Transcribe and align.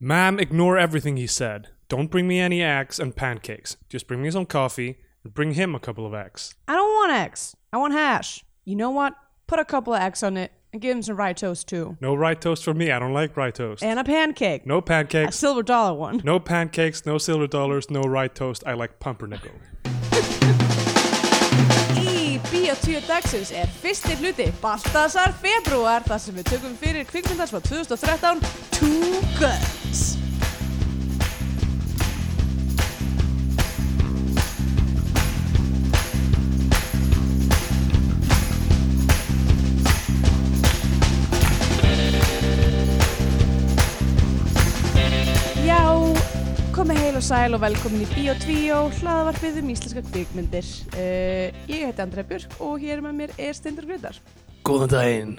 Ma'am, 0.00 0.38
ignore 0.38 0.78
everything 0.78 1.16
he 1.16 1.26
said. 1.26 1.68
Don't 1.88 2.08
bring 2.10 2.28
me 2.28 2.38
any 2.38 2.62
eggs 2.62 3.00
and 3.00 3.16
pancakes. 3.16 3.76
Just 3.88 4.06
bring 4.06 4.22
me 4.22 4.30
some 4.30 4.46
coffee 4.46 4.98
and 5.24 5.34
bring 5.34 5.54
him 5.54 5.74
a 5.74 5.80
couple 5.80 6.06
of 6.06 6.14
eggs. 6.14 6.54
I 6.68 6.76
don't 6.76 6.88
want 6.88 7.12
eggs. 7.12 7.56
I 7.72 7.78
want 7.78 7.94
hash. 7.94 8.44
You 8.64 8.76
know 8.76 8.90
what? 8.90 9.14
Put 9.48 9.58
a 9.58 9.64
couple 9.64 9.94
of 9.94 10.00
eggs 10.00 10.22
on 10.22 10.36
it 10.36 10.52
and 10.72 10.80
give 10.80 10.94
him 10.96 11.02
some 11.02 11.16
rye 11.16 11.32
toast 11.32 11.66
too. 11.66 11.96
No 12.00 12.14
rye 12.14 12.34
toast 12.34 12.62
for 12.62 12.74
me. 12.74 12.92
I 12.92 13.00
don't 13.00 13.12
like 13.12 13.36
rye 13.36 13.50
toast. 13.50 13.82
And 13.82 13.98
a 13.98 14.04
pancake. 14.04 14.66
No 14.66 14.80
pancakes. 14.80 15.34
A 15.34 15.38
silver 15.38 15.64
dollar 15.64 15.94
one. 15.98 16.20
No 16.22 16.38
pancakes, 16.38 17.04
no 17.04 17.18
silver 17.18 17.48
dollars, 17.48 17.90
no 17.90 18.02
rye 18.02 18.28
toast. 18.28 18.62
I 18.66 18.74
like 18.74 19.00
pumpernickel. 19.00 19.50
Í 22.68 22.70
Bíotvíu 22.70 22.98
dagsins 23.08 23.48
er 23.56 23.70
fyrsti 23.80 24.12
hluti 24.20 24.50
Baltasar 24.60 25.32
februar 25.40 26.04
þar 26.04 26.20
sem 26.20 26.36
við 26.36 26.50
tökum 26.50 26.76
fyrir 26.76 27.08
kvikmyndars 27.08 27.54
frá 27.54 27.64
2013 27.64 28.44
Two 28.76 29.22
Guns 29.40 30.27
og 47.18 47.24
sæl 47.26 47.56
og 47.56 47.58
velkomin 47.64 48.04
í 48.04 48.06
Bíotvíu 48.12 48.76
hlaðavarpið 49.00 49.56
um 49.58 49.70
íslenska 49.72 50.02
kvikmyndir 50.06 50.66
uh, 50.92 51.56
Ég 51.66 51.88
heiti 51.88 52.02
Andrea 52.04 52.22
Björk 52.28 52.52
og 52.62 52.76
hér 52.78 53.00
með 53.02 53.16
mér 53.16 53.32
er 53.42 53.56
Steindur 53.58 53.88
Grytar 53.88 54.20
Góðan 54.62 54.92
daginn. 54.92 55.32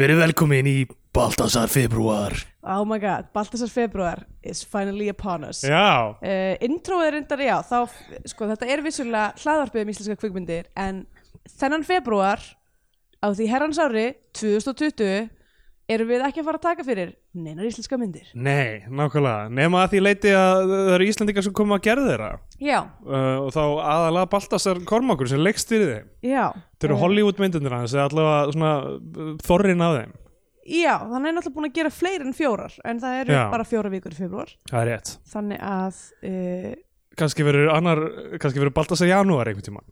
Verið 0.00 0.18
velkomin 0.24 0.66
í 0.66 0.74
Baltasar 1.14 1.70
februar. 1.70 2.34
Oh 2.66 2.82
my 2.88 2.98
god, 2.98 3.28
Baltasar 3.36 3.70
februar 3.70 4.24
is 4.42 4.64
finally 4.66 5.06
upon 5.12 5.46
us 5.52 5.62
Já. 5.62 6.18
uh, 6.18 6.66
Introið 6.66 7.06
er 7.06 7.16
reyndar, 7.20 7.46
já, 7.46 7.56
þá, 7.70 7.78
sko, 8.32 8.50
þetta 8.50 8.72
er 8.72 8.82
vissulega 8.82 9.28
hlaðvarpið 9.38 9.84
um 9.84 9.94
íslenska 9.94 10.18
kvikmyndir 10.24 10.70
en 10.74 11.04
þennan 11.60 11.86
februar 11.86 12.42
á 13.22 13.30
því 13.30 13.52
herrans 13.54 13.78
ári 13.78 14.08
2020 14.34 15.35
erum 15.88 16.08
við 16.10 16.24
ekki 16.26 16.40
að 16.42 16.46
fara 16.48 16.58
að 16.58 16.64
taka 16.66 16.84
fyrir 16.86 17.10
neinar 17.36 17.66
íslenska 17.68 17.98
myndir 18.00 18.28
Nei, 18.34 18.82
nákvæmlega. 18.90 19.48
Nefna 19.54 19.82
að 19.84 19.92
því 19.94 20.00
leiti 20.02 20.32
að 20.34 20.62
það 20.72 20.92
eru 20.96 21.06
Íslandingar 21.12 21.46
sem 21.46 21.54
koma 21.60 21.76
að 21.78 21.84
gerða 21.86 22.06
þeirra. 22.10 22.30
Já, 22.58 22.78
Uh, 23.06 23.38
og 23.46 23.50
þá 23.54 23.62
aðalega 23.86 24.30
Baltasar 24.32 24.80
Kormakur 24.88 25.28
sem 25.30 25.38
leggst 25.44 25.68
fyrir 25.70 25.92
þeim. 25.92 26.08
já 26.26 26.44
Þetta 26.54 26.88
eru 26.88 26.96
Eh, 26.96 27.02
Hollywood 27.04 27.38
myndundir 27.42 27.76
hans 27.76 27.94
eða 27.94 28.08
allavega 28.10 28.52
svona 28.56 28.72
uh, 28.90 29.36
þorrin 29.46 29.84
af 29.86 29.94
þeim. 30.00 30.14
Já, 30.66 30.94
þannig 31.06 31.28
er 31.30 31.34
náttúrulega 31.36 31.54
búin 31.60 31.68
að 31.70 31.76
gera 31.78 31.90
fleiri 31.94 32.26
en 32.26 32.34
fjórar 32.34 32.72
en 32.84 32.98
það 33.04 33.20
eru 33.20 33.36
Já. 33.36 33.44
bara 33.52 33.64
fjóra 33.70 33.92
vikur 33.92 34.10
í 34.10 34.18
februar 34.18 34.50
Það 34.66 34.80
er 34.80 34.88
rétt. 34.90 35.12
þannig 35.30 35.60
að 35.62 36.00
uh, 36.26 36.74
Kannski 37.16 37.46
verður 37.46 37.70
annar, 37.72 38.00
kannski 38.42 38.58
verður 38.60 38.74
Baltasar 38.76 39.08
Janúar 39.08 39.48
einhvern 39.48 39.64
tímann. 39.64 39.86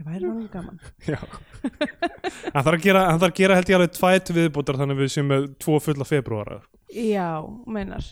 Ég 0.00 0.06
væri 0.08 0.24
náttúrulega 0.24 0.52
gaman 0.54 0.80
Já. 1.12 1.18
hann 2.54 2.64
þarf 2.64 2.76
að 2.76 2.84
gera, 2.86 3.06
hann 3.10 3.20
þarf 3.20 3.32
að 3.32 3.40
gera 3.42 3.58
held 3.58 3.72
ég 3.72 3.78
alveg 3.78 3.96
tvæt 3.98 4.32
viðbútar 4.36 4.80
þannig 4.80 4.96
að 4.96 5.02
við 5.04 5.12
séum 5.16 5.28
með 5.30 5.48
tvo 5.60 5.80
fulla 5.84 6.06
februara. 6.08 6.60
Já, 6.90 7.28
meinar 7.70 8.06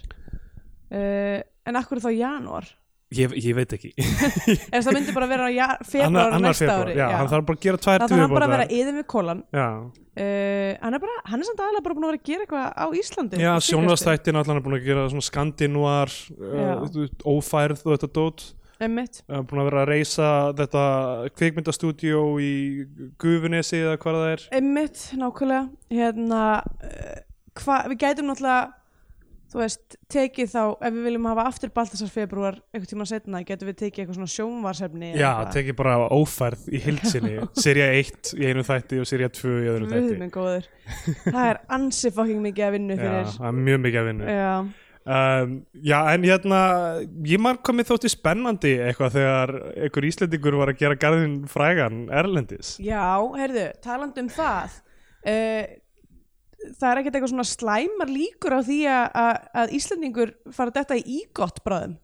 uh, 0.93 1.39
En 1.69 1.77
akkur 1.81 2.01
þá 2.01 2.13
janúar 2.15 2.69
Ég, 3.09 3.33
ég 3.41 3.55
veit 3.57 3.71
ekki. 3.73 3.95
Ef 4.77 4.83
það 4.85 4.91
myndi 4.93 5.13
bara 5.17 5.27
vera 5.31 5.69
februar 5.81 6.35
næsta 6.45 6.75
ári 6.75 6.97
já, 6.99 7.07
hann 7.17 7.31
þarf 7.31 7.47
bara 7.49 7.57
að 7.57 7.63
gera 7.65 7.81
tvær 7.81 8.03
þarf 8.03 8.13
hann 8.21 8.35
bara 8.35 8.49
að 8.49 8.53
vera 8.53 8.67
yðin 8.69 8.99
við 8.99 9.07
kólan 9.09 9.41
Já, 9.49 9.69
uh, 9.89 10.73
hann, 10.83 10.97
er 10.99 11.03
bara, 11.07 11.15
hann 11.31 11.41
er 11.41 11.49
samt 11.49 11.63
aðalega 11.65 11.87
bara 11.87 11.97
búin 11.97 12.05
að 12.05 12.13
vera 12.13 12.21
að 12.21 12.29
gera 12.29 12.45
eitthvað 12.45 12.67
á 12.69 12.87
Íslandi 13.01 13.41
já 13.41 13.53
sjónvastættin 13.65 14.41
allan 14.43 14.61
er 14.61 14.67
búin 14.67 14.77
að 14.77 14.91
gera 14.91 15.23
skandinúar, 15.25 16.13
Já. 16.37 16.69
uh, 16.85 17.09
ófærð 17.33 17.87
og 17.87 17.97
þetta 17.97 18.13
dót. 18.21 18.45
Einmitt. 18.79 19.23
Búin 19.27 19.63
að 19.63 19.69
vera 19.71 19.83
að 19.83 19.91
reysa 19.91 20.31
þetta 20.59 20.83
kvikmyndastúdíó 21.39 22.25
í 22.43 22.53
Gufunesi 23.19 23.81
eða 23.83 23.97
hvað 24.03 24.19
það 24.21 24.33
er. 24.35 24.45
Einmitt, 24.61 25.05
nákvæmlega 25.19 25.63
hérna, 25.99 26.43
uh, 26.87 27.15
hva, 27.59 27.81
við 27.91 28.03
gætum 28.05 28.31
náttúrulega 28.31 28.61
þú 29.49 29.61
veist, 29.63 29.97
tekið 30.13 30.51
þá 30.53 30.63
ef 30.85 30.93
við 30.93 31.05
viljum 31.09 31.27
hafa 31.31 31.45
aftur 31.49 31.71
Baltasar 31.73 32.11
februar 32.13 32.59
einhvern 32.75 32.91
tíma 32.91 33.07
setna, 33.09 33.41
getum 33.49 33.71
við 33.71 33.79
tekið 33.83 34.03
eitthvað 34.03 34.19
svona 34.19 34.33
sjónvarsefni 34.35 35.13
Já, 35.17 35.31
tekið 35.55 35.79
bara 35.79 35.95
ófærð 36.13 36.67
í 36.69 36.83
hildsinni. 36.85 37.39
Serja 37.57 37.87
1 37.97 38.35
í 38.37 38.51
einu 38.51 38.65
þætti 38.69 39.01
og 39.01 39.09
serja 39.09 39.31
2 39.33 39.55
í 39.55 39.71
öðru 39.73 39.89
þætti. 39.95 40.59
það 41.25 41.41
er 41.47 41.63
ansi 41.79 42.13
fucking 42.13 42.45
mikið 42.45 42.67
að 42.69 42.77
vinna 42.77 42.99
Já, 42.99 43.01
fyrir 43.07 43.33
það 43.39 43.49
er 43.51 43.59
mjög 43.71 43.81
mikið 43.87 44.03
að 44.03 44.11
vinna. 44.13 44.37
já, 44.37 44.53
Um, 45.09 45.53
já, 45.89 45.97
en 46.13 46.25
hérna, 46.27 46.59
ég 47.25 47.41
marg 47.41 47.63
komið 47.65 47.87
þótti 47.89 48.11
spennandi 48.13 48.75
eitthvað 48.85 49.15
þegar 49.15 49.53
einhver 49.87 50.07
Íslendingur 50.11 50.57
var 50.61 50.73
að 50.75 50.83
gera 50.83 50.99
garðin 51.01 51.37
frægan 51.49 52.03
Erlendis. 52.13 52.75
já 52.85 53.07
heyrðu, 53.39 53.63
talandi 53.87 54.21
um 54.27 54.29
það 54.35 54.75
uh, 54.75 55.71
það 56.77 56.91
er 56.91 57.01
ekkert 57.01 57.17
eitthvað 57.17 57.33
svona 57.33 57.47
slæmar 57.49 58.13
líkur 58.13 58.59
á 58.59 58.61
því 58.69 58.79
að, 58.93 59.41
Íslendingur 59.79 60.35
fara 60.53 60.75
þetta 60.77 61.01
í 61.01 61.07
ígott 61.23 61.65
bráðum 61.65 61.97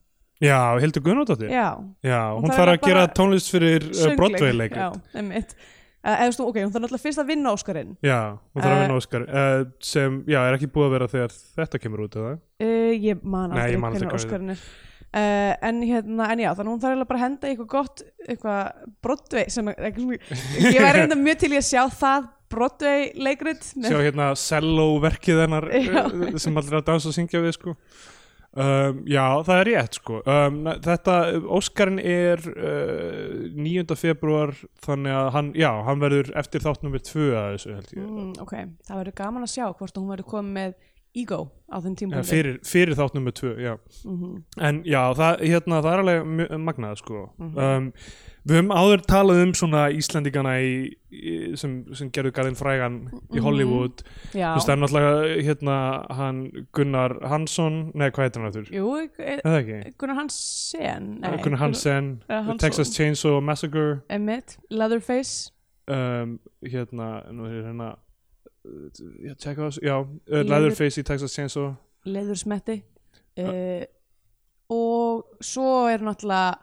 Já, 0.43 0.59
Hildur 0.83 1.05
Gunnardóttir. 1.05 1.53
já, 1.53 1.69
Já, 2.05 2.19
Hún 2.41 2.51
þarf 2.51 2.65
að 2.67 2.73
að 2.75 2.81
gera 2.89 3.05
bara- 3.05 3.13
tónlist 3.17 3.53
fyrir 3.55 3.85
uh, 3.87 3.93
söngleik. 3.95 4.17
Broadway-leikrit. 4.19 4.81
já, 4.81 5.19
einmitt 5.21 5.55
uh, 6.05 6.15
eða, 6.15 6.31
stu, 6.37 6.47
ok, 6.47 6.61
hún 6.63 6.73
þarf 6.75 6.85
náttúrulega 6.85 7.05
fyrst 7.09 7.23
að 7.25 7.31
vinna 7.33 7.53
Óskarinn 7.57 7.93
Já, 8.05 8.19
hún 8.55 8.63
þarf 8.65 8.71
að 8.71 8.79
Eh, 8.79 8.83
vinna 8.85 8.99
Óskar. 9.01 9.27
Uh, 9.29 9.67
sem, 9.81 10.19
já, 10.31 10.41
er 10.45 10.59
ekki 10.59 10.71
búið 10.75 10.89
að 10.91 10.97
vera 10.99 11.11
þegar 11.15 11.37
þetta 11.59 11.83
kemur 11.85 12.05
út, 12.07 12.19
eða? 12.23 12.35
uh, 12.65 12.93
ég 13.09 13.25
man 13.25 13.55
aldrei 13.55 13.75
ég 13.75 13.81
hvernig 13.85 14.19
Óskarinn 14.21 14.55
er 14.55 14.63
uh, 15.15 15.53
en 15.71 15.83
hérna, 15.89 16.31
en 16.35 16.45
já, 16.45 16.51
þannig 16.59 16.75
hún 16.75 16.85
þarf 16.85 17.05
bara 17.09 17.21
að 17.21 17.27
henda 17.27 17.51
eitthvað 17.51 17.71
gott, 17.75 18.05
eitthvað 18.29 18.89
Broadway 19.05 19.51
sem, 19.55 19.69
ekki 19.75 20.09
ég 20.75 20.81
væri 20.83 20.97
reynda 21.03 21.19
mjög 21.21 21.43
til 21.45 21.53
í 21.55 21.61
að 21.61 21.69
sjá 21.73 21.83
það 22.01 22.31
Broadway 22.55 23.09
leikrit 23.19 23.65
Sjá 23.67 23.97
hérna 23.99 24.29
cello 24.39 24.89
verkið 25.03 25.41
hennar 25.45 25.65
sem 26.43 26.61
allir 26.61 26.77
að 26.79 26.85
dansa 26.91 27.11
og 27.11 27.17
syngja 27.17 27.41
við, 27.43 27.57
sko. 27.57 27.73
Um, 28.55 29.01
já, 29.11 29.25
það 29.49 29.61
er 29.61 29.69
rétt, 29.71 29.97
sko. 29.99 30.21
Um, 30.31 30.61
þetta, 30.85 31.15
Óskarinn 31.59 31.99
er 31.99 32.39
uh, 32.55 33.45
9. 33.59 33.97
februar, 33.99 34.53
þannig 34.87 35.17
að 35.19 35.31
hann, 35.35 35.53
já, 35.59 35.71
hann 35.89 36.03
verður 36.03 36.31
eftir 36.39 36.63
þátt 36.63 36.85
nummer 36.87 37.03
2 37.03 37.29
að 37.35 37.49
þessu, 37.57 37.75
held 37.75 37.95
ég. 37.97 38.03
mm, 38.05 38.33
ok, 38.45 38.55
það 38.87 39.01
verður 39.03 39.17
gaman 39.25 39.47
að 39.49 39.55
sjá 39.57 39.65
hvort 39.73 39.99
hún 39.99 40.11
verður 40.13 40.29
komið 40.37 40.53
með 40.61 40.77
ego 41.15 41.41
á 41.71 41.77
þenn 41.79 41.95
Ja, 41.95 41.99
tímpúndi 42.01 42.27
fyrir, 42.31 42.57
fyrir 42.67 42.97
þátt 42.99 43.15
nummer 43.19 43.35
2, 43.39 43.53
já. 43.63 43.75
mm 44.07 44.37
En 44.71 44.81
já, 44.87 45.03
það, 45.19 45.43
hérna, 45.51 45.83
það 45.83 45.93
er 45.93 46.05
alveg 46.05 46.57
magnað 46.69 46.97
sko. 47.03 47.25
Mhm. 47.39 47.59
um, 47.59 47.91
Við 48.45 48.59
höfum 48.59 48.73
áður 48.77 49.03
talað 49.09 49.39
um 49.41 49.53
svona 49.57 49.83
Íslandingana 49.97 50.51
í, 50.61 50.73
í, 51.17 51.31
sem, 51.57 51.79
sem 51.97 52.11
gerðu 52.13 52.33
garðin 52.37 52.59
frægan 52.59 52.99
í 53.33 53.39
Mhm. 53.39 53.43
Hollywood. 53.47 54.03
Þú 54.35 54.43
veist, 54.43 54.69
það 54.69 54.73
er 54.75 54.81
náttúrulega 54.83 55.45
hérna, 55.47 55.77
hann 56.19 56.41
Gunnar 56.77 57.15
Hansson 57.31 57.79
Nei, 57.95 58.11
hvað 58.11 58.27
heitir 58.27 58.43
hann 58.43 58.51
ekki? 59.63 59.95
Gunnar 59.97 60.17
Hansen 60.21 61.07
nei, 61.21 61.39
Gunnar 61.43 61.59
Hansen, 61.63 62.11
Hansson. 62.29 62.59
Texas 62.59 62.93
Chainsaw 62.97 63.41
Massacre. 63.41 64.03
Emmett, 64.11 64.59
Leatherface. 64.71 65.51
Um, 65.89 66.39
Hérna, 66.65 67.23
nú 67.33 67.45
er 67.49 67.65
hérna 67.65 67.89
uh, 68.65 68.89
Já, 69.25 69.35
þessu 69.41 69.81
Já, 69.85 69.97
uh, 70.01 70.07
Leather- 70.29 70.49
Leatherface 70.51 71.01
í 71.01 71.05
Texas 71.05 71.33
Chainsaw. 71.37 71.75
Leðursmetti 72.05 72.83
uh, 73.39 73.85
og 74.69 75.25
svo 75.41 75.87
er 75.89 75.99
náttúrulega 76.05 76.59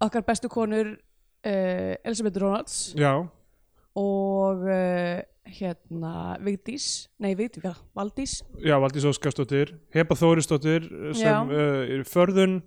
okkar 0.00 0.24
bestu 0.26 0.50
konur 0.52 0.92
uh, 0.96 1.94
Elisabeth 2.04 2.40
Ronalds 2.42 2.94
Já, 2.98 3.14
og 3.96 4.66
uh, 4.66 5.22
hérna 5.46 6.14
Vigdís, 6.42 7.08
nei 7.22 7.36
Vigdís, 7.38 7.62
já, 7.64 7.74
Valdís 7.96 8.38
Já, 8.64 8.76
Valdís 8.82 9.06
Óskarsdóttir, 9.08 9.76
Heba 9.94 10.16
Þórisdóttir 10.18 10.88
Já. 10.90 11.20
sem 11.20 11.52
uh, 11.52 11.84
er 11.98 12.08
förðun 12.08 12.62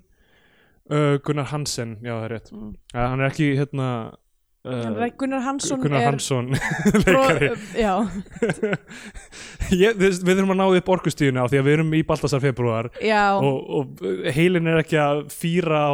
Gunnar 0.89 1.51
Hansen, 1.51 1.99
já 2.01 2.15
það 2.15 2.23
er 2.25 2.31
rétt 2.33 2.47
mm. 2.49 2.69
hann 2.97 3.21
er 3.21 3.27
ekki 3.27 3.49
hérna 3.59 3.89
uh, 4.65 5.07
Gunnar 5.19 5.41
Hansson 5.45 5.79
Gunnar 5.83 6.03
Hansson 6.07 6.49
leikari. 7.05 7.49
já, 7.79 7.93
Ég, 9.69 9.93
við, 9.99 10.19
við 10.25 10.39
þurfum 10.39 10.53
að 10.55 10.59
ná 10.59 10.65
upp 10.79 10.91
orkustíðuna 10.95 11.43
á 11.45 11.49
því 11.51 11.59
að 11.59 11.67
við 11.67 11.75
erum 11.77 11.91
í 11.93 12.01
Baltasar 12.07 12.41
februar 12.43 12.89
og, 12.89 13.57
og 13.79 14.03
heilin 14.35 14.69
er 14.71 14.81
ekki 14.81 14.97
að 15.01 15.21
fýra 15.33 15.81
á 15.85 15.93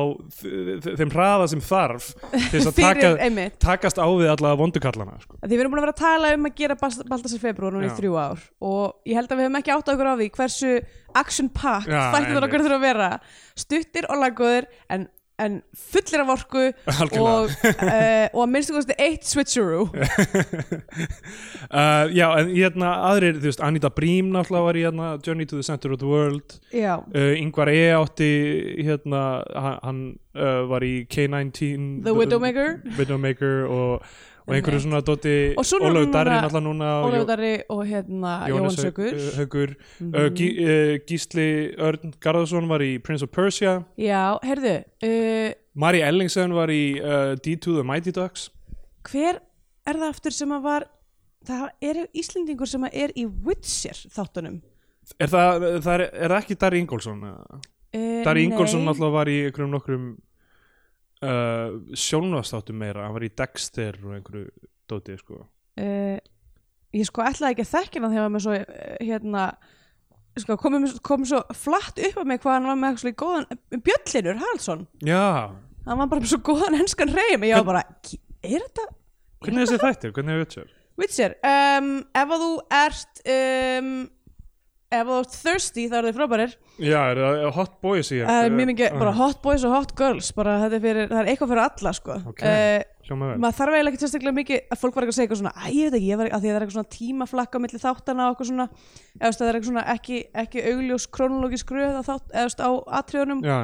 þeim 0.95 1.11
hraða 1.13 1.49
sem 1.51 1.63
þarf 1.65 2.11
til 2.31 2.43
þess 2.53 2.69
að 2.71 2.79
taka, 2.79 3.47
takast 3.65 3.99
á 3.99 4.07
við 4.07 4.31
alla 4.31 4.53
vondukallana 4.59 5.17
sko. 5.21 5.39
því 5.43 5.51
við 5.53 5.65
erum 5.65 5.75
búin 5.75 5.83
að 5.83 5.87
vera 5.89 5.95
að 5.97 6.03
tala 6.05 6.33
um 6.37 6.47
að 6.49 6.55
gera 6.61 6.79
Baltasar 6.79 7.43
februar 7.43 7.75
núna 7.75 7.89
í 7.91 7.95
þrjú 7.99 8.15
ár 8.15 8.45
og 8.63 8.95
ég 9.09 9.19
held 9.19 9.27
að 9.31 9.41
við 9.41 9.49
höfum 9.49 9.59
ekki 9.61 9.75
átt 9.75 9.91
okkur 9.95 10.11
á 10.11 10.15
því 10.15 10.29
hversu 10.39 10.71
action 11.15 11.49
packed 11.49 11.91
Já, 11.91 12.11
þættir 12.11 12.31
einmitt. 12.31 12.47
okkur 12.47 12.63
þurfa 12.65 12.75
að 12.79 12.83
vera. 12.85 13.09
Stuttir 13.55 14.07
og 14.11 14.19
laggóður 14.19 14.65
en 14.91 15.05
en 15.39 15.61
fullir 15.75 16.21
af 16.23 16.29
orku 16.31 16.61
og, 17.19 17.49
uh, 17.51 18.27
og 18.33 18.41
að 18.45 18.51
minnstu 18.53 18.75
kosti 18.75 18.95
eitt 18.99 19.27
switcheroo. 19.27 19.89
Uh, 21.65 22.05
já, 22.13 22.27
en 22.37 22.51
hérna 22.53 22.91
aðrir, 23.09 23.39
þú 23.41 23.49
veist, 23.49 23.61
Anita 23.63 23.89
Brím 23.91 24.29
náttúrulega 24.31 24.67
var 24.67 24.77
í 24.77 24.83
hérna 24.85 25.07
Journey 25.25 25.47
to 25.49 25.57
the 25.57 25.65
Center 25.65 25.91
of 25.91 25.99
the 25.99 26.07
World. 26.07 26.59
Uh, 26.71 27.33
Ingvar 27.41 27.71
E 27.73 27.89
átti 27.95 28.29
hérna, 28.85 29.41
hann, 29.55 29.79
hann 29.83 29.99
uh, 30.37 30.61
var 30.69 30.85
í 30.85 30.93
K-19 31.09 32.05
The 32.05 32.13
Widowmaker. 32.15 32.77
Widowmaker 32.99 33.65
og, 33.65 34.05
og 34.47 34.53
einhverju 34.55 34.79
svona 34.83 35.01
dóti 35.01 35.35
Og 35.57 35.65
svo 35.65 35.79
Ólafur 35.79 36.05
núna- 36.05 36.13
Darri 36.13 36.35
náttúrulega 36.35 36.63
núna 36.67 36.89
Jó- 37.15 37.25
Darri 37.27 37.53
og 37.69 37.85
hérna 37.87 38.33
Jóhann 38.49 38.75
Sökur 38.77 39.11
Haug- 39.13 39.35
Haugur 39.37 39.75
Mhm. 39.99 40.15
uh, 40.15 40.29
Gí, 40.37 40.47
uh, 40.59 40.99
Gísli 41.07 41.47
Örn 41.77 42.13
Garðarsson 42.21 42.67
var 42.67 42.79
í 42.79 42.99
Prince 43.01 43.23
of 43.23 43.31
Persia. 43.31 43.83
Já, 43.97 44.37
heyrðu 44.43 44.83
uh, 45.03 45.53
Mari 45.75 46.01
Ellingsen 46.01 46.53
var 46.53 46.67
í 46.69 46.99
uh, 47.01 47.35
D2 47.35 47.75
The 47.79 47.83
Mighty 47.83 48.11
Ducks. 48.11 48.49
Hver 49.09 49.39
er 49.87 49.93
það 49.93 50.09
aftur 50.09 50.31
sem 50.31 50.49
að 50.49 50.61
var 50.63 50.85
það 51.45 51.69
er 51.81 52.07
Íslendingur 52.15 52.67
sem 52.67 52.81
að 52.81 52.89
er 52.93 53.09
í 53.17 53.25
Witcher 53.45 53.97
þáttunum? 54.09 54.61
Er 55.21 55.27
það, 55.27 55.81
það 55.85 55.93
er, 55.93 56.01
er 56.25 56.31
ekki 56.39 56.55
Darri 56.57 56.79
Ingólfsson? 56.81 57.19
Darri 58.25 58.43
Ingólfsson 58.47 58.81
náttúrulega 58.85 59.11
var 59.13 59.25
í 59.29 59.35
einhverjum 59.45 59.69
nokkrum 59.75 60.07
uh, 61.23 61.77
sjónvastáttum 61.95 62.79
meira, 62.79 63.05
hann 63.05 63.15
var 63.15 63.25
í 63.27 63.31
Dexter 63.37 63.97
og 64.03 64.17
einhverju 64.17 64.49
dótið 64.89 65.21
sko 65.21 65.39
uh, 65.41 66.17
ég 66.95 67.07
sko 67.09 67.25
ætlaði 67.25 67.55
ekki 67.55 67.65
að 67.65 67.73
þekka 67.73 68.03
hann 68.03 68.15
þegar 68.15 68.33
með 68.33 68.45
svo 68.47 68.57
uh, 68.59 68.65
hérna 68.99 69.45
sko, 70.41 70.57
komum, 70.61 70.87
komum 71.05 71.29
svo 71.29 71.41
flatt 71.55 72.01
upp 72.09 72.19
að 72.21 72.29
mig 72.31 72.43
hvað 72.43 72.57
hann 72.57 72.69
var 72.71 72.81
með 72.81 72.97
eitthvað 72.97 73.17
góðan 73.23 73.81
Bjöllinur 73.85 74.41
Haraldsson, 74.43 74.85
Já, 75.05 75.25
hann 75.87 76.01
var 76.03 76.11
bara 76.11 76.23
með 76.23 76.33
svo 76.33 76.41
góðan 76.51 76.79
henskan 76.81 77.13
reym, 77.15 77.47
ég 77.47 77.59
var 77.61 77.69
bara 77.71 77.85
er 78.45 78.59
þetta 78.67 78.89
hvernig 79.45 79.61
er 79.61 79.69
þessi 79.69 79.83
þættir? 79.83 80.15
Hvernig 80.15 80.35
er 80.35 80.43
Witcher? 80.43 80.73
Witcher, 80.95 81.33
um, 81.43 81.89
ef 82.15 82.35
að 82.35 82.43
þú 82.45 82.51
ert 82.79 83.25
um, 83.35 83.89
ef 84.95 85.07
þú 85.09 85.19
ert 85.21 85.37
thirsty 85.43 85.85
þá 85.91 85.95
eru 85.99 86.09
þið 86.09 86.17
frábærir. 86.19 86.55
Já, 86.81 86.97
er 87.11 87.21
það 87.21 87.45
hot 87.55 87.77
boys 87.85 88.11
í 88.11 88.19
Það 88.21 88.41
er 88.47 88.55
mjög 88.55 88.69
mikið, 88.71 88.97
bara 89.01 89.13
hot 89.19 89.39
boys 89.45 89.63
og 89.67 89.75
hot 89.75 89.93
girls 89.99 90.31
bara 90.35 90.57
þetta 90.63 90.77
er 90.79 90.83
fyrir, 90.85 91.07
það 91.11 91.21
er 91.21 91.31
eitthvað 91.31 91.53
fyrir 91.53 91.63
alla 91.65 91.93
sko. 91.99 92.17
Ok. 92.33 92.43
uh, 92.43 92.83
Hljóma 93.05 93.29
vel. 93.29 93.39
maður 93.43 93.57
þarf 93.59 93.77
eiginlega 93.77 93.93
ekki 93.93 94.03
sérstaklega 94.03 94.37
mikið 94.39 94.61
að 94.73 94.81
fólk 94.81 94.95
var 94.97 95.05
ekki 95.05 95.13
að 95.13 95.17
segja 95.19 95.27
eitthvað 95.27 95.41
svona, 95.43 95.55
æ, 95.55 95.65
ég 95.69 95.85
veit 95.85 95.97
ekki, 95.99 96.09
ég 96.09 96.21
var 96.21 96.29
að 96.29 96.31
því 96.31 96.35
að 96.35 96.45
það 96.45 96.55
er 96.59 96.65
eitthvað 96.65 96.77
svona 96.79 96.93
tímaflakka 96.95 97.59
á 97.59 97.63
milli 97.65 97.81
þáttana 97.85 98.25
og 98.25 98.33
eitthvað 98.33 98.49
svona. 98.51 98.67
Eða 99.19 99.35
það 99.35 99.49
er 99.51 99.59
eitthvað 99.59 99.71
svona 99.71 99.87
ekki, 99.93 100.21
ekki 100.45 100.63
augljós 100.71 101.09
krónológisk 101.13 101.75
röð 101.75 101.99
á 102.01 102.69
atriðunum. 102.99 103.45
Já, 103.45 103.59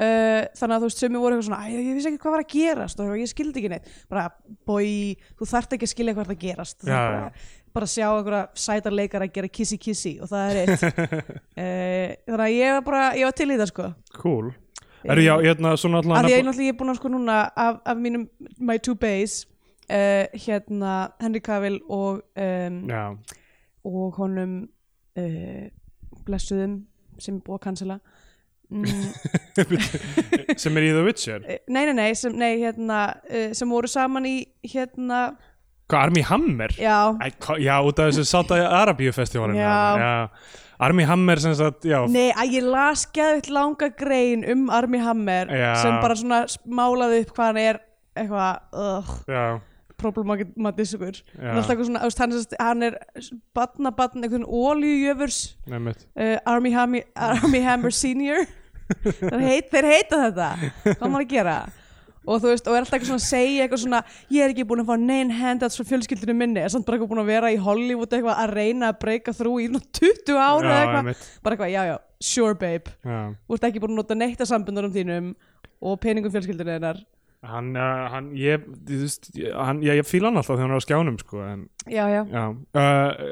uh, 0.00 0.44
þannig 0.56 0.74
að 0.76 0.80
þú 0.80 0.88
veist, 0.88 1.02
sumi 1.02 1.20
voru 1.20 1.36
eitthvað 1.36 1.48
svona, 1.50 1.70
ég 1.74 1.94
vissi 1.96 2.10
ekki 2.10 2.22
hvað 2.22 2.34
var 2.36 2.44
að 2.44 2.52
gerast 2.54 3.02
og 3.02 3.12
ég 3.20 3.30
skildi 3.30 3.60
ekki 3.60 3.72
neitt, 3.72 3.90
bara, 4.10 4.26
bói 4.68 5.16
þú 5.38 5.48
þarft 5.50 5.76
ekki 5.76 5.88
að 5.88 5.92
skilja 5.94 6.14
hvað 6.16 6.26
er 6.30 6.34
að 6.36 6.44
gerast. 6.44 6.78
Já, 6.86 7.00
þarft 7.00 7.59
bara, 7.74 7.88
sjá 7.90 8.06
einhverja 8.08 8.42
sætar 8.58 8.96
leikar 8.96 9.24
að 9.26 9.34
gera 9.36 9.52
kissi 9.52 9.78
kissi 9.80 10.16
og 10.22 10.30
það 10.30 10.50
er 10.50 10.60
eitt. 10.62 10.82
Uh, 10.82 12.08
þannig 12.30 12.44
að 12.46 12.56
ég 12.56 12.74
var 12.76 12.84
bara, 12.88 13.04
ég 13.18 13.30
var 13.30 13.38
til 13.38 13.48
í 13.50 13.60
það 13.60 13.70
sko. 13.72 13.92
Cool. 14.18 14.50
Eru 15.00 15.22
já, 15.24 15.32
hérna 15.40 15.72
svona 15.80 16.02
að 16.02 16.08
því 16.10 16.16
að 16.16 16.28
ég 16.28 16.42
alltaf 16.42 16.50
náttúrulega 16.50 16.72
er 16.74 16.78
búin 16.80 16.92
að 16.92 16.98
sko 16.98 17.10
núna 17.12 17.36
af, 17.56 17.78
af 17.88 18.00
mínum 18.00 18.26
my 18.60 18.76
two 18.76 18.94
bays 19.00 19.46
uh, 19.88 20.26
hérna 20.46 20.94
Henry 21.20 21.40
Cavill 21.40 21.80
og 21.88 22.20
um, 22.36 22.80
Já, 22.90 23.04
og 23.84 24.18
honum 24.20 24.56
uh, 25.16 25.68
blessuðum 26.26 26.82
sem 27.20 27.38
er 27.38 27.44
búið 27.46 27.58
að 27.58 27.64
cancela. 27.64 28.00
Mm, 28.70 28.86
sem 30.62 30.76
er 30.78 30.86
í 30.86 30.90
The 30.94 31.02
Witcher? 31.04 31.42
Eh, 31.42 31.62
nei, 31.68 31.82
nei, 31.88 31.94
nei, 31.96 32.10
sem, 32.14 32.36
nei 32.38 32.52
hérna, 32.60 33.00
uh, 33.26 33.48
sem 33.56 33.72
voru 33.72 33.90
saman 33.90 34.28
í 34.28 34.36
hérna, 34.74 35.30
Hvað, 35.90 36.02
Army 36.06 36.22
Hammer? 36.30 36.74
já 36.78 36.96
Æ, 37.18 37.30
hva- 37.44 37.60
já, 37.60 37.76
út 37.84 37.98
af 38.02 38.10
þessu 38.10 38.24
Sáta 38.30 38.58
Arabíu 38.80 39.12
festivalin 39.12 39.56
Já. 39.58 39.76
já. 39.98 40.28
Army 40.80 41.04
Hammer 41.04 41.36
sem 41.40 41.54
sagt, 41.54 41.84
já 41.84 42.06
Nei, 42.08 42.30
að 42.32 42.54
ég 42.56 42.64
las 42.64 43.06
geðvitt 43.12 43.50
langa 43.52 43.90
grein 43.98 44.44
um 44.48 44.70
Army 44.70 44.98
Hammer 44.98 45.50
Já. 45.52 45.74
sem 45.82 45.98
bara 46.00 46.14
svona 46.16 46.44
málaði 46.66 47.24
upp 47.26 47.34
hvað 47.36 47.50
hann 47.50 47.60
er 47.64 47.80
eitthvað 48.16 48.60
uh, 48.72 49.10
Já, 49.28 49.44
problematískur 50.00 51.20
Já. 51.36 51.52
hann 52.22 52.32
hann, 52.60 52.82
er, 52.88 52.96
batna 53.54 53.92
batna 53.92 54.24
einhvern 54.26 54.46
nefnitt 55.68 56.06
uh, 56.16 56.38
Army, 56.46 56.72
Hammy, 56.72 57.02
Army 57.14 57.60
Hammer 57.66 57.90
Senior 57.92 58.46
heit, 59.44 59.68
þeir 59.70 59.86
heita 59.86 60.22
þetta 60.24 60.48
hvað 60.96 61.04
á 61.04 61.06
maður 61.06 61.26
að 61.26 61.30
gera 61.34 61.58
og 62.26 62.40
þú 62.42 62.50
veist, 62.52 62.66
og 62.68 62.74
er 62.76 62.82
alltaf 62.84 62.96
eitthvað 62.98 63.10
svona 63.10 63.22
að 63.22 63.28
segja 63.30 63.64
eitthvað 63.66 63.82
svona 63.84 64.00
ég 64.30 64.44
er 64.44 64.52
ekki 64.54 64.66
búin 64.68 64.82
að 64.84 64.90
fá 64.90 64.96
neinn 65.00 65.30
handouts 65.38 65.78
frá 65.80 65.86
fjölskyldinu 65.92 66.34
minni. 66.36 66.60
Er 66.60 66.68
samt 66.74 66.84
bara 66.86 66.98
eitthvað 66.98 67.12
búin 67.14 67.22
að 67.24 67.30
vera 67.32 67.52
í 67.54 67.60
Hollywood 67.64 68.12
eitthvað 68.12 68.42
að 68.44 68.52
reyna 68.58 68.90
að 68.92 68.98
breyka 69.04 69.32
þrú 69.36 69.54
í 69.60 69.68
svona 69.70 69.84
20 70.00 70.36
ára 70.36 70.74
Já, 70.74 70.80
eitthvað, 70.82 70.98
einmitt. 71.00 71.30
bara 71.42 71.56
eitthvað, 71.56 71.72
já 71.72 71.82
já, 71.90 71.96
sure 72.20 72.54
babe. 72.60 72.92
Já. 73.04 73.20
Þú 73.48 73.56
ert 73.56 73.70
ekki 73.70 73.80
búin 73.86 73.94
að 73.96 74.02
nota 74.02 74.18
neitt 74.20 74.40
af 74.44 74.50
sambundurum 74.52 74.92
þínum 74.94 75.32
og 75.80 75.98
peningum 76.04 76.30
fjölskyldinu 76.34 76.76
hennar. 76.76 77.00
Hann, 77.40 77.70
uh, 77.72 78.04
hann, 78.12 78.26
ég, 78.36 78.66
þú 78.84 78.96
veist, 79.00 79.30
ég- 79.32 79.54
hann, 79.56 79.78
ég, 79.80 79.96
ég 79.96 80.04
fíla 80.04 80.28
hann 80.28 80.36
alltaf 80.36 80.58
þegar 80.58 80.66
hann 80.66 80.74
er 80.76 80.82
á 80.82 80.84
skjánum, 80.84 81.14
sko, 81.22 81.38
en, 81.40 81.62
já, 81.88 82.02
já, 82.12 82.18
já, 82.28 82.42
uh, 82.76 83.22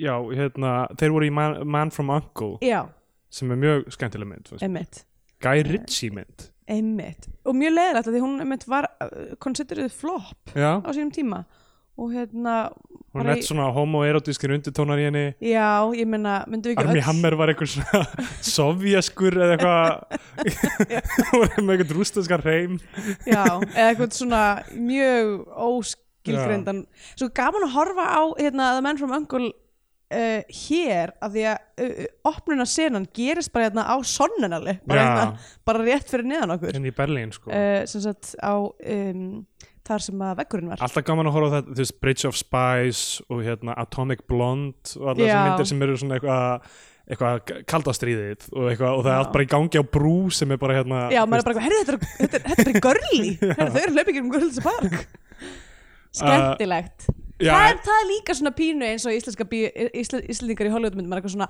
já, 0.00 0.14
hérna, 0.38 0.70
þeir 0.96 1.12
voru 1.12 1.26
í 1.28 1.32
Man, 1.36 1.58
Man 1.68 1.90
from 1.92 2.08
Uncle, 2.14 2.54
já, 2.64 2.86
sem 3.28 3.52
er 3.52 3.60
mjög 3.60 3.90
skemmtileg 3.92 4.30
mynd, 4.30 4.48
fannst 4.48 4.64
mér. 4.64 4.70
emmitt 4.70 5.02
Guy 5.44 5.66
Ritchie 5.68 6.10
mynd, 6.16 6.46
einmitt, 6.72 7.28
og 7.46 7.56
mjög 7.58 7.74
leiðilegt 7.76 8.08
að 8.08 8.16
því 8.16 8.22
hún 8.24 8.38
einmitt 8.44 8.64
var 8.70 8.88
uh, 9.04 9.34
consideruð 9.42 9.92
flop 9.96 10.54
já, 10.56 10.78
á 10.80 10.88
sínum 10.90 11.12
tíma. 11.14 11.44
Og 12.00 12.14
hérna 12.14 12.72
hún 13.12 13.20
bara 13.20 13.34
er 13.36 13.42
svona 13.44 13.66
homoerotískir 13.76 14.54
undirtónar 14.54 15.00
í 15.00 15.04
henni, 15.10 15.24
Já, 15.44 15.84
ég 15.92 16.08
meina, 16.08 16.38
myndum 16.48 16.72
við 16.72 16.78
ekki 16.78 16.88
Armi 16.88 17.02
Hammer 17.04 17.36
var 17.36 17.52
einhver 17.52 17.68
svona 17.68 18.00
sovjaskur 18.54 19.36
eða 19.36 19.58
eitthvað. 19.58 20.22
Voru 21.34 21.62
með 21.66 21.74
einhvern 21.74 21.98
rústinskar 21.98 22.44
reym 22.46 22.78
Já, 23.28 23.44
eða 23.44 23.90
eitthvað 23.90 24.16
svona 24.16 24.42
mjög 24.72 25.44
óskilgreindan. 25.68 26.86
Svo 27.12 27.28
gaman 27.36 27.68
að 27.68 27.76
horfa 27.76 28.08
á 28.08 28.22
hérna, 28.40 28.72
The 28.78 28.86
Man 28.88 29.02
from 29.02 29.12
Uncle 29.20 29.52
uh, 30.12 30.56
hér 30.62 31.14
af 31.22 31.32
því 31.34 31.46
að 31.50 31.86
uh, 31.86 32.04
opnuna 32.32 32.66
senan 32.68 33.08
gerist 33.16 33.52
bara 33.54 33.68
hérna 33.68 33.86
á 33.88 33.96
sonnenali 34.06 34.76
bara, 34.86 35.06
hérna, 35.06 35.48
bara 35.68 35.86
rétt 35.86 36.12
fyrir 36.12 36.28
neðan 36.28 36.54
okkur. 36.56 36.76
Inn 36.76 36.88
í 36.88 36.94
Berlín 36.96 37.34
sko. 37.34 37.50
Uh, 37.50 37.82
sem 37.90 38.04
sagt 38.04 38.34
á 38.38 38.54
um, 38.60 39.42
þar 39.88 40.06
sem 40.06 40.24
að 40.28 40.38
veggurinn 40.42 40.70
var. 40.72 40.84
Alltaf 40.84 41.06
gaman 41.08 41.30
að 41.30 41.36
horfa 41.38 41.50
á 41.50 41.54
þetta, 41.58 41.74
þú 41.74 41.84
veist, 41.84 41.98
Bridge 42.04 42.30
of 42.30 42.38
Spies 42.38 43.02
og 43.28 43.42
hérna 43.46 43.76
Atomic 43.82 44.24
Blonde 44.30 44.96
og 45.00 45.18
Já. 45.18 45.24
þessar 45.24 45.44
myndir 45.48 45.70
sem 45.72 45.86
eru 45.88 46.00
svona 46.00 46.18
eitthvað 46.20 46.72
eitthvað 47.12 47.64
kaldastríðið 47.68 48.44
og, 48.52 48.68
eitthvað, 48.70 48.92
og 48.94 49.00
það 49.02 49.10
er 49.10 49.16
allt 49.18 49.32
bara 49.34 49.44
í 49.44 49.48
gangi 49.50 49.80
á 49.82 49.84
brú 49.96 50.16
sem 50.32 50.54
er 50.54 50.60
bara 50.62 50.76
hérna 50.78 51.00
Já, 51.10 51.24
maður 51.26 51.42
er 51.42 51.48
bara, 51.48 51.64
herri, 51.64 51.80
þetta 51.80 51.96
er, 51.96 52.04
þetta 52.20 52.38
er, 52.38 52.44
þetta 52.46 52.62
er 52.62 52.68
bara 52.68 52.84
görli 52.86 53.32
þau 53.42 53.80
eru 53.82 53.96
hlaupið 53.96 54.20
um 54.20 54.30
görlis 54.36 54.60
park. 54.62 54.96
Skemmtilegt 56.20 57.08
það, 57.48 57.64
er, 57.68 57.80
það 57.86 57.98
er 57.98 58.06
líka 58.10 58.36
svona 58.38 58.52
pínu 58.56 58.86
eins 58.88 59.06
og 59.08 59.16
íslenska 59.16 59.46
bí, 59.48 59.62
ísl, 60.02 60.20
íslendingar 60.32 60.68
í 60.68 60.74
Hollywoodmyndum 60.74 61.12
maður 61.12 61.22
er 61.22 61.24
eitthvað 61.24 61.34
svona, 61.36 61.48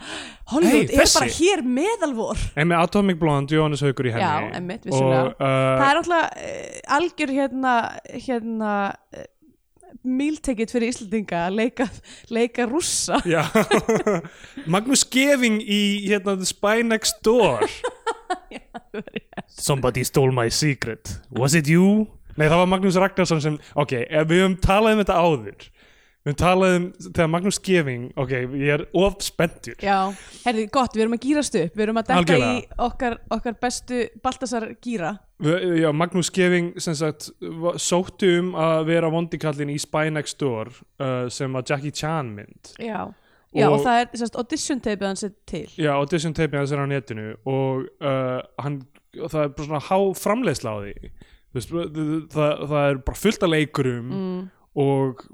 Hollywood 0.53 0.93
Hey, 0.93 1.03
er 1.03 1.13
bara 1.17 1.29
hér 1.37 1.65
meðalvor. 1.79 2.47
En 2.57 2.71
með 2.71 2.87
Atomic 2.87 3.21
Blonde, 3.21 3.57
Jóhannes 3.57 3.85
Haugur 3.85 4.09
í 4.09 4.15
henni. 4.15 4.25
Já, 4.25 4.57
einmitt, 4.59 4.87
vissulega. 4.89 5.29
og 5.29 5.45
uh, 5.45 5.59
það 5.83 5.87
er 5.89 6.01
alltaf 6.01 6.25
uh, 6.49 6.81
algjör 6.99 7.35
hérna 7.37 7.75
hérna 8.13 8.73
uh, 8.93 9.29
míltekit 10.03 10.73
fyrir 10.73 10.91
Íslendinga 10.91 11.45
að 11.47 11.59
leika, 11.61 11.87
leika 12.33 12.67
rússa. 12.67 13.21
Já, 13.29 13.45
Magnús 14.73 15.05
Geving 15.13 15.61
í 15.63 15.83
hérna 16.09 16.37
The 16.41 16.49
Spy 16.49 16.83
Next 16.87 17.23
Door. 17.27 17.69
Somebody 19.63 20.05
stole 20.05 20.33
my 20.35 20.49
secret. 20.51 21.21
Was 21.31 21.55
it 21.55 21.69
you? 21.71 22.09
Nei, 22.37 22.47
það 22.49 22.63
var 22.63 22.69
Magnús 22.73 22.97
Ragnarsson 22.97 23.43
sem 23.45 23.57
Ok, 23.79 23.93
ef 24.09 24.29
við 24.31 24.43
höfum 24.43 24.59
talað 24.65 24.97
um 24.97 25.03
þetta 25.03 25.17
áður 25.21 25.67
Við 26.23 26.31
höfum 26.31 26.39
talað 26.39 26.77
um 26.77 26.85
þegar 27.09 27.31
Magnús 27.33 27.59
Geving 27.67 28.03
Ok, 28.15 28.33
ég 28.55 28.69
er 28.77 28.85
of 28.95 29.17
spenntur. 29.27 29.75
Já, 29.83 30.15
herði, 30.45 30.69
gott, 30.71 30.95
við 30.95 31.07
erum 31.07 31.17
að 31.17 31.25
gýrast 31.27 31.57
upp 31.59 31.75
við 31.75 31.85
erum 31.89 31.99
að 31.99 32.13
dekka 32.13 32.37
í 32.39 32.53
okkar, 32.87 33.17
okkar 33.35 33.57
bestu 33.63 34.05
Baltasar 34.23 34.69
gýra 34.85 35.17
Já, 35.43 35.91
Magnús 35.91 36.31
Geving 36.31 36.77
sem 36.79 36.95
sagt 36.95 37.33
sótti 37.83 38.31
um 38.39 38.53
að 38.55 38.85
vera 38.93 39.11
vondikallin 39.11 39.73
í 39.75 39.81
Spy 39.83 40.13
Next 40.15 40.39
Door 40.39 40.71
uh, 41.03 41.27
sem 41.33 41.59
að 41.59 41.73
Jackie 41.73 41.91
Chan 41.99 42.31
mynd. 42.37 42.77
Já, 42.79 43.11
Já 43.53 43.67
og, 43.67 43.81
Og- 43.81 43.83
það 43.85 43.99
er 44.01 44.21
sérst, 44.21 44.39
audition 44.39 44.81
tapeið 44.81 45.09
hans 45.11 45.27
er 45.27 45.33
til. 45.51 45.67
Já, 45.75 45.91
audition 45.97 46.35
tape 46.37 46.57
hans 46.57 46.71
er 46.73 46.81
á 46.81 46.87
netinu 46.87 47.33
og 47.43 47.89
uh, 47.99 48.39
hann, 48.63 48.79
og 49.19 49.35
það 49.35 49.43
er 49.43 49.53
bara 49.57 49.67
svona 49.67 49.83
há 49.91 49.99
framleiðsla 50.23 50.73
á 50.73 50.79
því. 50.87 51.13
Það, 51.53 51.99
það, 52.33 52.63
það 52.71 52.87
er 52.87 53.03
bara 53.11 53.23
fullt 53.25 53.43
af 53.43 53.53
leikurum 53.53 54.15
mm. 54.15 54.39
og 54.87 55.27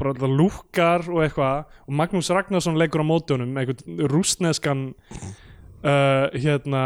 bara 0.00 0.12
það 0.16 0.34
lúkkar 0.40 1.06
og 1.12 1.22
eitthvað. 1.24 1.64
Og 1.88 1.96
Magnús 2.00 2.30
Ragnarsson 2.34 2.76
leikur 2.80 3.04
á 3.04 3.06
mótunum 3.08 3.56
einhvern 3.56 4.02
rústneskan 4.12 4.82
uh, 5.84 6.26
hérna 6.36 6.82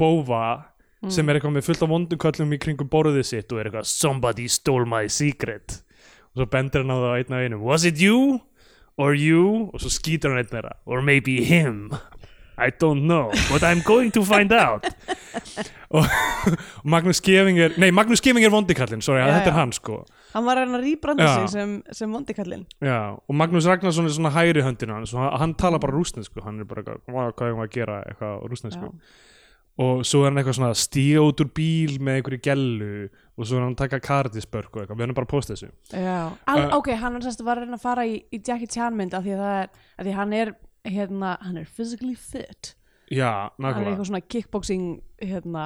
bófa 0.00 0.44
sem 1.08 1.24
er 1.32 1.38
eitthvað 1.38 1.54
með 1.56 1.64
fullt 1.64 1.82
af 1.86 1.88
vonduköllum 1.94 2.50
í 2.52 2.58
kringum 2.60 2.88
borðið 2.92 3.24
sitt 3.24 3.52
og 3.54 3.62
er 3.62 3.70
eitthvað 3.70 3.88
somebody 3.88 4.48
stole 4.52 4.84
my 4.88 5.06
secret. 5.08 5.78
Og 6.34 6.42
svo 6.42 6.48
bendir 6.52 6.84
hann 6.84 6.92
á 6.92 6.98
það 7.00 7.14
einn 7.22 7.36
af 7.38 7.44
einum 7.46 7.62
was 7.64 7.86
it 7.88 8.00
you 8.02 8.38
or 9.00 9.14
you? 9.16 9.70
Og 9.72 9.80
svo 9.80 9.88
skýtur 9.94 10.34
hann 10.34 10.42
einn 10.42 10.50
þeirra 10.52 10.74
or 10.84 11.00
maybe 11.00 11.38
him. 11.44 11.88
I 12.60 12.68
don't 12.68 13.06
know 13.08 13.30
but 13.48 13.64
I'm 13.64 13.80
going 13.86 14.12
to 14.12 14.20
find 14.28 14.52
out. 14.52 14.84
Og, 15.96 16.04
Magnús 16.92 17.22
Gefinger 17.24 17.72
nei 17.80 17.88
Magnús 17.96 18.20
Gefinger 18.22 18.52
vondikallin 18.52 19.00
sorry, 19.02 19.22
Já, 19.24 19.30
þetta 19.40 19.48
er 19.48 19.54
já. 19.54 19.56
hann 19.56 19.72
sko 19.74 19.96
hann 20.34 20.44
var 20.46 20.60
hann 20.62 20.76
að 20.78 20.84
rýbranda 20.86 21.28
sig 21.38 21.48
sem, 21.54 21.74
sem 21.92 22.12
vondikallin 22.12 22.66
Já, 22.82 23.00
og 23.18 23.34
Magnús 23.34 23.66
Ragnarsson 23.70 24.06
er 24.10 24.14
svona 24.16 24.32
hægri 24.34 24.62
höndinu 24.66 24.94
hans 24.98 25.14
og 25.14 25.20
hann, 25.24 25.34
hann 25.40 25.54
talar 25.54 25.82
bara 25.82 25.96
rústnesku 25.96 26.42
hann 26.44 26.60
er 26.60 26.68
bara 26.70 26.82
hvað 26.84 27.34
hvað 27.34 27.48
er 27.50 27.60
að 27.66 27.74
gera 27.74 28.00
eitthvað 28.06 28.38
á 28.38 28.44
rústnesku 28.50 28.92
og 29.80 30.02
svo 30.04 30.24
er 30.24 30.28
hann 30.30 30.40
eitthvað 30.40 30.56
svona 30.58 30.70
að 30.74 30.80
stíga 30.82 31.20
út 31.24 31.40
úr 31.40 31.50
bíl 31.56 31.94
með 32.04 32.18
einhverju 32.18 32.40
gellu 32.44 32.88
og 33.38 33.46
svo 33.48 33.56
er 33.56 33.62
hann 33.64 33.72
að 33.76 33.78
taka 33.80 34.00
kardisbörk 34.04 34.74
og 34.74 34.82
eitthvað, 34.82 34.98
við 34.98 35.06
erum 35.06 35.16
bara 35.16 35.28
að 35.28 35.30
posta 35.32 35.54
þessu. 35.54 35.70
Já, 35.94 36.16
Al, 36.52 36.58
Uh, 36.66 36.74
ok, 36.76 36.90
hann 37.00 37.16
sérst 37.24 37.40
var 37.46 37.62
að 37.62 37.72
að 37.72 37.80
fara 37.80 38.04
í, 38.04 38.18
í 38.28 38.40
Jackie 38.44 38.68
Chan 38.68 38.98
mynd 38.98 39.14
af 39.16 39.24
því 39.24 39.32
að 39.38 39.40
það 39.40 39.54
er, 39.62 39.70
að 40.04 40.10
hann 40.18 40.34
er 40.36 40.52
hérna, 40.84 41.30
hann 41.40 41.56
er 41.62 41.70
physically 41.70 42.12
fit. 42.18 42.74
Já, 43.08 43.30
hann 43.30 43.56
er 43.56 43.64
nákvæmlega. 43.64 43.94
eitthvað 43.94 44.10
svona 44.10 44.22
kickboxing 44.34 44.84
hérna, 45.22 45.64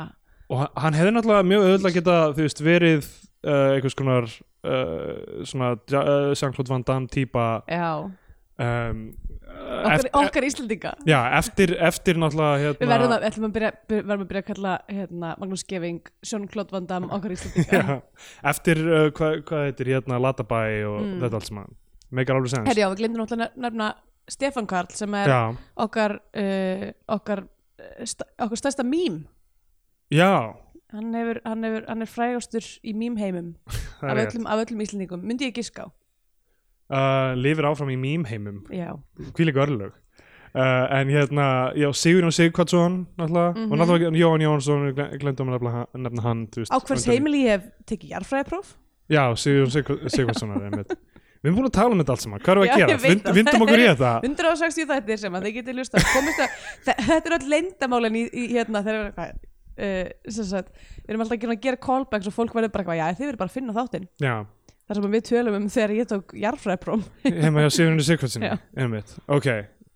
og 0.49 0.59
hann- 0.63 0.75
hann 0.85 0.95
hefði 1.01 1.15
náttúrulega 1.17 1.49
mjög 1.51 1.67
auðvitað 1.67 1.97
geta 1.99 2.17
þú 2.37 2.47
veist, 2.47 2.63
verið 2.63 3.11
uh, 3.45 3.75
einhvers 3.75 3.99
konar 3.99 4.31
uh, 4.65 5.45
svona 5.47 5.73
uh, 5.77 6.33
Jean-Claude 6.35 6.73
Van 6.73 6.85
Damme 6.89 7.07
típa 7.13 7.63
já. 7.69 7.91
um, 8.59 9.05
okkar, 9.85 10.09
okkar 10.23 10.45
Íslendinga. 10.49 10.93
Já, 11.07 11.21
eftir, 11.39 11.77
eftir 11.79 12.19
náttúrulega 12.19 12.57
Við 12.59 12.67
hérna, 12.81 12.91
verðum 12.95 13.15
að, 13.17 13.25
við 13.29 13.47
að 13.49 13.55
byrja, 13.59 13.71
byr- 13.89 14.03
verðum 14.09 14.25
að 14.25 14.31
byrja 14.33 14.43
að 14.45 14.49
kalla 14.53 14.75
hérna, 14.89 15.35
Magnús 15.43 15.65
Geving, 15.69 16.01
Jean-Claude 16.27 16.73
Van 16.75 16.87
Damme 16.91 17.11
okkar 17.15 17.35
Íslendinga. 17.37 17.83
Já, 17.85 18.01
eftir 18.55 18.83
uh, 18.89 19.07
hvað 19.15 19.39
hva 19.51 19.63
heitir 19.69 19.93
hérna 19.95 20.19
Latabæ 20.23 20.63
og 20.89 20.99
Mm. 21.05 21.21
þetta 21.23 21.41
allt 21.41 21.49
saman. 21.53 21.73
Meikar 22.15 22.37
alveg 22.39 22.53
sens 22.55 22.69
Herri, 22.69 22.83
já, 22.85 22.89
við 22.93 23.01
glemdum 23.03 23.25
náttúrulega 23.25 23.51
að 23.53 23.63
nefna 23.67 23.89
Stefán 24.31 24.67
Karl 24.71 24.93
sem 24.97 25.15
er 25.19 25.29
já, 25.29 25.41
okkar 25.85 26.13
okkar, 27.13 27.43
sta, 28.09 28.25
okkar 28.41 28.57
stærsta 28.61 28.85
mím 28.87 29.25
já, 30.15 30.31
hann, 30.95 31.11
hefur, 31.19 31.41
hann, 31.45 31.65
hefur, 31.67 31.85
hann 31.91 32.03
er 32.07 32.11
frægastur 32.11 32.67
í 32.85 32.95
mýmheimum 32.97 33.53
af 34.03 34.17
öllum, 34.25 34.47
af 34.47 34.63
öllum 34.65 34.81
Íslendingum, 34.87 35.23
myndi 35.27 35.49
ég 35.51 35.55
giska 35.59 35.87
á? 35.87 35.89
Uh, 36.95 37.33
lifir 37.41 37.65
áfram 37.65 37.91
í 37.95 37.97
mýmheimum 37.99 38.59
hvílíku 39.35 39.63
örlög. 39.65 39.95
Uh, 40.55 40.87
en 40.95 41.09
hérna, 41.11 41.47
já, 41.75 41.89
Sigurjón 41.97 42.31
Sigvardsson 42.33 43.07
náttúrulega, 43.19 43.55
Mhm. 43.59 43.73
og 43.73 43.79
náttúrulega 43.81 44.11
Jóhann 44.21 44.45
Jónsson 44.45 44.93
glemdum 45.19 45.49
að 45.51 45.65
nefna, 45.99 46.23
hann 46.23 46.47
á 46.71 46.79
hvers 46.79 47.07
heimili 47.11 47.41
ég 47.47 47.51
hef 47.57 47.65
tekið 47.91 48.13
jarðfræðipróf? 48.13 48.77
Já, 49.11 49.25
Sigurjón 49.35 49.73
Sig- 49.75 50.11
Sigvardsson 50.15 50.53
er 50.55 50.69
einmitt. 50.69 50.93
Við 51.43 51.51
erum 51.51 51.57
búin 51.59 51.67
að 51.67 51.73
tala 51.77 51.91
um 51.93 51.99
þetta 52.01 52.13
allt 52.15 52.21
saman, 52.23 52.41
hvað 52.41 52.55
Já, 52.67 52.73
að 52.73 52.79
gera? 52.79 52.99
Vind, 53.03 53.23
vindum 53.37 53.65
okkur 53.67 53.83
í 53.83 53.89
þetta? 53.91 54.13
160 54.29 54.87
þættir 54.93 55.19
sem 55.19 55.35
að 55.35 55.43
þið 55.49 55.55
getið 55.59 55.75
lusta 55.81 56.05
komist 56.15 56.41
að, 56.41 56.55
þe- 56.87 56.97
þetta 57.11 57.27
er 57.33 57.37
öll 57.41 57.51
leyndamálin 57.51 58.17
í, 58.17 58.23
í 58.33 58.45
hérna 58.55 58.85
þegar 58.87 59.35
uh, 59.79 60.35
sagt, 60.51 60.71
við 61.05 61.15
erum 61.15 61.25
alltaf 61.25 61.39
að 61.55 61.65
gera 61.67 61.81
callbacks 61.89 62.29
og 62.31 62.37
fólk 62.37 62.55
verður 62.57 62.73
bara 62.75 62.85
eitthvað, 62.85 63.01
já 63.01 63.07
þið 63.19 63.27
verður 63.29 63.41
bara 63.43 63.53
að 63.53 63.57
finna 63.59 63.77
þáttinn. 63.79 64.07
Já, 64.25 64.35
þar 64.85 65.01
sem 65.01 65.17
við 65.17 65.25
tölum 65.31 65.59
um 65.61 65.67
þegar 65.79 65.95
ég 65.99 66.11
tók 66.13 66.35
jarðfræðipróf. 66.45 67.09
Heima 67.25 67.65
hjá 67.65 67.71
Já. 68.51 68.55
einmitt, 68.77 69.17
ok, 69.39 69.51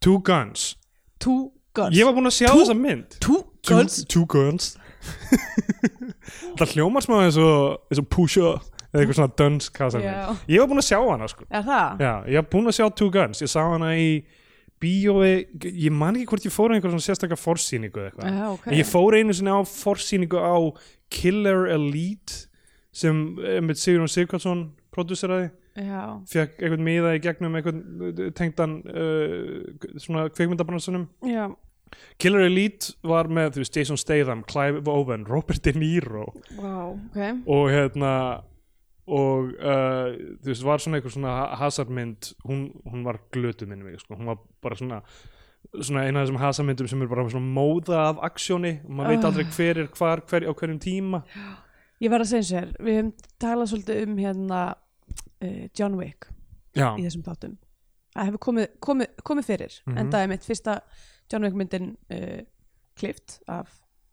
Two 0.04 0.18
Guns. 0.26 0.66
Two 1.23 1.38
Guns. 1.76 1.97
Ég 1.99 2.06
var 2.08 2.16
búin 2.16 2.30
að 2.30 2.37
sjá 2.40 2.49
Two- 2.52 2.62
þessa 2.64 2.78
mynd. 2.78 3.18
Two 3.23 3.42
Two, 3.62 3.76
Guns? 3.76 4.04
Two 4.08 4.25
Guns. 4.30 4.73
Það 6.58 6.73
hljómar 6.75 7.04
smá 7.04 7.18
eins 7.26 7.37
og, 7.40 7.78
Pusha 8.12 8.49
eða 8.88 9.02
eitthvað 9.02 9.18
svona 9.18 9.35
dönsk 9.38 9.78
ég 10.49 10.62
var 10.62 10.68
búin 10.70 10.80
að 10.82 10.87
sjá 10.88 10.99
hana 11.04 11.28
sko? 11.30 11.44
Já, 12.00 12.12
ég 12.32 12.38
var 12.40 12.47
búin 12.52 12.70
að 12.70 12.76
sjá 12.78 12.87
Two 12.99 13.11
Guns. 13.14 13.42
Ég 13.44 13.50
sá 13.52 13.61
hana 13.66 13.90
í 14.00 14.08
bíói 14.82 15.32
ég 15.68 15.92
man 15.94 16.18
ekki 16.18 16.30
hvort 16.32 16.49
ég 16.49 16.54
fór 16.54 16.75
einhver 16.75 16.92
svona 16.92 17.06
sérstakka 17.06 17.38
forsýningu 17.38 18.02
eða 18.02 18.11
eitthvað. 18.11 18.35
Já, 18.38 18.49
ok. 18.54 18.66
En 18.70 18.78
ég 18.78 18.88
fór 18.88 19.18
einu 19.18 19.37
sinni 19.37 19.54
á 19.54 19.61
forsýningu 19.66 20.42
á 20.42 20.56
Killer 21.12 21.68
Elite 21.75 22.44
sem 22.94 23.23
með 23.38 23.80
Sigurðun 23.82 24.12
Sigvardsson 24.12 24.66
prodúseraði, 24.94 25.50
fekk 26.26 26.58
einhvern 26.64 26.82
miða 26.82 27.14
í 27.14 27.23
gegnum 27.23 27.54
einhvern 27.54 28.32
tengdan 28.35 28.80
uh, 28.90 29.99
svona 30.02 30.25
kveikmyndabransunum 30.35 31.04
já, 31.28 31.44
Killer 32.18 32.47
Elite 32.49 32.94
var 33.06 33.28
með 33.30 33.54
þú 33.54 33.62
veist, 33.62 33.78
Jason 33.78 34.00
Statham, 34.00 34.44
Clive 34.49 34.82
Owen, 34.90 35.26
Robert 35.28 35.62
De 35.64 35.73
Niro. 35.76 36.26
Wow, 36.58 36.99
ok. 37.11 37.44
Og 37.47 37.68
hérna 37.73 38.12
og 39.09 39.50
uh, 39.57 40.12
þú 40.45 40.50
veist, 40.53 40.65
var 40.67 40.79
svona 40.85 40.99
einhver 41.00 41.12
svona 41.15 41.35
hasardmynd, 41.57 42.33
hún, 42.45 42.67
hún 42.85 43.05
var 43.07 43.19
glötuð 43.33 43.69
minni 43.71 43.85
mig, 43.85 44.00
sko, 44.00 44.15
hún 44.19 44.27
var 44.31 44.38
bara 44.62 44.77
svona 44.77 45.03
svona 45.83 46.05
eina 46.07 46.21
af 46.21 46.29
þessum 46.29 46.38
hasarmyndum 46.41 46.88
sem 46.88 47.03
er 47.03 47.09
bara 47.11 47.25
svona 47.29 47.53
móða 47.57 47.97
af 48.12 48.21
aksjóni. 48.31 48.75
Og 48.85 48.91
maður 48.95 49.09
veit 49.11 49.25
Ah. 49.25 49.29
aldrei 49.31 49.45
hver 49.57 49.79
er 49.83 49.88
hvar, 49.99 50.21
hver 50.29 50.47
á 50.49 50.53
hverjum 50.55 50.79
tíma. 50.81 51.23
Ég 52.00 52.11
var 52.11 52.21
að 52.23 52.31
segja 52.31 52.47
sér, 52.53 52.69
við 52.79 52.95
hefum 52.95 53.12
talað 53.43 53.73
svolítið 53.73 54.03
um 54.07 54.17
hérna 54.23 54.61
uh, 55.43 55.69
John 55.79 55.97
Wick 55.99 56.29
já, 56.77 56.95
í 56.97 57.03
þessum 57.09 57.25
þáttum. 57.27 57.57
Það 58.15 58.25
hefur 58.31 58.38
komið, 58.47 58.69
komið, 58.81 59.09
komið 59.25 59.45
fyrir 59.50 59.81
Mhm. 59.87 59.99
en 59.99 60.11
það 60.12 60.23
er 60.23 60.29
mitt 60.29 60.47
fyrsta 60.47 60.81
John 61.33 61.43
Wick 61.45 61.55
myndin 61.59 61.97
uh, 62.11 62.41
klift 62.97 63.41
af 63.49 63.69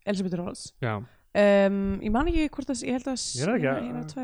Elisabeth 0.06 0.36
Rolls 0.36 0.74
já, 0.82 0.98
um, 1.42 1.80
ég 2.04 2.14
man 2.14 2.30
ekki 2.32 2.46
hvort 2.56 2.70
það, 2.70 2.84
ég 2.88 2.98
held 2.98 3.10
að 3.12 3.26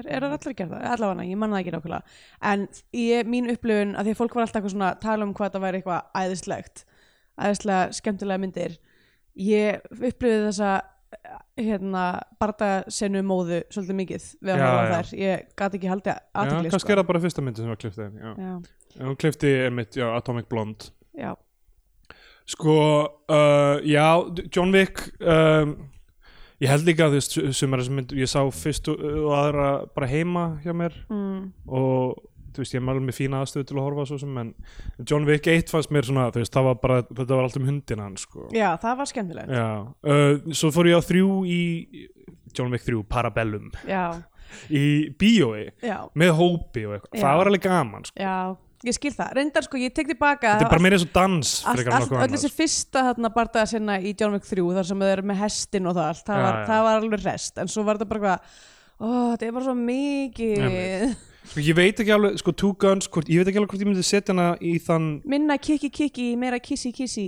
er 0.01 0.25
það 0.25 0.37
allir 0.37 0.55
það, 0.61 0.77
allavega 0.93 1.27
ég 1.27 1.41
man 1.41 1.53
það 1.53 1.63
ekki 1.63 1.75
nákvæmlega. 1.75 2.15
En 2.51 2.63
ég, 2.97 3.27
mín 3.31 3.51
upplifun, 3.51 3.97
að 3.97 4.07
því 4.07 4.15
að 4.15 4.21
fólk 4.21 4.37
var 4.37 4.47
alltaf 4.47 4.71
svona 4.71 4.93
tala 5.03 5.27
um 5.27 5.35
hvað 5.37 5.57
það 5.57 5.65
væri 5.65 5.81
eitthvað 5.81 6.23
æðislegt 6.23 6.85
æðislega 7.41 7.97
skemmtilega 7.97 8.43
myndir. 8.43 8.79
Ég 9.41 9.85
upplifði 9.91 10.47
þessa 10.49 10.71
hérna 11.59 12.05
bardasennu 12.39 13.21
móðu 13.27 13.61
svolítið 13.71 13.97
mikið 13.99 14.27
við 14.39 14.53
að 14.55 14.61
hafa 14.63 14.89
þær. 14.91 15.13
Ég 15.19 15.47
gat 15.59 15.77
ekki 15.77 15.91
haldið 15.91 16.11
já 16.13 16.19
aðtekli 16.41 16.73
kannski 16.73 16.93
er 16.93 17.01
það 17.01 17.09
bara 17.11 17.23
fyrsta 17.25 17.43
myndin 17.43 17.65
sem 17.65 17.71
var 17.73 17.79
kliftið 17.81 18.19
já. 18.21 18.31
já, 18.31 18.53
En 18.97 19.07
hún 19.07 19.17
klifti 19.19 19.51
einmitt, 19.65 19.95
já, 19.99 20.07
Atomic 20.15 20.47
Blonde. 20.51 20.91
Já, 21.15 21.33
Sko, 22.51 22.75
uh, 23.31 23.77
já, 23.85 24.07
John 24.51 24.73
Wick 24.73 25.03
um, 25.19 25.75
ég 26.61 26.69
held 26.71 26.85
líka 26.87 27.07
þú 27.09 27.17
veist, 27.19 27.37
sem 27.57 27.73
er 27.73 27.81
þessum 27.81 27.97
mynd 27.99 28.11
ég 28.21 28.29
sá 28.31 28.41
fyrst 28.53 28.89
og, 28.93 29.01
aðra 29.37 29.69
bara 29.95 30.09
heima 30.11 30.43
hjá 30.63 30.73
mér. 30.77 30.95
Mm, 31.11 31.51
og 31.67 32.19
þú 32.51 32.63
veist, 32.63 32.73
ég 32.75 32.81
er 32.83 32.89
alveg 32.91 33.05
með 33.07 33.17
fína 33.17 33.41
aðstöðu 33.41 33.67
til 33.69 33.77
að 33.79 33.85
horfa 33.87 34.07
svo 34.09 34.17
sem, 34.21 34.37
en 34.41 34.53
John 35.07 35.27
Wick 35.29 35.47
1 35.47 35.69
fannst 35.71 35.93
mér 35.95 36.07
svona, 36.09 36.25
þú 36.35 36.41
veist, 36.43 36.53
það 36.55 36.67
var 36.67 36.79
bara, 36.83 36.97
þetta 37.07 37.37
var 37.37 37.47
allt 37.47 37.59
um 37.61 37.69
hundina 37.69 38.07
hans, 38.09 38.25
sko. 38.27 38.47
Já 38.55 38.69
það 38.81 38.97
var 39.01 39.11
skemmtilegt. 39.13 39.53
Já, 39.55 39.69
uh, 39.87 40.51
svo 40.61 40.71
fór 40.75 40.89
ég 40.91 40.99
á 40.99 41.01
þrjú 41.07 41.29
í 41.47 41.61
John 42.57 42.73
Wick 42.75 42.83
3, 42.87 42.99
Parabellum. 43.07 43.71
Já, 43.87 44.03
í 44.81 44.83
bíói, 45.15 45.69
já, 45.79 46.01
með 46.19 46.33
hópi 46.41 46.83
og 46.89 46.97
eitthvað, 46.97 47.15
Já. 47.15 47.23
það 47.23 47.39
var 47.39 47.51
alveg 47.53 47.63
gaman 47.69 48.09
sko. 48.09 48.19
já 48.19 48.35
ég 48.87 48.95
skil 48.97 49.11
það, 49.13 49.31
reyndar 49.37 49.65
sko, 49.67 49.77
ég 49.77 49.93
tek 49.93 50.07
tilbaka 50.09 50.55
þetta 50.55 50.65
er 50.65 50.71
bara 50.71 50.81
meira 50.81 50.97
eins 50.97 51.05
og 51.05 51.11
dans 51.13 51.51
öll 51.69 52.31
þessi 52.33 52.49
fyrsta 52.55 53.03
þarna 53.11 53.29
bardaða 53.35 53.69
sinna 53.75 53.97
í 54.01 54.13
John 54.17 54.33
Wick 54.33 54.47
3 54.49 54.63
þar 54.77 54.87
sem 54.89 55.03
þau 55.03 55.09
eru 55.13 55.25
með 55.29 55.41
hestin 55.43 55.89
og 55.91 55.97
það 55.99 56.07
allt 56.11 56.23
það, 56.31 56.41
var, 56.45 56.55
já. 56.57 56.65
það 56.71 56.85
var 56.87 57.01
alveg 57.01 57.25
rest. 57.27 57.59
En 57.61 57.69
svo 57.69 57.83
var 57.85 57.99
þetta 57.99 58.09
bara 58.13 58.33
eitthvað 58.37 58.71
ó, 59.01 59.09
þetta 59.35 59.45
er 59.47 59.53
bara 59.57 59.67
svo 59.67 59.75
mikið. 59.77 60.65
Einmitt. 60.65 61.27
Sko, 61.51 61.63
ég 61.65 61.77
veit 61.77 62.01
ekki 62.03 62.13
alveg, 62.13 62.35
sko, 62.41 62.51
Two 62.63 62.73
Guns 62.81 63.07
hvort, 63.09 63.29
ég 63.29 63.41
veit 63.41 63.49
ekki 63.49 63.61
alveg 63.61 63.71
hvort 63.73 63.81
ég 63.85 63.89
myndi 63.89 64.05
setja 64.05 64.33
hana 64.33 64.49
í 64.61 64.75
þann 64.81 65.07
minna 65.29 65.57
kiki 65.61 65.89
kiki, 65.89 66.27
meira 66.37 66.59
kissi 66.61 66.91
kissi 66.93 67.27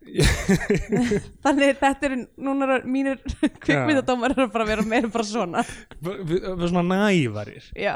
þannig 1.44 1.76
þetta 1.76 2.08
er 2.08 2.14
núna 2.40 2.78
mínir 2.88 3.18
kvikmyndadómar 3.60 4.32
er 4.32 4.48
bara 4.52 4.64
að 4.64 4.70
vera 4.72 4.84
meira 4.88 5.10
bara 5.12 5.26
svona. 5.28 5.64
V- 6.00 6.16
v- 6.24 6.40
v- 6.56 6.70
svona 6.70 6.84
nævarir. 7.04 7.66
Já, 7.76 7.94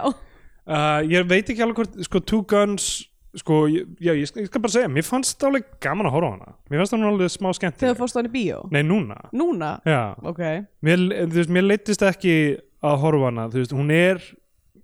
uh, 0.69 1.01
ég 1.11 1.27
veit 1.31 1.51
ekki 1.51 1.65
alveg 1.65 1.83
hvort, 1.83 1.99
sko, 2.07 2.23
Two 2.25 2.45
Guns 2.51 2.89
sko, 3.35 3.65
ég, 3.71 3.89
já, 3.99 4.13
ég, 4.15 4.29
skal, 4.31 4.45
ég 4.45 4.51
skal 4.51 4.63
bara 4.63 4.75
segja 4.77 4.91
mér 4.93 5.07
fannst 5.07 5.39
það 5.41 5.51
alveg 5.51 5.73
gaman 5.83 6.09
að 6.09 6.17
horfa 6.17 6.31
á 6.31 6.35
hana. 6.37 6.57
Mér 6.71 6.83
fannst 6.83 6.95
það 6.95 7.09
alveg 7.11 7.35
smá 7.35 7.51
skemmt 7.59 7.81
þegar 7.83 7.99
fórstu 7.99 8.21
hann 8.21 8.31
í 8.31 8.35
bíó? 8.35 8.63
Nei, 8.75 8.83
núna, 8.87 9.19
núna, 9.35 9.75
já. 9.89 10.01
Ok. 10.23 10.43
Mér, 10.87 11.05
þú 11.25 11.41
veist, 11.41 11.55
mér 11.57 11.69
leittist 11.69 12.07
ekki 12.07 12.37
að 12.85 12.99
horfa 13.03 13.31
hana, 13.33 13.49
þú 13.51 13.63
veist, 13.63 13.77
hún 13.77 13.95
er 13.95 14.23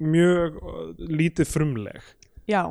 mjög 0.00 0.58
uh, 0.64 0.82
lítið 1.20 1.50
frumleg. 1.52 2.12
Já, 2.50 2.64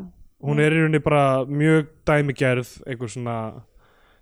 hún 0.44 0.62
er 0.64 0.76
í 0.76 0.84
rauninni 0.84 1.02
bara 1.04 1.46
mjög 1.48 1.90
dæmigerð 2.08 2.72
einhver 2.88 3.12
svona 3.12 3.40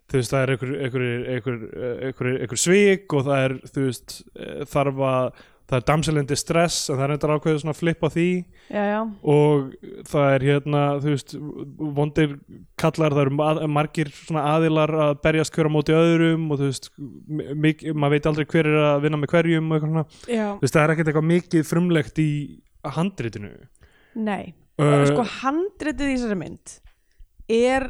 þú 0.08 0.22
veist 0.22 0.34
það 0.34 0.44
er 0.44 0.54
einhver, 0.54 0.74
einhver, 0.86 1.06
einhver, 1.34 1.60
einhver, 2.08 2.32
einhver 2.42 2.62
svik 2.62 3.14
og 3.16 3.26
það 3.28 3.44
er 3.44 3.56
þú 3.68 3.86
veist 3.86 4.18
eh, 4.40 4.62
þarf 4.72 5.02
að 5.10 5.42
það 5.68 5.78
er 5.82 5.86
damsel 5.90 6.18
in 6.22 6.28
distress 6.30 6.76
en 6.90 6.96
það 6.96 7.04
er 7.06 7.14
eitthvað 7.16 7.34
ákveðið 7.38 7.58
svona 7.64 7.76
flip 7.76 8.04
á 8.04 8.10
því. 8.14 8.28
Já, 8.72 8.84
já, 8.88 9.00
og 9.34 9.74
það 10.08 10.28
er 10.36 10.46
hérna 10.48 10.84
þú 11.04 11.14
veist, 11.14 11.34
vondir 11.98 12.36
kallar 12.80 13.16
það 13.18 13.24
eru 13.26 13.36
ma- 13.40 13.68
margir 13.78 14.12
svona 14.16 14.46
aðilar 14.54 14.94
að 15.08 15.12
berjast 15.26 15.56
hver 15.58 15.68
á 15.68 15.76
móti 15.76 15.96
öðrum 15.98 16.46
og 16.56 16.62
þú 16.62 16.70
veist 16.72 16.90
maður 17.98 18.16
veit 18.16 18.30
aldrei 18.32 18.48
hver 18.54 18.70
er 18.72 18.80
að 18.94 19.02
vinna 19.08 19.20
með 19.20 19.34
hverjum 19.36 19.68
og 19.72 19.76
eitthvað 19.78 19.92
svona, 19.92 20.06
þú 20.24 20.64
veist, 20.64 20.78
það 20.78 20.84
er 20.86 20.96
ekkert 20.96 21.12
eitthvað 21.12 21.30
mikið 21.34 21.68
frumlegt 21.68 22.24
í 22.24 22.30
handritinu. 22.98 23.52
Nei. 24.16 24.54
Uh, 24.78 25.04
sko 25.10 25.24
handritið 25.42 26.12
í 26.12 26.16
þessari 26.20 26.36
mynd 26.38 26.74
er 27.50 27.88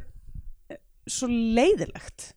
svo 1.07 1.27
leiðilegt 1.31 2.29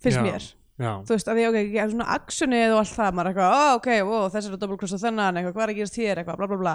finnst 0.00 0.18
Já. 0.18 0.24
mér 0.24 0.46
já, 0.80 0.90
þú 1.06 1.14
veist, 1.14 1.28
að 1.30 1.38
því 1.38 1.46
ok, 1.50 1.58
ég 1.62 1.80
er 1.82 1.92
svona 1.92 2.08
actionið 2.16 2.74
og 2.74 2.80
allt 2.80 2.94
það, 2.94 3.16
maður 3.18 3.30
er 3.30 3.34
eitthvað, 3.34 3.54
ó, 3.54 3.64
ok, 3.78 3.90
ó, 4.02 4.16
þessi 4.34 4.50
er 4.50 4.56
að 4.56 4.64
doppelkrossa 4.64 5.00
þennan, 5.02 5.38
eitthvað, 5.40 5.56
hvað 5.56 5.66
er 5.66 5.72
að 5.74 5.78
gerast 5.80 6.00
hér, 6.00 6.20
eitthvað, 6.22 6.40
bla, 6.40 6.48
bla, 6.50 6.58
bla. 6.62 6.74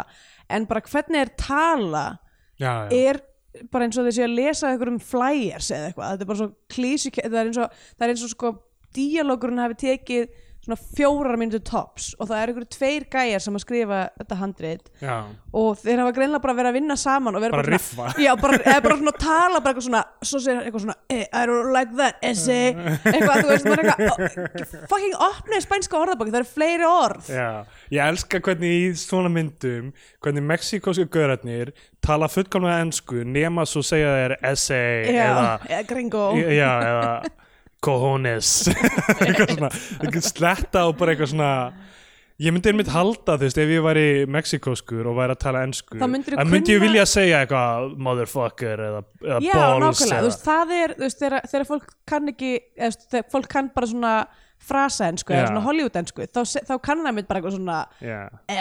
En 0.56 0.68
bara 0.70 0.84
hvernig 0.88 1.24
er 1.24 1.34
tala 1.40 2.06
já, 2.60 2.70
já. 2.70 3.00
er 3.10 3.22
bara 3.74 3.88
eins 3.88 3.98
og 3.98 4.08
þessi 4.08 4.24
að 4.24 4.36
lesa 4.38 4.70
eitthvað 4.70 4.94
um 4.94 5.02
flyers 5.04 5.72
eða 5.74 5.90
eitthvað, 5.90 6.12
þetta 6.14 6.26
er 6.26 6.32
bara 6.32 6.42
svo 6.42 6.50
klísu 6.70 7.12
það 7.18 7.40
er 7.40 7.50
eins 7.50 7.62
og, 7.62 7.80
það 7.96 8.06
er 8.06 8.14
eins 8.14 8.26
og 8.28 8.34
sko 8.36 8.52
díalógurinn 8.96 9.64
hafi 9.64 9.80
tekið 9.84 10.30
svona 10.70 10.80
fjórar 10.98 11.40
myndu 11.42 11.62
tops 11.66 12.12
og 12.20 12.30
það 12.30 12.42
er 12.42 12.54
einhverju 12.54 12.72
tveir 12.78 13.08
gæjar 13.12 13.46
sem 13.46 13.58
að 13.60 13.66
skrifa 13.66 14.04
þetta 14.20 14.40
handrit 14.40 14.94
já. 15.04 15.18
og 15.54 15.82
þeir 15.82 16.04
hafa 16.04 16.16
greinlega 16.18 16.44
bara 16.44 16.58
verið 16.60 16.74
að 16.74 16.80
vinna 16.80 17.00
saman 17.00 17.38
og 17.40 17.46
vera 17.46 17.58
bara 17.58 17.70
bara, 17.70 17.78
riffa. 17.78 18.10
Svona, 18.12 18.26
já, 18.26 18.36
bara, 18.40 18.60
eða 18.64 18.84
bara 18.86 18.98
svona 19.00 19.14
tala 19.20 19.62
bara 19.62 19.74
eitthvað 19.74 19.88
svona, 19.88 20.04
svo 20.24 20.42
segir 20.44 20.58
hann 20.58 20.68
eitthvað 20.68 20.84
svona 20.86 20.98
eh, 21.10 21.26
I 21.26 21.44
don't 21.50 21.74
like 21.74 21.96
that 21.98 22.24
essay. 22.26 22.74
Eitthvað, 23.10 23.42
þú 23.44 23.50
veist, 23.52 23.68
maður 23.68 23.82
er 23.82 23.92
eitthvað 23.92 24.24
oh, 24.24 24.86
fucking 24.92 25.18
opnið 25.26 25.66
spænska 25.66 26.00
orðabóki, 26.00 26.34
það 26.34 26.42
eru 26.42 26.50
fleiri 26.54 26.88
orð. 26.90 27.30
Já, 27.34 27.50
ég 27.96 28.14
elska 28.14 28.42
hvernig 28.46 28.76
í 28.76 28.88
svona 29.00 29.32
myndum 29.34 29.92
hvernig 30.24 30.48
mexikósku 30.50 31.08
gaurarnir 31.14 31.74
tala 32.06 32.30
fullkomlega 32.32 32.86
ensku 32.86 33.26
nema 33.28 33.66
svo 33.70 33.84
segja 33.86 34.16
þeir 34.16 34.38
essay 34.52 35.14
já, 35.14 35.26
eða, 35.28 35.46
eða 35.70 35.84
gringo. 35.90 36.26
Já, 36.40 36.72
eða 36.90 37.14
cojones 37.84 38.50
eitthvað 39.24 39.54
svona, 39.56 39.70
eitthvað 40.02 40.26
sletta 40.28 40.88
og 40.90 40.98
bara 41.00 41.14
eitthvað 41.16 41.32
svona 41.34 41.52
ég 42.40 42.54
myndi 42.56 42.72
einmitt 42.72 42.92
halda 42.94 43.36
þú 43.36 43.44
veist 43.48 43.58
ef 43.60 43.72
ég 43.74 43.82
væri 43.84 44.06
mexikóskur 44.32 45.08
og 45.12 45.18
væri 45.18 45.36
að 45.36 45.42
tala 45.44 45.64
ensku 45.68 45.98
Þá 46.00 46.06
myndi 46.08 46.36
ég 46.36 46.38
kunna- 46.44 46.84
vilja 46.86 47.06
segja 47.12 47.42
eitthvað 47.46 47.96
motherfucker 48.10 48.84
eða, 48.90 49.02
eða 49.26 49.40
já, 49.44 49.56
balls 49.84 50.04
eða, 50.08 50.22
veist, 50.28 50.46
það 50.48 50.76
er 50.82 50.94
þú 50.96 51.04
veist, 51.08 51.20
þegar, 51.24 51.50
þegar 51.52 51.68
fólk 51.74 51.90
kann 52.14 52.32
ekki 52.34 52.54
eða, 52.80 52.94
þegar 53.12 53.28
fólk 53.36 53.50
kann 53.56 53.72
bara 53.76 53.92
svona 53.92 54.14
frasaensku 54.60 55.32
Já. 55.32 55.38
eða 55.40 55.52
svona 55.54 55.62
hollywoodensku 55.64 56.26
þá, 56.36 56.40
se- 56.52 56.64
þá 56.68 56.74
kann 56.84 57.04
það 57.06 57.14
mitt 57.20 57.28
bara 57.30 57.40
eitthvað 57.40 57.56
svona 57.56 57.78
Já. 58.04 58.18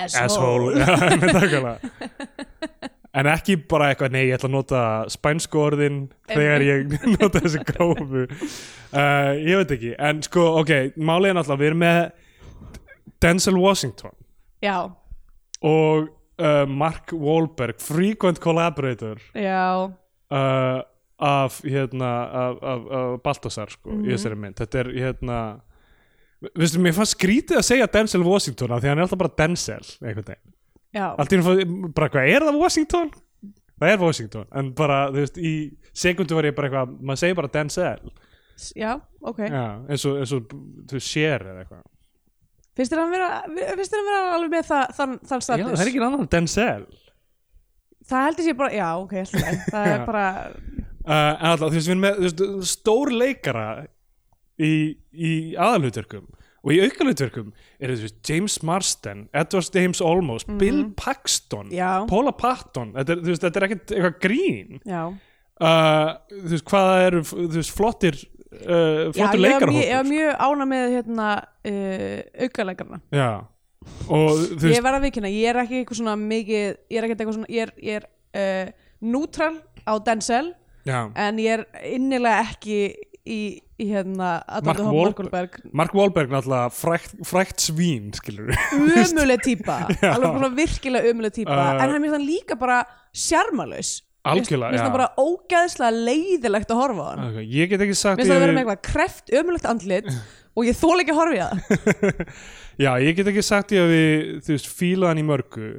asshole, 0.07 0.85
asshole. 0.87 1.73
en 3.19 3.29
ekki 3.33 3.57
bara 3.71 3.91
eitthvað 3.93 4.15
nei, 4.15 4.25
ég 4.29 4.37
ætla 4.39 4.49
að 4.51 4.55
nota 4.55 4.83
spænsku 5.13 5.61
orðin 5.63 6.01
þegar 6.31 6.65
ég 6.67 6.97
nota 7.17 7.43
þessi 7.43 7.63
grófu. 7.69 8.27
Uh, 8.93 9.33
ég 9.43 9.63
veit 9.63 9.75
ekki. 9.79 9.95
En 9.99 10.23
sko, 10.25 10.45
ok, 10.63 10.73
málið 10.97 11.33
er 11.33 11.39
náttúrulega 11.39 11.63
við 11.63 11.71
erum 11.73 11.83
með 11.85 12.01
Denzel 13.19 13.59
Washington 13.59 14.15
já, 14.63 14.77
og 15.67 16.09
uh, 16.39 16.65
Mark 16.71 17.11
Wahlberg 17.13 17.81
frequent 17.83 18.39
collaborator 18.43 19.19
já. 19.35 19.91
uh, 20.31 20.81
af 21.19 21.61
hérna 21.67 22.11
af, 22.31 22.61
af, 22.63 22.85
af 22.95 23.17
Baltasar 23.25 23.73
sko, 23.75 23.97
í 24.05 24.13
þessari 24.13 24.39
mynd. 24.39 24.59
Þetta 24.61 24.85
er 24.85 24.93
hérna 24.95 25.39
Vistu, 26.55 26.79
mér 26.79 26.95
fannst 26.95 27.17
skrítið 27.17 27.59
að 27.59 27.65
segja 27.67 27.89
Denzel 27.91 28.23
Washington 28.23 28.71
af 28.71 28.85
því 28.85 28.93
hann 28.93 29.01
er 29.01 29.09
alltaf 29.09 29.19
bara 29.19 29.35
Denzel 29.41 29.83
einhvern 29.99 30.29
veginn 30.29 30.55
allt 30.97 31.33
í 31.33 31.39
einu 31.39 31.91
bara 31.95 32.09
hvað, 32.13 32.31
er 32.33 32.47
það 32.49 32.61
Washington? 32.63 33.11
það 33.79 33.93
er 33.93 34.01
Washington, 34.03 34.47
en 34.59 34.73
bara 34.79 35.03
þú 35.13 35.21
veist, 35.23 35.37
í 35.39 35.53
sekundu 35.97 36.39
var 36.39 36.49
ég 36.49 36.57
bara 36.57 36.69
eitthvað 36.71 36.97
maður 36.99 37.21
segir 37.23 37.39
bara 37.39 37.51
Denzel. 37.55 38.11
Já, 38.75 38.91
ok. 39.23 39.45
Já, 39.47 39.67
eins 39.87 40.07
og, 40.09 40.17
eins 40.19 40.33
og 40.35 40.55
þú 40.91 41.03
share 41.05 41.53
eða 41.53 41.63
eitthvað. 41.63 41.85
Finnst 42.79 42.95
þér 42.95 43.03
hann 43.03 43.13
vera, 43.15 43.29
finnst 43.79 43.93
þér 43.93 44.01
hann 44.01 44.09
vera 44.11 44.33
alveg 44.35 44.55
með 44.55 44.67
það, 44.71 44.97
þann, 44.99 45.15
þann 45.31 45.43
Já, 45.43 45.45
status 45.47 45.69
það 45.69 45.85
er 45.85 45.93
ekki 45.93 46.03
annan 46.09 46.25
en 46.25 46.33
Denzel. 46.35 46.89
Það 48.09 48.27
heldur 48.27 48.47
sér 48.49 48.59
bara, 48.59 48.73
já, 48.75 48.89
ok, 49.05 49.15
það 49.75 49.87
Já. 49.87 49.95
er 49.95 50.05
bara 50.09 50.25
uh, 50.49 51.13
en 51.13 51.49
alltaf, 51.53 51.69
þú 51.69 51.77
veist, 51.77 51.89
við 51.89 51.95
erum 51.95 52.05
með 52.07 52.21
veist, 52.25 52.45
stór 52.73 53.13
leikara 53.15 53.67
í, 54.59 54.73
í 55.13 55.33
aðalhutverkum 55.55 56.27
og 56.65 56.73
í 56.75 56.81
aukalhutverkum 56.85 57.53
er 57.79 57.93
veist, 57.95 58.19
James 58.27 58.59
Marsden, 58.67 59.27
Edward 59.37 59.75
James 59.75 60.01
Olmos 60.05 60.47
Bill 60.59 60.89
Paxton, 60.99 61.71
Já. 61.75 62.05
Paula 62.11 62.33
Patton. 62.37 62.95
Þetta 62.97 63.15
er, 63.15 63.23
veist, 63.29 63.45
þetta 63.45 63.61
er 63.61 63.69
ekkert 63.69 63.95
eitthvað 63.95 64.19
grín. 64.25 64.81
Uh, 64.89 66.17
þú 66.33 66.51
veist, 66.55 66.67
hvaða 66.71 66.99
eru 67.07 67.23
veist, 67.29 67.75
flottir 67.75 68.19
uh, 68.55 69.09
flottir 69.15 69.43
mjög, 69.43 69.69
ég 69.75 69.95
var 69.97 70.09
mjög 70.09 70.43
ána 70.49 70.67
með 70.69 70.93
hérna 70.97 71.31
uh, 71.67 72.19
þú 74.59 74.69
ég 74.69 74.75
veist 74.75 74.85
verð 74.85 74.99
að 74.99 75.07
vikina, 75.09 75.33
ég 75.33 75.51
er 75.51 75.61
ekki 75.63 75.81
eitthvað 75.81 76.01
svona 76.01 76.17
mikið, 76.21 76.79
ég 76.91 77.01
er 77.01 77.07
ekki 77.07 77.17
eitthvað 77.17 77.37
svona 77.39 77.53
ég 77.55 77.67
er, 77.67 77.75
er 77.97 78.09
uh, 78.39 78.73
neutral 79.05 79.55
á 79.87 79.93
Denzel 80.05 80.53
já, 80.89 81.01
en 81.15 81.41
ég 81.43 81.59
er 81.59 81.67
innilega 81.95 82.45
ekki 82.47 82.81
í, 83.29 83.41
í 83.79 83.87
hérna 83.93 84.31
Mark 84.67 84.81
Wahlberg. 84.83 85.57
Mark 85.73 85.95
Wahlberg 85.95 86.33
náttúrulega 86.35 86.73
frækt, 86.75 87.15
frækt 87.29 87.63
svín 87.69 88.11
skilur 88.17 88.51
ömuleg 88.75 89.45
típa, 89.47 89.81
Já. 90.03 90.13
alveg 90.17 90.57
virkilega 90.59 91.13
ömuleg 91.13 91.35
típa, 91.37 91.55
Uh, 91.59 91.71
en 91.79 91.95
hann 91.95 92.05
er 92.09 92.15
þann 92.17 92.27
líka 92.27 92.59
bara 92.59 92.83
sjarmalus 93.15 94.01
Algjörlega, 94.29 94.73
Mér 94.73 94.75
finnst 94.75 94.83
já. 94.83 94.89
það 94.89 94.97
bara 94.99 95.11
ógæðslega 95.23 96.01
leiðilegt 96.09 96.73
að 96.75 96.81
horfa 96.83 97.05
á 97.07 97.09
hann. 97.13 97.21
Okay, 97.31 97.45
Ég 97.55 97.71
get 97.71 97.85
ekki 97.85 97.95
sagt 97.97 98.19
Mér 98.19 98.25
finnst 98.25 98.33
það 98.33 98.39
að 98.39 98.43
vera 98.45 98.57
með 98.57 98.63
eitthvað 98.65 98.83
kreft, 98.89 99.31
ömulegt 99.41 99.69
andlit 99.71 100.09
og 100.59 100.67
ég 100.69 100.77
þól 100.81 100.97
ekki 101.05 101.15
að 101.15 101.21
horfa 101.21 101.37
í 101.37 101.43
það. 101.45 102.19
Já, 102.85 102.91
ég 103.07 103.17
get 103.19 103.31
ekki 103.33 103.45
sagt 103.47 103.73
ég 103.77 103.85
að 103.87 103.93
við 103.95 104.27
þú 104.45 104.53
veist, 104.57 104.69
fíla 104.81 105.13
hann 105.13 105.23
í 105.23 105.27
mörgu. 105.27 105.71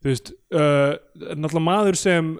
Þú 0.00 0.08
veist, 0.12 0.32
uh, 0.54 0.94
náttúrulega 1.34 1.66
maður 1.66 1.98
sem 2.00 2.30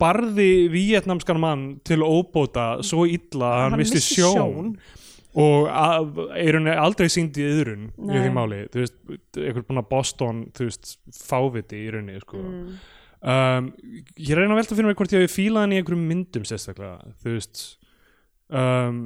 barði 0.00 0.50
vietnamskan 0.72 1.40
mann 1.40 1.64
til 1.86 2.02
óbóta 2.04 2.76
svo 2.84 3.06
illa 3.08 3.52
að 3.54 3.62
hann, 3.64 3.78
misti 3.80 4.02
sjón, 4.04 4.74
og 5.36 5.68
að, 5.68 6.20
er 6.40 6.58
hann 6.58 6.70
aldrei 6.72 7.08
sínd 7.12 7.36
í 7.40 7.44
yðrun 7.44 7.88
í 7.92 8.20
því 8.20 8.32
máli, 8.34 8.60
þú 8.72 8.82
veist, 8.82 8.96
einhver 9.40 9.66
búin 9.68 9.82
að 9.82 9.90
Boston, 9.90 10.44
þú 10.56 10.68
veist, 10.68 10.94
fáviti 11.16 11.82
í 11.84 11.90
rauninni, 11.92 12.22
sko. 12.24 12.40
Mm. 12.42 12.78
um, 13.34 13.70
ég 14.20 14.38
reyna 14.38 14.56
að 14.56 14.62
velta 14.62 14.78
fyrir 14.78 14.90
mig 14.90 15.00
hvort 15.00 15.16
ég 15.16 15.24
hafi 15.24 15.34
fílað 15.34 15.66
hann 15.66 15.76
í 15.76 15.80
einhverjum 15.80 16.08
myndum 16.12 16.48
sérstaklega, 16.48 17.14
þú 17.24 17.36
veist. 17.36 17.66
Um, 18.46 19.04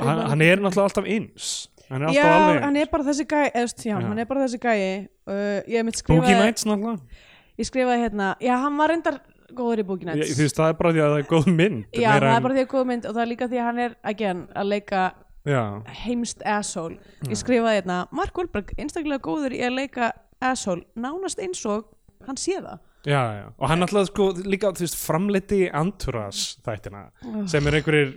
hann, 0.00 0.22
hann 0.32 0.44
er 0.44 0.62
náttúrulega 0.62 0.88
alltaf 0.90 1.08
eins. 1.08 1.52
Hann 1.88 2.04
er 2.04 2.12
Já, 2.12 2.24
alltaf 2.24 2.42
alveg 2.42 2.64
hann 2.66 2.76
er 2.76 2.92
bara 2.92 3.08
þessi 3.08 3.24
gæi 3.28 3.46
eðst, 3.56 3.84
já, 3.86 3.94
Já. 3.94 4.04
hann 4.04 4.20
er 4.20 4.28
bara 4.28 4.44
þessi 4.44 4.60
gæi. 4.60 5.08
Uh, 5.28 5.58
ég 5.72 5.86
mitt 5.88 6.02
Boogie 6.04 6.20
skrifaði 6.20 6.38
Nights 6.42 6.68
náttúrulega. 6.68 7.24
Ég 7.58 7.66
skrifaði 7.66 8.02
hérna, 8.04 8.26
já, 8.44 8.54
hann 8.60 8.76
var 8.78 8.92
reyndar 8.92 9.16
góður 9.56 9.82
í 9.82 9.86
Nights 10.08 10.34
þú 10.34 10.44
veist, 10.44 10.58
það 10.58 10.72
er 10.72 10.76
bara 10.82 10.92
því 10.92 11.02
að 11.04 11.14
það 11.14 11.22
er 11.22 11.28
góð 11.32 11.48
mynd 11.54 11.96
Já, 11.96 12.10
það 12.18 12.28
er 12.34 12.44
bara 12.44 12.58
því 12.58 12.64
að 12.64 12.70
góð 12.74 12.86
mynd 12.90 13.08
og 13.08 13.16
það 13.16 13.22
er 13.24 13.30
líka 13.32 13.48
því 13.48 13.60
að 13.60 13.68
hann 13.68 13.82
er, 13.84 13.96
again, 14.12 14.42
að 14.54 14.70
leika 14.74 15.04
já, 15.48 15.62
heimst 16.04 16.42
asshole. 16.46 16.98
Ég 17.28 17.40
skrifaði 17.40 17.80
hérna, 17.80 18.02
Mark 18.14 18.36
Wahlberg 18.36 18.74
einstaklega 18.78 19.22
góður 19.24 19.56
í 19.56 19.62
að 19.64 19.78
leika 19.78 20.12
asshole. 20.44 20.84
Nánast 20.98 21.40
eins 21.42 21.64
og 21.68 21.88
hann 22.26 22.38
sé 22.40 22.58
það. 22.60 22.84
Já, 23.08 23.20
já, 23.38 23.44
og 23.54 23.70
hann 23.70 23.84
alltaf 23.86 24.08
sko 24.10 24.24
líka, 24.42 24.72
þú 24.74 24.82
veist, 24.82 24.96
framleiti 24.98 25.60
Anturas 25.70 26.58
þættina, 26.66 27.04
sem 27.48 27.68
er 27.70 27.76
einhverjir 27.78 28.10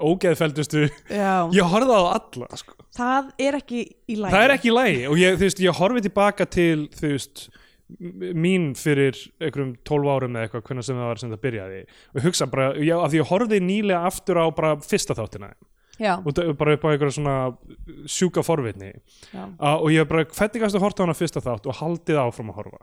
ógeðfeldustu 0.00 0.86
ég 1.12 1.68
horfði 1.70 1.98
á 2.00 2.04
alla, 2.16 2.48
sko. 2.58 2.78
Það 2.96 3.28
er 3.44 3.58
ekki 3.60 3.82
í 3.84 4.16
lægi 4.16 4.32
það 4.34 4.46
er 4.46 4.54
ekki 4.56 4.70
í 4.70 4.74
lagi. 4.74 5.02
Og 5.12 5.20
ég, 5.20 5.36
þú 5.36 5.46
veist, 5.46 5.62
ég 5.62 5.78
horfi 5.78 6.02
tilbaka 6.08 6.48
til 6.50 6.88
þú 6.96 7.12
veist 7.12 7.44
mín 7.98 8.70
fyrir 8.78 9.18
einhverjum 9.40 9.74
12 9.88 10.12
árum 10.14 10.36
eða 10.38 10.48
eitthvað 10.48 10.64
hvernig 10.68 10.86
sem 10.86 11.00
það 11.00 11.10
var 11.10 11.20
sem 11.22 11.34
það 11.34 11.42
byrjaði. 11.46 11.82
Og 12.14 12.24
hugsa 12.28 12.48
bara, 12.52 12.70
já, 12.78 12.94
af 12.98 13.10
því 13.10 13.20
ég 13.20 13.30
horfði 13.32 13.60
nýlega 13.64 14.06
aftur 14.10 14.40
á 14.40 14.46
bara 14.54 14.72
fyrsta 14.84 15.16
þáttina. 15.18 15.52
Já, 16.00 16.14
og 16.16 16.32
bara 16.56 16.78
upp 16.78 16.86
á 16.86 16.92
einhverja 16.94 17.12
svona 17.18 17.34
sjúka 18.08 18.44
forvitni. 18.44 18.94
Uh, 19.34 19.76
og 19.76 19.90
ég 19.92 20.08
bara, 20.08 20.24
hvernig 20.24 20.62
gæstu 20.62 20.80
að 20.80 20.86
horta 20.86 21.04
hana 21.04 21.16
fyrsta 21.18 21.42
þátt 21.44 21.68
og 21.68 21.76
haldið 21.82 22.22
áfram 22.22 22.54
að 22.54 22.62
horfa? 22.62 22.80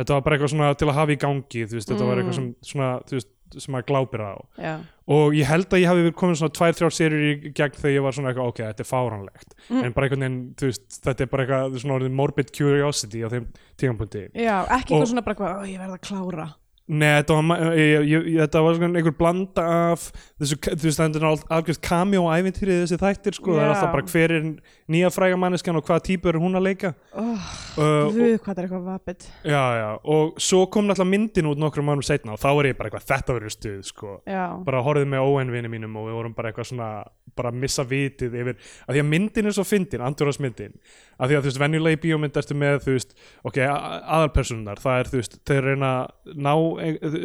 Þetta 0.00 0.16
var 0.16 0.24
bara 0.24 0.36
eitthvað 0.36 0.52
svona 0.54 0.72
til 0.80 0.88
að 0.88 0.96
hafa 0.96 1.12
í 1.12 1.20
gangi 1.20 1.66
þú 1.68 1.76
veist, 1.76 1.90
þetta 1.90 2.08
var 2.08 2.20
eitthvað 2.20 2.36
sem, 2.38 2.48
svona, 2.64 2.90
þú 3.06 3.18
veist, 3.18 3.30
sem 3.58 3.74
að 3.74 3.86
glápir 3.90 4.22
á. 4.22 4.34
Já. 4.60 4.74
Og 5.10 5.34
ég 5.34 5.48
held 5.50 5.66
að 5.74 5.80
ég 5.82 5.90
hafi 5.90 6.12
komin 6.14 6.38
svona 6.38 6.54
tvær, 6.54 6.76
þrjár 6.78 6.94
serjur 6.94 7.24
í 7.26 7.52
gegn 7.56 7.74
þegar 7.80 7.96
ég 7.96 8.02
var 8.06 8.12
svona 8.14 8.30
eitthvað, 8.30 8.52
ok, 8.52 8.62
þetta 8.68 8.84
er 8.86 8.90
fáranlegt 8.92 9.54
Mm. 9.70 9.84
en 9.84 9.92
bara 9.92 10.06
einhvern 10.06 10.24
veginn, 10.24 10.54
þú 10.60 10.70
veist, 10.70 11.00
þetta 11.04 11.20
er 11.20 11.26
bara 11.26 11.44
eitthvað 11.46 11.78
svona 11.82 12.08
morbid 12.20 12.52
curiosity 12.54 13.20
á 13.26 13.28
þeim 13.32 13.46
tímapunkti. 13.76 14.28
Já, 14.34 14.56
ekki 14.68 14.94
eitthvað 14.94 15.10
svona 15.12 15.24
bara 15.26 15.38
hvað, 15.40 15.54
ó, 15.58 15.62
ég 15.66 15.78
verð 15.82 15.96
að 15.98 16.04
klára. 16.06 16.48
Nei, 16.90 17.22
þetta 17.22 17.34
var, 17.38 17.60
ég, 17.78 18.06
ég, 18.10 18.24
þetta 18.40 18.62
var 18.66 18.74
svona 18.74 18.98
einhver 18.98 19.14
blanda 19.14 19.62
af 19.92 20.06
þessu, 20.40 20.56
þú 20.58 20.86
veist, 20.88 20.98
þetta 20.98 21.20
er 21.20 21.26
algjörð 21.54 21.80
cameo 21.86 22.24
ævintýrið 22.34 22.80
þessi 22.82 22.98
þættir, 22.98 23.36
sko, 23.38 23.52
það 23.54 23.60
er 23.62 23.68
Já. 23.68 23.74
alltaf 23.76 23.92
bara 23.94 24.06
hver 24.10 24.34
er 24.34 24.48
nýja 24.90 25.10
fræga 25.14 25.36
manneskjan 25.38 25.78
og 25.78 25.84
hvaða 25.86 26.02
típur 26.08 26.34
er 26.34 26.40
hún 26.42 26.58
að 26.58 26.64
leika? 26.66 26.90
Oh, 27.14 27.46
uh, 27.78 28.10
Guð, 28.10 28.34
hvað 28.42 28.48
það 28.48 28.58
er 28.58 28.66
eitthvað 28.66 28.88
vapid 28.88 29.26
Já, 29.46 29.62
já, 29.80 29.88
og 30.14 30.40
svo 30.42 30.64
kom 30.72 30.88
náttúrulega 30.90 31.10
myndin 31.14 31.48
út 31.52 31.62
nokkrum 31.62 31.86
mánum 31.90 32.04
setna 32.06 32.34
og 32.34 32.42
þá 32.42 32.48
var 32.58 32.68
ég 32.70 32.78
bara 32.80 32.90
eitthvað, 32.90 33.06
þetta 33.12 33.36
verður 33.38 33.54
stuð, 33.56 33.80
sko. 33.90 34.16
Já, 34.28 34.44
bara 34.66 34.82
horfið 34.86 35.08
með 35.14 35.26
óenvinni 35.30 35.72
mínum 35.72 35.96
og 36.00 36.08
við 36.10 36.18
vorum 36.18 36.34
bara 36.36 36.50
eitthvað 36.52 36.70
svona, 36.72 36.90
bara 37.38 37.52
missa 37.54 37.84
vitið 37.86 38.34
yfir, 38.42 38.56
að 38.88 38.96
því 38.96 39.02
að 39.04 39.08
myndin 39.14 39.46
er 39.50 39.54
svo 39.56 39.64
fyndin, 39.64 40.02
andurásmyndin, 40.04 40.74
að 41.20 41.30
því 41.30 41.36
að 41.38 41.44
þú 41.44 41.50
veist, 41.52 41.60
venjulega 41.62 41.96
í 41.96 42.00
bíómynd 42.02 42.40
ertu 42.42 42.56
með, 42.58 42.80
þú 42.84 42.96
veist, 42.96 43.14
ok, 43.46 43.60
a- 43.64 44.00
aðalpersonunar, 44.18 44.82
það 44.82 44.98
er, 45.04 45.10
þú 45.12 45.20
veist, 45.22 45.36
þeir 45.48 45.68
reyna 45.70 45.92
ná, 46.34 46.52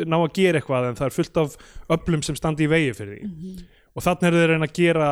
ná 0.06 0.17
að 0.21 0.30
gera 0.38 0.62
eitthvað 0.62 0.91
en 0.91 0.99
það 1.01 1.10
er 1.10 1.15
fullt 1.17 1.41
af 1.41 1.58
öflum 1.97 2.23
sem 2.30 2.38
standi 2.38 2.67
í 2.67 2.71
vegi 2.71 2.93
fyrir 3.01 3.17
því. 3.25 3.56
Og 3.95 4.04
þannig 4.06 4.30
er 4.30 4.38
þeir 4.39 4.54
reyna 4.54 4.69
að 4.69 4.78
gera 4.78 5.10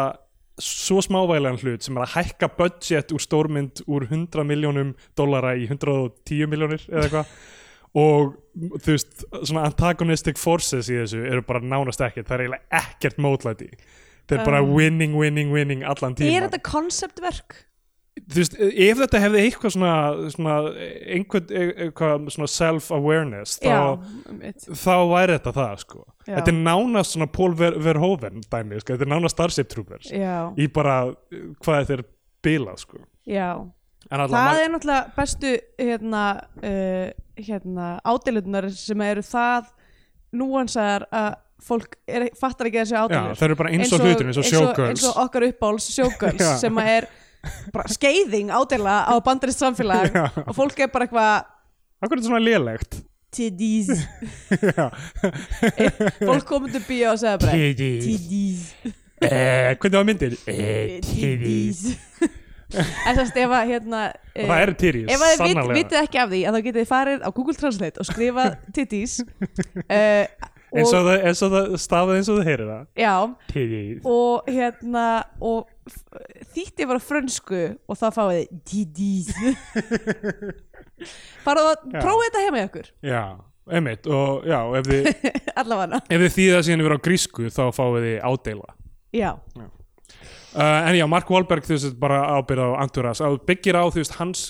svo 0.61 1.01
smávægilegan 1.01 1.59
hlut 1.63 1.85
sem 1.85 1.97
er 1.97 2.05
að 2.05 2.15
hækka 2.17 2.49
budget 2.59 3.11
úr 3.15 3.23
stórmynd 3.23 3.83
úr 3.89 4.05
100 4.05 4.45
miljónum 4.45 4.93
dollara 5.17 5.55
í 5.57 5.65
110 5.69 6.49
miljónir 6.51 6.85
eða 6.91 7.07
eitthvað 7.07 7.35
og 8.03 8.33
þú 8.53 8.95
veist, 8.95 9.25
svona 9.45 9.65
antagonistic 9.69 10.39
forces 10.41 10.89
í 10.89 10.97
þessu 10.97 11.23
eru 11.29 11.43
bara 11.45 11.61
nánast 11.61 12.01
ekkert 12.05 12.29
það 12.29 12.35
er 12.35 12.45
eiginlega 12.45 12.81
ekkert 12.83 13.21
mótlæti 13.21 13.69
þeir 14.29 14.39
eru 14.39 14.45
bara 14.47 14.63
Um. 14.63 14.73
winning, 14.77 15.17
winning, 15.17 15.53
winning 15.53 15.85
allan 15.85 16.15
tíma 16.17 16.37
er 16.37 16.47
þetta 16.47 16.63
konceptverk? 16.69 17.63
Þú 18.19 18.37
veist, 18.39 18.55
ef 18.61 18.99
þetta 19.01 19.19
hefði 19.23 19.43
eitthvað 19.47 19.73
svona, 19.75 19.93
svona 20.35 20.55
einhvern, 21.15 21.53
eitthvað 21.83 22.27
svona 22.35 22.49
self-awareness 22.53 23.55
þá, 23.63 23.77
þá 24.83 24.95
væri 25.11 25.37
þetta 25.37 25.53
það 25.57 25.75
sko. 25.83 26.03
Já. 26.27 26.35
þetta 26.37 26.53
er 26.53 26.59
nánast 26.63 27.15
svona 27.17 27.27
Paul 27.33 27.53
Ver 27.59 27.77
Verhoeven 27.83 28.43
dæmi, 28.53 28.79
sko, 28.83 28.93
þetta 28.95 29.07
er 29.07 29.11
nánast 29.15 29.35
Starship 29.37 29.71
Troopers. 29.73 30.11
Já, 30.13 30.35
í 30.61 30.67
bara 30.71 30.97
hvað 31.65 31.79
þetta 31.81 31.97
er 31.97 32.05
bilað 32.45 32.83
sko. 32.85 33.01
Það 34.13 34.29
ma- 34.35 34.59
er 34.61 34.69
náttúrulega 34.73 35.15
bestu 35.15 35.53
hérna, 35.79 36.23
uh, 36.59 37.07
hérna 37.39 37.87
ádeilunar 38.05 38.67
sem 38.75 39.01
eru 39.07 39.23
það 39.25 39.71
núansaðar 40.37 41.05
að 41.13 41.31
fólk 41.63 41.93
er, 42.11 42.25
fattar 42.35 42.67
ekki 42.69 42.81
þessi 42.81 42.95
já, 42.97 43.01
ádeilunar 43.05 43.37
það 43.39 43.47
eru 43.47 43.57
bara 43.61 43.71
eins 43.73 43.93
og 43.95 44.03
hlutin, 44.03 44.29
eins 44.31 44.39
og 44.41 44.47
showgirls. 44.49 44.89
eins 44.91 45.05
og 45.07 45.19
okkar 45.23 45.45
uppáls 45.47 45.87
Já. 46.43 46.49
sem 46.59 46.79
að 46.81 46.89
er 46.97 47.07
skeiðing 47.93 48.51
ádela 48.53 49.03
á 49.07 49.13
bandarist 49.23 49.61
samfélag 49.63 50.13
Já. 50.13 50.27
og 50.45 50.53
fólk 50.57 50.79
er 50.79 50.91
bara 50.93 51.07
eitthvað 51.07 51.49
Akkur 52.03 52.17
er 52.17 52.21
þetta 52.21 52.29
svona 52.29 52.43
lélegt? 52.43 53.01
Tiddies 53.33 53.89
Já. 54.77 54.87
fólk 56.21 56.47
komið 56.49 56.77
til 56.77 56.85
bíó 56.87 57.13
og 57.15 57.19
segja 57.21 57.39
bara 57.41 57.57
Titties 57.57 58.07
tiddies 58.07 58.63
eh, 59.23 59.73
Hvernig 59.75 59.99
var 59.99 60.07
myndir? 60.07 60.37
Eh, 60.47 60.97
tiddies 61.05 61.85
en 62.73 63.17
þess 63.17 63.33
að 63.33 63.41
ef 63.43 63.53
að 63.53 63.67
hérna 63.69 64.01
eh, 64.33 64.47
Það 64.47 64.63
eru 64.63 64.75
titties, 64.79 65.11
ef 65.13 65.25
að 65.25 65.33
þið 65.33 65.43
vit, 65.49 65.73
vitið 65.77 65.99
ekki 65.99 66.21
af 66.23 66.31
því 66.31 66.41
að 66.43 66.55
þá 66.55 66.59
getið 66.67 66.79
þið 66.79 66.89
farið 66.89 67.21
á 67.25 67.29
Google 67.29 67.57
Translate 67.59 68.01
og 68.01 68.09
skrifað 68.09 68.57
titties 68.73 69.19
uh, 69.21 70.25
eins 70.73 70.89
og 70.93 71.05
það, 71.05 71.13
eins 71.29 71.43
og 71.45 71.53
það 71.53 71.77
stafað 71.83 72.19
eins 72.19 72.31
og 72.31 72.39
það 72.39 72.49
heyrir 72.49 72.71
það. 72.71 72.85
Já. 73.03 73.13
Titties 73.51 74.09
og 74.09 74.49
hérna 74.49 75.07
og 75.37 75.72
þýtti 76.53 76.85
var 76.87 76.99
á 76.99 77.03
frönsku 77.03 77.61
og 77.89 77.97
þá 77.99 78.05
fáið 78.15 78.37
þið 78.37 78.61
titties 78.69 79.31
farið 81.45 81.69
að 81.69 81.73
Já. 81.91 81.99
prófið 81.99 82.27
þetta 82.27 82.43
heima 82.45 82.61
í 82.61 82.67
okkur 82.69 82.89
Já, 83.09 83.23
einmitt 83.77 84.09
og 84.11 84.47
já, 84.47 84.59
ef 84.79 84.89
þið, 84.89 85.09
ef 86.13 86.23
þið 86.23 86.33
þýða 86.37 86.61
síðan 86.67 86.83
yfir 86.85 86.95
á 86.95 87.05
grísku 87.07 87.49
þá 87.53 87.63
fáið 87.75 88.07
þið 88.07 88.17
ádeila. 88.29 88.75
Já, 89.13 89.29
uh, 89.59 89.69
En 90.57 90.97
já, 90.97 91.05
Mark 91.09 91.29
Wahlberg 91.33 91.67
þú 91.67 91.75
veist 91.77 91.99
bara 92.01 92.21
ábyrða 92.37 92.71
á 92.73 92.81
Anturas 92.85 93.21
að 93.23 93.39
byggir 93.49 93.77
á 93.79 93.83
þú 93.89 93.99
veist 94.01 94.17
hans 94.19 94.47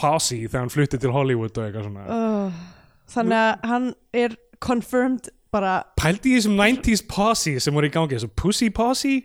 posse 0.00 0.36
þegar 0.42 0.64
hann 0.64 0.72
flutti 0.72 1.00
til 1.00 1.12
Hollywood 1.14 1.56
og 1.58 1.66
eitthvað 1.66 1.86
svona. 1.88 2.06
Uh, 2.08 2.62
þannig 3.10 3.38
að 3.40 3.68
hann 3.70 3.90
er 4.16 4.36
confirmed 4.62 5.30
bara 5.50 5.80
Pældi 5.98 6.34
í 6.34 6.38
þessum 6.38 6.58
90s 6.60 7.02
posse 7.10 7.56
sem 7.62 7.74
voru 7.74 7.88
í 7.90 7.92
gangi 7.94 8.16
þessu 8.16 8.30
Pussy 8.38 8.68
Posse 8.74 9.16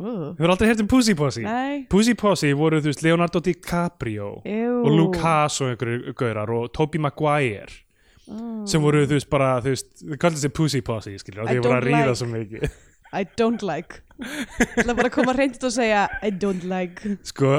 uh, 0.00 0.34
Hefur 0.38 0.50
aldrei 0.54 0.68
heyrt 0.70 0.80
um 0.84 0.88
Pussy 0.90 1.14
Posse? 1.14 1.42
nei, 1.44 1.84
Pussy 1.90 2.14
Posse 2.18 2.52
voru 2.58 2.80
þú 2.82 2.90
veist 2.92 3.02
Leonardo 3.06 3.40
DiCaprio 3.44 4.30
jú 4.44 4.74
og 4.84 4.90
Luke 4.94 5.18
Haas 5.22 5.60
og 5.62 5.72
einhverju 5.74 6.14
gaurar 6.18 6.50
og 6.50 6.70
Tobey 6.72 7.00
Maguire 7.02 7.80
Mm. 8.24 8.62
sem 8.66 8.80
voru 8.80 9.02
þú 9.04 9.18
veist 9.18 9.28
bara 9.28 9.58
þú 9.60 9.68
veist, 9.74 9.88
þau 10.00 10.16
kallið 10.16 10.38
sér 10.46 10.52
Pussy 10.56 10.80
Posse 10.80 11.10
skilur 11.20 11.42
og 11.42 11.48
þau 11.50 11.58
voru 11.60 11.74
að 11.76 11.82
ríða 11.84 12.06
like- 12.06 12.14
svo 12.16 12.28
mikið. 12.30 12.62
I 13.12 13.24
don't 13.36 13.62
like. 13.62 13.98
Það 14.80 14.88
er 14.88 14.94
bara 14.96 15.10
að 15.10 15.12
koma 15.12 15.34
reyndið 15.36 15.66
og 15.68 15.74
segja 15.74 16.06
I 16.24 16.30
don't 16.32 16.64
like. 16.64 17.04
Sko 17.28 17.50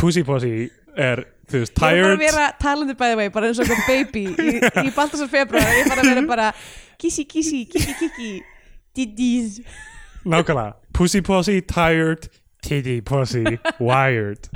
Pussy 0.00 0.22
Posse 0.24 0.48
er 0.96 1.20
þú 1.52 1.60
veist 1.60 1.76
Ég 1.76 1.84
er 1.84 1.84
bara 1.84 1.92
tired. 1.92 2.16
að 2.16 2.24
vera 2.24 2.46
talandi 2.64 2.96
by 2.96 3.10
the 3.12 3.18
way 3.20 3.28
bara 3.28 3.50
eins 3.52 3.60
og 3.60 3.68
eitthvað 3.68 3.92
baby 3.92 4.24
í, 4.24 4.56
í 4.88 4.94
Baltasar 4.96 5.28
februar. 5.28 5.68
Ég 5.76 5.92
bara 5.92 6.00
að 6.00 6.10
vera 6.14 6.26
bara 6.32 6.48
kissi 6.96 7.26
kissi, 7.28 7.66
kiki 7.68 7.94
kiki. 8.00 8.32
Diddies 8.96 9.60
nákvæmlega. 10.24 10.74
Pussy 10.94 11.20
Posse, 11.26 11.60
tired 11.66 12.28
Titty 12.64 13.00
Posse, 13.04 13.42
wired. 13.80 14.48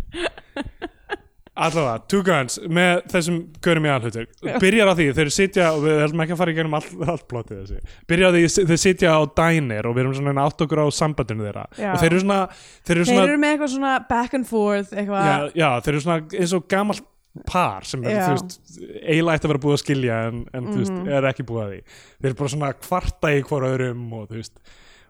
Allavega, 1.59 2.05
Two 2.07 2.21
Guns 2.23 2.55
með 2.71 3.01
þessum 3.11 3.39
gaurum 3.67 3.87
í 3.89 3.91
alhutur 3.91 4.29
byrjar 4.63 4.93
á 4.93 4.95
því, 4.95 5.07
þeir 5.17 5.31
sitja 5.35 5.65
og 5.75 5.81
við 5.89 5.97
heldum 6.05 6.21
ekki 6.23 6.35
að 6.37 6.39
fara 6.39 6.53
í 6.53 6.55
gennum 6.55 6.77
allt, 6.79 6.93
allt 7.03 7.25
plottið 7.33 7.65
þessi. 7.65 7.81
Byrjar 8.13 8.31
á 8.31 8.35
því, 8.37 8.43
þeir 8.71 8.79
sitja 8.85 9.15
á 9.19 9.21
diner 9.41 9.89
og 9.91 9.97
við 9.97 10.05
erum 10.05 10.15
svona 10.21 10.45
átt 10.47 10.63
okkur 10.63 10.83
á 10.83 10.95
sambandinu 10.95 11.49
þeirra. 11.49 11.65
Já. 11.75 11.91
og 11.97 11.99
þeir 12.05 12.11
eru 12.13 12.23
svona 12.23 12.39
þeir 12.55 12.95
eru 12.95 13.09
Þeir 13.09 13.11
svona, 13.11 13.27
eru 13.27 13.41
með 13.43 13.55
eitthvað 13.57 13.73
svona 13.75 13.95
back 14.15 14.39
and 14.39 14.47
forth 14.53 14.95
eitthvað 14.95 15.27
já, 15.33 15.37
já, 15.59 15.69
þeir 15.83 15.93
eru 15.97 16.05
svona 16.07 16.39
eins 16.45 16.55
og 16.61 16.69
gamalt 16.71 17.05
par 17.51 17.85
sem 17.91 18.07
er, 18.07 18.23
þú 18.23 18.37
veist, 18.39 18.55
eiginlega 19.03 19.39
ætti 19.41 19.47
að 19.51 19.53
vera 19.57 19.65
búið 19.67 19.75
að 19.81 19.83
skilja 19.83 20.21
en, 20.31 20.39
en 20.55 20.71
þú 20.71 20.79
veist, 20.79 20.95
Mhm. 20.95 21.11
er 21.19 21.27
ekki 21.33 21.45
búið 21.51 21.65
að 21.67 21.73
því. 21.75 21.83
Þeir 22.23 22.31
eru 22.31 22.39
bara 22.39 22.55
svona 22.55 22.71
kvarta 22.87 23.35
í 23.35 23.43
hvora 23.51 23.75
öðrum 23.75 24.07
og 24.15 24.25
þú 24.31 24.39
veist, 24.41 24.57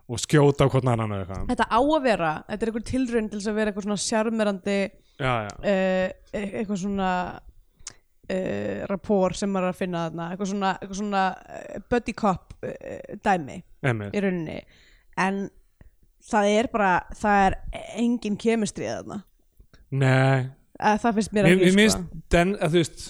og 0.09 0.23
skjóta 0.23 0.64
á 0.64 0.71
hvort 0.73 0.88
annan 0.88 1.12
Þetta 1.51 1.68
á 1.68 1.81
að 1.81 2.01
vera, 2.07 2.33
þetta 2.49 2.64
er 2.64 2.71
eitthvað 2.71 2.88
tilraun 2.88 3.29
til 3.29 3.42
að 3.42 3.59
vera 3.59 3.71
eitthvað 3.73 3.87
svona 3.87 4.01
sjarmerandi 4.05 4.79
já, 5.21 5.33
já, 5.44 5.51
uh, 5.59 6.07
eitthvað 6.33 6.81
svona 6.83 7.11
uh, 7.37 8.87
rapport 8.88 9.37
sem 9.37 9.53
maður 9.53 9.68
er 9.68 9.75
að 9.75 9.81
finna 9.83 10.05
þarna. 10.07 10.29
Eitthvað 10.33 10.53
svona, 10.55 10.73
eitthvað 10.79 11.01
svona 11.03 11.25
uh, 11.37 11.87
buddy 11.92 12.16
cop 12.16 12.57
uh, 12.62 12.75
dæmi 13.25 13.59
emmi 13.88 14.11
í 14.12 14.25
rauninni. 14.25 14.59
En 15.18 15.42
það 16.29 16.53
er 16.57 16.71
bara 16.73 16.92
það 17.18 17.44
er 17.47 17.59
engin 18.01 18.40
kemistrið 18.40 18.94
þarna. 18.94 19.21
Nei, 19.99 20.49
að 20.79 20.99
það 21.05 21.21
finnst 21.21 21.37
mér 21.37 21.49
mér, 21.49 21.55
ekki 21.55 21.68
mér 21.68 21.81
minnst 21.83 22.01
sko. 22.01 22.23
den, 22.33 22.57
að 22.57 22.75
þú 22.75 22.83
veist 22.83 23.07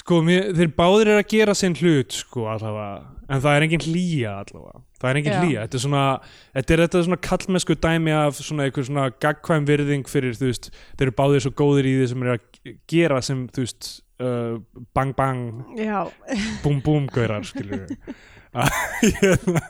sko, 0.00 0.20
mér, 0.26 0.50
þeir 0.56 0.74
báðir 0.76 1.12
er 1.12 1.22
að 1.22 1.30
gera 1.32 1.54
sinn 1.58 1.76
hlut 1.78 2.16
sko, 2.16 2.46
allavega, 2.50 3.00
en 3.30 3.42
það 3.44 3.56
er 3.56 3.66
engin 3.66 3.84
hlýja 3.86 4.34
allavega, 4.42 4.82
það 5.00 5.10
er 5.10 5.20
engin 5.20 5.34
Já. 5.34 5.40
hlýja. 5.44 5.64
Þetta 5.66 5.78
er 5.78 5.84
svona, 5.84 6.04
þetta 6.58 6.74
er 6.76 6.82
þetta 6.84 7.02
svona 7.06 7.20
kallmennsku 7.28 7.78
dæmi 7.86 8.14
af 8.16 8.40
svona 8.40 8.66
einhver 8.66 8.88
svona 8.88 9.08
gagkvæm 9.22 9.68
virðing 9.68 10.10
fyrir, 10.10 10.36
þú 10.38 10.50
veist, 10.50 10.70
þeir 10.96 11.08
eru 11.08 11.16
báðir 11.20 11.44
svo 11.46 11.54
góðir 11.60 11.90
í 11.90 11.96
því 12.00 12.08
sem 12.12 12.26
er 12.26 12.32
að 12.34 12.74
gera 12.90 13.20
sem, 13.24 13.44
þú 13.54 13.66
veist 13.66 13.90
uh, 14.24 14.58
bang 14.96 15.14
bang, 15.18 15.46
já, 15.78 16.00
búm 16.64 16.82
búm 16.84 17.08
gaurar, 17.12 17.46
við 17.60 17.96
að, 18.60 18.74
hérna, 19.04 19.66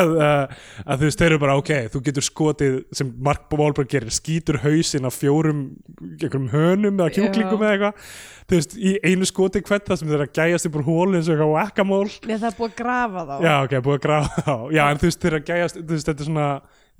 að, 0.00 0.10
að, 0.20 0.56
að 0.84 1.00
þú 1.00 1.06
veist, 1.08 1.20
þeir 1.20 1.28
eru 1.30 1.40
bara 1.42 1.56
ok, 1.60 1.70
þú 1.94 2.02
getur 2.08 2.26
skotið 2.26 2.74
sem 2.96 3.12
Mark 3.24 3.46
Wahlberg 3.56 3.90
gerir, 3.92 4.12
skýtur 4.14 4.60
hausinn 4.64 5.08
af 5.08 5.16
fjórum 5.16 5.62
einhverjum 6.00 6.50
hönum 6.52 7.00
eða 7.00 7.14
kjúklingum 7.16 7.64
Já. 7.64 7.70
eða 7.70 7.72
eitthvað. 7.76 8.10
Þú 8.50 8.58
veist, 8.58 8.76
í 8.76 8.92
einu 9.06 9.28
skoti 9.30 9.62
hvert 9.62 9.86
það 9.86 10.00
sem 10.00 10.10
þeir 10.10 10.24
að 10.26 10.34
gæjast 10.40 10.68
upp 10.68 10.78
úr 10.80 10.86
hólu 10.88 11.16
eins 11.16 11.28
og 11.30 11.36
eitthvað 11.36 11.54
whack-a-mole. 11.54 12.14
Nei, 12.26 12.36
það 12.36 12.48
er 12.50 12.58
búið 12.58 12.70
að 12.72 12.78
grafa 12.82 13.24
þá. 13.28 13.34
Já, 13.46 13.54
ok, 13.64 13.74
búið 13.86 13.98
að 13.98 14.04
grafa 14.08 14.44
þá. 14.48 14.54
Já, 14.74 14.82
en 14.90 15.00
þú 15.00 15.10
veist, 15.10 15.22
þeir 15.24 15.38
að 15.38 15.50
gæjast, 15.52 15.80
þú 15.80 15.96
veist, 15.96 16.10
þetta 16.10 16.24
er 16.26 16.30
svona 16.30 16.48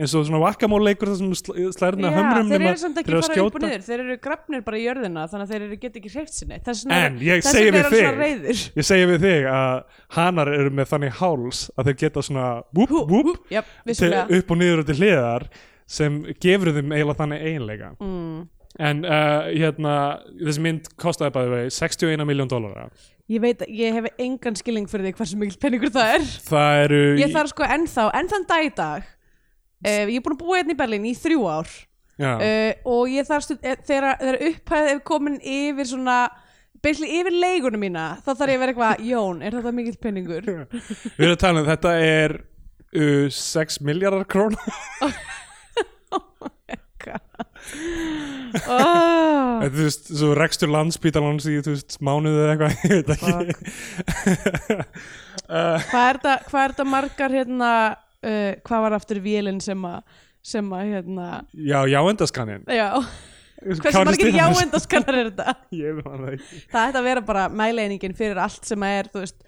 eins 0.00 0.14
og 0.16 0.24
svona 0.26 0.40
whack-a-mole 0.40 0.86
leikur 0.90 1.10
það 1.10 1.18
sem 1.20 1.32
sl 1.36 1.72
slærna 1.76 2.10
hömrum 2.14 2.50
þeir 2.50 2.64
eru 2.70 2.80
samt 2.80 3.00
ekki 3.02 3.14
að 3.16 3.26
fara 3.26 3.44
upp 3.44 3.58
og 3.58 3.64
niður 3.64 3.82
þeir 3.86 4.02
eru 4.04 4.16
grafnir 4.24 4.62
bara 4.66 4.78
í 4.80 4.84
jörðina 4.86 5.24
þannig 5.30 5.44
að 5.46 5.52
þeir 5.52 5.64
eru 5.66 5.78
get 5.82 5.98
ekki 6.00 6.12
hreift 6.14 6.36
sinni 6.36 6.60
þess 6.66 6.84
vegna 6.86 7.00
eru 7.68 7.82
hann 7.82 7.90
svona 7.90 8.14
þig- 8.14 8.22
reyðir 8.22 8.62
ég 8.80 8.88
segi 8.90 9.10
við 9.10 9.26
þig 9.26 9.50
að 9.54 9.74
hanar 10.16 10.52
eru 10.54 10.72
með 10.78 10.90
þannig 10.94 11.18
háls 11.20 11.60
að 11.76 11.90
þeir 11.90 11.98
geta 12.04 12.24
svona 12.30 12.46
já, 13.52 13.60
til, 13.60 13.76
vissulega. 13.92 14.24
upp 14.40 14.56
og 14.56 14.62
niður 14.62 14.82
og 14.84 14.90
til 14.90 14.98
hliðar 15.02 15.46
sem 15.90 16.18
gefur 16.40 16.72
þeim 16.76 16.92
eiginlega 16.94 17.18
þannig 17.18 17.46
eiginleika. 17.50 17.92
Mm. 17.98 18.42
en 18.78 19.00
uh, 19.04 19.48
hérna 19.50 19.94
þessi 20.38 20.62
mynd 20.62 20.92
bæði 21.34 21.56
vegi 21.56 21.72
61 21.80 22.28
miljón 22.30 22.50
dólara 22.50 22.88
Ég 23.30 23.38
veit, 23.38 23.60
ég 23.70 23.94
hef 23.94 24.08
engan 24.18 24.56
skilning 24.58 24.88
fyrir 24.90 25.06
því 25.06 25.10
hversu 25.20 25.36
mikil 25.38 25.58
penningur 25.62 25.92
það 25.94 26.16
er. 26.16 26.24
Það 26.48 26.78
eru 26.82 26.96
Ég 27.20 27.30
þarf 27.30 27.52
sko 27.52 27.68
ennþá, 27.76 28.06
enn 28.18 28.30
þann 28.32 28.46
dag 28.48 28.64
í 28.66 28.70
dag 28.74 29.04
uh, 29.86 30.04
Ég 30.10 30.18
er 30.18 30.24
búin 30.24 30.36
að 30.36 30.42
búa 30.42 30.60
hérna 30.60 30.76
í 30.76 30.80
Berlín 30.80 31.08
í 31.08 31.14
þrjú 31.18 31.46
ár. 31.50 31.72
Uh, 32.20 32.72
og 32.84 33.08
ég 33.08 33.24
þarf 33.24 33.46
stund, 33.46 33.62
eh, 33.64 33.78
þegar, 33.88 34.18
þegar 34.20 34.36
upphæð 34.50 34.88
er 34.90 34.98
komin 35.08 35.38
yfir 35.40 35.86
svona 35.88 36.16
basically 36.84 37.20
yfir 37.20 37.32
leigunum 37.32 37.80
mína 37.80 38.04
þá 38.20 38.30
þarf 38.34 38.52
ég 38.52 38.58
að 38.58 38.62
vera 38.64 38.74
eitthvað, 38.74 39.04
Jón, 39.10 39.40
er 39.44 39.56
þetta 39.56 39.72
mikill 39.76 40.00
penningur? 40.04 40.44
Við 40.50 41.24
erum 41.24 41.36
að 41.36 41.42
tala 41.44 41.62
um 41.62 41.68
þetta 41.70 41.94
er 42.04 42.36
uh, 42.40 43.26
6 43.36 43.80
miljardar 43.88 44.28
krón 44.28 44.56
oh, 48.68 49.64
Þú 49.64 49.70
veist, 49.78 50.12
svo 50.12 50.34
rekstur 50.36 50.70
landsbítalans 50.72 51.48
í, 51.48 51.56
þú 51.64 51.74
veist, 51.76 51.96
mánuðu 52.04 52.44
eða 52.44 52.52
eitthvað, 52.52 52.72
ég 52.84 52.90
veit 52.98 53.10
ekki. 53.16 53.28
Uh, 55.48 55.76
hvað 55.90 56.06
er 56.10 56.20
þetta 56.20 56.84
margar 56.88 57.32
hérna 57.32 57.72
uh, 58.26 58.52
hvað 58.66 58.86
var 58.86 58.96
aftur 58.98 59.20
vélinn 59.24 59.60
sem 59.64 59.84
að 59.88 60.00
sem 60.40 60.72
að 60.72 60.94
hérna 60.94 61.26
Já, 61.52 61.82
jáendaskannin 61.90 62.64
já, 62.64 62.88
hversu 63.60 64.04
margir 64.08 64.32
jáendaskannar 64.32 65.18
er 65.20 65.28
þetta? 65.28 65.54
Ég 65.82 65.98
veit 65.98 66.06
það 66.08 66.30
ekki. 66.30 66.62
Það 66.72 66.86
ætti 66.88 67.00
að 67.02 67.08
vera 67.10 67.24
bara 67.28 67.44
mæleiningin 67.52 68.16
fyrir 68.16 68.40
allt 68.40 68.68
sem 68.68 68.86
að 68.86 68.96
er 69.02 69.10
þú 69.12 69.24
veist 69.26 69.46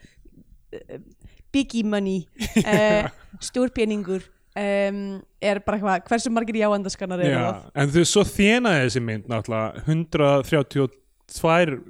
biggie 1.52 1.84
money 1.84 2.24
uh, 2.64 3.08
stórpeningur 3.40 4.24
um, 4.56 5.20
er 5.42 5.60
bara 5.64 5.78
eitthvað 5.78 6.08
hversu 6.08 6.32
margir 6.32 6.60
jáendaskannar 6.62 7.22
eru 7.24 7.38
það? 7.38 7.62
en 7.82 7.94
þú 7.94 8.04
svo 8.08 8.24
þjenaði 8.28 8.84
þessi 8.86 9.04
mynd 9.08 9.30
náttúrulega 9.32 9.84
132 9.86 10.88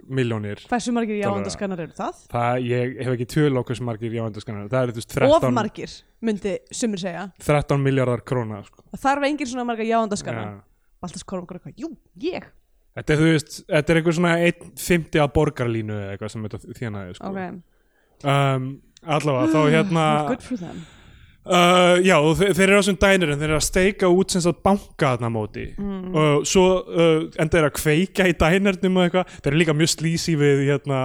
miljónir 0.08 0.62
hversu 0.70 0.92
margir 0.94 1.18
Dollara. 1.18 1.40
jáendaskannar 1.40 1.82
eru 1.84 1.96
það? 1.96 2.22
Það, 2.32 2.58
ég 2.68 2.96
hef 3.02 3.12
ekki 3.16 3.26
tölokk 3.34 3.72
hversu 3.72 3.86
margir 3.88 4.16
jáendaskannar 4.16 4.68
Það 4.72 4.86
eru, 4.86 4.94
þú 4.96 5.02
veist, 5.02 5.14
13, 5.16 5.36
of 5.36 5.56
margir 5.56 5.94
myndi 6.22 6.54
sumir 6.70 7.02
segja 7.02 7.24
13 7.42 7.82
miljardar 7.82 8.22
króna 8.28 8.62
sko. 8.66 8.84
það 8.92 9.04
þarf 9.06 9.28
engin 9.30 9.50
svona 9.52 9.66
margar 9.68 9.88
jáendaskannar 9.88 10.48
Já. 10.48 10.60
Baltas 11.02 11.24
Korm 11.26 11.46
okkur 11.46 11.58
eitthvað, 11.58 11.78
jú, 11.82 11.92
ég 12.22 12.48
Þetta 12.92 13.14
er, 13.14 13.20
þú 13.22 13.28
veist, 13.32 13.54
þetta 13.72 13.92
er 13.92 13.98
eitthvað 13.98 14.16
svona 14.18 14.32
1.50 14.46 15.22
að 15.22 15.30
borgarlínu 15.38 15.94
eða 15.96 16.10
eitthvað 16.12 16.32
sem 16.34 16.42
þetta 16.46 16.74
þjenaði 16.78 17.14
sko. 17.16 17.30
ok, 17.32 18.26
um, 18.28 18.66
Allavega, 19.02 19.46
þá 19.54 19.62
hérna 19.76 20.04
good 20.28 20.44
for 20.44 20.60
them 20.60 20.82
Uh, 21.42 21.96
já, 22.06 22.14
og 22.22 22.36
þe 22.38 22.52
þeir 22.54 22.68
eru 22.68 22.76
á 22.78 22.82
þessum 22.84 22.98
dænir 23.02 23.30
en 23.34 23.40
þeir 23.40 23.48
eru 23.48 23.56
að 23.58 23.64
steika 23.66 24.10
út 24.14 24.30
sem 24.30 24.42
sagt 24.44 24.60
banka 24.62 25.08
þarna 25.16 25.30
móti. 25.34 25.64
Mm. 25.74 26.12
og 26.14 26.44
svo 26.46 26.66
uh, 26.86 27.24
enda 27.34 27.56
þeir 27.58 27.66
að 27.66 27.74
kveika 27.80 28.28
í 28.30 28.36
dænirnum 28.38 29.00
og 29.00 29.08
eitthvað, 29.08 29.32
þeir 29.42 29.50
eru 29.50 29.60
líka 29.64 29.74
mjög 29.74 29.90
slísi 29.96 30.36
við 30.38 30.62
hérna 30.68 31.00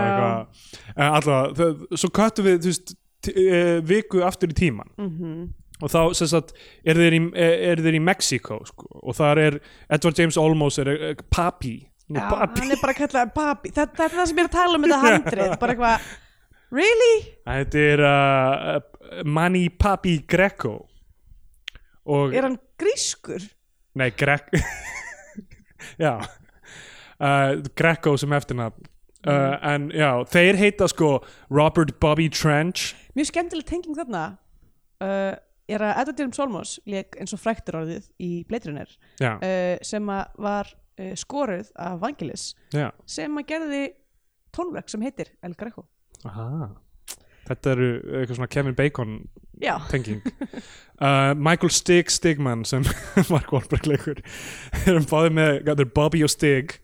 eitthvað, 0.00 0.64
uh, 0.96 1.10
allavega 1.18 1.54
þau- 1.60 2.00
svo 2.00 2.12
köttum 2.16 2.48
við, 2.48 2.58
veist 2.70 2.94
viku 3.84 4.22
aftur 4.24 4.48
í 4.54 4.56
tíman 4.56 4.88
mm 4.96 5.48
og 5.80 5.88
þá 5.88 6.00
sem 6.16 6.28
sagt 6.28 6.50
eru 6.84 7.04
þeir 7.04 7.14
í, 7.16 7.20
er 7.40 7.80
þeir 7.80 7.96
í 7.96 8.02
Mexiko 8.04 8.58
sko, 8.68 8.88
og 9.00 9.14
þar 9.16 9.40
er 9.46 9.54
Edward 9.88 10.18
James 10.20 10.36
Olmos 10.40 10.76
er 10.82 10.90
uh, 10.92 11.12
papi. 11.32 11.76
Já, 12.10 12.24
papi. 12.28 12.66
er 12.74 12.80
bara 12.82 12.96
kallað 12.98 13.30
papi. 13.36 13.70
Þetta, 13.72 13.94
þetta 13.96 14.04
er 14.08 14.16
það 14.18 14.28
sem 14.28 14.40
ég 14.40 14.44
er 14.44 14.50
að 14.50 14.56
tala 14.58 14.76
um 14.80 14.84
þetta 14.86 14.98
handrið 15.06 15.54
bara 15.62 15.76
eitthvað, 15.76 16.10
really? 16.80 17.14
þetta 17.48 17.84
er 17.94 18.04
uh, 18.10 18.74
Manny 19.24 19.68
Papi 19.68 20.18
Greco. 20.28 20.86
Og 22.10 22.34
er 22.34 22.46
hann 22.46 22.58
grískur? 22.80 23.42
Nei, 23.98 24.10
Greg 24.10 24.46
Já. 26.04 26.20
Uh, 27.20 27.60
Greco 27.76 28.14
sem 28.16 28.32
eftirnafn 28.32 28.86
uh, 29.28 29.56
En 29.72 29.90
já, 29.92 30.08
þeir 30.32 30.56
heita 30.56 30.86
sko 30.88 31.18
Robert 31.52 31.98
Bobby 32.00 32.30
Trench. 32.32 32.94
Mjög 33.18 33.32
skemmtileg 33.32 33.66
tenging 33.68 33.98
þarna. 33.98 34.24
Uh, 35.00 35.34
er 35.70 35.84
að 35.84 36.00
Edward 36.02 36.20
James 36.22 36.40
Olmos 36.42 36.74
leik 36.88 37.16
eins 37.20 37.34
og 37.36 37.40
fræktur 37.42 37.80
orðið 37.82 38.08
í 38.20 38.30
Blade 38.48 38.70
Runner 38.70 38.90
Já, 39.20 39.34
uh, 39.36 39.76
sem 39.86 40.08
að 40.12 40.40
var 40.42 40.70
uh, 40.72 41.12
skoruð 41.18 41.70
af 41.78 42.00
Vangelis 42.02 42.50
já. 42.74 42.88
sem 43.08 43.38
að 43.38 43.46
gerði 43.52 43.82
tónverk 44.56 44.90
sem 44.90 45.04
heitir 45.04 45.30
El 45.46 45.54
Greco. 45.58 45.86
Aha. 46.26 46.72
Þetta 47.50 47.72
eru 47.74 47.88
eitthvað 48.20 48.36
svona 48.38 48.50
Kevin 48.54 48.76
Bacon 48.78 49.16
já, 49.60 49.74
tenging. 49.90 50.20
Uh, 51.00 51.32
Michael 51.34 51.72
Stig 51.74 52.12
Stigman 52.12 52.62
sem 52.68 52.84
Mark 53.32 53.50
Wahlberg 53.54 53.88
leikur. 53.90 54.20
Erum 54.86 55.08
báðið 55.10 55.34
með 55.40 55.74
er 55.74 55.90
Bobby 55.96 56.22
og 56.26 56.30
Stig. 56.32 56.76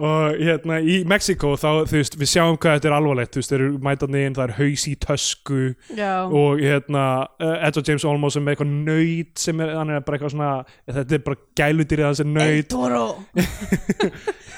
Og 0.00 0.38
hérna 0.40 0.78
í 0.80 1.02
Mexiko 1.04 1.50
þá 1.60 1.82
þú 1.90 1.98
veist 1.98 2.14
við 2.16 2.30
sjáum 2.32 2.56
hvað 2.56 2.78
þetta 2.78 2.88
er 2.88 2.94
alvarlegt. 2.96 3.34
Þú 3.34 3.42
veist 3.42 3.52
þeir 3.52 3.64
eru 3.66 3.80
mætandi 3.84 4.22
inn 4.24 4.36
það 4.38 4.46
er 4.46 4.54
haus 4.56 4.84
í 4.88 4.94
tösku 5.04 5.58
já. 5.98 6.12
og 6.24 6.62
hérna 6.64 7.02
uh, 7.26 7.52
Edward 7.68 7.90
James 7.90 8.06
Olmos 8.08 8.38
sem 8.38 8.48
er 8.48 8.54
eitthvað 8.56 8.72
nöyt 8.88 9.42
sem 9.42 9.60
er, 9.60 9.74
hann 9.76 9.92
er 9.92 10.00
bara 10.06 10.16
eitthvað 10.16 10.32
svona 10.36 10.52
þetta 10.88 11.18
er 11.18 11.26
bara 11.28 11.42
gæludýrið 11.60 12.08
hans 12.08 12.22
er 12.24 12.30
El 12.30 12.34
nöyt 12.38 12.70
Toro. 12.72 13.04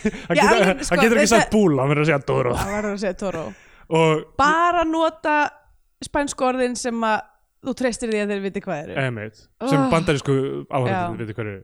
Hann, 0.02 0.34
Já, 0.34 0.42
getur- 0.42 0.48
alveg, 0.50 0.66
hann 0.66 0.80
sko, 0.86 0.96
getur 0.98 1.18
ekki 1.22 1.30
sagt 1.30 1.52
búl 1.52 1.76
hann 1.78 1.90
verður 1.92 2.02
að 2.02 2.08
segja 2.08 2.22
Doro 2.26 2.54
það 2.58 2.72
verður 2.74 2.94
að 2.96 3.02
segja 3.04 3.18
Toro 3.20 3.42
og 3.92 4.24
bara 4.40 4.84
nota 4.88 5.36
spænsku 6.02 6.46
orðin 6.48 6.76
sem 6.78 7.04
að 7.06 7.20
þú 7.62 7.72
treystir 7.78 8.10
því 8.10 8.20
að 8.24 8.30
þeir 8.32 8.40
viti 8.48 8.60
hvað 8.64 8.78
eru. 8.88 8.94
Emmett, 9.06 9.42
sem 9.68 9.78
Oh. 9.78 9.90
bandarísku 9.92 10.34
Já. 10.34 10.64
áhörður 10.74 11.20
veitir 11.20 11.36
hverju 11.38 11.58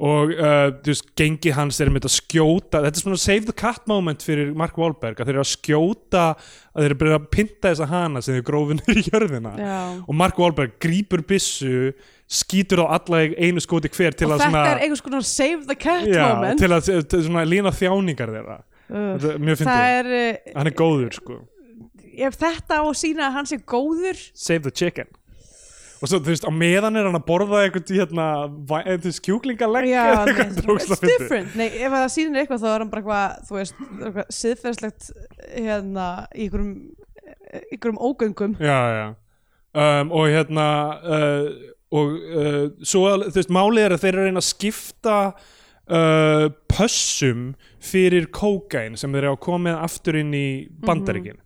og 0.00 0.30
uh, 0.32 0.70
þú 0.80 0.92
veist, 0.94 1.08
gengi 1.18 1.50
hans 1.52 1.76
er 1.84 1.90
með 1.92 2.06
að 2.08 2.14
skjóta 2.14 2.80
þetta 2.86 2.96
er 2.96 3.02
svona 3.02 3.18
save 3.20 3.44
the 3.44 3.52
cat 3.52 3.82
moment 3.90 4.22
fyrir 4.24 4.54
Mark 4.56 4.78
Wahlberg 4.80 5.18
að 5.20 5.28
þeir 5.28 5.34
eru 5.34 5.42
að 5.42 5.50
skjóta 5.50 6.22
að 6.30 6.78
þeir 6.80 6.86
eru 6.86 6.98
byrjað 7.02 7.18
að 7.18 7.26
pynta 7.34 7.66
þessa 7.66 7.88
hana 7.90 8.22
sem 8.24 8.38
þeir 8.38 8.46
grófu 8.48 8.78
niður 8.78 9.00
í 9.02 9.04
jörðina. 9.10 9.52
Já. 9.60 9.76
og 10.06 10.16
Mark 10.22 10.40
Wahlberg 10.40 10.78
grípur 10.80 11.20
byssu 11.28 11.92
skýtur 12.30 12.86
á 12.86 12.96
alla 12.96 13.24
einu 13.36 13.60
skoti 13.60 13.92
hver 13.92 14.16
til 14.16 14.30
og 14.30 14.38
að 14.38 14.46
þetta 14.46 14.50
svona, 14.54 14.64
er 14.72 14.82
einhvers 14.86 15.04
konar 15.04 15.28
save 15.34 15.68
the 15.68 15.76
cat 15.76 16.08
já, 16.08 16.24
moment. 16.32 16.62
til 16.62 16.72
að 16.72 16.90
til 17.10 17.24
svona 17.26 17.44
lína 17.44 17.74
þjáningar 17.74 18.32
þeirra. 18.38 18.60
Uh, 18.88 19.08
þetta 19.18 19.36
mjög 19.42 19.60
fyndið, 19.60 19.88
er 20.00 20.12
uh, 20.16 20.52
hann 20.56 20.70
er 20.70 20.78
góður 20.80 21.16
sko 21.18 21.42
ef 22.26 22.36
þetta 22.40 22.80
á 22.80 22.84
að 22.84 23.00
sína 23.00 23.26
að 23.28 23.34
hann 23.38 23.50
sé 23.50 23.58
góður. 23.62 24.20
Save 24.34 24.62
the 24.68 24.74
chicken. 24.74 25.10
Og 26.00 26.08
svo 26.08 26.16
þú 26.22 26.32
veist, 26.32 26.46
á 26.48 26.52
meðan 26.52 26.96
er 26.96 27.06
hann 27.10 27.18
að 27.18 27.26
borða 27.26 27.58
eitthvað 27.66 27.90
hérna, 27.98 28.26
eh, 28.80 28.94
þú 28.96 29.10
veist, 29.10 29.22
kjúklingalegg 29.26 29.90
eða 29.90 30.22
eitthvað, 30.22 30.62
ógeðslega 30.64 30.94
it's 30.96 31.02
different. 31.04 31.58
Nei, 31.60 31.66
ef 31.68 31.92
það 31.92 32.06
sýnir 32.14 32.40
eitthvað 32.40 32.62
þá 32.62 32.70
er 32.70 32.84
hann 32.84 32.92
bara 32.94 33.02
eitthvað 33.02 33.50
þú 33.50 33.58
veist, 33.58 33.82
eitthvað 33.98 34.32
siðferðslegt 34.38 35.10
hérna, 35.50 36.06
í 36.32 36.46
í 36.48 37.74
einhverjum 37.74 38.00
ógöngum. 38.00 38.56
Já, 38.60 38.80
já. 38.96 39.06
Um, 39.70 40.10
og 40.10 40.26
hérna 40.26 40.66
uh, 40.98 41.50
og 41.94 42.14
uh, 42.16 42.64
svo 42.82 43.04
þú 43.28 43.36
veist, 43.36 43.52
málið 43.54 43.84
er 43.84 43.94
að 43.94 44.02
þeir 44.02 44.12
eru 44.12 44.22
að 44.22 44.30
reyna 44.30 44.42
að 44.42 44.48
skipta 44.48 45.18
uh, 45.30 46.46
pössum 46.70 47.44
fyrir 47.82 48.26
kókain 48.34 48.98
sem 48.98 49.12
þeir 49.14 49.28
eru 49.28 49.36
að 49.36 49.44
koma 49.46 49.76
aftur 49.84 50.18
inn 50.18 50.34
í 50.34 50.48
bandaríkin 50.86 51.38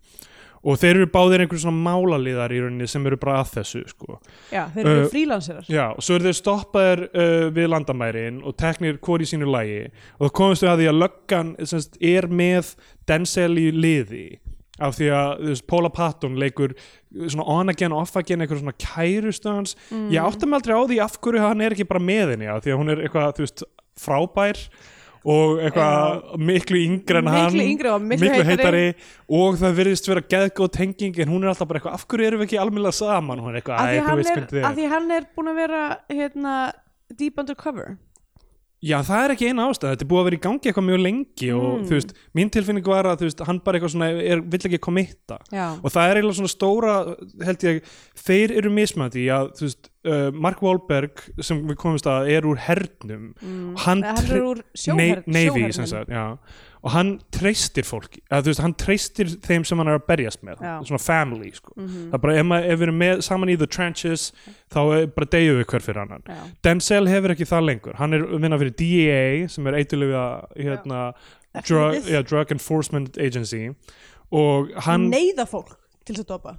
og 0.65 0.79
þeir 0.81 0.99
eru 0.99 1.09
báðir 1.13 1.43
einhver 1.43 1.61
svona 1.61 1.83
málaliðar 1.85 2.53
í 2.55 2.61
rauninni 2.63 2.87
sem 2.89 3.05
eru 3.05 3.19
bara 3.21 3.37
að 3.43 3.51
þessu 3.59 3.83
sko. 3.91 4.17
já, 4.49 4.63
þeir 4.73 4.89
eru 4.89 5.03
Uh, 5.05 5.11
frílanserar 5.11 5.69
Já, 5.69 5.85
og 5.93 6.05
svo 6.05 6.17
eru 6.17 6.29
þeir 6.29 6.39
stoppaðir 6.39 7.03
uh, 7.05 7.45
við 7.53 7.69
landamærin 7.73 8.41
og 8.45 8.57
teknir 8.57 8.97
hvort 9.03 9.25
í 9.25 9.29
sínu 9.29 9.49
lægi 9.51 9.83
og 10.17 10.27
þá 10.27 10.35
komumst 10.39 10.65
við 10.65 10.71
að 10.71 10.81
því 10.81 10.89
að 10.89 10.99
löggan 11.03 11.53
semst, 11.61 11.99
er 12.01 12.29
með 12.31 12.73
Denzel 13.05 13.53
í 13.61 13.67
liði 13.75 14.25
af 14.81 14.97
því 14.97 15.11
að 15.15 15.45
veist, 15.51 15.67
Paula 15.71 15.91
Patton 15.93 16.39
leikur 16.41 16.73
uh, 16.73 17.27
svona 17.27 17.47
on 17.59 17.73
again, 17.73 17.95
off 17.95 18.17
again 18.19 18.43
eitthvað 18.43 18.63
svona 18.63 18.77
kærustans 18.81 19.77
mm. 19.91 20.09
ég 20.15 20.25
átti 20.25 20.49
mig 20.49 20.59
aldrei 20.59 20.75
á 20.75 20.83
því 20.89 20.99
af 21.05 21.21
hverju 21.21 21.45
hann 21.45 21.63
er 21.63 21.77
ekki 21.77 21.87
bara 21.91 22.03
með 22.03 22.35
henni 22.35 22.51
af 22.51 22.65
því 22.65 22.73
að 22.73 22.81
hún 22.81 22.95
er 22.95 23.05
eitthvað, 23.05 23.31
þú 23.37 23.47
veist, 23.47 23.65
frábær 23.99 24.65
og 25.25 25.59
eitthvað 25.65 26.35
miklu 26.37 26.77
yngri 26.85 27.17
en 27.17 27.29
hann 27.33 27.47
miklu 27.49 27.65
yngri 27.65 27.89
og 27.89 28.03
miklu, 28.05 28.29
heitari. 28.45 28.83
og 29.39 29.57
það 29.57 29.77
virðist 29.79 30.09
vera 30.11 30.21
geðgóð 30.35 30.71
tenging 30.77 31.19
en 31.23 31.31
hún 31.33 31.43
er 31.43 31.49
alltaf 31.53 31.67
bara 31.71 31.79
eitthvað, 31.81 31.97
af 31.97 32.05
hverju 32.07 32.27
erum 32.29 32.43
við 32.43 32.49
ekki 32.51 32.59
almennilega 32.61 32.97
saman? 32.99 33.41
Hún 33.41 33.55
er 33.55 33.61
eitthvað, 33.61 33.79
af 33.79 33.85
"Æ, 33.85 33.89
því, 33.89 33.99
þú 34.01 34.05
hann 34.09 34.19
veist 34.21 34.29
er, 34.29 34.35
hvernig 34.35 34.53
þið 34.53 34.67
af 34.69 34.75
því 34.77 34.89
hann 34.93 35.11
er 35.17 35.23
búin 35.35 35.49
að 35.49 35.55
vera 35.63 35.83
hérna, 36.13 36.53
deep 37.17 37.39
undercover 37.41 37.97
Já, 38.83 38.99
það 39.07 39.21
er 39.23 39.31
ekki 39.33 39.47
eina 39.49 39.63
ástæð, 39.71 39.93
þetta 39.95 40.03
er 40.05 40.09
búið 40.11 40.19
að 40.21 40.25
vera 40.27 40.35
í 40.37 40.41
gangi 40.43 40.69
eitthvað 40.69 40.85
mjög 40.85 40.99
lengi 41.01 41.47
og 41.55 41.63
Mm. 41.79 41.85
þú 41.87 41.93
veist, 41.95 42.11
mín 42.35 42.49
tilfinning 42.51 42.85
var 42.85 43.05
að 43.05 43.17
þú 43.21 43.25
veist, 43.29 43.39
hann 43.47 43.59
bara 43.65 43.79
eitthvað 43.79 43.93
svona, 43.95 44.09
er, 44.21 44.41
vill 44.41 44.59
ekki 44.67 44.79
komitta 44.83 45.37
og 45.81 45.89
það 45.95 46.09
er 46.11 46.19
eiginlega 46.19 46.37
svona 46.37 46.53
stóra, 46.53 47.15
held 47.47 47.63
ég 47.65 47.81
þeir 48.27 48.51
eru 48.59 48.69
mismætti 48.69 49.23
í 49.25 49.31
að 49.33 49.55
þú 49.57 49.65
veist, 49.65 49.89
uh, 50.05 50.29
Mark 50.31 50.61
Wahlberg 50.61 51.23
sem 51.41 51.63
við 51.67 51.75
komumst 51.81 52.05
að 52.05 52.29
er 52.35 52.41
úr 52.45 52.57
hernum. 52.57 53.33
Mm. 53.41 53.75
hann 53.77 54.03
hann 54.03 54.17
er 54.31 54.41
úr 54.43 54.61
sjóher, 54.75 55.23
Nei- 55.25 55.49
Navy, 55.49 55.71
sem 55.71 55.85
sagt, 55.87 56.09
já 56.09 56.37
og 56.85 56.91
hann 56.93 57.15
treystir 57.33 57.85
fólki, 57.87 58.19
að 58.29 58.51
veist, 58.51 58.61
hann 58.61 58.75
treystir 58.77 59.31
þeim 59.41 59.63
sem 59.65 59.79
hann 59.81 59.89
er 59.89 59.97
að 59.97 60.03
berjast 60.05 60.43
með, 60.45 60.59
Já. 60.61 60.75
svona 60.85 61.01
family 61.01 61.49
sko. 61.55 61.73
Mhm. 61.79 62.03
það 62.11 62.17
er 62.17 62.21
bara, 62.25 62.35
ef, 62.37 62.45
maður, 62.45 62.67
ef 62.69 62.79
við 62.79 62.85
erum 62.87 62.99
með 63.01 63.23
saman 63.25 63.49
í 63.49 63.55
the 63.57 63.67
trenches, 63.67 64.25
þá 64.69 64.79
er 64.99 65.07
bara 65.15 65.29
deyju 65.33 65.55
við 65.57 65.65
hver 65.71 65.85
fyrir 65.87 66.01
annan 66.03 66.21
Já. 66.29 66.43
Denzel 66.67 67.07
hefur 67.09 67.33
ekki 67.33 67.47
það 67.49 67.65
lengur 67.71 67.97
hann 67.97 68.13
er 68.13 68.27
vinna 68.35 68.59
fyrir 68.61 68.75
DEA 68.77 69.47
sem 69.49 69.67
er 69.67 69.79
eitthulega 69.79 70.25
hérna, 70.53 71.01
drug, 71.65 71.97
ja, 72.11 72.21
drug 72.21 72.53
Enforcement 72.53 73.17
Agency 73.17 73.71
og 74.31 74.69
hann 74.85 75.09
neyða 75.09 75.47
fólk 75.49 75.73
til 76.05 76.15
þess 76.15 76.25
að 76.27 76.31
dopa 76.35 76.57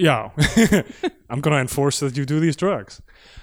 já, 0.00 0.30
I'm 1.30 1.42
gonna 1.42 1.60
enforce 1.60 2.00
that 2.00 2.16
you 2.16 2.24
do 2.24 2.40
these 2.40 2.56
drugs 2.56 3.02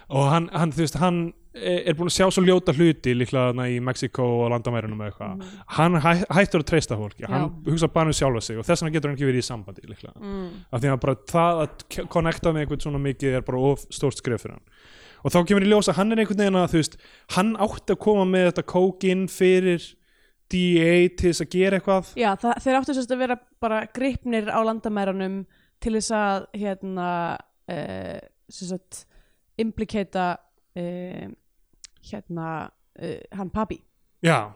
og 0.09 0.31
hann, 0.31 0.49
hann 0.53 0.73
þú 0.73 0.87
veist, 0.87 0.97
hann 0.97 1.33
er 1.53 1.93
búin 1.93 2.09
að 2.09 2.15
sjá 2.15 2.25
svo 2.33 2.41
ljóta 2.41 2.73
hluti 2.73 3.13
líklega 3.13 3.67
í 3.69 3.77
Mexiko 3.85 4.25
og 4.39 4.47
landamærunum 4.55 5.03
eitthvað 5.05 5.43
hann 5.77 5.99
hæ, 6.01 6.23
hættur 6.33 6.63
að 6.63 6.69
treysta 6.71 6.97
fólki 6.97 7.27
hann. 7.29 7.45
Já. 7.45 7.71
hugsa 7.71 7.89
bara 7.93 8.09
um 8.09 8.17
sjálfa 8.17 8.41
sig 8.41 8.57
og 8.57 8.65
þess 8.65 8.81
vegna 8.81 8.93
getur 8.95 9.11
hann 9.11 9.17
ekki 9.19 9.27
verið 9.29 9.43
í 9.43 9.45
sambandi 9.45 9.85
líklega 9.85 10.15
mm. 10.17 10.47
af 10.73 10.81
því 10.81 10.89
að 10.89 11.01
bara 11.03 11.15
það 11.29 11.61
að 11.63 12.07
connecta 12.15 12.53
með 12.53 12.65
einhvern 12.65 12.85
svona 12.87 13.01
mikið 13.03 13.37
er 13.37 13.45
bara 13.45 13.65
of 13.69 13.83
stórt 13.93 14.17
skref 14.17 14.41
fyrir 14.45 14.55
hann 14.57 14.65
og 15.23 15.35
þá 15.35 15.37
kemur 15.49 15.65
í 15.67 15.69
ljós 15.69 15.91
að 15.91 15.99
hann 15.99 16.15
er 16.15 16.23
einhvern 16.23 16.41
veginn 16.41 16.57
að 16.59 16.71
þú 16.71 16.81
veist, 16.81 16.97
hann 17.37 17.51
átti 17.67 17.95
að 17.95 18.01
koma 18.07 18.25
með 18.29 18.47
þetta 18.49 18.65
kókin 18.73 19.27
fyrir 19.31 19.85
DEA 20.53 20.95
til 21.13 21.29
þess 21.29 21.45
að 21.45 21.53
gera 21.53 21.79
eitthvað 21.79 22.09
Já, 22.19 22.31
það, 22.41 22.57
þeir 22.65 22.79
áttu 22.79 22.97
sérst 22.97 23.13
að 23.13 23.23
vera 23.23 23.37
bara 23.63 23.83
gripnir 23.93 24.49
á 24.49 24.59
landamærunum 24.65 25.37
til 25.83 25.95
þess 25.99 26.17
að 26.17 26.49
hérna 26.57 27.07
uh, 27.69 28.19
sérst 28.49 29.05
implikata 29.61 30.27
uh, 30.81 31.29
hérna 32.11 32.49
uh, 32.99 33.21
hann 33.37 33.51
papi 33.53 33.79
já, 34.23 34.53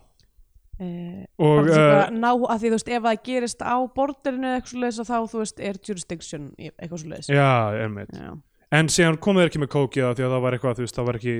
uh, 0.79 1.23
og 1.43 1.69
uh, 1.69 1.77
að 1.77 2.17
ná 2.17 2.29
að 2.33 2.59
því 2.61 2.67
þú 2.67 2.75
veist 2.75 2.91
ef 2.91 3.07
það 3.07 3.23
gerist 3.29 3.63
á 3.63 3.75
borderinu 3.95 4.51
eitthvað 4.53 4.73
svo 4.73 4.83
leiðis 4.83 5.09
þá 5.09 5.17
þú 5.31 5.41
veist 5.41 5.63
er 5.69 5.79
jurisdiction 5.89 6.51
eitthvað 6.59 7.01
svo 7.01 7.11
leiðis 7.13 7.31
já, 7.33 7.49
einmitt. 7.83 8.13
Já. 8.13 8.31
en 8.77 8.91
síðan 8.93 9.19
komið 9.23 9.43
þeir 9.43 9.51
ekki 9.51 9.63
með 9.63 9.71
kókið 9.75 10.07
af 10.07 10.17
því 10.17 10.27
að 10.27 10.35
það 10.35 10.45
var 10.45 10.57
eitthvað, 10.57 10.77
þú 10.79 10.87
veist, 10.87 10.99
það 10.99 11.09
var 11.09 11.19
ekki 11.21 11.35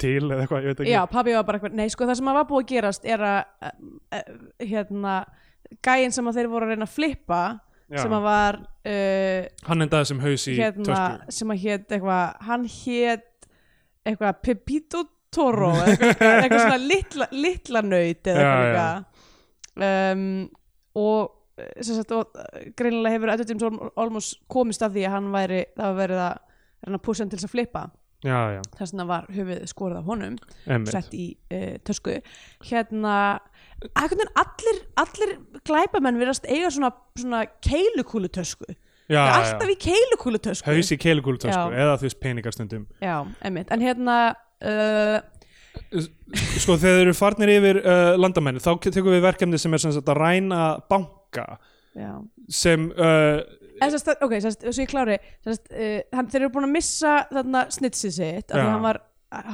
til 0.00 0.22
eða 0.22 0.40
eitthvað, 0.44 0.62
ég 0.62 0.72
veit 0.72 0.84
ekki. 0.84 0.94
Já, 0.94 1.02
papi 1.12 1.36
var 1.36 1.48
bara 1.48 1.60
eitthvað, 1.60 1.76
nei 1.80 1.92
sko 1.92 2.08
það 2.08 2.20
sem 2.20 2.32
að 2.32 2.38
var 2.40 2.48
búið 2.50 2.64
að 2.64 2.70
gerast 2.72 3.10
er 3.12 3.26
að 3.28 3.42
uh, 3.68 4.22
hérna 4.62 5.18
gæinn 5.84 6.12
sem 6.14 6.26
að 6.28 6.40
þeir 6.40 6.52
voru 6.52 6.66
að 6.66 6.74
reyna 6.74 6.88
að 6.88 6.96
flippa 6.96 7.42
Já. 7.92 8.00
sem 8.00 8.14
að 8.16 8.24
var 8.24 8.56
hann 9.68 9.84
endaði 9.84 10.08
sem 10.08 10.20
haus 10.22 10.44
í 10.48 10.54
hérna, 10.56 10.84
tösku. 10.88 11.34
sem 11.36 11.50
að 11.52 11.58
hétt 11.62 11.92
eitthvað, 11.92 12.38
hann 12.48 12.64
hétt 12.72 13.26
eitthvað 14.06 14.40
Pepito 14.44 15.04
Toro 15.32 15.70
eitthvað, 15.84 16.24
eitthvað 16.42 16.64
svona 16.66 16.80
litla, 16.82 17.28
litla 17.32 17.82
naut 17.86 18.28
eða 18.32 18.48
eitthvað 18.66 20.12
um, 20.12 20.26
og 21.00 21.30
eh, 21.62 21.90
og 22.18 22.36
eh, 22.42 22.66
greinilega 22.76 23.14
hefur 23.16 23.32
Edward 23.32 23.52
James 23.54 23.66
Olm- 23.68 23.82
Olmos 24.02 24.32
komist 24.52 24.84
af 24.84 24.92
því 24.92 25.06
að 25.08 25.14
hann 25.16 25.30
væri, 25.32 25.64
það 25.78 25.88
var 25.92 26.00
verið 26.02 26.22
að 26.26 26.40
að 26.92 27.02
púsa 27.06 27.22
hann 27.22 27.30
til 27.30 27.38
að 27.38 27.52
flippa. 27.52 27.80
Þess 28.74 28.92
vegna 28.92 29.04
var 29.06 29.26
höfuð 29.30 29.60
skorið 29.70 29.98
af 30.00 30.08
honum 30.10 30.36
einmitt. 30.66 30.90
sett 30.94 31.14
í 31.14 31.26
uh, 31.54 31.76
tösku. 31.86 32.16
Hérna 32.66 33.14
allir, 33.98 34.80
allir 34.98 35.32
glæpamenn 35.66 36.18
virðast 36.20 36.46
eiga 36.50 36.70
svona, 36.74 36.90
svona 37.18 37.44
keilukúlu 37.66 38.30
tösku 38.34 38.66
já, 39.08 39.18
já, 39.18 39.34
alltaf 39.38 39.72
í 39.72 39.76
keilukúlu 39.80 40.40
tösku 40.42 40.70
haus 40.70 40.92
í 40.94 40.98
keilugúlutösku 41.00 41.72
Já. 41.72 41.84
eða 41.84 41.98
þú 42.00 42.08
veist 42.08 42.20
peningastundum. 42.22 42.86
Já, 43.02 43.16
einmitt, 43.42 43.70
en 43.74 43.84
hérna 43.84 44.16
uh, 44.62 45.18
sko 46.60 46.76
þegar 46.76 46.98
þeir 46.98 47.06
eru 47.06 47.16
farnir 47.16 47.54
yfir 47.56 47.80
uh, 47.82 48.12
landamenni 48.20 48.62
þá 48.62 48.72
tekum 48.88 49.12
við 49.14 49.24
verkefni 49.24 49.60
sem 49.60 49.74
er 49.74 49.82
sem 49.82 49.94
sagt 49.94 50.10
að 50.12 50.20
ræna 50.20 50.62
banka 50.90 51.46
já. 51.96 52.12
sem 52.52 52.90
uh, 52.92 53.40
ok, 53.82 54.36
sérst, 54.44 54.66
svo 54.68 54.84
ég 54.84 54.90
klári. 54.90 55.18
Sérst, 55.44 55.66
uh, 55.72 56.02
hann, 56.14 56.28
þeir 56.32 56.44
eru 56.44 56.52
búin 56.54 56.68
að 56.68 56.76
missa 56.76 57.16
þarna 57.32 57.66
snitsið 57.74 58.14
sitt 58.18 58.52
af 58.52 58.56
því 58.56 58.62
Já. 58.62 58.68
að 58.68 58.74
hann 58.76 58.86
var 58.86 59.02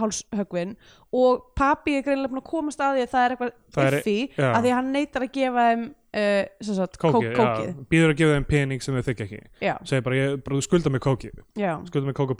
hálshögvin 0.00 0.74
og 1.18 1.46
papi 1.58 1.98
er 1.98 2.04
greinilega 2.06 2.32
búin 2.32 2.42
að 2.42 2.50
komast 2.50 2.82
að 2.82 2.98
því 2.98 3.06
að 3.06 3.14
það 3.14 3.24
er 3.24 3.36
eitthvað 3.36 3.98
iffi 4.00 4.18
já. 4.34 4.48
af 4.50 4.60
því 4.64 4.72
að 4.72 4.76
hann 4.78 4.92
neytar 4.96 5.26
að 5.26 5.32
gefa 5.38 5.68
þeim 5.68 5.86
uh, 5.88 6.42
sagt, 6.68 6.98
kók, 6.98 7.16
kókið, 7.16 7.32
kókið. 7.38 7.70
Já, 7.70 7.88
býður 7.94 8.12
að 8.12 8.20
gefa 8.20 8.36
þeim 8.36 8.50
pening 8.52 8.84
sem 8.84 8.98
þau 8.98 9.08
þykja 9.08 9.28
ekki. 9.28 9.40
Segir 9.88 10.04
bara, 10.08 10.20
ég, 10.20 10.36
bara 10.44 10.58
þú 10.58 10.66
skulda 10.68 10.92
mig 10.94 11.04
kókið. 11.04 11.40
Já, 11.58 11.72
skulda 11.88 12.10
mig 12.10 12.18
kók 12.18 12.36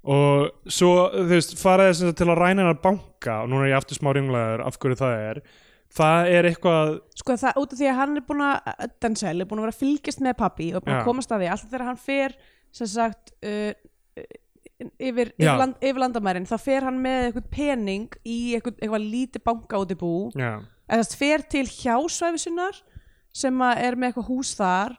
og 0.00 0.70
svo 0.70 0.92
þú 1.12 1.26
veist 1.28 1.58
fara 1.60 1.90
þess 1.90 2.14
til 2.16 2.28
að 2.30 2.38
ræna 2.38 2.62
hennar 2.62 2.78
banka 2.80 3.42
og 3.42 3.50
núna 3.52 3.66
er 3.66 3.74
ég 3.74 3.80
aftur 3.80 3.98
smá 3.98 4.14
ringlegaður 4.16 4.62
af 4.64 4.78
hverju 4.80 5.00
það 5.00 5.24
er. 5.26 5.42
Það 5.90 6.28
er 6.30 6.46
eitthvað 6.48 6.92
sko 7.18 7.36
það 7.42 7.60
út 7.60 7.72
af 7.74 7.80
því 7.80 7.88
að 7.90 7.98
hann 7.98 8.16
er 8.16 8.24
búin 8.28 8.44
að 8.46 8.84
Denzel 9.02 9.34
er 9.34 9.48
búin 9.50 9.60
að 9.60 9.66
vera 9.66 9.74
að 9.74 9.80
fylgjast 9.82 10.22
með 10.24 10.36
pappi 10.38 10.68
og 10.70 10.84
búin 10.84 10.94
Já. 10.94 11.00
að 11.00 11.08
komast 11.10 11.34
að 11.34 11.42
því 11.42 11.50
alltaf 11.50 11.72
þegar 11.72 11.86
hann 11.88 12.00
fer 12.00 12.36
sem 12.78 12.90
sagt 12.92 13.34
uh, 13.42 13.72
yfir, 14.80 15.32
yfir, 15.36 15.58
land, 15.60 15.76
yfir 15.80 16.00
landamærin 16.02 16.48
þá 16.48 16.56
fer 16.62 16.86
hann 16.88 17.00
með 17.02 17.26
eitthvað 17.28 17.50
pening 17.54 18.16
í 18.24 18.38
eitthvað, 18.56 18.78
eitthvað 18.80 19.06
lítið 19.14 19.44
banka 19.50 19.82
út 19.82 19.94
í 19.94 19.98
bú. 20.00 20.14
Þess 20.90 21.18
fer 21.20 21.44
til 21.52 21.66
hjásvæfisinnar 21.68 22.80
sem 23.36 23.62
að 23.62 23.84
er 23.86 23.96
með 23.96 24.10
eitthvað 24.10 24.30
hús 24.32 24.54
þar 24.58 24.96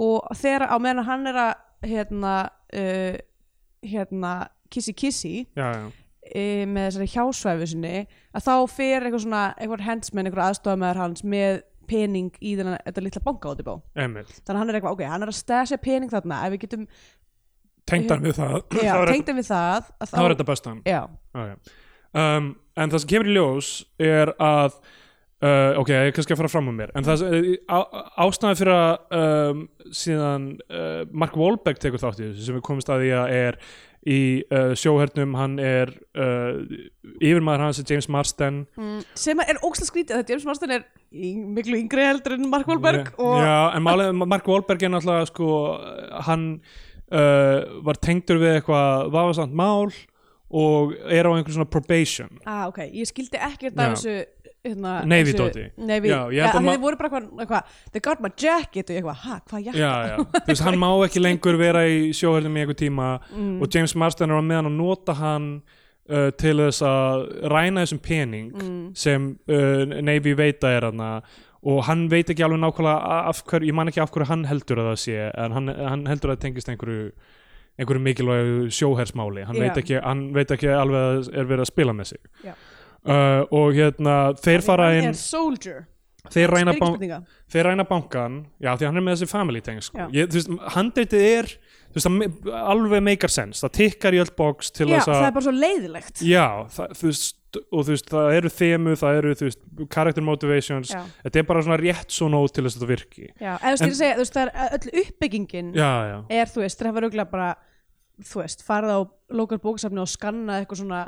og 0.00 0.30
þegar 0.40 0.68
á 0.72 0.76
meðan 0.80 1.08
hann 1.08 1.28
er 1.30 1.40
að 1.42 1.52
hérna 1.84 2.34
uh, 2.74 3.18
hérna 3.84 4.32
kissi 4.72 4.94
kissi 4.96 5.34
já, 5.54 5.66
já, 5.76 5.90
e, 6.24 6.64
með 6.64 6.88
þessari 6.88 7.10
hjásvæfisinni 7.12 7.94
að 8.32 8.46
þá 8.46 8.54
fer 8.72 9.04
eitthvað 9.04 9.24
svona 9.26 9.44
eitthvað 9.58 9.86
hendsmenn, 9.90 10.30
eitthvað 10.30 10.48
aðstofamæður 10.48 11.02
hans 11.02 11.24
með 11.28 11.60
pening 11.88 12.32
í 12.40 12.54
þennan, 12.58 12.80
þetta 12.86 13.04
litla 13.04 13.22
banka 13.24 13.52
út 13.52 13.60
í 13.60 13.66
bú. 13.66 13.74
Þannig 13.92 14.48
að 14.48 14.58
hann 14.58 14.70
er 14.70 14.78
eitthvað, 14.78 14.96
ok, 14.96 15.04
hann 15.10 15.26
er 15.26 15.32
að 15.32 15.36
stasja 15.36 15.78
pening 15.82 16.12
þarna. 16.12 16.40
Ef 16.46 16.54
við 16.54 16.62
getum, 16.64 16.86
tengdan 17.90 18.24
við 18.24 18.38
það. 18.40 18.58
Já, 18.80 18.90
þá 18.94 18.98
er, 18.98 19.12
tengdum 19.12 19.40
við 19.40 19.48
það 19.52 19.88
að 20.00 20.10
þá 20.10 20.18
er 20.24 20.34
þetta 20.34 20.50
bestan 20.50 20.82
já, 20.88 21.00
okay. 21.34 21.56
um, 22.24 22.52
en 22.76 22.94
það 22.94 23.04
sem 23.04 23.14
kemur 23.14 23.30
í 23.30 23.38
ljós 23.38 23.72
er 24.02 24.34
að 24.42 24.76
uh, 25.44 25.80
ok, 25.80 25.94
ég 25.94 26.10
er 26.10 26.14
kannski 26.16 26.36
að 26.36 26.42
fara 26.42 26.52
fram 26.52 26.70
á 26.70 26.74
mér 26.80 26.92
en 26.96 27.06
það 27.06 27.22
sem- 27.22 27.48
á, 27.68 27.78
ástæði 28.26 28.60
fyrir 28.62 28.76
að 28.76 29.18
um, 29.22 29.64
síðan 30.02 30.52
uh, 30.68 31.02
Mark 31.12 31.36
Wahlberg 31.40 31.82
tekur 31.82 32.02
þátt 32.02 32.22
í 32.22 32.28
þessu 32.30 32.48
sem 32.48 32.58
við 32.58 32.64
komumst 32.68 32.92
að 32.92 33.04
því 33.04 33.12
að 33.20 33.34
er 33.40 33.60
í 34.04 34.44
uh, 34.52 34.72
sjóhernum 34.76 35.32
hann 35.38 35.56
er 35.62 35.90
uh, 36.20 36.60
yfirmaður 37.24 37.64
hans 37.64 37.80
er 37.80 37.88
James 37.88 38.08
Marsden. 38.12 38.64
Mm, 38.76 38.98
sem 39.16 39.40
er 39.40 39.60
ógslag 39.64 39.88
skrítið 39.88 40.20
þetta 40.20 40.34
James 40.34 40.48
Marsden 40.48 40.74
er 40.76 40.84
í, 41.08 41.32
miklu 41.56 41.78
yngri 41.80 42.04
heldur 42.04 42.36
en 42.36 42.50
Mark 42.52 42.68
Wahlberg 42.68 43.14
og 43.16 43.38
Já, 43.40 43.72
en 43.72 43.86
málið, 43.86 44.12
Mark 44.20 44.50
Wahlberg 44.50 44.84
er 44.84 44.92
náttúrulega 44.92 45.30
sko, 45.30 45.48
hann 46.28 46.44
uh, 47.14 47.82
var 47.86 48.00
tengdur 48.02 48.40
við 48.42 48.58
eitthvað 48.58 49.10
vafasamt 49.14 49.54
mál 49.54 49.92
og 50.54 50.92
er 51.10 51.26
á 51.26 51.30
einhver 51.34 51.54
svona 51.56 51.70
probation 51.70 52.30
ah, 52.46 52.66
ok, 52.70 52.82
ég 52.94 53.08
skildi 53.10 53.38
ekkert 53.40 53.74
Já. 53.74 53.84
af 53.86 53.94
þessu 53.96 54.16
hérna, 54.64 54.92
Navy 55.04 55.32
þessu- 55.32 55.40
dóti. 55.42 55.64
Navy, 55.76 56.08
Já, 56.08 56.18
ég 56.32 56.38
já, 56.38 56.44
held 56.46 56.54
að 56.54 56.60
að 56.60 56.64
ma- 56.64 56.74
þið 56.76 56.84
voru 56.84 56.96
bara 57.00 57.08
eitthvað, 57.10 57.40
eitthvað 57.44 57.90
they 57.92 58.00
got 58.06 58.20
my 58.24 58.30
jacket 58.40 58.90
og 58.90 58.94
ég 58.94 59.00
eitthvað, 59.02 59.22
ha, 59.24 59.38
hvað 59.50 59.64
jakka 59.66 59.80
Já, 59.80 59.92
já, 60.08 60.16
þú 60.24 60.46
veist, 60.52 60.64
hann 60.68 60.78
má 60.80 60.88
ekki 61.08 61.22
lengur 61.26 61.58
vera 61.60 61.82
í 61.88 61.98
sjóhörnum 62.16 62.56
í 62.56 62.62
einhver 62.64 62.78
tíma 62.80 63.08
Mm. 63.34 63.56
og 63.62 63.68
James 63.74 63.94
Marsden 63.94 64.30
er 64.30 64.40
á 64.40 64.44
meðan 64.44 64.70
að 64.70 64.78
nota 64.78 65.16
hann 65.18 65.48
uh, 66.08 66.30
til 66.38 66.56
þess 66.62 66.80
að 66.86 67.26
ræna 67.52 67.84
þessum 67.84 68.00
pening 68.04 68.52
Mm. 68.54 68.94
sem 68.96 69.28
uh, 69.48 69.84
Navy 70.00 70.32
veita 70.38 70.70
er 70.78 70.88
hann 70.90 71.00
og 71.64 71.80
hann 71.88 72.08
veit 72.12 72.28
ekki 72.30 72.44
alveg 72.44 72.60
nákvæmlega 72.60 73.20
af 73.30 73.40
hverju, 73.48 73.70
ég 73.70 73.76
man 73.76 73.88
ekki 73.88 74.02
af 74.04 74.12
hverju 74.12 74.28
hann 74.28 74.44
heldur 74.48 74.82
að 74.82 74.90
það 74.90 75.00
sé 75.04 75.16
en 75.30 75.56
hann, 75.56 75.72
hann 75.72 76.04
heldur 76.10 76.32
að 76.32 76.36
það 76.36 76.44
tengist 76.44 76.70
einhverju 76.72 77.08
einhverju 77.78 78.02
mikilvægu 78.04 78.68
sjóhersmáli. 78.74 79.46
Hann, 79.48 79.62
ekki, 79.66 79.98
hann 80.02 80.28
veit 80.34 80.52
ekki 80.54 80.70
alveg 80.70 81.00
að 81.00 81.16
það 81.16 81.40
er 81.40 81.48
verið 81.50 81.64
að 81.64 81.72
spila 81.72 81.96
með 81.96 82.12
sig. 82.12 82.22
Já. 82.44 82.54
uh, 83.08 83.40
og 83.50 83.74
hérna 83.74 84.18
þeir 84.44 84.64
fara 84.66 84.92
hann 84.92 85.10
inn 85.10 85.18
þeir 86.32 86.54
ræna, 86.54 86.72
spurninga. 86.72 87.18
þeir 87.52 87.66
ræna 87.68 87.84
bankan 87.84 88.36
já 88.62 88.70
því 88.80 88.86
hann 88.88 89.00
er 89.00 89.04
með 89.04 89.16
þessi 89.18 89.28
family 89.28 89.60
teng 89.64 89.82
sko. 89.84 90.06
Veist, 90.14 90.52
handritið 90.72 91.24
er 91.28 91.50
veist, 91.92 92.08
það 92.08 92.62
alveg 92.62 93.04
meikar 93.04 93.32
sens 93.32 93.60
það 93.64 93.74
tikkar 93.80 94.16
í 94.16 94.22
öll 94.22 94.32
box 94.38 94.72
til 94.72 94.88
þess 94.88 95.10
það 95.10 95.18
að 95.18 95.26
er 95.26 95.34
bara 95.36 95.46
svo 95.48 95.54
leiðilegt. 95.58 96.22
Já, 96.24 96.46
það, 96.72 96.94
þú 97.00 97.10
veist 97.10 97.36
og 97.62 97.84
þú 97.86 97.94
veist, 97.94 98.08
það 98.12 98.38
eru 98.38 98.52
þemu, 98.54 98.94
það 99.00 99.18
eru 99.20 99.34
þú 99.40 99.48
veist, 99.48 99.60
character 99.94 100.26
motivations, 100.26 100.94
já, 100.94 101.02
þetta 101.26 101.42
er 101.42 101.46
bara 101.50 101.62
svona 101.66 101.78
rétt 101.80 102.16
svo 102.16 102.30
nóg 102.32 102.48
til 102.52 102.64
þess 102.66 102.78
að 102.78 102.84
þetta 102.84 102.90
virki. 102.94 103.28
Já, 103.40 103.52
eða 103.58 103.76
þú 103.76 103.84
veist, 103.84 103.84
ég 103.84 103.86
er 103.86 103.94
að 103.94 104.00
segja, 104.00 104.16
þú 104.16 104.24
veist, 104.24 104.38
það 104.38 104.50
er 104.50 104.74
öll 104.78 105.04
uppbyggingin 105.04 105.70
já, 105.76 105.90
já, 106.10 106.16
er, 106.40 106.50
þú 106.54 106.64
veist, 106.64 106.80
það 106.80 106.90
hefur 106.90 107.08
auðvitað 107.08 107.30
bara 107.36 107.52
þú 108.24 108.42
veist, 108.44 108.66
farið 108.66 108.94
á 108.94 109.00
lokal 109.34 109.60
bóksafni 109.62 110.02
og 110.04 110.10
skanna 110.10 110.60
eitthvað 110.60 110.84
svona 110.84 111.04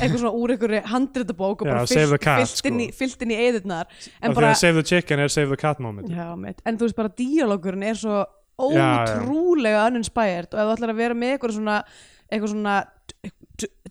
eitthvað 0.00 0.18
svona 0.24 0.32
úr 0.34 0.52
einhverju 0.56 0.80
handritabók 0.90 1.60
og 1.62 1.68
Já, 1.68 1.70
bara 1.70 1.86
save 1.86 2.06
the 2.08 2.16
fyllt, 2.16 2.24
cat, 2.24 2.40
fyllt, 2.40 2.68
inn 2.70 2.80
í, 2.80 2.86
sko. 2.88 2.96
fyllt 2.98 3.20
inn 3.26 3.32
í 3.34 3.38
eðurnar 3.44 3.86
en 3.86 4.00
af 4.00 4.32
því 4.32 4.38
bara, 4.40 4.48
að 4.50 4.62
save 4.62 4.80
the 4.80 4.86
chicken 4.90 5.22
er 5.22 5.30
save 5.30 5.52
the 5.52 5.58
cat 5.60 5.82
moment. 5.84 6.10
Já, 6.10 6.32
meit, 6.40 6.62
en 6.66 6.80
þú 6.80 6.88
veist 6.88 6.98
bara 6.98 7.12
díalógurinn 7.20 7.84
er 7.86 8.00
svo 8.00 8.24
Já, 8.74 8.88
ótrúlega 9.06 9.84
uninspired 9.88 10.50
og 10.52 10.58
ef 10.60 10.66
þú 10.66 10.74
ætlar 10.74 10.92
að 10.92 10.98
vera 11.04 11.16
með 11.16 11.36
eitthvað 11.36 11.54
svona 11.56 11.76
eitthvað 12.30 12.52
svona 12.56 12.74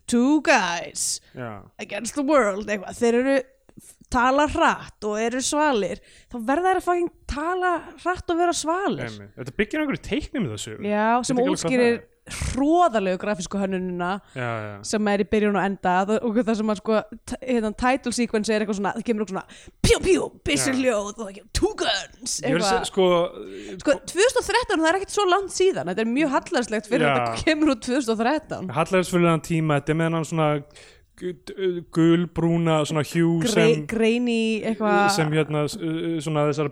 two 0.09 0.41
guys 0.45 1.21
já, 1.35 1.61
against 1.79 2.17
the 2.17 2.25
world 2.25 2.69
eitthvað, 2.69 2.99
þeir 2.99 3.19
eru 3.21 3.37
tala 4.09 4.47
hratt 4.49 5.05
og 5.05 5.19
eru 5.21 5.41
svalir 5.45 6.01
þá 6.31 6.37
verða 6.47 6.71
þeir 6.71 6.79
að 6.79 6.85
fucking 6.87 7.11
tala 7.29 7.73
hratt 8.01 8.33
og 8.33 8.39
vera 8.39 8.55
svalir. 8.57 9.05
Einmitt. 9.05 9.35
þetta 9.37 9.55
byggir 9.61 9.83
einhverju 9.83 10.01
teikni 10.07 10.41
með 10.43 10.55
þessu. 10.55 10.77
Já, 10.81 11.09
sem 11.21 11.37
Veit 11.37 11.43
ekki 11.43 11.45
alveg 11.45 11.45
hvað 11.45 11.53
útskýrir 11.55 11.99
hróðalegu 12.33 13.19
grafísku 13.21 13.59
hönnunina 13.61 14.11
já, 14.33 14.49
já. 14.65 14.73
sem 14.91 15.09
er 15.11 15.23
í 15.23 15.27
byrjun 15.29 15.57
og 15.59 15.65
enda 15.65 15.95
og 16.19 16.39
það 16.39 16.59
sem 16.59 16.73
að 16.73 16.81
sko 16.81 16.99
hérna, 17.41 17.71
title 17.83 18.13
sequence 18.15 18.53
er 18.53 18.65
eitthvað 18.65 18.79
svona, 18.79 18.93
það 18.97 19.07
kemur 19.09 19.25
eitthvað 19.25 19.35
svona 19.35 19.79
pjú 19.85 19.99
pjú, 20.05 20.27
byssur 20.49 20.77
hljóð 20.79 21.09
og 21.09 21.23
það 21.23 21.33
kemur 21.39 21.51
two 21.61 21.73
guns 21.79 22.37
eitthvað 22.43 22.85
sko, 22.89 23.09
Sko, 23.79 23.97
2013, 24.11 24.75
það 24.75 24.89
er 24.89 24.99
ekkert 24.99 25.15
svo 25.15 25.25
langt 25.29 25.53
síðan 25.55 25.89
Þetta 25.89 26.03
er 26.03 26.09
mjög 26.09 26.31
hallarslegt 26.35 26.89
fyrir 26.89 27.07
Já. 27.07 27.11
að 27.11 27.19
þetta 27.19 27.49
kemur 27.49 27.73
úr 27.73 27.81
2013 27.85 28.71
hallæðisfullan 28.77 29.45
tíma 29.45 29.79
þetta 29.79 29.93
er 29.93 29.99
með 29.99 30.17
hann 30.17 30.29
svona 30.29 30.49
gulbrúna 31.93 32.79
svona 32.87 33.03
hjú 33.07 33.41
sem 33.49 33.85
Greini 33.89 34.61
eitthvað 34.63 35.09
sem 35.15 35.31
hérna 35.35 35.63
s- 35.67 35.77
uh, 35.77 36.17
svona 36.23 36.45
þessar 36.49 36.71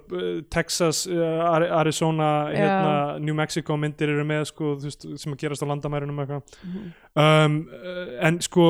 Texas, 0.54 1.06
Ari- 1.08 1.70
Arizona 1.82 2.30
hérna, 2.54 3.20
New 3.20 3.36
Mexico 3.38 3.78
myndir 3.78 4.10
eru 4.16 4.26
með 4.28 4.46
sko, 4.52 4.76
þú 4.80 4.90
veist, 4.90 5.08
sem 5.22 5.34
að 5.36 5.42
gerast 5.46 5.64
á 5.64 5.68
landamærunum 5.72 6.24
eitthvað 6.24 6.44
Mhm. 6.64 6.92
um, 7.16 7.70
uh, 7.72 8.28
en 8.28 8.40
sko 8.42 8.68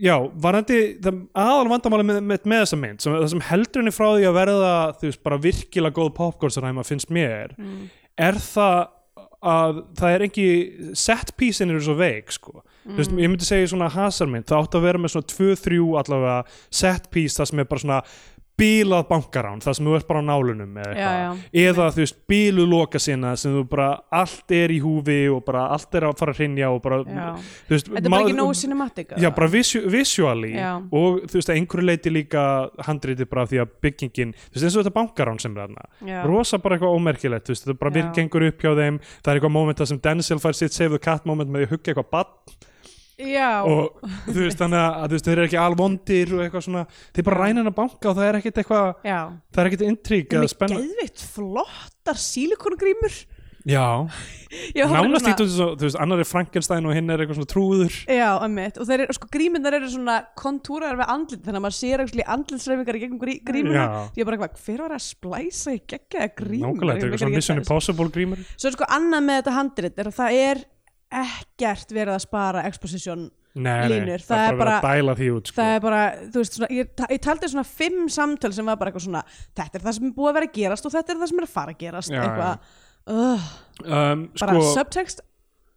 já, 0.00 0.14
varandi 0.40 0.76
það 1.02 1.16
aðal 1.34 1.68
vandamáli 1.68 2.04
með, 2.08 2.20
með, 2.24 2.44
með 2.48 2.62
þessa 2.64 2.78
mynd 2.80 3.02
sem, 3.04 3.12
það 3.18 3.28
sem 3.34 3.42
heldur 3.50 3.82
henni 3.82 3.92
frá 3.92 4.06
því 4.14 4.28
að 4.30 4.36
verða 4.38 4.70
þú 5.00 5.08
veist, 5.10 5.22
bara 5.26 5.38
virkilega 5.38 5.96
góð 5.98 6.12
popcornsræma 6.16 6.84
finnst 6.86 7.10
mér, 7.12 7.52
Mm. 7.58 7.90
er 8.16 8.34
það 8.34 8.88
að 9.40 9.78
það 9.96 10.14
er 10.14 10.24
ekki 10.26 10.48
set 10.98 11.32
piece-in 11.40 11.72
eru 11.72 11.80
svo 11.84 11.96
veik 11.96 12.32
sko. 12.34 12.60
Þú 12.84 12.96
veist, 12.98 13.12
ég 13.12 13.30
myndi 13.30 13.46
segja 13.46 13.70
svona 13.72 13.90
hasarmynd 13.92 14.48
það 14.48 14.64
átti 14.64 14.78
að 14.80 14.86
vera 14.88 15.00
með 15.00 15.14
svona 15.14 15.30
2-3 15.32 15.80
allavega 16.00 16.36
set 16.80 17.08
piece 17.12 17.38
það 17.38 17.50
sem 17.50 17.62
er 17.62 17.68
bara 17.70 17.84
svona 17.84 18.00
bílað 18.60 19.06
bankarán, 19.08 19.60
það 19.64 19.76
sem 19.78 19.88
þú 19.88 19.94
ert 19.96 20.08
bara 20.10 20.20
á 20.20 20.24
nálunum 20.28 20.76
eða 20.82 20.90
Já, 20.92 21.08
eitthvað, 21.10 21.60
eða 21.64 21.86
þú 21.94 22.02
veist 22.04 22.18
bílu 22.30 22.66
loka 22.68 23.00
sinna 23.02 23.32
sem 23.40 23.54
þú 23.56 23.62
bara 23.72 23.88
allt 24.20 24.54
er 24.56 24.74
í 24.74 24.78
húfi 24.84 25.18
og 25.32 25.42
bara 25.46 25.64
allt 25.74 25.98
er 25.98 26.06
að 26.10 26.16
fara 26.20 26.34
að 26.34 26.40
hrinja 26.42 26.70
og 26.70 26.80
bara, 26.84 27.00
Já. 27.04 27.26
þú 27.68 27.76
veist 27.76 27.90
Þetta 27.90 28.04
er 28.04 28.14
bara 28.14 28.28
ekki 28.28 28.36
nógu 28.38 28.56
cinematic 28.60 29.14
Já, 29.20 29.30
bara 29.40 29.50
visu, 29.54 29.82
visually 29.90 30.52
Já. 30.54 30.70
og 30.78 31.20
þú 31.26 31.40
veist, 31.40 31.50
að 31.52 31.60
einhverju 31.60 31.88
leiti 31.88 32.14
líka 32.14 32.44
handriti 32.86 33.28
bara 33.30 33.46
því 33.50 33.62
að 33.64 33.74
byggingin 33.86 34.34
þú 34.36 34.54
veist, 34.54 34.64
eins 34.68 34.76
og 34.76 34.84
þetta 34.84 34.96
bankarán 35.00 35.40
sem 35.42 35.56
er 35.56 35.64
þarna 35.66 35.88
Já. 36.12 36.20
rosa 36.28 36.60
bara 36.62 36.76
eitthvað 36.78 36.96
ómerkilegt, 37.00 37.46
þú 37.48 37.56
veist, 37.56 37.66
þetta 37.66 37.80
bara 37.80 37.94
Já. 37.94 37.98
virk 38.00 38.14
gengur 38.20 38.48
upp 38.50 38.64
hjá 38.66 38.72
þeim, 38.76 39.00
það 39.20 39.32
er 39.32 39.40
eitthvað 39.40 39.56
moment 39.56 39.80
þar 39.80 39.90
sem 39.94 40.02
Denzel 40.04 40.42
fær 40.42 40.58
sitt 40.60 40.76
save 40.76 40.92
the 40.94 41.02
cat 41.02 41.24
moment 41.28 41.50
með 41.50 41.64
því 41.64 41.68
að 41.70 41.74
hugga 41.76 41.94
eitthvað 41.94 42.10
bann 42.14 42.68
Já, 43.20 43.50
og 43.66 43.98
þú 44.28 44.38
veist, 44.38 44.60
þannig 44.60 44.80
að 44.80 45.02
þú 45.02 45.16
veist, 45.16 45.26
þeir 45.26 45.36
eru 45.36 45.48
ekki 45.48 45.60
alvondir 45.60 46.32
og 46.36 46.44
eitthvað 46.44 46.64
svona, 46.66 46.84
þeir 47.16 47.26
bara 47.26 47.40
ræna 47.42 47.62
hennar 47.62 47.76
banka 47.76 48.10
og 48.10 48.16
það 48.16 48.28
er 48.28 48.38
ekkit 48.40 48.62
eitthvað, 48.62 48.88
já. 49.04 49.18
það 49.50 49.62
er 49.62 49.70
ekkit 49.70 49.84
intrík 49.88 50.38
eða 50.38 50.54
spenna, 50.54 50.80
geðvitt 50.80 51.26
flottar 51.34 52.24
sílikongrímur 52.28 53.20
já. 53.68 53.84
Já, 54.74 54.82
það 54.88 54.96
er 54.96 55.04
nánast 55.06 55.40
svo, 55.54 55.66
þú 55.78 55.84
veist, 55.86 55.96
annar 56.02 56.20
er 56.22 56.26
Frankenstein 56.26 56.86
og 56.90 56.94
hinn 56.96 57.12
er 57.12 57.20
eitthvað 57.22 57.36
svona 57.38 57.50
trúður. 57.52 57.98
Já, 58.10 58.30
emmitt, 58.42 58.80
og 58.82 58.88
þeir 58.88 59.04
eru, 59.04 59.14
sko, 59.14 59.28
grímyndar 59.30 59.76
eru 59.78 59.90
svona 59.92 60.16
kontúrar 60.38 60.98
við 60.98 61.12
andlit, 61.14 61.44
þannig 61.44 61.60
að 61.60 61.64
maður 61.68 61.76
sér 61.76 62.02
ekki 62.02 62.26
andlitsreifingar 62.34 62.98
í 62.98 63.02
gegnum 63.04 63.20
grí, 63.22 63.36
grímuna. 63.46 63.84
Ég 64.16 64.24
er 64.24 64.26
bara 64.26 64.40
eitthvað, 64.40 64.64
hver 64.66 64.82
var 64.82 64.96
að 64.96 65.04
splæsa 65.06 65.76
í 65.76 65.78
geggjaða 65.84 66.32
grímur? 66.40 66.66
Nákvæmlega, 66.66 66.96
þetta 66.96 67.06
er 67.06 67.12
eitthvað 67.12 67.22
svona 67.22 67.38
Mission 67.38 67.62
Impossible 67.62 68.10
grímur. 68.16 68.42
Svo 68.56 68.72
er 68.72 68.74
sko 68.74 68.90
annað 68.98 69.26
með 69.28 69.40
þetta 69.40 69.56
handrit 69.60 70.02
er 70.02 70.10
að 70.10 70.18
það 70.18 70.40
er 70.48 70.64
ekkert 71.10 71.92
verið 71.94 72.16
að 72.16 72.24
spara 72.26 72.64
exposition 72.68 73.28
Nei, 73.50 73.88
nei, 73.88 73.96
Línur, 73.96 74.22
það 74.22 74.44
er 74.46 74.58
bara 74.60 74.74
bara- 74.78 74.92
út 75.34 75.48
sko. 75.50 75.56
það 75.58 75.72
er 75.74 75.80
bara, 75.82 76.02
þú 76.30 76.38
veist, 76.38 76.54
svona, 76.54 76.68
ég, 76.70 76.92
ég 77.10 77.20
taldi 77.24 77.48
svona 77.50 77.66
fimm 77.66 78.04
samtöl 78.08 78.52
sem 78.54 78.68
var 78.70 78.76
bara 78.78 78.92
eitthvað 78.92 79.06
svona 79.08 79.24
þetta 79.58 79.74
er 79.74 79.82
það 79.86 79.96
sem 79.96 80.06
er 80.06 80.12
búið 80.14 80.30
að 80.30 80.36
vera 80.38 80.46
að 80.46 80.54
gerast 80.60 80.86
og 80.86 80.92
þetta 80.94 81.10
er 81.10 81.18
það 81.18 81.32
sem 81.32 81.40
er 81.40 81.46
að 81.48 81.54
fara 81.56 81.74
að 81.74 81.80
gerast. 81.80 82.14
Já, 82.14 82.20
eitthvað, 82.22 82.58
uh, 83.10 83.48
um, 83.82 84.22
bara 84.38 84.54
sko, 84.54 84.70
subtext 84.78 85.24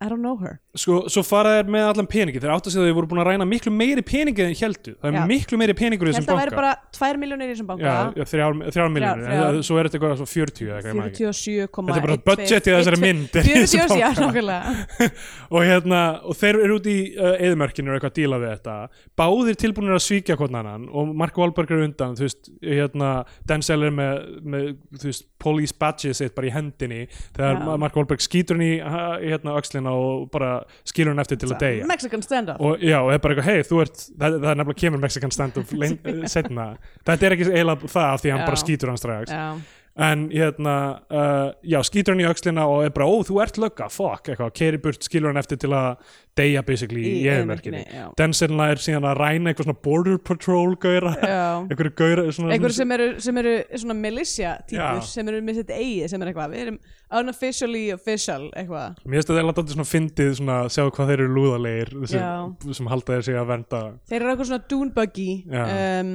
I 0.03 0.09
don't 0.11 0.23
know 0.23 0.35
her. 0.41 0.57
Sko, 0.75 1.03
svo 1.11 1.21
fara 1.23 1.57
þeir 1.59 1.69
með 1.71 1.85
allan 1.91 2.07
peningi 2.09 2.41
þeir 2.41 2.51
átt 2.51 2.67
að 2.67 2.73
segja 2.73 2.83
að 2.83 2.89
þeir 2.89 2.95
voru 2.97 3.09
búin 3.11 3.21
að 3.21 3.27
ræna 3.29 3.45
miklu 3.47 3.71
meiri 3.71 4.03
peningi 4.03 4.43
en 4.43 4.55
heldu, 4.57 4.93
það 4.97 5.09
er 5.09 5.17
Já. 5.19 5.23
miklu 5.29 5.59
meiri 5.61 5.75
peningur 5.77 6.09
í 6.09 6.13
þessum 6.13 6.27
banka 6.27 6.39
væri 6.41 6.55
bara 6.57 6.71
tvær 6.97 7.19
miljónir 7.21 7.51
í 7.51 7.53
þessum 7.53 7.69
banka. 7.69 7.85
Já, 7.85 8.17
já, 8.17 8.25
þrjár, 8.33 8.57
þrjár 8.73 8.91
miljonir 8.95 9.27
þrjár. 9.27 9.59
en 9.59 9.67
svo 9.69 9.77
er 9.79 9.89
þetta 9.89 9.99
eitthvað 9.99 10.15
svo 10.23 10.27
40 10.33 10.67
eða 10.67 10.79
eitthvað, 10.79 10.89
ég 10.89 10.99
man 10.99 11.11
ekki. 11.11 11.27
47,1 11.29 11.93
Þetta 11.93 12.01
er 12.01 12.07
bara 12.07 12.17
budget 12.31 12.69
í 12.69 12.73
þessari 12.73 13.01
mynd, 13.03 13.37
er 13.37 13.47
í 13.47 13.55
þessum 13.59 13.83
47, 13.83 14.01
já, 14.01 14.09
nákvæmlega. 14.19 15.09
Og 15.53 15.67
hérna, 15.69 16.01
og 16.25 16.37
þeir 16.39 16.59
eru 16.63 16.79
út 16.79 16.89
í 16.89 16.97
uh, 17.13 17.35
eðmörkinu 17.47 17.93
og 17.93 17.97
eitthvað 17.99 18.11
að 18.11 18.17
díla 18.17 18.39
við 18.41 18.53
þetta. 18.55 18.77
Báðir 19.19 19.59
tilbúinir 19.61 19.97
að 19.97 20.03
svíkja 20.07 20.37
hvern 20.39 20.57
annan 20.63 20.87
og 20.89 21.13
Mark 21.21 21.37
Wahlberg 21.37 21.71
er 21.75 21.83
undan, 21.85 22.17
þú 22.17 22.25
veist 22.25 22.49
hérna, 22.65 23.11
Denzel 23.49 23.85
er 23.85 23.93
með, 23.93 24.23
með 24.41 24.67
þú 24.97 25.11
veist, 25.11 25.27
police 25.43 25.75
badges 25.77 26.21
sitt 26.23 26.33
bara 26.33 26.49
í 26.49 26.53
hendinni 26.55 27.03
þegar. 27.35 27.61
Mark 27.83 27.97
Wahlberg 27.97 28.23
skýtur 28.23 28.57
ha- 28.81 29.19
í, 29.19 29.29
hérna, 29.29 29.57
öxlina 29.59 29.92
og 29.93 30.25
bara 30.33 30.51
skilur 30.89 31.13
hann 31.13 31.23
eftir 31.23 31.39
til 31.41 31.51
að 31.51 31.61
deyja. 31.63 31.87
Mexican 31.89 32.25
stand-up 32.25 32.61
og 32.63 32.81
já, 32.83 32.97
og 33.01 33.13
er 33.13 33.21
bara 33.23 33.35
eitthvað, 33.37 33.49
hei, 33.51 33.67
þú 33.69 33.81
ert 33.85 34.01
það, 34.01 34.39
það 34.39 34.49
er 34.51 34.59
nefnilega 34.61 34.81
kemur 34.83 35.03
Mexican 35.03 35.33
stand-up 35.35 35.73
setna, 36.33 36.67
þetta 37.05 37.29
er 37.29 37.37
ekki 37.37 37.49
eiginlega 37.51 37.93
það 37.95 38.09
af 38.09 38.23
því 38.23 38.31
að 38.33 38.37
hann 38.37 38.45
bara 38.49 38.61
skýtur 38.63 38.93
hann 38.93 39.01
strax. 39.01 39.33
Já, 39.33 39.47
en 39.95 40.25
hérna, 40.33 40.75
uh, 41.13 41.51
já, 41.61 41.77
skýtur 41.85 42.15
hann 42.15 42.23
í 42.23 42.25
öxlina 42.25 42.65
og 42.65 42.87
er 42.87 42.93
bara, 42.95 43.05
ó, 43.05 43.21
þú 43.21 43.37
ert 43.43 43.59
lögga, 43.61 43.89
fuck 43.93 44.31
eitthvað, 44.31 44.53
keiri 44.57 44.79
burt, 44.81 45.05
skilur 45.05 45.29
hann 45.29 45.37
eftir 45.37 45.59
til 45.61 45.69
að 45.77 45.99
deyja 46.33 46.63
basically 46.65 47.03
í, 47.05 47.11
eðmerkinni 47.29 47.83
eyðimörkinni, 47.83 47.83
já. 47.93 48.07
Denzel 48.17 48.57
er 48.65 48.81
síðan 48.81 49.05
að 49.05 49.19
ræna 49.19 49.51
eitthvað 49.51 49.67
svona 49.67 49.83
border 49.85 50.17
patrol 50.17 50.73
gauðra, 50.81 51.11
einhverju 51.69 51.93
gauðra 51.99 52.25
einhverju 52.55 52.77
sem 52.79 52.95
eru, 52.95 53.07
sem 53.21 53.41
eru 53.43 53.53
svona 53.83 53.97
militia 53.99 54.55
típur 54.65 55.03
Já. 55.03 55.05
sem 55.11 55.29
eru 55.29 55.43
með 55.45 55.59
sitt 55.61 55.75
eigið 55.77 56.09
sem 56.09 56.25
er 56.25 56.31
eitthvað, 56.31 56.55
við 56.55 56.65
erum 56.65 56.81
unofficially 57.21 57.83
official 57.93 58.41
eitthvað 58.49 58.97
mér 59.05 59.19
finnst 59.19 59.29
þetta 59.29 59.43
eða 59.43 59.55
dálítið 59.59 59.77
svona 59.77 59.91
fyndið 59.91 60.33
svona, 60.41 60.57
sjáu 60.73 60.89
hvað 60.89 61.13
þeir 61.13 61.25
eru 61.27 61.37
lúðalegir 61.37 61.93
Já. 62.09 62.27
sem, 62.73 62.91
halda 62.95 63.19
þeir 63.19 63.29
sig 63.29 63.37
að 63.37 63.49
vernda 63.53 63.85
þeir 64.09 64.19
eru 64.23 64.33
eitthvað 64.33 64.51
svona 64.51 64.69
dune 64.73 64.97
buggy 64.97 65.29
um, 65.53 66.13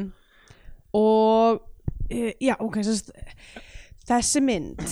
og 0.98 1.62
e, 2.10 2.34
já, 2.42 2.56
ok 2.58 2.82
sest, 2.86 3.12
þessi 4.08 4.42
mynd 4.44 4.84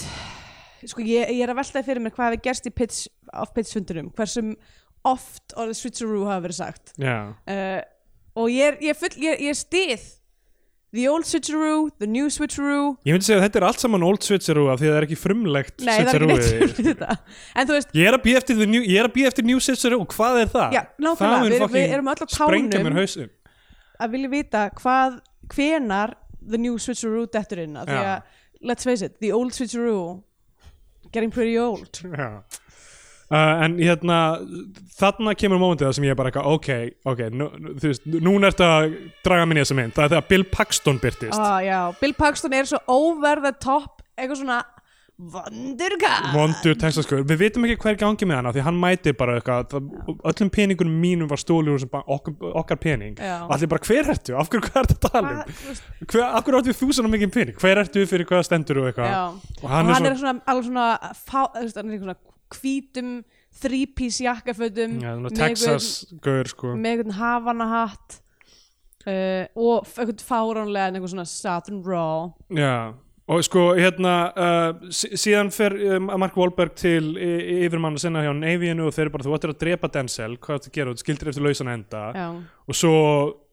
sko 0.86 1.02
ég, 1.02 1.30
ég 1.34 1.42
er 1.42 1.50
að 1.50 1.58
veltaði 1.62 1.86
fyrir 1.88 2.02
mér 2.04 2.12
hvað 2.14 2.28
hefði 2.30 2.42
gerst 2.46 2.68
í 2.68 2.72
pitch, 2.74 3.06
off-pitch 3.34 3.72
fundunum 3.74 4.12
hversum 4.14 4.52
oft 5.06 5.54
orðið 5.58 5.78
switcheroo 5.80 6.26
hafa 6.28 6.44
verið 6.46 6.58
sagt. 6.60 6.92
Já, 6.98 7.16
uh, 7.32 7.80
og 8.38 8.52
ég 8.52 8.68
er, 8.72 8.78
ég 8.84 8.92
er, 8.92 8.98
full, 8.98 9.12
ég, 9.22 9.42
ég 9.46 9.52
er 9.54 9.58
stið. 9.58 10.06
The 10.96 11.08
old 11.10 11.26
switcheroo, 11.28 11.88
the 12.00 12.06
new 12.08 12.28
switcheroo. 12.32 12.92
Ég 13.04 13.16
myndi 13.16 13.26
segja 13.26 13.40
að 13.40 13.44
þetta 13.48 13.58
er 13.60 13.66
allt 13.68 13.82
saman 13.82 14.04
old 14.06 14.22
switcheroo 14.24 14.68
af 14.72 14.78
því 14.80 14.86
að 14.86 14.92
það 14.94 14.98
er 15.00 15.06
ekki 15.08 15.18
frumlegt 15.20 15.82
nei 15.84 15.90
það 15.92 15.96
er 15.98 16.24
ekki 16.26 16.46
switcheroo 16.46 16.86
neitt 17.58 17.72
veist, 17.74 17.90
Ég 17.98 18.08
er 18.10 18.16
að 18.16 18.22
býja 18.24 18.40
eftir, 18.40 18.60
að 18.62 19.18
eftir 19.32 19.46
New 19.50 19.60
Switcheroo, 19.66 20.06
hvað 20.14 20.38
er 20.44 20.52
það? 20.54 20.76
Já, 20.78 20.82
nákvæmlega, 21.02 21.50
við- 21.50 21.74
við 21.74 21.96
erum 21.98 22.12
Sprengja 22.36 22.80
tánum. 22.80 23.28
að 24.06 24.14
vilja 24.14 24.32
vita 24.36 24.62
hvað 24.78 25.18
hvenar 25.56 26.14
the 26.46 26.58
new 26.62 26.78
switcheroo 26.78 27.26
dettur 27.34 27.64
inn 27.66 27.76
af 27.76 27.90
því 27.90 28.00
að, 28.14 28.22
let's 28.62 28.84
face 28.84 29.02
it, 29.02 29.20
the 29.20 29.32
old 29.32 29.52
switcheroo 29.52 30.22
getting 31.12 31.30
pretty 31.30 31.58
old. 31.58 32.00
Uh, 33.26 33.58
en 33.64 33.72
hérna, 33.82 34.16
þarna 34.94 35.32
kemur 35.34 35.58
mómentið 35.58 35.96
sem 35.96 36.04
ég 36.06 36.12
er 36.14 36.18
bara 36.18 36.30
eitthvað, 36.30 36.46
ok, 36.46 37.00
ok 37.10 37.22
nú, 37.34 37.48
þú 37.74 37.88
veist, 37.88 38.04
núna 38.22 38.52
ertu 38.52 38.62
að 38.62 38.84
draga 39.26 39.48
minni 39.50 39.64
þessa 39.64 39.76
mynd, 39.80 39.94
það 39.96 40.04
er 40.04 40.12
þegar 40.12 40.28
Bill 40.28 40.44
Paxton 40.52 41.00
byrtist 41.02 41.42
ah, 41.42 41.56
já, 41.58 41.80
Bill 41.98 42.14
Paxton 42.14 42.54
er 42.54 42.68
svo 42.70 42.78
over 42.86 43.42
the 43.42 43.50
top 43.58 44.04
eitthvað 44.14 44.44
svona 44.44 44.60
Wondergat 45.16 46.26
vondur 46.34 46.74
textaskur, 46.76 47.22
við 47.24 47.38
vitum 47.40 47.64
ekki 47.64 47.78
hver 47.86 47.96
gangi 48.02 48.26
með 48.28 48.36
hana 48.36 48.50
því 48.52 48.64
hann 48.66 48.80
mætir 48.82 49.14
bara 49.16 49.38
eitthvað 49.38 49.76
öllum 50.28 50.50
peningunum 50.52 50.98
mínum 51.00 51.30
var 51.30 51.40
stólið 51.40 51.86
ba- 51.88 52.02
okkar, 52.04 52.76
pening, 52.82 53.14
Já. 53.16 53.38
allir 53.48 53.70
bara 53.72 53.80
hver 53.88 54.10
ertu, 54.12 54.34
af 54.36 54.50
hverju 54.52 54.66
um? 54.68 55.38
Þú 55.48 55.70
veist, 55.70 55.86
hver, 56.12 56.26
af 56.26 56.44
hverju 56.44 56.60
áttu 56.60 56.74
þú 56.76 56.90
svona 56.98 57.12
mikið 57.14 57.32
pening, 57.32 57.56
hver 57.64 57.80
ertu 57.80 58.04
fyrir 58.10 58.28
hvað 58.28 58.44
stendur 58.44 58.82
og 58.82 58.90
eitthvað? 58.90 59.40
Og 59.62 59.72
hann, 59.72 59.88
og 59.88 59.94
er 59.94 59.96
hann 59.96 60.10
er 60.10 60.18
svona, 60.20 60.34
svona 60.36 60.36
alveg 60.52 60.68
svona, 60.68 60.98
er 61.64 61.96
eitthvað 61.96 62.60
hvítum 62.60 63.16
þrípís 63.56 64.20
jakkafötum 64.20 65.00
ja, 65.00 65.16
svona 65.16 65.30
með 65.30 65.40
Texas 65.40 65.88
gaur 66.20 66.52
sko. 66.52 66.74
með 66.76 66.92
einhvern 66.92 67.16
havanahatt 67.16 68.20
uh, 69.08 69.48
og 69.56 69.88
einhvern 69.96 70.20
fáránlega 70.28 70.92
einhvern 70.92 71.14
svona 71.16 71.24
Saturn 71.30 71.80
Raw. 71.88 72.34
Já, 72.52 72.92
og 73.28 73.40
sko 73.42 73.62
hérna 73.74 74.12
uh, 74.38 74.82
sí- 74.94 75.10
síðan 75.18 75.48
fer 75.54 75.74
um, 75.96 76.10
Mark 76.22 76.36
Wahlberg 76.38 76.76
til 76.78 77.08
yfirmann 77.18 77.96
að 77.98 78.04
sinna 78.04 78.22
hjá 78.22 78.30
Navyinu 78.38 78.86
og 78.86 78.94
þeir 78.94 79.08
eru 79.08 79.14
bara, 79.16 79.26
þú 79.26 79.34
ættir 79.38 79.52
að 79.54 79.58
drepa 79.64 79.90
Denzel 79.96 80.36
hvað 80.38 80.60
þetta 80.60 80.74
gera, 80.76 80.92
þú 80.94 81.02
skildir 81.02 81.32
eftir 81.32 81.46
lausan 81.48 81.72
enda. 81.72 82.04
Já, 82.14 82.28
og 82.70 82.78
svo 82.78 82.92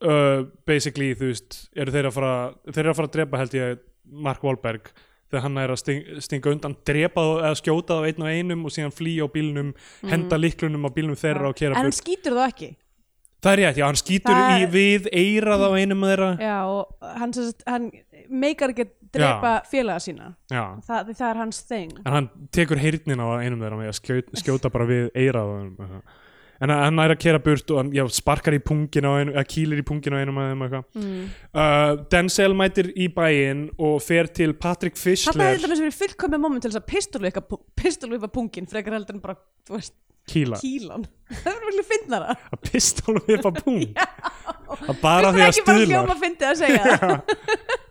uh, 0.06 0.44
basically, 0.70 1.14
þú 1.18 1.32
veist, 1.32 1.58
eru 1.74 1.96
þeir 1.96 2.10
að 2.12 2.20
fara 2.20 2.36
þeir 2.70 2.84
eru 2.86 2.94
að 2.94 3.00
fara 3.02 3.10
að 3.10 3.18
drepa 3.18 3.42
held 3.42 3.58
ég 3.58 3.82
Mark 4.30 4.46
Wahlberg. 4.46 4.94
Þegar 5.34 5.46
hann 5.48 5.58
er 5.58 5.72
að 5.74 5.80
sting, 5.82 6.02
stinga 6.22 6.52
undan 6.54 6.76
drepa 6.86 7.22
eða 7.40 7.56
skjóta 7.58 7.96
þá 7.98 8.04
einn 8.12 8.22
og 8.22 8.30
einum 8.30 8.66
og 8.70 8.74
síðan 8.76 8.92
flýja 8.94 9.26
á 9.26 9.34
bílnum, 9.34 9.72
henda 10.06 10.38
liklunum 10.38 10.86
á 10.86 10.94
bílnum 10.94 11.18
þeirra 11.18 11.50
og 11.50 11.58
kera 11.58 11.74
en 11.74 11.88
hann 11.88 11.96
skýtur 11.98 12.36
það 12.38 12.52
ekki? 12.52 12.70
Það 13.44 13.56
er 13.56 13.60
rétt, 13.64 13.80
já, 13.82 13.86
hann 13.90 13.98
skýtur 14.00 14.38
Það- 14.38 14.62
í 14.62 14.68
við 14.76 15.08
eirað 15.10 15.64
á 15.66 15.70
einum 15.82 16.06
þeirra. 16.06 16.30
Já, 16.38 16.58
og 16.70 17.10
hann, 17.18 17.34
hann 17.66 17.90
meikar 18.30 18.76
ekki 18.76 18.86
drepa 19.14 19.54
félaga 19.70 20.04
sína. 20.04 20.34
Já. 20.52 20.64
Það, 20.88 21.14
það 21.14 21.30
er 21.30 21.40
hans 21.44 21.64
þing 21.70 21.96
en 22.04 22.18
hann 22.18 22.30
tekur 22.56 22.82
heyrnin 22.82 23.24
á 23.24 23.28
einum 23.40 23.64
þeirra 23.64 23.80
með 23.80 23.94
að 23.94 23.98
skjóta, 24.00 24.44
skjóta 24.44 24.74
bara 24.74 24.90
við 24.90 25.10
eiraðum 25.16 25.74
en 26.64 26.72
hann 26.72 27.02
er 27.04 27.14
að 27.16 27.22
kera 27.24 27.42
burt 27.44 27.72
og 27.74 27.82
hann 27.82 27.92
já, 27.96 28.04
sparkar 28.14 28.56
í 28.56 28.62
pungin 28.64 29.08
á 29.08 29.12
einum 29.18 29.34
eða 29.34 29.46
kýlir 29.50 29.82
í 29.82 29.86
pungin 29.88 30.16
á 30.16 30.22
einum 30.22 30.40
mm. 30.40 31.18
uh, 31.52 31.90
Denzel 32.12 32.54
mætir 32.58 32.92
í 32.94 33.10
bæinn 33.14 33.66
og 33.78 34.00
fer 34.06 34.30
til 34.32 34.54
Patrick 34.56 35.00
Fischler. 35.00 35.36
Hefði 35.40 35.66
þetta 35.66 35.74
verið 35.74 36.00
fullkomið 36.00 36.44
moment 36.46 36.64
til 36.64 36.72
þess 36.72 36.82
að 36.82 36.88
pistolvipa 36.94 37.60
pistolvipa 37.80 38.32
pungin 38.32 38.70
frekar 38.70 38.98
heldur 38.98 39.18
en 39.18 39.24
bara, 39.26 39.38
þú 39.68 39.78
veist, 39.78 39.96
kýla, 40.30 40.60
kílan 40.62 41.08
Það 41.44 41.52
er 41.52 41.62
virkelig 41.66 41.88
fyndnara. 41.90 42.38
Að 42.54 42.64
pistol 42.70 43.18
við 43.28 43.44
bara 43.44 43.64
pung 43.64 43.84
að 44.90 45.00
bara 45.02 45.32
því 45.34 45.40
það 45.40 45.46
að 45.46 45.50
ekki 45.50 45.66
bara 45.68 45.88
hljóma 45.90 46.20
að 46.54 46.60
segja 46.62 46.84
það. 47.04 47.04
Pi- 47.04 47.04
Bara 47.04 47.18
eitthvað- 47.20 47.83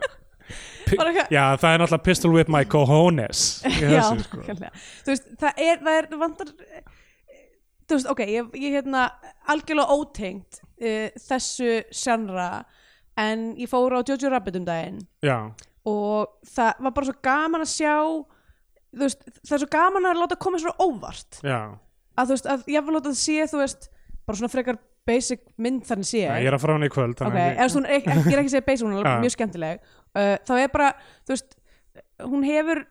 já, 1.32 1.44
það 1.60 1.68
er 1.74 1.82
náttúrulega 1.82 2.02
pistol 2.06 2.34
with 2.36 2.50
my 2.52 2.64
cojones 2.64 3.42
Já, 3.80 4.02
sko. 4.24 4.42
Þú 4.44 5.12
veist, 5.12 5.30
það 5.40 5.62
er, 5.66 5.80
það 5.82 5.96
er 6.00 6.10
vantar 6.20 6.52
Þú 7.82 7.96
veist, 7.98 8.10
ok, 8.12 8.20
ég, 8.30 8.52
ég 8.62 8.76
hérna 8.78 9.06
algjörlega 9.52 9.96
ótengt 9.96 10.60
uh, 10.62 11.08
þessu 11.28 11.72
sjannra 11.92 12.62
en 13.20 13.50
ég 13.60 13.68
fór 13.68 13.92
á 13.92 14.00
Jojo 14.00 14.30
Rabbit 14.32 14.56
um 14.60 14.64
daginn 14.68 15.02
já, 15.24 15.36
og 15.84 16.38
það 16.48 16.84
var 16.86 16.94
bara 16.96 17.08
svo 17.10 17.16
gaman 17.26 17.64
að 17.66 17.72
sjá 17.74 17.94
þú 18.92 19.02
veist, 19.02 19.26
það 19.42 19.56
er 19.56 19.62
svo 19.64 19.70
gaman 19.72 20.08
að 20.08 20.20
láta 20.22 20.38
koma 20.40 20.60
svona 20.62 20.84
óvart. 20.84 21.40
Já, 21.44 21.58
að 22.16 22.30
þú 22.30 22.36
veist, 22.36 22.48
að 22.54 22.72
ég 22.72 22.86
var 22.86 22.96
látað 22.96 23.12
að 23.14 23.20
sé 23.20 23.36
þú 23.50 23.60
veist, 23.62 23.88
bara 24.28 24.40
svona 24.40 24.52
frekar 24.52 24.80
basic 25.08 25.40
mynd 25.58 25.82
þannig 25.88 26.06
sé. 26.06 26.22
Já 26.22 26.36
ég 26.38 26.48
er 26.48 26.54
að 26.56 26.62
fara 26.62 26.76
hann 26.78 26.86
í 26.86 26.90
kvöld 26.92 27.16
ok, 27.16 27.22
þannig 27.24 27.42
að- 27.42 27.62
eða 27.64 27.82
er 27.82 27.96
ekki, 27.98 28.16
ég 28.16 28.32
er 28.36 28.42
ekki 28.42 28.50
að 28.50 28.54
segja 28.54 28.66
basic 28.68 28.86
hún 28.86 28.98
er 29.00 29.10
mjög 29.24 29.34
skemmtileg 29.36 29.80
uh, 30.16 30.36
þá 30.46 30.52
er 30.62 30.68
bara, 30.74 30.92
þú 31.26 31.34
veist 31.36 31.56
hún 32.22 32.44
hefur 32.46 32.84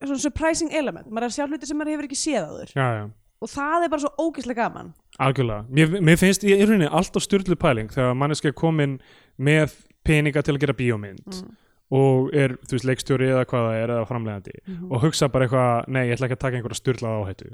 svona 0.00 0.20
surprising 0.22 0.72
element, 0.72 1.08
maður 1.10 1.26
er 1.26 1.30
að 1.32 1.36
sjá 1.36 1.46
hluti 1.48 1.68
sem 1.68 1.76
maður 1.80 1.94
hefur 1.96 2.08
ekki 2.08 2.20
séð 2.20 2.60
já, 2.74 2.86
já. 3.00 3.08
Og 3.40 3.48
það 3.48 3.84
er 3.86 3.88
bara 3.92 4.02
svo 4.04 4.10
ógeðslega 4.20 4.64
gaman. 4.66 4.88
Algjörlega, 5.24 5.64
mér, 5.72 5.94
mér 6.04 6.18
finnst 6.20 6.42
í 6.44 6.52
rauninni 6.60 6.88
alltaf 6.92 7.24
styrlu 7.24 7.56
pæling 7.60 7.88
þegar 7.92 8.16
manneski 8.20 8.50
er 8.50 8.56
komin 8.56 8.98
með 9.40 9.74
peninga 10.04 10.42
til 10.44 10.54
að 10.56 10.60
gera 10.66 10.76
bíómynd 10.76 11.24
Mm. 11.40 11.56
og 11.96 12.28
er, 12.36 12.52
þú 12.68 12.76
veist, 12.76 12.84
leikstjóri 12.86 13.30
eða 13.32 13.46
hvað 13.50 13.64
það 13.66 13.78
er 13.82 13.90
eða 13.96 14.06
framlegandi 14.08 14.52
Mhm. 14.68 14.92
og 14.92 15.00
hugsa 15.02 15.28
bara 15.32 15.46
eitthvað, 15.48 15.88
nei, 15.88 16.04
ég 16.06 16.12
ætla 16.16 16.28
ekki 16.28 16.36
að 16.36 16.44
taka 16.44 16.56
einhverja 16.60 16.80
styrlað 16.80 17.16
áhættu. 17.24 17.48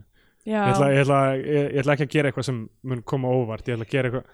Ég 0.46 0.66
ætla, 0.74 0.90
ég, 0.92 1.00
ætla, 1.06 1.20
ég, 1.38 1.70
ég 1.72 1.78
ætla 1.80 1.92
ekki 1.96 2.04
að 2.06 2.12
gera 2.12 2.30
eitthvað 2.30 2.44
sem 2.44 2.68
mun 2.82 3.02
koma 3.02 3.28
óvart, 3.28 3.66
ég 3.66 3.74
ætla 3.78 3.86
að 3.86 3.90
gera 3.94 4.10
eitthvað 4.10 4.24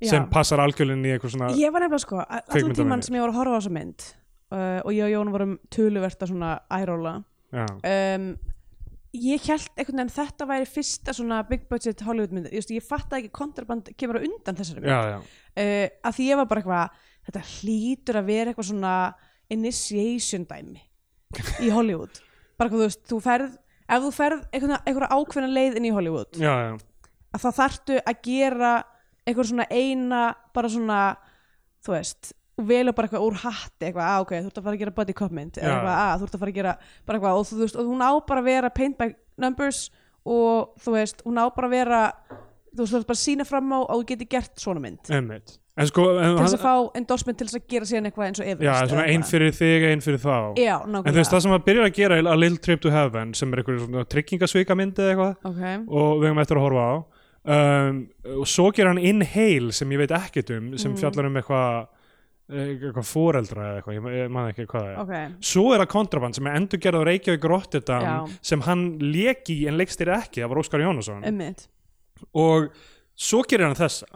já. 0.00 0.10
sem 0.12 0.28
passar 0.32 0.62
algjörlega 0.62 1.08
í 1.08 1.14
eitthvað 1.16 1.34
svona 1.34 1.50
ég 1.58 1.74
var 1.74 1.84
nefnilega 1.84 2.04
sko, 2.04 2.20
allan 2.22 2.76
tíman 2.78 3.04
sem 3.06 3.18
ég 3.18 3.24
var 3.24 3.32
að 3.34 3.40
horfa 3.40 3.56
á 3.56 3.58
þessa 3.58 3.74
mynd 3.78 4.06
uh, 4.52 4.78
og 4.84 4.92
ég 4.94 5.02
og 5.06 5.12
Jón 5.14 5.32
vorum 5.34 5.56
töluvert 5.74 6.22
að 6.24 6.32
svona 6.32 6.52
æróla 6.78 7.14
um, 7.54 8.30
ég 9.16 9.46
held 9.48 9.68
einhvern 9.74 10.02
veginn 10.02 10.14
þetta 10.18 10.48
væri 10.48 10.68
fyrsta 10.68 11.14
svona 11.16 11.40
big 11.48 11.64
budget 11.70 12.02
Hollywood 12.04 12.34
mynd. 12.36 12.50
Ég, 12.52 12.66
ég 12.76 12.84
fatt 12.84 13.14
ekki 13.16 13.30
kontraband 13.34 13.88
kemur 13.96 14.20
á 14.20 14.26
undan 14.26 14.58
þessari 14.58 14.82
mynd. 14.84 14.92
Já, 14.92 15.14
já, 15.14 15.18
uh, 15.62 15.86
að 16.04 16.18
því 16.18 16.26
ég 16.28 16.40
var 16.40 16.50
bara 16.50 16.62
eitthvað 16.62 17.06
þetta 17.28 17.44
hlýtur 17.54 18.20
að 18.20 18.28
vera 18.28 18.52
eitthvað 18.52 18.68
svona 18.68 18.92
initiation 19.48 20.44
dæmi 20.48 20.84
í 21.64 21.72
Hollywood. 21.72 22.20
Bara 22.58 22.72
hvað 22.72 22.80
þú 22.82 22.86
veist, 22.88 23.02
þú 23.08 23.18
ferð 23.22 23.56
ef 23.88 24.04
þú 24.04 24.12
ferð 24.12 24.44
einhverja, 24.52 25.08
ákveðna 25.14 25.50
leið 25.52 25.78
inn 25.78 25.88
í 25.88 25.92
Hollywood 25.94 26.38
já, 26.40 26.50
já. 26.50 26.72
að 27.32 27.44
þá 27.44 27.48
þarftu 27.58 27.98
að 28.02 28.22
gera 28.26 28.72
einhver 29.28 29.48
svona 29.48 29.68
eina 29.70 30.22
bara 30.56 30.72
svona, 30.72 30.98
þú 31.84 31.94
veist 31.94 32.32
velja 32.58 32.94
bara 32.96 33.06
eitthvað 33.06 33.26
úr 33.28 33.38
hatti 33.44 33.86
eitthvað, 33.86 34.08
að 34.08 34.24
ok, 34.24 34.34
þú 34.34 34.50
ert 34.50 34.58
að 34.58 34.66
fara 34.66 34.74
að 34.74 34.82
gera 34.82 34.96
body 34.96 35.14
cop 35.20 35.34
mynd 35.36 35.60
eða 35.60 35.68
Já. 35.68 35.74
eitthvað, 35.76 36.02
að 36.02 36.18
þú 36.18 36.26
ert 36.28 36.34
að 36.34 36.42
fara 36.42 36.52
að 36.54 36.58
gera 36.58 36.74
bara 37.06 37.20
eitthvað, 37.20 37.38
og 37.38 37.48
þú 37.52 37.60
veist, 37.62 37.78
og 37.78 37.92
hún 37.92 38.02
á 38.02 38.10
bara 38.32 38.42
að 38.42 38.50
vera 38.50 38.72
paint 38.74 38.98
by 38.98 39.08
numbers 39.44 39.80
og 40.26 40.74
þú 40.82 40.96
veist, 40.96 41.22
hún 41.28 41.38
á 41.38 41.44
bara 41.54 41.70
að 41.70 41.76
vera 41.76 42.02
þú 42.74 42.82
veist, 42.82 42.92
þú 42.92 42.98
ert 42.98 43.08
bara 43.12 43.18
að 43.18 43.22
sína 43.22 43.46
fram 43.48 43.72
á 43.72 43.78
að 43.78 43.94
þú 43.94 44.08
geti 44.10 44.28
gert 44.34 44.62
svona 44.62 44.82
mynd. 44.82 45.10
Einmitt. 45.14 45.58
En 45.78 45.86
sko, 45.86 46.08
en, 46.18 46.32
til 46.34 46.42
þess 46.42 46.56
að 46.56 46.62
fá 46.64 46.96
endorsement 46.98 47.38
til 47.38 47.46
þess 47.46 47.58
að 47.60 47.66
gera 47.70 47.86
síðan 47.86 48.08
eitthvað 48.08 48.24
eins 48.26 48.40
og 48.42 48.48
já, 48.48 48.50
Everest 48.56 48.90
svona 48.90 49.02
eða 49.04 49.04
ein 49.06 49.12
eitthvað. 49.14 49.30
fyrir 49.30 49.52
þig, 49.54 49.84
ein 49.86 50.00
fyrir 50.02 50.22
þá. 50.24 50.34
Já, 50.58 50.72
en 50.74 50.96
þú 50.98 51.02
veist, 51.06 51.06
nákvæmlega. 51.06 51.28
það 51.30 51.44
sem 51.44 51.54
að 51.54 51.62
byrja 51.68 51.84
að 51.84 51.92
gera 52.00 52.18
a 52.18 52.34
little 52.34 52.62
trip 52.66 52.82
to 52.82 52.90
heaven 52.90 53.34
sem 53.38 53.52
er 53.54 53.62
eitthvað 53.62 53.78
svona 53.84 54.02
tryggingasvika 54.14 54.76
myndi 54.78 55.04
eða 55.04 55.12
eitthvað 55.14 55.52
ok, 55.52 55.62
og 55.86 56.10
við 56.18 56.26
höfum 56.32 56.42
eftir 56.42 56.58
að 56.58 56.66
horfa 56.66 56.88
á 56.90 56.94
um, 57.48 58.00
og 58.38 58.46
svo 58.50 58.68
gerir 58.76 58.90
hann 58.92 59.00
Inhale 59.00 59.72
sem 59.76 59.90
ég 59.94 60.02
veit 60.04 60.12
ekkert 60.18 60.50
um 60.56 60.72
sem 60.78 60.92
Mm. 60.92 60.98
fjallar 61.00 61.28
um 61.30 61.38
eitthvað 61.40 61.88
eitthvað 62.48 63.04
foreldra 63.04 63.64
eða 63.66 63.80
eitthvað, 63.82 64.14
ég, 64.16 64.30
man 64.32 64.46
ekki 64.48 64.64
hvað 64.70 64.84
það 64.86 64.92
er. 64.94 65.00
Ok. 65.02 65.34
Svo 65.44 65.64
er 65.74 65.82
það 65.82 65.90
kontraband 65.92 66.34
sem 66.38 66.46
er 66.48 66.54
endur 66.56 66.80
gerð 66.80 67.02
á 67.04 67.08
Reykjavík 67.10 67.44
Rotterdam 67.52 68.30
sem 68.40 68.62
hann 68.64 68.84
leki 69.04 69.58
en 69.68 69.76
leikstýri 69.76 70.14
ekki, 70.16 70.40
það 70.40 70.48
var 70.54 70.60
Óskar 70.62 70.80
Jónasson. 70.84 71.24
Emmitt, 71.28 71.66
og 72.32 72.70
svo 73.14 73.42
gerir 73.44 73.66
hann 73.68 73.76
þessa. 73.76 74.08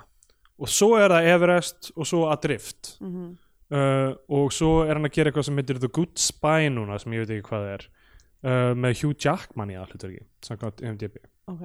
Og 0.62 0.68
svo 0.72 0.94
er 0.96 1.12
það 1.12 1.28
Everest 1.34 1.90
og 1.96 2.06
svo 2.08 2.24
Adrift. 2.32 2.96
Mm 3.04 3.34
uh, 3.72 4.12
og 4.28 4.50
svo 4.52 4.82
er 4.84 4.94
hann 4.98 5.08
að 5.08 5.14
gera 5.16 5.30
eitthvað 5.30 5.46
sem 5.48 5.56
heitir 5.60 5.78
The 5.80 5.88
Good 5.88 6.18
Spy 6.20 6.66
núna 6.72 6.98
sem 7.00 7.12
ég 7.16 7.22
veit 7.24 7.30
ekki 7.38 7.46
hvað 7.48 7.62
það 7.66 7.74
er. 7.76 7.84
Uh, 8.42 8.72
með 8.76 8.96
Hugh 9.00 9.14
Jackman 9.22 9.70
í 9.72 9.76
allutur 9.78 10.10
ekki 10.10 10.24
samkvæmt 10.44 10.80
MDB 10.92 11.20
ok 11.52 11.62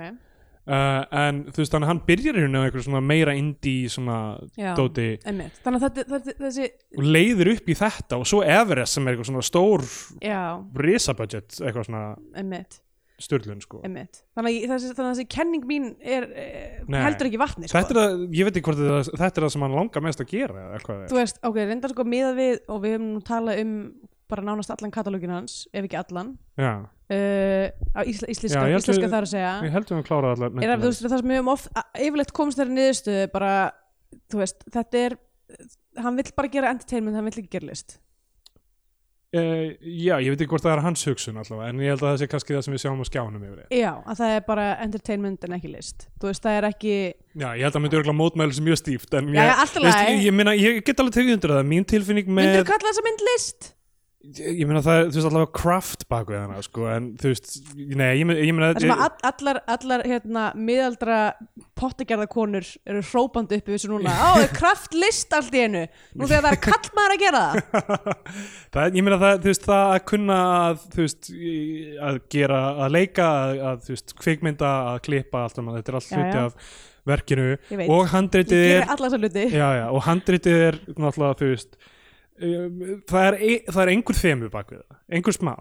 uh, 0.67 1.03
en 1.23 1.43
þú 1.49 1.63
veist 1.63 1.75
þannig 1.75 1.87
að 1.87 1.93
hann 1.93 2.01
byrjar 2.07 2.39
hérna 2.41 2.63
eitthvað 2.65 2.87
svona 2.87 3.03
meira 3.03 3.35
indie 3.37 3.91
svona 3.91 4.17
já, 4.59 4.73
dóti 4.77 5.07
emmitt, 5.27 5.61
þannig 5.65 5.83
að 5.83 5.85
þetta, 5.87 6.07
þetta, 6.15 6.35
þessi 6.43 6.67
og 6.97 7.07
leiðir 7.17 7.53
upp 7.55 7.71
í 7.71 7.77
þetta 7.83 8.19
og 8.21 8.27
svo 8.29 8.41
Everest 8.57 8.97
sem 8.97 9.07
er 9.07 9.15
eitthvað 9.15 9.31
svona 9.31 9.47
stór 9.47 9.87
já, 10.23 10.41
risabudget 10.87 11.61
eitthvað 11.61 11.89
svona 11.89 12.03
styrlun 13.17 13.61
sko 13.63 13.79
Einmitt. 13.85 14.19
Þannig, 14.37 14.59
að 14.67 14.73
þessi, 14.75 14.89
þannig 14.93 15.07
að 15.07 15.15
þessi 15.15 15.29
kenning 15.33 15.63
mín 15.65 15.87
er, 16.05 16.27
eh, 16.37 16.83
Nei. 16.85 16.99
heldur 17.01 17.29
ekki 17.31 17.39
vatni 17.41 17.69
sko. 17.69 17.79
þetta 17.79 17.95
er 17.95 17.99
það, 18.01 18.25
ég 18.37 18.47
veit 18.47 18.59
ekki 18.59 18.67
hvort 18.67 18.81
þetta, 18.81 19.15
þetta 19.23 19.41
er 19.41 19.45
það 19.45 19.53
sem 19.55 19.65
hann 19.65 19.77
langar 19.79 20.05
mest 20.05 20.21
að 20.21 20.33
gera 20.35 20.67
þú 20.85 21.17
veist, 21.17 21.41
ok, 21.49 21.57
reyndar 21.63 21.93
sko 21.95 22.05
miðað 22.05 22.37
við 22.37 22.59
og 22.67 22.83
við 22.83 22.95
höfum 22.97 23.09
nú 23.15 23.23
talað 23.25 23.63
um 23.63 23.73
bara 24.29 24.43
nánast 24.47 24.71
allan 24.73 24.93
katalógin 24.93 25.33
hans, 25.33 25.67
ef 25.73 25.87
ekki 25.87 25.99
allan. 25.99 26.33
Uh, 26.57 27.69
á 27.95 28.03
ísla, 28.03 28.27
íslenska, 28.27 28.65
Já, 28.67 28.77
íslenska 28.81 29.05
við- 29.05 29.13
þar 29.13 29.27
að 29.27 29.31
segja. 29.31 29.51
ég 29.63 29.71
heldur 29.77 29.95
hann 29.95 30.07
klára 30.07 30.33
allar 30.35 30.51
er 30.51 30.81
veist, 30.81 31.05
það 31.05 31.21
sem 31.21 31.29
við 31.31 31.37
höfum 31.39 31.53
oft 31.53 31.69
yfirleitt 31.95 32.33
komst 32.35 32.59
þeirri 32.59 32.75
niðurstöðu 32.75 33.29
bara, 33.31 33.53
þú 34.27 34.41
veist, 34.43 34.67
þetta 34.75 35.05
er 35.05 35.15
hann 36.03 36.19
vill 36.19 36.33
bara 36.35 36.51
gera 36.51 36.73
entertainment, 36.75 37.15
hann 37.15 37.29
vill 37.29 37.39
ekki 37.39 37.53
gera 37.55 37.69
list. 37.71 37.95
Uh, 39.35 39.75
já, 39.83 40.15
ég 40.23 40.31
veit 40.31 40.39
ekki 40.39 40.47
hvort 40.53 40.63
það 40.63 40.77
er 40.77 40.81
hans 40.85 41.01
hugsun 41.03 41.35
allavega 41.35 41.67
en 41.73 41.81
ég 41.83 41.89
held 41.91 41.99
að 41.99 42.13
það 42.13 42.19
sé 42.21 42.27
kannski 42.31 42.53
það 42.55 42.61
sem 42.63 42.75
við 42.77 42.79
sjáum 42.85 43.01
á 43.03 43.05
skjánum 43.09 43.41
yfir 43.43 43.57
því. 43.57 43.65
já, 43.81 43.89
að 44.07 44.19
það 44.21 44.35
er 44.37 44.43
bara 44.47 44.67
entertainment 44.85 45.43
en 45.43 45.55
ekki 45.57 45.71
list. 45.73 46.05
Þú 46.15 46.29
veist, 46.29 46.43
það 46.45 46.55
er 46.61 46.67
ekki 46.69 46.93
Já, 47.35 47.47
ég 47.59 47.65
held 47.67 47.75
að 47.75 47.83
myndi 47.83 47.99
örgulega 47.99 48.19
mótmæli 48.21 48.55
sem 48.55 48.63
mjög 48.69 48.79
stíft 48.79 49.17
en 49.19 49.27
Já, 49.35 49.41
ég, 49.43 49.73
veist, 49.83 49.99
ég, 50.07 50.21
ég, 50.29 50.37
meina, 50.39 50.53
ég 50.55 50.79
get 50.87 51.03
alveg 51.03 51.17
tekið 51.17 51.35
undir 51.35 51.53
það 51.57 51.67
mín 51.73 51.87
tilfinning 51.91 52.31
með 52.31 52.39
myndir 52.39 52.63
þú 52.63 52.69
kalla 52.71 52.87
þessa 52.93 53.05
mynd 53.09 53.25
list? 53.27 53.69
Ég 54.25 54.65
meina 54.65 54.81
það 54.83 54.97
er, 54.99 55.03
þú 55.11 55.17
veist, 55.19 55.27
allavega 55.29 55.51
craft 55.55 56.03
bak 56.09 56.29
við 56.31 56.39
hana, 56.41 56.61
sko, 56.65 56.85
en 56.89 57.05
þú 57.21 57.29
veist 57.31 57.51
nei, 57.77 58.07
ég 58.17 58.25
meina, 58.27 58.41
ég 58.43 58.55
meina 58.57 58.69
Það 58.73 58.83
sem 58.83 58.93
að 58.95 59.03
all, 59.05 59.17
allar, 59.29 59.59
allar 59.75 60.03
hérna, 60.09 60.45
miðaldra 60.57 61.17
pottegerðakonur 61.77 62.67
eru 62.89 63.03
hrópandi 63.11 63.59
uppi 63.61 63.75
þessu 63.75 63.91
núna. 63.91 64.11
Á, 64.17 64.29
er 64.41 64.49
kraft 64.57 64.97
list 64.97 65.35
allt 65.37 65.53
í 65.55 65.61
einu? 65.67 65.83
Nú 66.17 66.27
þegar 66.29 66.47
það 66.47 66.55
er 66.57 66.61
kallmaður 66.65 67.15
að 67.15 67.23
gera 67.23 67.43
það. 67.45 68.07
Það, 68.73 68.81
er- 68.83 68.97
ég 68.97 69.05
meina 69.07 69.19
það, 69.21 69.37
þú 69.43 69.51
veist, 69.51 69.67
það 69.67 69.91
að 69.93 69.99
kunna 70.11 70.37
að, 70.57 70.81
þú 70.95 71.05
veist, 71.05 71.29
að 72.09 72.17
gera 72.35 72.61
að 72.83 72.95
leika, 72.97 73.27
að, 73.43 73.61
að 73.69 73.83
þú 73.85 73.93
veist, 73.95 74.15
kvikmynda 74.25 74.71
að 74.91 74.97
klippa 75.07 75.43
allt 75.45 75.61
um 75.61 75.69
þetta 75.77 75.93
er 75.93 75.99
allt 76.01 76.15
hluti 76.17 76.41
af 76.41 76.73
verkinu. 77.07 77.45
Og 77.87 78.09
handritið 78.11 78.65
gerir 78.65 79.61
er 79.61 79.85
og 79.87 80.03
handritið 80.09 80.65
er 80.65 80.81
náttúrulega, 80.97 81.37
þú 81.39 81.51
veist 81.53 81.79
það 82.37 83.27
er, 83.27 83.35
það 83.71 83.81
er 83.83 83.91
einhver 83.95 84.17
þemu 84.21 84.49
bak 84.53 84.71
við 84.71 84.81
það, 84.85 84.97
einhver 85.19 85.37
smá 85.41 85.55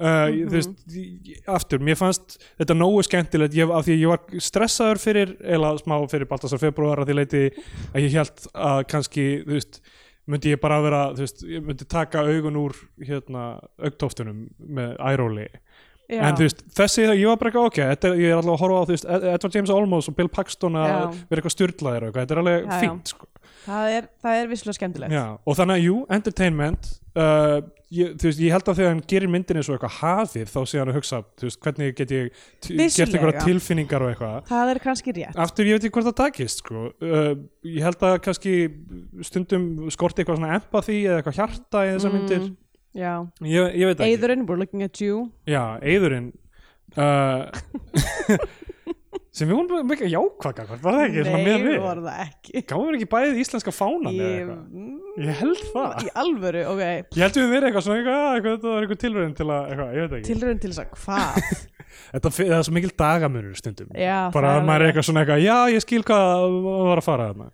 Uh, 0.00 0.30
Mhm. 0.32 0.46
þú 0.48 0.54
veist, 0.56 0.76
ég- 0.96 1.40
aftur, 1.46 1.78
mér 1.84 1.96
fannst 2.00 2.38
þetta 2.58 2.72
nógu 2.72 3.02
skemmtilegt 3.04 3.52
ég, 3.52 3.68
af 3.68 3.84
því 3.84 3.92
að 3.92 4.00
ég 4.00 4.08
var 4.08 4.20
stressaður 4.40 4.96
fyrir 5.02 5.36
eða 5.44 5.74
smá 5.76 5.96
fyrir 6.08 6.24
Baltasar 6.30 6.56
februar 6.58 6.96
að 7.02 7.10
því 7.10 7.16
leiti 7.18 7.42
að 7.92 8.00
ég 8.06 8.14
held 8.16 8.46
að 8.54 8.86
kannski 8.88 9.44
þú 9.44 9.52
veist, 9.58 9.80
myndi 10.26 10.54
ég 10.54 10.60
bara 10.62 10.80
vera 10.80 11.02
þú 11.12 11.18
veist, 11.20 11.42
ég 11.44 11.60
myndi 11.68 11.84
taka 11.86 12.22
augun 12.24 12.56
úr 12.56 12.72
hérna, 13.04 13.60
augtóftunum 13.78 14.48
með 14.58 14.96
æróli 15.04 15.48
Já. 16.08 16.22
en 16.30 16.34
þú 16.34 16.46
veist, 16.48 16.64
þessi, 16.72 17.04
ég 17.20 17.26
var 17.28 17.36
bara 17.36 17.50
eitthvað 17.50 17.66
ok 17.68 17.78
þetta, 17.92 18.16
ég 18.16 18.30
er 18.32 18.36
alltaf 18.40 18.56
að 18.56 18.62
horfa 18.64 18.80
á, 18.80 18.84
þú 18.88 18.94
veist, 18.96 19.04
Ed- 19.04 19.28
Edward 19.34 19.54
James 19.54 19.70
Olmos 19.70 20.08
og 20.08 20.16
Bill 20.16 20.28
Paxton 20.32 20.72
að 20.80 20.88
Já. 20.88 21.26
vera 21.28 21.42
eitthvað 21.42 21.56
styrlaðir 21.58 22.02
og 22.02 22.08
eitthvað, 22.08 22.24
þetta 22.24 22.32
er 22.32 22.40
alveg 22.40 22.64
Já, 22.64 22.70
já. 22.72 22.80
fínt 22.88 23.04
sko. 23.12 23.26
Það, 23.66 23.90
er, 23.98 24.08
það 24.24 24.38
er 24.40 24.48
vissulega 24.50 24.78
skemmtilegt. 24.78 25.12
Já, 25.14 25.24
og 25.46 25.56
þannig 25.58 25.76
að 25.78 25.84
jú, 25.84 25.96
entertainment 26.16 26.88
uh, 27.18 27.58
ég, 27.90 28.14
þú 28.20 28.28
veist, 28.30 28.40
ég 28.44 28.54
held 28.54 28.70
að 28.70 28.78
þegar 28.80 28.92
hann 28.94 29.02
gerir 29.12 29.30
myndin 29.34 29.60
eins 29.60 29.68
og 29.70 29.76
eitthvað 29.76 29.96
hafið 30.00 30.52
þá 30.54 30.58
sé 30.70 30.80
hann 30.80 30.92
að 30.92 30.98
hugsa, 31.00 31.20
þú 31.40 31.48
veist, 31.48 31.60
hvernig 31.66 31.94
get 31.98 32.14
ég 32.14 32.30
gert 32.70 33.02
einhverja 33.14 33.44
tilfinningar 33.44 34.04
og 34.06 34.12
eitthvað. 34.14 34.40
Það 34.50 34.72
er 34.74 34.82
kannski 34.86 35.14
rétt. 35.20 35.38
Aftur 35.46 35.68
ég 35.70 35.76
veit 35.78 35.86
ekki 35.88 35.94
hvort 35.98 36.08
það 36.10 36.18
takist 36.22 36.62
sko. 36.64 36.86
uh, 37.02 37.32
ég 37.66 37.82
held 37.88 38.04
að 38.10 38.18
kannski 38.26 38.54
stundum 39.26 39.68
skorti 39.92 40.22
eitthvað 40.24 40.40
svona 40.40 40.56
empathy 40.60 41.00
eða 41.04 41.20
eitthvað 41.22 41.40
hjarta 41.42 41.86
í 41.86 41.94
þessar 41.96 42.10
Mm. 42.14 42.18
myndir. 42.20 42.50
já. 42.94 43.14
Ég, 43.44 43.74
ég 43.80 43.86
veit 43.90 43.98
ekki. 44.00 44.14
Eithurinn, 44.14 44.46
we're 44.48 44.58
looking 44.58 44.82
at 44.82 45.00
you. 45.00 45.30
Já, 45.46 45.78
Eðurinn 45.82 46.32
uh, 46.96 47.46
sem 49.30 49.46
við 49.46 49.58
vorum 49.60 49.90
mikið 49.90 50.10
jákvaka 50.10 50.64
var 50.70 50.80
það 50.82 51.00
ekki, 51.04 51.24
Nei, 51.30 51.44
við? 51.62 51.76
var 51.84 52.00
það 52.02 52.22
ekki. 52.24 52.62
Gáðum 52.66 52.88
við 52.90 52.96
ekki 52.98 53.08
bæðið 53.14 53.40
íslenska 53.44 53.74
fánan 53.74 54.08
eða 54.10 54.30
Ég, 54.30 54.38
eitthvað? 54.40 55.26
Ég 55.26 55.40
held 55.40 55.60
það. 55.74 55.92
Í 56.02 56.12
alvöru, 56.22 56.62
ok. 56.72 56.82
Ég 57.14 57.22
held 57.24 57.38
við 57.38 57.52
verið 57.54 57.68
eitthvað 57.68 57.84
svona 57.86 58.00
eitthvað, 58.00 58.18
"Ah, 58.20 58.32
eitthvað 58.34 58.56
þetta 58.56 58.72
var 58.74 58.86
eitthvað 58.86 59.02
tilröðin 59.04 59.36
til 59.38 59.46
að, 59.46 59.62
eitthvað, 59.70 59.92
ég 59.94 60.00
veit 60.00 60.16
ekki. 60.18 60.26
Tilraun 60.32 60.60
til 60.64 60.72
þess 60.72 60.82
að 60.82 60.90
hvað? 61.04 61.52
Það 62.10 62.40
er 62.42 62.62
svo 62.66 62.74
mikil 62.74 62.90
dagamunur 62.98 63.54
stundum. 63.58 63.88
Já, 63.94 64.30
bara 64.34 64.50
það 64.54 64.60
að 64.60 64.66
maður 64.66 64.82
er 64.82 64.90
eitthvað 64.90 65.06
svona 65.06 65.22
eitthvað 65.24 65.42
já 65.44 65.56
ég 65.74 65.82
skil 65.84 66.02
hvað 66.06 66.54
var 66.64 67.00
að 67.00 67.06
fara 67.06 67.26
þarna. 67.30 67.48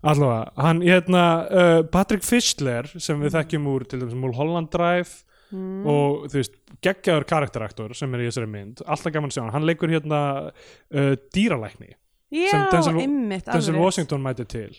Allavega, 0.00 0.52
hann 0.56 0.80
hérna 0.80 1.24
uh, 1.50 1.82
Patrick 1.92 2.24
Fischler 2.24 2.88
sem 2.96 3.20
við 3.20 3.34
þekkjum 3.36 3.66
úr 3.68 3.84
til 3.90 4.00
dæmis 4.00 4.16
Mulholland 4.16 4.70
Drive 4.72 5.22
Mm. 5.50 5.86
og 5.90 6.28
þú 6.30 6.36
veist, 6.38 6.52
geggjaður 6.84 7.24
karakteraktor 7.26 7.94
sem 7.98 8.12
er 8.14 8.20
í 8.22 8.28
þessari 8.28 8.46
mynd, 8.52 8.84
alltaf 8.86 9.10
gaman 9.16 9.32
að 9.32 9.34
sjá 9.34 9.42
hann 9.42 9.54
hann 9.56 9.66
leikur 9.66 9.90
hérna 9.90 10.20
uh, 10.52 11.14
dýralækni 11.34 11.88
já, 12.30 12.50
sem 12.52 12.68
Denzel- 12.70 13.00
einmitt, 13.02 13.48
Denzel. 13.50 13.74
Washington 13.80 14.22
mæti 14.22 14.46
til 14.46 14.70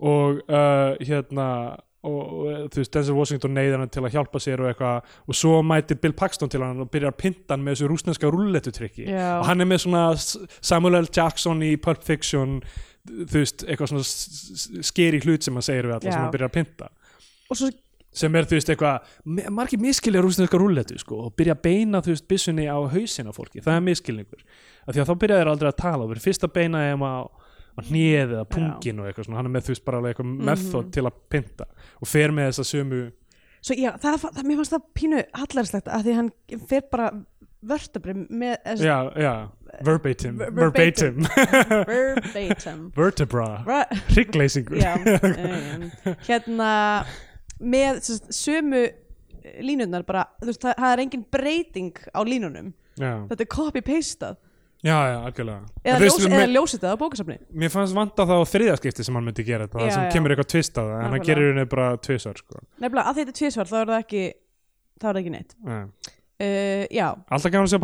og 0.00 0.40
uh, 0.48 0.96
hérna 1.04 1.48
og, 2.00 2.70
þú 2.72 2.80
veist, 2.80 2.94
Denzel 2.96 3.18
Washington 3.18 3.52
neyðir 3.52 3.76
hann 3.82 3.90
til 3.92 4.00
að 4.08 4.14
hjálpa 4.16 4.40
sér 4.40 4.62
og 4.64 4.70
eitthvað 4.70 5.10
og 5.28 5.36
svo 5.36 5.58
mætir 5.68 5.98
Bill 6.00 6.14
Paxton 6.16 6.48
til 6.48 6.62
hann 6.64 6.80
og 6.80 6.88
byrjar 6.94 7.12
að 7.12 7.18
pinta 7.20 7.52
hann 7.52 7.66
með 7.66 7.76
þessu 7.76 7.90
rúsneska 7.92 8.30
rullettutrykki 8.32 9.04
Já. 9.04 9.26
og 9.42 9.44
hann 9.50 9.60
er 9.60 9.68
með 9.68 9.82
svona 9.84 10.06
Samuel 10.16 11.02
L. 11.02 11.10
Jackson 11.12 11.60
í 11.66 11.74
Pulp 11.76 12.00
Fiction 12.08 12.62
þú 13.04 13.28
veist, 13.36 13.66
eitthvað 13.68 13.92
svona 13.92 14.82
skeri 14.88 15.20
hlut 15.26 15.44
sem 15.44 15.60
hann 15.60 15.68
segir 15.68 15.90
við 15.90 15.98
alla 15.98 16.08
Já. 16.08 16.16
sem 16.16 16.24
hann 16.24 16.32
byrjar 16.38 16.48
að 16.54 16.56
pinta 16.56 16.88
og 17.52 17.60
svo 17.60 17.68
sem 18.12 18.34
er 18.34 18.44
þú 18.50 18.56
veist 18.58 18.70
eitthvað 18.72 19.50
margir 19.54 19.78
miskilja 19.80 20.22
rúsneska 20.24 20.58
rúllettu 20.58 20.98
sko 20.98 21.26
og 21.28 21.34
byrja 21.38 21.54
að 21.54 21.62
beina 21.62 22.00
þú 22.02 22.14
veist 22.14 22.26
byssunni 22.28 22.66
á 22.66 22.78
hausin 22.90 23.30
á 23.30 23.32
fólki. 23.36 23.62
Það 23.62 23.76
er 23.76 23.84
miskilningur 23.86 24.42
af 24.86 24.94
því 24.96 25.00
að 25.04 25.10
þá 25.12 25.14
byrja 25.22 25.38
þeir 25.40 25.50
aldrei 25.52 25.70
að 25.70 25.78
tala 25.84 26.02
og 26.04 26.10
verður 26.10 26.26
fyrst 26.26 26.44
að 26.48 26.52
beina 26.56 26.82
þeim 26.88 27.04
á, 27.06 27.14
á 27.30 27.80
hnið 27.86 28.34
eða 28.34 28.44
pungin 28.50 29.00
og 29.00 29.06
eitthvað 29.10 29.28
svona. 29.28 29.38
Hann 29.40 29.46
er 29.46 29.54
með 29.54 29.66
þú 29.68 29.74
veist 29.74 29.84
bara 29.86 30.00
eitthvað 30.10 30.26
Mhm. 30.26 30.44
method 30.50 30.92
til 30.92 31.04
að 31.06 31.18
pinta 31.30 31.66
og 32.00 32.08
fer 32.08 32.30
með 32.34 32.50
þessa 32.50 32.66
sömu 32.74 33.02
Svo 33.60 33.74
já, 33.76 33.90
það, 34.00 34.14
það, 34.24 34.44
mér 34.48 34.56
fannst 34.56 34.72
það 34.72 34.84
pínu 34.96 35.18
hallarslegt 35.36 35.88
að 35.92 36.04
því 36.06 36.12
hann 36.16 36.30
fer 36.66 36.80
bara 36.90 37.10
vörtabri 37.60 38.14
með 38.32 38.54
já, 38.80 38.94
já, 39.20 39.32
verbatim. 39.84 40.38
Ver- 40.38 40.50
verbatim, 40.56 41.18
verbatim. 41.84 42.86
Vertebra. 42.96 43.48
Ra- 43.66 43.98
hryggleysingur 44.14 44.80
já, 44.80 44.94
um, 44.96 45.90
hérna 46.24 46.70
með 47.60 48.02
sagt, 48.06 48.30
sömu 48.34 48.84
línurnar 49.64 50.04
bara, 50.08 50.26
þú 50.40 50.50
veist, 50.50 50.62
það, 50.62 50.76
það 50.82 50.92
er 50.94 51.02
engin 51.06 51.26
breyting 51.32 52.00
á 52.12 52.20
línunum, 52.26 52.72
já, 53.00 53.12
þetta 53.30 53.44
er 53.46 53.50
copy-pastað. 53.56 54.38
Já, 54.80 54.96
já, 55.10 55.16
algjörlega. 55.28 55.64
Eða, 55.84 55.96
ljós, 56.00 56.14
veist, 56.14 56.26
eða 56.26 56.36
mér, 56.40 56.52
ljósið 56.54 56.84
það 56.84 56.94
á 56.96 57.00
bókasafni. 57.02 57.34
Mér 57.52 57.72
fannst 57.72 57.96
vanta 57.96 58.24
það 58.28 58.38
á 58.40 58.44
þriðaskipti 58.48 59.04
sem 59.04 59.18
hann 59.18 59.26
myndi 59.26 59.44
gera 59.44 59.66
þetta, 59.66 59.76
það 59.80 59.90
Já, 59.90 59.94
sem 59.96 60.06
já. 60.06 60.12
kemur 60.14 60.32
eitthvað 60.32 60.48
tvist 60.54 60.78
á 60.80 60.82
það 60.82 60.94
en 61.00 61.10
hann 61.14 61.26
gerir 61.26 61.50
henni 61.50 61.66
bara 61.68 61.88
tvisar 62.00 62.40
sko. 62.40 62.62
nefnilega, 62.80 63.10
að 63.10 63.20
þetta 63.20 63.34
er 63.34 63.38
tvisvar, 63.40 63.68
þá 63.68 63.76
er 63.80 63.92
það 63.92 64.00
ekki 64.06 64.22
þá 65.00 65.04
er 65.04 65.10
það 65.10 65.20
ekki 65.20 65.34
neitt. 65.34 65.54
Já. 65.60 65.78
uh, 66.40 66.84
já, 66.96 67.06
Alltaf 67.28 67.52
gaman 67.52 67.68
að 67.68 67.74
sjá 67.74 67.80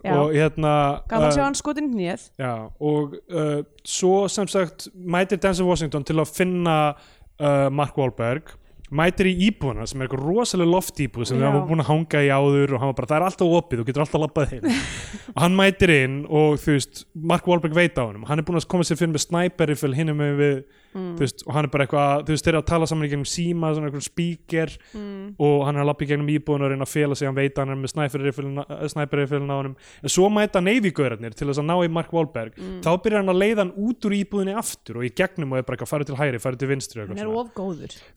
Já. 0.00 0.14
og 0.16 0.32
hérna 0.32 0.72
gaman 1.10 1.26
að 1.26 1.28
uh, 1.28 1.36
sjá 1.36 1.44
hann 1.44 1.58
skotin 1.60 1.92
hnið 1.92 2.26
Já, 2.40 2.52
og 2.80 3.16
uh, 3.28 3.60
svo 3.84 4.14
sem 4.32 4.48
sagt 4.48 4.88
mætir 4.94 5.40
Denzel 5.42 5.68
Washington 5.68 6.04
til 6.08 6.16
að 6.22 6.32
finna 6.32 6.78
uh, 6.94 7.68
Mark 7.68 7.98
Wahlberg 8.00 8.54
mætir 8.98 9.28
í 9.30 9.34
íbúðuna 9.48 9.86
sem 9.88 10.00
er 10.00 10.08
eitthvað 10.08 10.24
rosalega 10.28 10.70
loft 10.70 11.00
íbúð 11.02 11.28
sem 11.28 11.40
við 11.40 11.48
hafa 11.48 11.64
búin 11.68 11.82
að 11.82 11.90
hanga 11.90 12.22
í 12.24 12.30
áður 12.30 12.74
og 12.74 12.82
hann 12.82 12.90
var 12.92 12.98
bara, 13.00 13.10
það 13.10 13.18
er 13.18 13.26
alltaf 13.28 13.54
opið, 13.58 13.80
þú 13.80 13.86
getur 13.88 14.04
alltaf 14.04 14.24
labbað 14.24 14.54
inn 14.58 14.68
og 15.34 15.42
hann 15.44 15.58
mætir 15.58 15.94
inn 15.94 16.16
og 16.28 16.56
þú 16.62 16.76
veist, 16.76 17.04
Mark 17.32 17.50
Wahlberg 17.50 17.76
veit 17.76 17.98
á 17.98 18.04
hann 18.04 18.24
hann 18.28 18.42
er 18.42 18.46
búin 18.46 18.60
að 18.60 18.68
koma 18.74 18.86
sér 18.86 19.00
fyrir 19.00 19.14
með 19.14 19.26
sniper 19.26 19.72
rifle 19.72 19.98
hinum 19.98 20.20
með 20.22 20.40
við, 20.40 20.56
Mm. 20.94 21.14
veist, 21.18 21.42
og 21.46 21.56
hann 21.56 21.66
er 21.66 21.70
bara 21.74 21.84
eitthvað 21.88 22.20
þú 22.28 22.34
veist, 22.34 22.44
þeir 22.46 22.52
eru 22.54 22.60
að 22.62 22.68
tala 22.70 22.86
saman 22.86 23.06
í 23.06 23.10
gegnum 23.10 23.26
síma 23.26 23.70
svona 23.74 23.88
eitthvað 23.90 24.04
speaker 24.06 24.74
mm. 24.94 25.24
og 25.42 25.64
hann 25.66 25.74
er 25.74 25.82
að 25.82 25.88
lappa 25.90 26.04
í 26.06 26.10
gegnum 26.12 26.30
íbúðun 26.30 26.66
og 26.66 26.70
reyna 26.70 26.86
að 26.86 26.92
fela 26.92 27.18
sig 27.18 27.26
hann 27.26 27.34
veit 27.38 27.56
að 27.58 27.64
hann 27.64 27.74
er 27.74 27.80
með 27.82 27.92
snæperrifilin 28.92 29.50
á 29.50 29.56
honum 29.58 29.74
en 29.74 30.14
svo 30.14 30.28
mæta 30.30 30.62
neyvígörarnir 30.62 31.34
til 31.34 31.48
þess 31.50 31.62
að 31.62 31.68
ná 31.70 31.74
í 31.82 31.90
Mark 31.90 32.14
Wahlberg 32.14 32.54
Mm. 32.54 32.78
þá 32.84 32.90
byrjar 33.02 33.24
hann 33.24 33.32
að 33.32 33.40
leiða 33.42 33.62
hann 33.64 33.72
út 33.74 34.06
úr 34.06 34.14
íbúðinni 34.14 34.54
aftur 34.54 35.00
og 35.00 35.06
í 35.08 35.10
gegnum 35.18 35.52
og 35.52 35.58
er 35.58 35.64
bara 35.66 35.74
eitthvað 35.76 35.90
farið 35.90 36.10
til 36.12 36.18
hæri, 36.20 36.38
farið 36.42 36.60
til 36.62 36.68
vinstri 36.70 37.02
hann 37.02 37.10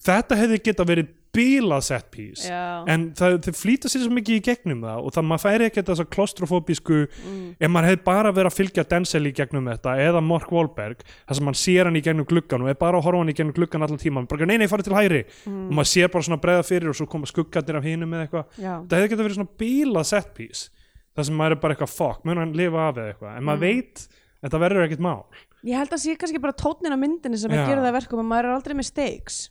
þetta 0.05 0.37
hefði 0.37 0.59
geta 0.67 0.85
verið 0.85 1.09
bílað 1.37 1.83
set 1.87 2.07
piece. 2.13 2.47
Já, 2.49 2.83
en 2.89 3.05
það, 3.17 3.35
það 3.45 3.57
flýta 3.61 3.91
sér 3.93 4.03
svo 4.03 4.13
mikið 4.17 4.39
í 4.39 4.43
gegnum 4.47 4.81
það 4.83 5.05
og 5.07 5.13
það 5.15 5.27
maður 5.29 5.43
færi 5.45 5.67
ekki 5.69 5.83
þessa 5.87 6.05
klostrofóbísku 6.15 6.97
mm. 7.07 7.43
ef 7.61 7.71
maður 7.73 7.89
hefði 7.91 8.01
bara 8.07 8.31
verið 8.35 8.51
að 8.51 8.57
fylgja 8.57 8.85
Denzel 8.91 9.23
í 9.29 9.33
gegnum 9.37 9.69
þetta 9.71 9.95
eða 10.07 10.21
Mark 10.25 10.51
Wahlberg 10.53 11.03
þar 11.07 11.39
sem 11.39 11.49
hann 11.51 11.59
sér 11.61 11.89
hann 11.91 11.99
í 11.99 12.03
gegnum 12.05 12.27
gluggan 12.29 12.65
og 12.65 12.71
er 12.73 12.79
bara 12.81 12.99
að 12.99 13.07
horfa 13.07 13.21
hann 13.23 13.31
í 13.33 13.37
gegnum 13.37 13.55
gluggan 13.57 13.85
allan 13.87 14.01
tíma 14.01 14.25
bara 14.27 14.49
nei 14.49 14.57
nei 14.61 14.67
farið 14.71 14.89
til 14.89 14.97
hæri 14.97 15.23
Mm. 15.47 15.67
og 15.69 15.73
maður 15.77 15.89
sér 15.91 16.09
bara 16.11 16.25
svona 16.25 16.41
breiða 16.41 16.63
fyrir 16.67 16.89
og 16.91 16.95
svo 16.97 17.05
koma 17.09 17.27
skuggarnir 17.29 17.77
af 17.79 17.83
hinum 17.85 18.11
eða 18.15 18.25
eitthvað. 18.25 18.45
Það 18.89 18.95
hefði 18.97 19.09
getað 19.11 19.25
verið 19.27 19.37
svona 19.37 19.55
bílað 19.61 20.05
set 20.09 20.29
piece 20.37 20.69
það 21.17 21.27
sem 21.29 21.37
maður 21.39 21.55
er 21.55 21.61
bara 21.63 21.75
eitthvað 21.75 21.93
fuck, 21.93 22.25
mun 22.25 22.37
hann 22.41 22.53
lifa 22.57 22.83
af 22.89 22.97
eða 22.97 23.11
eitthvað? 23.13 23.37
En 23.37 23.45
maður 23.47 23.57
Mm. 23.57 23.65
veit, 23.67 24.07
þetta 24.43 24.59
verður 24.63 24.85
ekkert 24.87 25.03
mál 25.05 25.23
ég 25.65 25.79
held 25.79 25.93
að 25.93 26.01
sé 26.03 26.15
kannski 26.19 26.41
bara 26.41 26.55
tónin 26.57 26.93
á 26.93 26.99
myndinni 26.99 27.39
sem 27.41 27.53
Já. 27.53 27.61
að 27.61 27.69
gera 27.71 27.83
það 27.83 27.89
að 27.89 27.97
verkum 27.97 28.21
að 28.21 28.27
maður 28.29 28.49
er 28.49 28.55
aldrei 28.57 28.75
með 28.77 28.89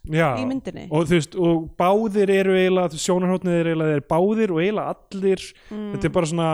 Já, 0.07 0.29
í 0.39 0.45
myndinni 0.49 0.85
og 0.91 1.09
veist, 1.11 1.35
og 1.35 1.65
báðir 1.81 2.33
eru 2.37 2.55
eiginlega, 2.57 3.01
sjónarhóttnið 3.07 3.59
eru 3.61 3.73
eiginlega 3.73 3.97
þeir 3.97 4.07
báðir 4.13 4.55
og 4.55 4.61
eiginlega 4.63 4.95
allir 4.95 5.47
mm. 5.71 5.89
þetta 5.95 6.09
er 6.09 6.15
bara 6.19 6.31
svona 6.33 6.51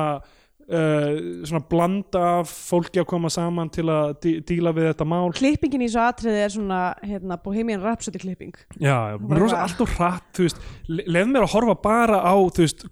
uh, 0.68 1.44
svona 1.48 1.62
blanda 1.70 2.22
af 2.40 2.50
fólki 2.52 3.00
að 3.02 3.08
koma 3.10 3.30
saman 3.32 3.70
til 3.72 3.84
að 3.92 4.12
dí 4.22 4.32
díla 4.48 4.72
við 4.76 4.90
þetta 4.90 5.06
mál. 5.08 5.32
Klippingin 5.36 5.84
í 5.84 5.88
þessu 5.90 6.02
atriði 6.04 6.42
er 6.44 6.54
svona 6.54 6.80
hérna, 7.02 7.38
Bohemian 7.42 7.82
Rhapsody 7.84 8.20
klipping. 8.22 8.54
Já, 8.78 9.18
Bara 9.18 9.40
rosa 9.42 9.56
hvað? 9.58 9.64
allt 9.66 9.82
og 9.84 9.92
hratt 9.96 10.28
þú 10.38 10.46
veist, 10.46 10.62
le- 10.88 11.06
lef 11.16 11.30
mér 11.32 11.46
að 11.46 11.54
horfa 11.56 11.76
bara 11.82 12.20
á 12.22 12.34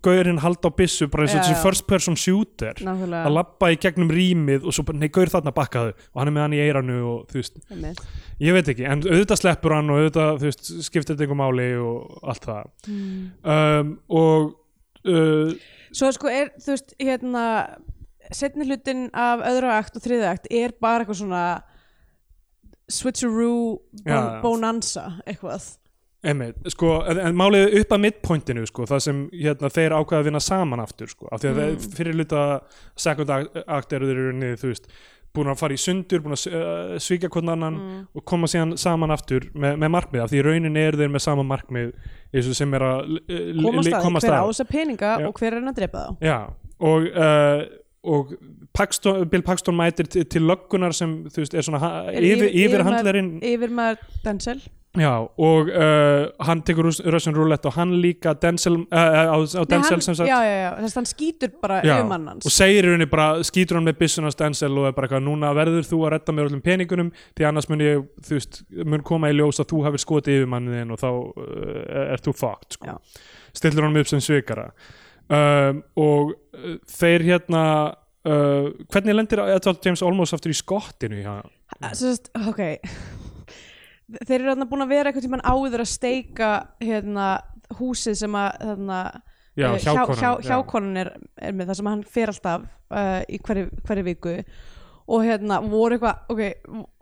gaurinn 0.03 0.41
halda 0.43 0.71
á 0.71 0.77
byssu 0.77 1.09
bara 1.11 1.27
eins 1.27 1.35
og 1.37 1.43
þessi 1.45 1.63
first 1.63 1.87
person 1.91 2.17
shooter. 2.17 2.75
Að 2.81 3.31
lappa 3.35 3.71
í 3.73 3.79
gegnum 3.81 4.11
rýmið 4.13 4.67
og 4.67 4.75
svo 4.77 4.85
bara, 4.89 4.99
nei, 5.01 5.09
gaur 5.09 5.31
þarna 5.33 5.55
bakkaðu 5.55 5.95
og 5.95 6.21
hann 6.23 6.31
er 6.31 6.37
með 6.37 6.47
hann 6.47 6.57
í 6.59 6.63
eiranu 6.65 7.01
og 7.07 7.27
þú 7.31 7.41
veist, 7.41 7.61
ég 8.41 8.57
veit 8.57 8.71
ekki 8.73 8.87
en 8.89 9.05
auðvitað 9.05 9.43
sleppur 9.43 9.75
hann 9.77 9.91
og 9.93 10.01
auðvitað, 10.01 10.39
þú 10.41 10.49
veist, 10.51 10.71
skiptir 10.87 11.15
þetta 11.17 11.27
einhver 11.27 11.41
máli 11.41 11.69
og 11.81 12.25
allt 12.31 12.49
það. 12.49 12.71
Mm. 12.91 13.21
um, 13.57 13.93
og 14.21 14.57
uh, 15.07 15.53
svo 15.93 16.13
sko 16.15 16.31
er 16.33 16.53
þú 16.61 16.75
veist 16.75 16.95
hérna 17.01 17.45
setni 18.31 18.67
hlutin 18.69 19.09
af 19.17 19.43
öðru 19.51 19.73
akt 19.75 19.97
og 19.99 20.05
þriða 20.05 20.33
akt 20.37 20.49
er 20.55 20.75
bara 20.81 21.05
eitthvað 21.05 21.23
svona 21.25 21.45
switcheroo 22.91 23.79
bon 24.07 24.33
bonanza 24.45 25.07
eitthvað 25.27 25.77
Einmitt, 26.21 26.59
sko, 26.69 26.99
en, 27.09 27.17
en 27.17 27.37
málið 27.37 27.79
upp 27.79 27.95
að 27.97 28.01
midpointinu 28.03 28.67
sko, 28.69 28.85
það 28.85 28.99
sem 29.07 29.21
hérna, 29.33 29.71
þeir 29.73 29.95
ákveða 29.97 30.19
að 30.21 30.27
vinna 30.27 30.43
saman 30.45 30.83
aftur 30.83 31.09
sko, 31.09 31.31
af 31.33 31.41
því 31.41 31.49
að 31.49 31.61
Mm. 31.63 31.95
fyrir 31.97 32.19
hluta 32.19 32.43
second 32.93 33.31
act, 33.33 33.95
eru 33.97 34.11
þeir 34.11 34.21
eru 34.21 34.51
þú 34.61 34.69
veist, 34.69 34.91
búin 35.37 35.51
að 35.53 35.59
fara 35.61 35.77
í 35.77 35.81
sundur 35.81 36.23
búin 36.25 36.35
að 36.35 36.47
uh, 36.51 36.95
svíkja 37.03 37.29
hvern 37.31 37.53
annan 37.55 37.77
mm. 37.79 37.99
og 38.19 38.25
koma 38.27 38.49
síðan 38.51 38.73
saman 38.81 39.13
aftur 39.15 39.47
með, 39.55 39.77
með 39.83 39.93
markmið 39.95 40.25
af 40.25 40.33
því 40.33 40.41
raunin 40.47 40.79
eru 40.81 40.99
þeir 41.03 41.13
með 41.15 41.23
sama 41.27 41.45
markmið 41.47 41.93
í 41.93 42.39
þessu 42.41 42.57
sem 42.59 42.75
er 42.79 42.87
að 42.89 43.13
uh, 43.21 43.37
koma 43.63 43.85
li- 43.85 43.93
staði, 43.93 44.03
koma 44.09 44.25
hver 44.25 44.39
á 44.39 44.45
þessa 44.51 44.67
peninga 44.73 45.13
Já. 45.23 45.29
og 45.31 45.39
hver 45.39 45.53
er 45.53 45.61
hann 45.61 45.71
að 45.75 45.79
drepa 45.83 46.03
þá 46.09 46.27
Já, 46.31 46.39
og 46.91 47.07
uh, 47.15 47.63
og 48.11 48.35
Paxton, 48.73 49.25
Bill 49.29 49.43
Paxton 49.45 49.77
mætir 49.77 50.07
til, 50.09 50.25
löggunar 50.47 50.95
sem 50.97 51.19
þú 51.29 51.43
veist 51.43 51.55
er 51.59 51.67
svona 51.67 51.81
Er 52.09 52.17
yfir, 52.17 52.25
yfir- 52.25 52.47
yfir 52.49 52.61
yfirmaður- 52.65 52.87
handlerinn 52.89 53.33
yfir 53.45 53.75
maður 53.77 54.05
Denzel 54.25 54.61
Já, 54.99 55.23
og 55.23 55.69
uh, 55.71 56.25
hann 56.43 56.65
tekur 56.67 56.89
Russian 56.91 57.35
Roulette 57.37 57.69
og 57.71 57.77
hann 57.77 57.93
líka 58.03 58.33
Denzel, 58.35 58.75
uh, 58.75 58.89
á, 58.91 59.39
á 59.39 59.39
Nei, 59.39 59.69
Denzel 59.71 59.95
hann, 59.95 60.03
sem 60.03 60.17
sagt 60.19 60.27
já, 60.27 60.39
já, 60.43 60.57
já, 60.65 60.71
þess 60.81 60.97
að 60.97 60.99
hann 60.99 61.07
skýtur 61.07 61.53
bara 61.63 61.77
mann 62.09 62.27
hans 62.27 62.49
og 62.49 62.55
segir 62.55 62.89
í 62.89 62.89
rauninni 62.89 63.07
bara, 63.13 63.29
skýtur 63.47 63.79
hann 63.79 63.87
með 63.87 64.01
byssunast 64.01 64.43
Denzel 64.43 64.73
og 64.75 64.89
er 64.89 64.97
bara 64.97 65.07
eitthvað, 65.07 65.23
núna 65.29 65.53
verður 65.55 65.87
þú 65.87 66.01
að 66.09 66.13
redda 66.17 66.35
mér 66.35 66.51
öllum 66.51 66.65
peningunum, 66.65 67.13
því 67.39 67.47
annars 67.47 67.71
mun 67.71 67.87
ég 67.87 68.03
þú 68.27 68.41
veist, 68.41 68.61
mun 68.83 69.07
koma 69.13 69.31
í 69.31 69.39
ljós 69.39 69.63
að 69.63 69.71
þú 69.71 69.85
hafir 69.87 70.05
skotið 70.09 70.41
yfir 70.41 70.53
manniðin 70.57 70.91
og 70.97 71.03
þá 71.05 71.09
uh, 71.13 72.03
ert 72.09 72.27
þú 72.27 72.37
fucked, 72.43 72.81
sko. 72.81 72.91
Já. 72.91 73.23
Stillir 73.63 73.87
hann 73.87 74.03
upp 74.03 74.11
sem 74.11 74.27
svikara 74.27 74.69
um, 75.31 75.83
og 76.03 76.35
uh, 76.35 76.77
þeir 76.99 77.29
hérna 77.31 77.65
uh, 78.27 78.75
hvernig 78.91 79.21
lendir 79.23 79.47
James 79.87 80.03
Olmos 80.03 80.35
aftur 80.35 80.51
í 80.51 80.59
skottinu 80.59 81.23
hjá 81.23 81.35
Sest, 81.95 82.33
ok 82.35 83.20
þeir 84.19 84.37
eru 84.41 84.53
þarna 84.53 84.69
búin 84.71 84.85
að 84.85 84.93
vera 84.95 85.11
eitthvað 85.11 85.27
tímann 85.27 85.47
áður 85.47 85.85
að 85.85 85.93
steika 85.93 86.51
hérna, 86.83 87.29
húsið 87.79 88.19
sem 88.23 88.37
að 88.41 88.83
eh, 88.89 89.79
hjákonan, 89.85 90.19
hjá, 90.19 90.31
já. 90.41 90.51
hjákonan 90.51 91.01
er, 91.05 91.15
er 91.39 91.57
með 91.57 91.71
það 91.71 91.81
sem 91.81 91.91
hann 91.91 92.05
fer 92.17 92.33
alltaf 92.33 92.67
uh, 92.67 93.23
í 93.31 93.41
hverju, 93.47 93.71
hverju 93.87 94.07
viku 94.09 94.37
og 95.11 95.25
hérna 95.27 95.59
voru 95.65 95.97
eitthvað 95.97 96.31
ok, 96.31 96.43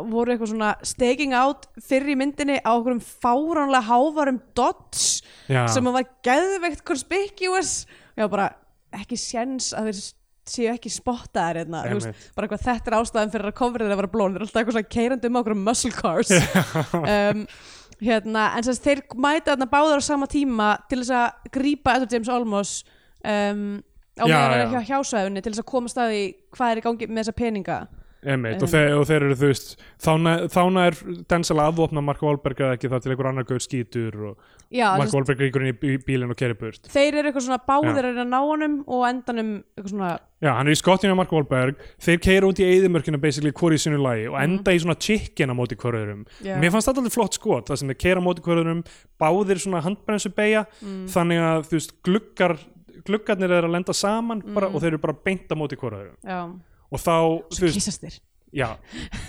voru 0.08 0.32
eitthvað 0.32 0.52
svona 0.54 0.70
staking 0.86 1.34
out 1.36 1.66
fyrir 1.84 2.14
í 2.14 2.18
myndinni 2.18 2.56
á 2.64 2.70
okkur 2.72 2.96
um 2.96 3.02
fáránlega 3.04 3.84
hávarum 3.90 4.40
dots 4.56 5.20
Já. 5.48 5.66
sem 5.68 5.84
var 5.84 6.08
geðveikt 6.24 6.84
conspicuous 6.88 7.82
og 7.84 8.22
ég 8.22 8.28
var 8.28 8.32
bara 8.36 8.48
ekki 8.96 9.18
séns 9.20 9.74
að 9.76 9.90
þeir 9.90 10.00
séu 10.52 10.68
ekki 10.72 10.92
spottaðir 10.92 11.62
hérna, 11.62 11.82
bara 12.36 12.48
eitthvað 12.48 12.64
þetta 12.66 12.90
er 12.90 12.96
ástæðan 12.98 13.32
fyrir 13.34 13.50
að 13.50 13.58
coverið 13.58 13.92
að 13.94 14.00
vera 14.02 14.12
blón, 14.12 14.34
þeir 14.34 14.40
eru 14.42 14.48
alltaf 14.48 14.62
eitthvað 14.62 14.88
keirandi 14.94 15.30
um 15.30 15.40
okkur 15.42 15.56
um 15.56 15.66
muscle 15.68 15.92
cars. 15.96 16.32
Um, 16.98 17.44
hérna, 18.04 18.48
en 18.54 18.66
þess 18.66 18.80
að 18.80 18.88
þeir 18.88 19.04
mæta 19.18 19.52
þarna 19.52 19.70
báður 19.72 20.02
á 20.02 20.08
sama 20.08 20.28
tíma 20.30 20.72
til 20.90 21.00
þess 21.02 21.14
að 21.18 21.52
grípa 21.58 21.96
Edward 21.96 22.14
James 22.14 22.32
Olmos 22.32 22.74
um, 23.24 23.62
á 24.18 24.24
meðan 24.26 24.74
hjá 24.74 24.92
hjásvæðunni 24.92 25.42
til 25.42 25.54
þess 25.54 25.64
að 25.64 25.70
koma 25.72 25.92
staði 25.92 26.20
hvað 26.54 26.74
er 26.74 26.80
í 26.80 26.84
gangi 26.86 27.08
með 27.08 27.22
þessa 27.22 27.38
peninga. 27.38 27.78
Einmitt, 28.18 28.58
og, 28.58 28.66
Um. 28.66 28.72
þeir, 28.72 28.92
og 28.98 29.04
þeir 29.06 29.24
eru 29.28 29.34
þú 29.38 29.48
veist 29.52 29.74
þána 30.02 30.86
er 30.88 30.96
Denzel 31.30 31.58
að 31.60 31.68
afvopna 31.70 32.02
Mark 32.02 32.22
Wahlberg 32.26 32.62
eða 32.64 32.74
ekki 32.74 32.90
það 32.90 33.04
til 33.04 33.12
einhver 33.12 33.28
annar 33.30 33.46
gaur 33.46 33.62
skítur 33.62 34.16
og 34.32 34.48
Mark 34.70 35.12
Wahlberg 35.14 35.38
ríkur 35.40 35.62
inn 35.64 35.72
í 35.72 35.76
bí- 35.80 35.98
bílinn 36.04 36.30
og 36.30 36.36
keri 36.36 36.52
burt 36.54 36.88
þeir 36.92 37.14
eru 37.22 37.30
eitthvað 37.30 37.46
svona 37.46 37.58
báðir 37.68 38.08
að 38.10 38.18
ná 38.28 38.38
honum 38.44 38.74
og 38.86 39.04
endanum 39.08 39.52
eitthvað 39.76 39.92
svona 39.94 40.10
Já, 40.44 40.52
hann 40.54 40.68
er 40.68 40.72
í 40.76 40.78
skottinu 40.78 41.14
á 41.14 41.18
Mark 41.18 41.32
Wahlberg 41.32 41.76
þeir 41.98 42.18
keira 42.20 42.46
út 42.46 42.60
í 42.60 42.66
eyðimörkina 42.68 43.18
basically 43.20 43.50
hvori 43.50 43.74
í 43.74 43.82
sinu 43.82 43.96
lagi 44.02 44.26
og 44.28 44.36
enda 44.42 44.70
í 44.76 44.78
svona 44.78 44.98
chicken 45.00 45.50
á 45.50 45.54
móti 45.56 45.74
hverjurum 45.74 46.26
Mhm. 46.26 46.44
Já. 46.46 46.58
Mér 46.60 46.70
fannst 46.70 46.88
þetta 46.88 47.00
alveg 47.00 47.16
flott 47.16 47.34
skot 47.34 47.66
það 47.72 47.76
sem 47.78 47.88
þeir 47.88 47.98
keira 48.04 48.20
á 48.20 48.24
móti 48.28 48.44
hverjurum 48.44 48.84
báðir 49.18 49.58
svona 49.64 49.80
handbrensu 49.82 50.30
beigja 50.36 50.66
Mm. 50.84 51.06
þannig 51.08 51.38
að 51.40 51.64
þú 51.68 51.74
veist 51.78 51.92
gluggar 52.04 52.58
gluggarnir 53.08 53.50
er 53.50 53.64
að 53.64 53.72
lenda 53.72 53.94
saman 53.94 54.42
bara, 54.54 54.68
Mm. 54.68 54.74
og 54.74 54.82
þeir 54.82 54.86
eru 54.92 54.98
bara 54.98 55.14
beint 55.24 55.48
á 55.48 55.54
móti 55.56 55.76
hverjurum 55.78 56.60
og 56.92 56.98
þá, 57.00 57.42
þú 57.50 57.80
já. 58.54 58.68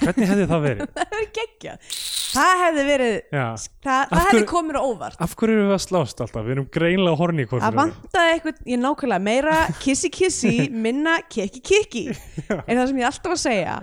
Hvernig 0.02 0.30
hefði 0.32 0.48
það 0.50 0.66
verið? 0.66 0.92
það 0.98 1.14
hefði 1.14 1.30
geggjað. 1.40 1.94
Það 2.30 2.52
hefði 2.64 2.84
verið 2.90 3.16
það, 3.34 3.72
það 3.86 4.26
hefði 4.28 4.44
komið 4.52 4.78
á 4.78 4.84
óvart. 4.86 5.22
af 5.26 5.32
hverju 5.40 5.56
erum 5.58 5.72
við 5.72 5.78
að 5.78 5.82
slást 5.86 6.22
alltaf? 6.26 6.44
Við 6.46 6.56
erum 6.56 6.68
greinlega 6.76 7.20
horni 7.20 7.46
í 7.46 7.50
hvort 7.50 7.66
að 7.66 7.80
vantaði 7.80 8.36
eitthvað, 8.36 8.60
ég 8.70 8.84
nákvæmlega 8.84 9.26
meira 9.26 9.56
kissi 9.82 10.12
kissi, 10.14 10.54
minna 10.86 11.18
kikki 11.26 11.64
kikki 11.66 12.06
er 12.14 12.76
það 12.76 12.86
sem 12.92 13.02
ég 13.02 13.10
alltaf 13.10 13.34
að 13.34 13.42
segja 13.48 13.80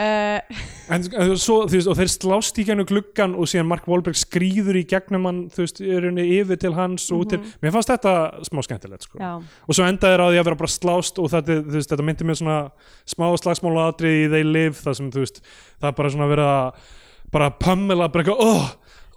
uh, 0.04 0.60
En 0.90 1.04
svo, 1.38 1.60
veist, 1.70 1.86
og 1.86 1.94
þeir 1.98 2.08
slást 2.10 2.56
í 2.58 2.64
gennum 2.66 2.86
gluggan 2.88 3.36
og 3.38 3.46
síðan 3.50 3.68
Mark 3.70 3.84
Wahlberg 3.86 4.18
skrýður 4.18 4.80
í 4.80 4.84
gegnum 4.90 5.28
hann, 5.28 5.40
þú 5.54 5.62
veist, 5.62 5.78
er 5.84 6.06
henni 6.08 6.24
yfir 6.40 6.58
til 6.58 6.72
hans 6.74 7.04
og 7.14 7.22
út 7.22 7.30
til, 7.34 7.38
mér 7.62 7.74
fannst 7.76 7.92
þetta 7.92 8.14
smá 8.48 8.62
skemmtilegt, 8.66 9.06
sko. 9.06 9.20
Og 9.68 9.76
svo 9.76 9.86
endaði 9.86 10.16
þeir 10.16 10.24
á 10.24 10.30
því 10.32 10.40
að 10.40 10.48
vera 10.48 10.58
bara 10.64 10.72
slást 10.74 11.20
og 11.22 11.30
þetta, 11.30 11.58
veist, 11.76 11.92
þetta 11.92 12.06
myndi 12.08 12.26
mér 12.26 12.40
svona 12.40 12.58
smá 13.14 13.28
slagsmála 13.38 13.86
atrið 13.92 14.16
í 14.24 14.28
They 14.34 14.48
Live, 14.48 14.74
það 14.82 14.98
sem, 14.98 15.12
þú 15.14 15.22
veist, 15.22 15.42
það 15.84 15.96
bara 16.00 16.12
svona 16.16 16.30
verið 16.32 16.50
að 16.56 16.90
bara 17.30 17.50
pömmela, 17.62 18.10
bara 18.10 18.24
eitthvað, 18.26 18.42
oh, 18.42 18.68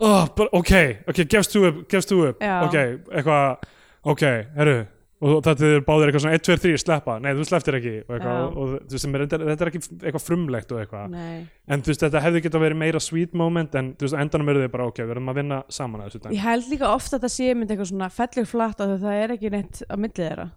oh, 0.05 0.49
ok, 0.59 0.73
ok, 1.09 1.23
gefst 1.33 1.55
þú 1.57 1.65
upp, 1.71 1.81
gefst 1.89 2.13
þú 2.13 2.21
upp, 2.29 2.43
ok, 2.67 2.77
eitthvað, 3.17 3.65
ok, 4.13 4.27
herru, 4.59 4.77
og 5.23 5.43
þetta 5.45 5.67
er 5.69 5.83
báðir 5.87 6.09
eitthvað 6.09 6.23
svona 6.25 6.37
1, 6.37 6.43
2, 6.47 6.55
3, 6.63 6.79
sleppa, 6.83 7.15
nei, 7.23 7.29
þú 7.37 7.45
slepptir 7.47 7.77
ekki 7.79 7.93
og 8.03 8.15
eitthvað, 8.17 8.39
og, 8.43 8.57
og 8.57 8.73
þú 8.89 8.97
veist, 8.97 9.07
er, 9.07 9.25
þetta 9.33 9.53
er 9.53 9.71
ekki 9.71 9.81
eitthvað 9.99 10.25
frumlegt 10.25 10.73
og 10.73 10.81
eitthvað. 10.81 11.13
Nei. 11.13 11.37
En 11.71 11.83
þú 11.83 11.93
veist 11.93 12.03
þetta 12.05 12.23
hefði 12.25 12.43
geta 12.47 12.63
verið 12.63 12.81
meira 12.83 13.03
sweet 13.03 13.37
moment 13.39 13.77
en 13.79 13.93
þú 13.97 14.07
veist 14.07 14.19
endanum 14.23 14.51
eru 14.53 14.65
þið 14.65 14.73
bara 14.73 14.89
ok 14.89 14.99
við 15.03 15.15
erum 15.15 15.31
að 15.31 15.39
vinna 15.39 15.61
saman 15.73 16.03
að 16.03 16.09
þessu 16.11 16.23
dag 16.25 16.35
ég 16.35 16.43
held 16.47 16.67
líka 16.73 16.89
ofta 16.91 17.19
að 17.19 17.25
það 17.27 17.33
sé 17.37 17.53
myndi 17.53 17.75
eitthvað 17.75 17.91
svona 17.93 18.11
fellur 18.17 18.49
flatt 18.49 18.83
að 18.83 18.97
það 19.05 19.21
er 19.21 19.35
ekki 19.37 19.53
neitt 19.53 19.81
á 19.87 19.95
millið 19.95 20.19
þeirra. 20.23 20.49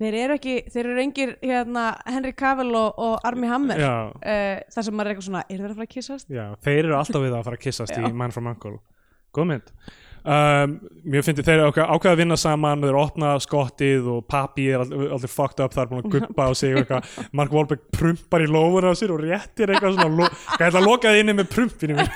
Þeir 0.00 0.14
eru 0.16 0.36
ekki, 0.38 0.52
þeir 0.72 0.86
eru 0.86 1.00
engir 1.02 1.32
hérna, 1.44 1.82
Henry 2.08 2.30
Cavill 2.32 2.70
og, 2.72 2.94
og 3.04 3.26
Armie 3.28 3.50
Hammer 3.50 3.82
uh, 3.84 4.14
þar 4.72 4.86
sem 4.86 4.94
maður 4.96 5.10
er 5.10 5.12
eitthvað 5.12 5.26
svona, 5.26 5.42
er 5.44 5.58
þeir 5.58 5.66
að 5.66 5.74
fara 5.74 5.88
að 5.90 5.92
kissast? 5.92 6.30
já, 6.32 6.44
þeir 6.64 6.78
eru 6.86 6.94
alltaf 6.96 7.26
við 7.26 7.36
að 7.36 7.42
fara 7.50 7.58
að 7.58 7.66
kissast 7.66 7.98
í 7.98 8.12
Man 8.16 8.32
from 8.32 8.48
Uncle. 8.48 8.78
Góð 9.36 9.50
mynd 9.50 9.74
um, 10.24 10.74
mér 11.04 11.22
finnst 11.26 11.44
þeir 11.46 11.62
ákveð, 11.68 11.86
ákveð 11.94 12.12
að 12.12 12.20
vinna 12.22 12.36
saman 12.40 12.82
þeir 12.84 12.98
opna 13.00 13.34
skottið 13.40 14.08
og 14.14 14.24
papi 14.30 14.66
er 14.74 14.84
all- 14.84 15.10
allir 15.16 15.32
fucked 15.32 15.62
up 15.64 15.72
þar 15.76 15.88
búin 15.90 16.04
að 16.04 16.10
guppa 16.18 16.48
á 16.48 16.50
sig 16.54 16.76
Mark 17.32 17.52
Wahlberg 17.54 17.82
prumpar 17.94 18.44
í 18.44 18.48
lófuna 18.50 18.92
á 18.92 18.94
sér 18.98 19.14
og 19.16 19.22
réttir 19.24 19.72
eitthvað 19.74 19.96
svona 19.98 20.28
hvað 20.56 20.66
ætla 20.70 20.80
að 20.82 20.88
lokaði 20.90 21.22
inni 21.24 21.36
með 21.40 21.50
prumpinu 21.54 21.96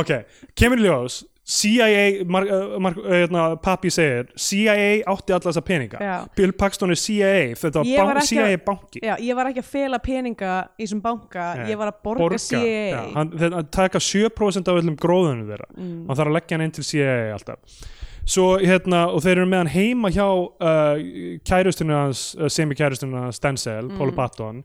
ok, 0.00 0.10
kemur 0.58 0.80
í 0.80 0.86
ljós 0.88 1.20
CIA, 1.52 2.24
Mark, 2.32 2.48
uh, 2.48 2.76
Mark, 2.80 2.98
uh, 3.02 3.08
hérna, 3.12 3.42
papi 3.60 3.90
segir 3.92 4.28
CIA 4.40 5.02
átti 5.10 5.34
alla 5.34 5.44
þessa 5.50 5.62
peninga. 5.66 5.98
Já. 6.00 6.14
Bill 6.38 6.52
Paxton 6.56 6.94
er 6.94 7.00
CIA 7.00 7.32
þetta 7.60 7.82
var 7.84 8.12
var 8.14 8.20
CIA 8.28 8.60
banki. 8.64 9.02
Já, 9.04 9.16
ég 9.20 9.36
var 9.36 9.50
ekki 9.50 9.60
að 9.60 9.68
fela 9.72 10.00
peninga 10.02 10.52
í 10.78 10.86
þessum 10.86 11.02
banka, 11.04 11.48
Nei, 11.58 11.66
ég 11.72 11.80
var 11.80 11.90
að 11.92 11.98
borga, 12.06 12.38
CIA 12.40 12.86
já, 12.94 13.02
hann, 13.16 13.34
þeir 13.42 13.58
hann 13.58 13.68
taka 13.74 14.00
7% 14.00 14.72
af 14.72 14.80
öllum 14.80 14.96
gróðunum 15.02 15.44
þeirra. 15.50 15.68
Mm. 15.76 15.92
hann 16.08 16.20
þarf 16.22 16.32
að 16.32 16.38
leggja 16.38 16.56
hann 16.56 16.66
inn 16.68 16.74
til 16.78 16.86
CIA 16.88 17.18
alltaf. 17.36 17.82
Svo 18.22 18.48
hérna 18.62 19.02
og 19.10 19.24
þeir 19.24 19.40
eru 19.40 19.48
með 19.50 19.64
hann 19.64 19.72
heima 19.74 20.10
hjá 20.14 20.26
uh, 20.30 21.38
kærustunni 21.48 21.96
hans 21.96 22.20
uh, 22.38 22.46
semi-kærustunni 22.46 23.18
hans 23.26 23.42
Denzel, 23.42 23.88
Mm. 23.90 23.96
Paul 23.98 24.12
Patton 24.14 24.60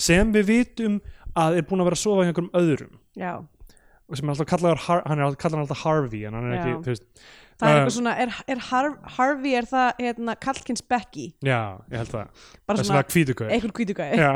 sem 0.00 0.32
við 0.32 0.48
vitum 0.48 1.00
að 1.38 1.60
er 1.60 1.66
búin 1.68 1.82
að 1.84 1.90
vera 1.90 1.98
að 1.98 2.02
sofa 2.02 2.24
hjá 2.24 2.30
einhverjum 2.32 2.54
öðrum. 2.56 2.94
Já, 3.20 3.32
sem 4.12 4.28
er 4.28 4.34
alltaf 4.34 4.48
kallaður, 4.50 4.82
hann 4.88 5.18
er 5.18 5.24
alltaf 5.26 5.40
kallaður 5.44 5.64
alltaf 5.66 5.84
Harvey 5.86 6.26
en 6.28 6.36
hann 6.36 6.48
er 6.50 6.58
ekki, 6.58 6.74
þú 6.84 6.92
veist 6.92 7.06
það 7.62 7.68
er 7.68 7.72
Uh, 7.72 7.76
eitthvað 7.78 7.94
svona, 7.94 8.12
er, 8.18 8.32
er 8.50 8.62
Har 8.68 8.88
Harvey, 9.16 9.52
er 9.54 9.68
það 9.70 10.00
hérna, 10.02 10.34
Kalkins 10.42 10.82
Becky? 10.82 11.28
Já, 11.46 11.78
ég 11.92 12.00
held 12.00 12.10
það. 12.10 12.48
Bara 12.66 12.86
svona, 12.88 13.04
hvítugauð 13.12 13.52
eitthvað 13.54 13.74
kvítugæði 13.78 14.18
já. 14.18 14.32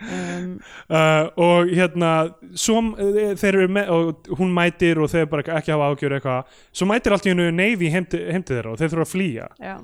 Um, 0.00 0.52
Uh, 0.90 1.26
og 1.36 1.68
hérna 1.76 2.10
svo, 2.56 2.78
uh, 2.96 3.34
þeir 3.36 3.58
eru 3.58 3.72
með 3.76 3.90
og 3.92 4.30
hún 4.38 4.54
mætir 4.56 4.96
og 4.96 5.10
þeir 5.12 5.26
bara 5.28 5.44
ekki 5.58 5.74
hafa 5.74 5.90
ágjör 5.92 6.14
eitthvað. 6.16 6.54
Svo 6.72 6.88
mætir 6.88 7.12
allt 7.12 7.28
í 7.28 7.32
hennu 7.34 7.50
Navy 7.52 7.90
heim 7.92 8.06
til 8.08 8.22
heim 8.32 8.44
til 8.44 8.56
þeirra 8.56 8.72
og 8.72 8.80
þeir 8.80 8.92
þurfa 8.94 9.04
að 9.04 9.12
flýja. 9.12 9.48
Já, 9.60 9.74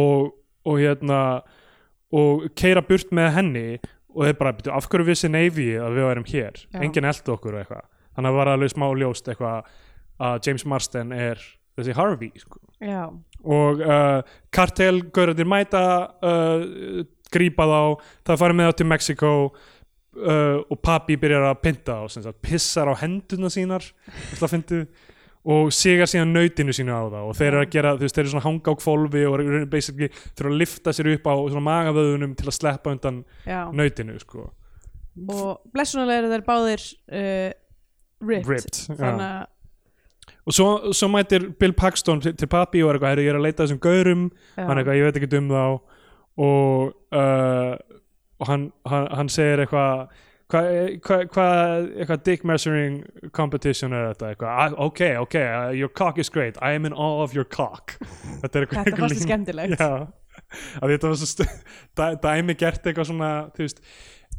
og, 0.00 0.32
og 0.64 0.80
hérna 0.80 1.20
og 2.16 2.48
keira 2.56 2.80
burt 2.88 3.12
með 3.12 3.30
henni 3.36 3.66
og 4.18 4.26
þeir 4.26 4.38
bara, 4.40 4.54
byrju, 4.58 4.74
af 4.74 4.88
hverju 4.90 5.06
vissi 5.06 5.30
Navy 5.30 5.68
að 5.78 5.94
við 5.94 6.08
værum 6.08 6.26
hér, 6.26 6.58
Já. 6.66 6.80
enginn 6.82 7.06
eldi 7.06 7.32
okkur 7.34 7.54
og 7.54 7.62
eitthvað, 7.62 7.86
þannig 8.16 8.32
að 8.32 8.40
var 8.40 8.50
alveg 8.52 8.72
smá 8.74 8.86
ljóst 8.98 9.30
eitthvað 9.30 9.70
að 10.28 10.48
James 10.48 10.66
Marsden 10.66 11.14
er 11.14 11.42
þessi 11.78 11.94
Harvey 11.94 12.32
sko. 12.42 12.58
og 13.46 13.82
uh, 13.86 14.20
kartelgauratir 14.54 15.46
mæta 15.46 15.82
uh, 16.26 17.04
grípa 17.30 17.66
þá 17.68 17.80
það 18.26 18.40
farið 18.42 18.58
með 18.58 18.70
þá 18.70 18.78
til 18.80 18.88
Mexico 18.90 19.30
uh, 19.46 20.58
og 20.58 20.80
papi 20.82 21.18
byrjar 21.20 21.46
að 21.52 21.62
þá 21.86 22.10
sem 22.10 22.24
sagt, 22.26 22.40
pissar 22.42 22.90
á 22.90 22.94
hendurna 22.98 23.50
sínar 23.52 23.86
ætla 24.32 24.48
að 24.48 24.54
fyndið 24.56 24.84
og 25.48 25.70
sigar 25.72 26.10
síðan 26.10 26.34
nautinu 26.36 26.74
sínu 26.76 26.92
á 26.92 27.02
það. 27.08 27.20
Og 27.24 27.36
þeir 27.38 27.50
eru 27.50 27.60
að 27.62 27.70
gera, 27.72 27.92
þú 27.96 28.04
veist, 28.04 28.16
þeir 28.16 28.24
eru 28.24 28.32
svona 28.34 28.44
hanga 28.44 28.72
á 28.72 28.80
kvolfi 28.82 29.22
og 29.28 29.44
basically 29.72 30.08
þurfa 30.36 30.50
að 30.50 30.58
lifta 30.62 30.94
sér 30.96 31.12
upp 31.14 31.28
á 31.28 31.34
svona 31.38 31.66
magavöðunum 31.68 32.34
til 32.36 32.48
að 32.50 32.56
sleppa 32.58 32.92
undan 32.92 33.22
já. 33.48 33.60
nautinu, 33.72 34.18
sko. 34.20 34.50
Og 35.18 35.70
blessunarlega 35.74 36.24
eru 36.24 36.32
þeir 36.34 36.44
báðir 36.46 36.84
uh, 36.84 37.48
ripped, 38.28 38.50
Ripped, 38.52 38.82
þannig 38.98 39.24
að 39.28 39.46
og 40.48 40.54
svo, 40.56 40.92
svo 40.96 41.08
mætir 41.12 41.42
Bill 41.60 41.74
Paxton 41.76 42.22
til, 42.24 42.32
til 42.36 42.48
papi 42.48 42.80
og 42.80 42.88
er 42.88 42.96
eitthvað, 42.96 43.10
"Heyrðu, 43.12 43.24
ég 43.26 43.34
er 43.34 43.36
að 43.36 43.44
leita 43.44 43.64
þessum 43.64 43.80
gaurum. 43.84 44.22
Hann 44.56 44.70
er 44.70 44.80
eitthvað, 44.80 44.96
ég 44.96 45.04
veit 45.04 45.18
ekki 45.20 45.38
um 45.38 45.48
þá. 45.52 45.64
Og, 46.38 46.94
uh, 47.12 47.76
og 48.40 48.46
hann, 48.48 48.64
hann, 48.86 49.08
hann 49.18 49.28
segir 49.28 49.64
eitthvað 49.64 50.08
hvað 50.48 50.68
hva, 51.04 51.16
hva, 51.34 51.46
eitthvað 52.00 52.22
dick 52.24 52.44
measuring 52.48 53.02
competition 53.36 53.92
er 53.92 54.12
þetta? 54.14 54.30
Eitthvað, 54.34 54.52
"Ah, 54.64 54.76
ok, 54.86 55.02
ok, 55.24 55.34
uh, 55.42 55.70
your 55.76 55.88
cock 55.88 56.18
is 56.18 56.30
great. 56.30 56.56
I 56.62 56.72
am 56.72 56.86
in 56.86 56.92
awe 56.92 57.22
of 57.22 57.34
your 57.34 57.44
cock. 57.44 57.98
Þetta 58.42 58.54
er 58.58 58.66
eitthvað 58.66 58.84
þetta 58.84 59.02
fannst 59.02 59.26
skemmtilegt. 59.26 59.80
Já, 59.80 60.08
þetta 60.80 61.08
var 61.10 61.18
svo 61.18 61.48
dæmi 62.22 62.54
gert 62.56 62.86
eitthvað 62.86 63.08
svona 63.10 63.30
þú 63.56 63.64
veist 63.66 63.80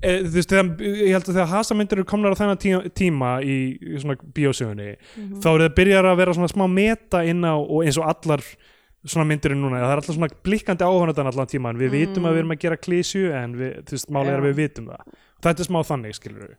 e, 0.01 0.13
þú 0.23 0.33
veist, 0.37 0.49
þegar, 0.53 0.69
ég 0.87 1.11
held 1.13 1.27
að 1.27 1.35
þegar 1.35 1.49
hasamyndir 1.53 1.99
eru 1.99 2.05
komnar 2.07 2.33
á 2.33 2.39
þennan 2.39 2.61
tíma, 2.63 2.81
tíma 2.95 3.31
í, 3.43 3.57
í 3.77 3.99
svona 3.99 4.15
bíósögunni 4.17 4.93
Mhm. 4.95 5.41
þá 5.43 5.47
eru 5.51 5.67
það 5.67 5.75
byrjar 5.81 6.07
að 6.09 6.17
vera 6.23 6.33
svona 6.37 6.51
smá 6.53 6.65
meta 6.71 7.23
inn 7.27 7.43
á 7.43 7.53
og 7.59 7.83
eins 7.83 7.99
og 7.99 8.07
allar 8.07 8.39
svona 9.05 9.27
myndir 9.27 9.51
en 9.51 9.61
núna, 9.63 9.79
það 9.83 9.91
er 9.91 9.99
alltaf 10.01 10.15
svona 10.15 10.31
blikkandi 10.43 10.87
áhörnatan 10.87 11.29
allan 11.29 11.47
tíma 11.51 11.69
en 11.73 11.77
við 11.83 11.93
vitum 11.99 12.25
að 12.27 12.33
við 12.35 12.41
erum 12.43 12.55
að 12.55 12.63
gera 12.63 12.77
klísju 12.79 13.29
en 13.35 13.53
við, 13.59 13.75
þú 13.87 13.95
veist, 13.95 14.09
málið 14.11 14.33
er 14.33 14.39
að 14.39 14.47
við 14.49 14.57
vitum 14.63 14.89
það 14.91 15.19
þetta 15.43 15.63
er 15.65 15.69
smá 15.69 15.79
þannig, 15.87 16.15
skilur 16.19 16.47
við 16.47 16.57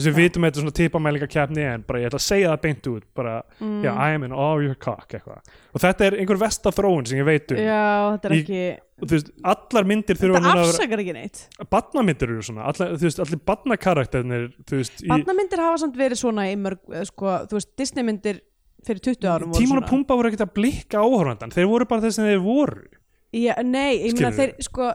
þess 0.00 0.06
að 0.08 0.14
við 0.16 0.22
vitum 0.24 0.44
að 0.44 0.48
þetta 0.50 0.60
er 0.60 0.64
svona 0.64 0.76
tipamælingakeppni 0.78 1.64
en 1.74 1.82
bara 1.84 2.00
ég 2.00 2.08
ætla 2.08 2.20
að 2.20 2.24
segja 2.24 2.52
það 2.52 2.60
beint 2.64 2.86
út 2.88 3.06
bara, 3.14 3.32
Mm. 3.60 3.82
já, 3.84 3.90
I 3.92 4.14
am 4.14 4.22
in 4.24 4.32
all 4.32 4.62
your 4.64 4.74
cock 4.80 5.08
eitthvað. 5.12 5.40
og 5.74 5.80
þetta 5.82 6.06
er 6.06 6.16
einhver 6.22 6.38
vesta 6.40 6.70
þróun 6.70 7.06
sem 7.06 7.18
ég 7.18 7.24
veit 7.26 7.52
um. 7.52 7.58
Já, 7.58 8.16
þetta 8.16 8.30
er 8.30 8.32
Í- 8.32 8.40
ekki 8.40 8.62
þú 9.00 9.10
veist, 9.10 9.30
allar 9.44 9.84
myndir 9.84 10.16
þurfa 10.20 10.40
þetta 10.40 10.64
afsakar 10.64 11.02
ekki 11.02 11.12
neitt. 11.16 11.48
Barnamyndir 11.70 12.28
eru 12.30 12.42
svona, 12.42 12.64
allar, 12.70 12.96
veist, 12.96 13.20
allir 13.20 13.40
barnakarakternir 13.50 14.46
þú 14.64 14.80
veist, 14.80 15.02
í 15.04 15.08
hafa 15.10 15.78
samt 15.84 15.96
verið 15.96 16.20
svona 16.22 16.46
í 16.50 16.56
mörg 16.56 16.78
eh, 16.94 17.04
sko, 17.04 17.26
þú 17.50 17.58
veist, 17.58 17.76
Disneymyndir 17.76 18.40
fyrir 18.86 19.00
20 19.04 19.28
árum 19.28 19.52
tíman 19.52 19.82
og 19.82 19.88
pumpa 19.90 20.16
voru 20.16 20.30
ekkert 20.30 20.46
að 20.48 20.54
blikka 20.56 21.02
áhörvandan 21.04 21.52
þeir 21.52 21.68
voru 21.68 21.84
bara 21.90 22.00
þess 22.06 22.20
að 22.22 22.30
þeir 22.32 22.42
voru 22.44 22.86
Já, 23.30 23.52
nei, 23.62 24.00
ég 24.08 24.16
meina 24.18 24.32
þeir, 24.34 24.52
sko, 24.66 24.88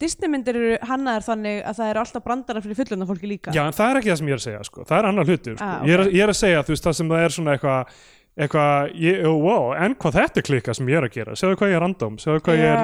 Disneymyndir 0.00 0.56
eru 0.56 0.76
hannaðar 0.88 1.26
þannig 1.26 1.58
að 1.68 1.76
það 1.76 1.90
eru 1.92 2.00
alltaf 2.00 2.24
brandara 2.24 2.62
fyrir 2.64 2.78
fullunda 2.78 3.04
fólki 3.10 3.28
líka. 3.28 3.52
Já, 3.52 3.66
en 3.68 3.76
það 3.76 3.90
er 3.90 4.00
ekki 4.00 4.10
það 4.12 4.18
sem 4.22 4.30
ég 4.30 4.32
er 4.32 4.40
að 4.40 4.46
segja, 4.46 4.62
sko. 4.64 4.84
Það 4.88 4.98
er 5.02 5.08
annar 5.10 5.28
hlutur, 5.28 5.56
sko. 5.58 5.68
Ah, 5.68 5.84
ég, 5.84 5.92
er, 5.98 6.04
ég 6.16 6.22
er 6.24 6.32
að 6.32 6.38
segja, 6.40 6.62
þú 6.64 6.72
veist, 6.72 6.86
það 6.88 6.96
sem 6.96 7.12
það 7.12 7.24
er 7.26 7.34
svona 7.36 7.56
eitthvað, 7.58 7.96
eitthvað, 8.46 8.92
ég- 9.04 9.20
ó, 9.28 9.32
wow, 9.44 9.66
en 9.76 9.94
hvað 10.00 10.16
þetta 10.16 10.40
er 10.40 10.46
klika 10.48 10.74
sem 10.78 10.88
ég 10.88 10.96
er 11.02 11.06
að 11.08 11.12
gera, 11.18 11.36
segðu 11.36 11.58
hvað 11.60 11.68
ég 11.68 11.76
er 11.76 11.84
random, 11.84 12.16
segðu 12.24 12.40
hvað 12.46 12.62
er, 12.64 12.78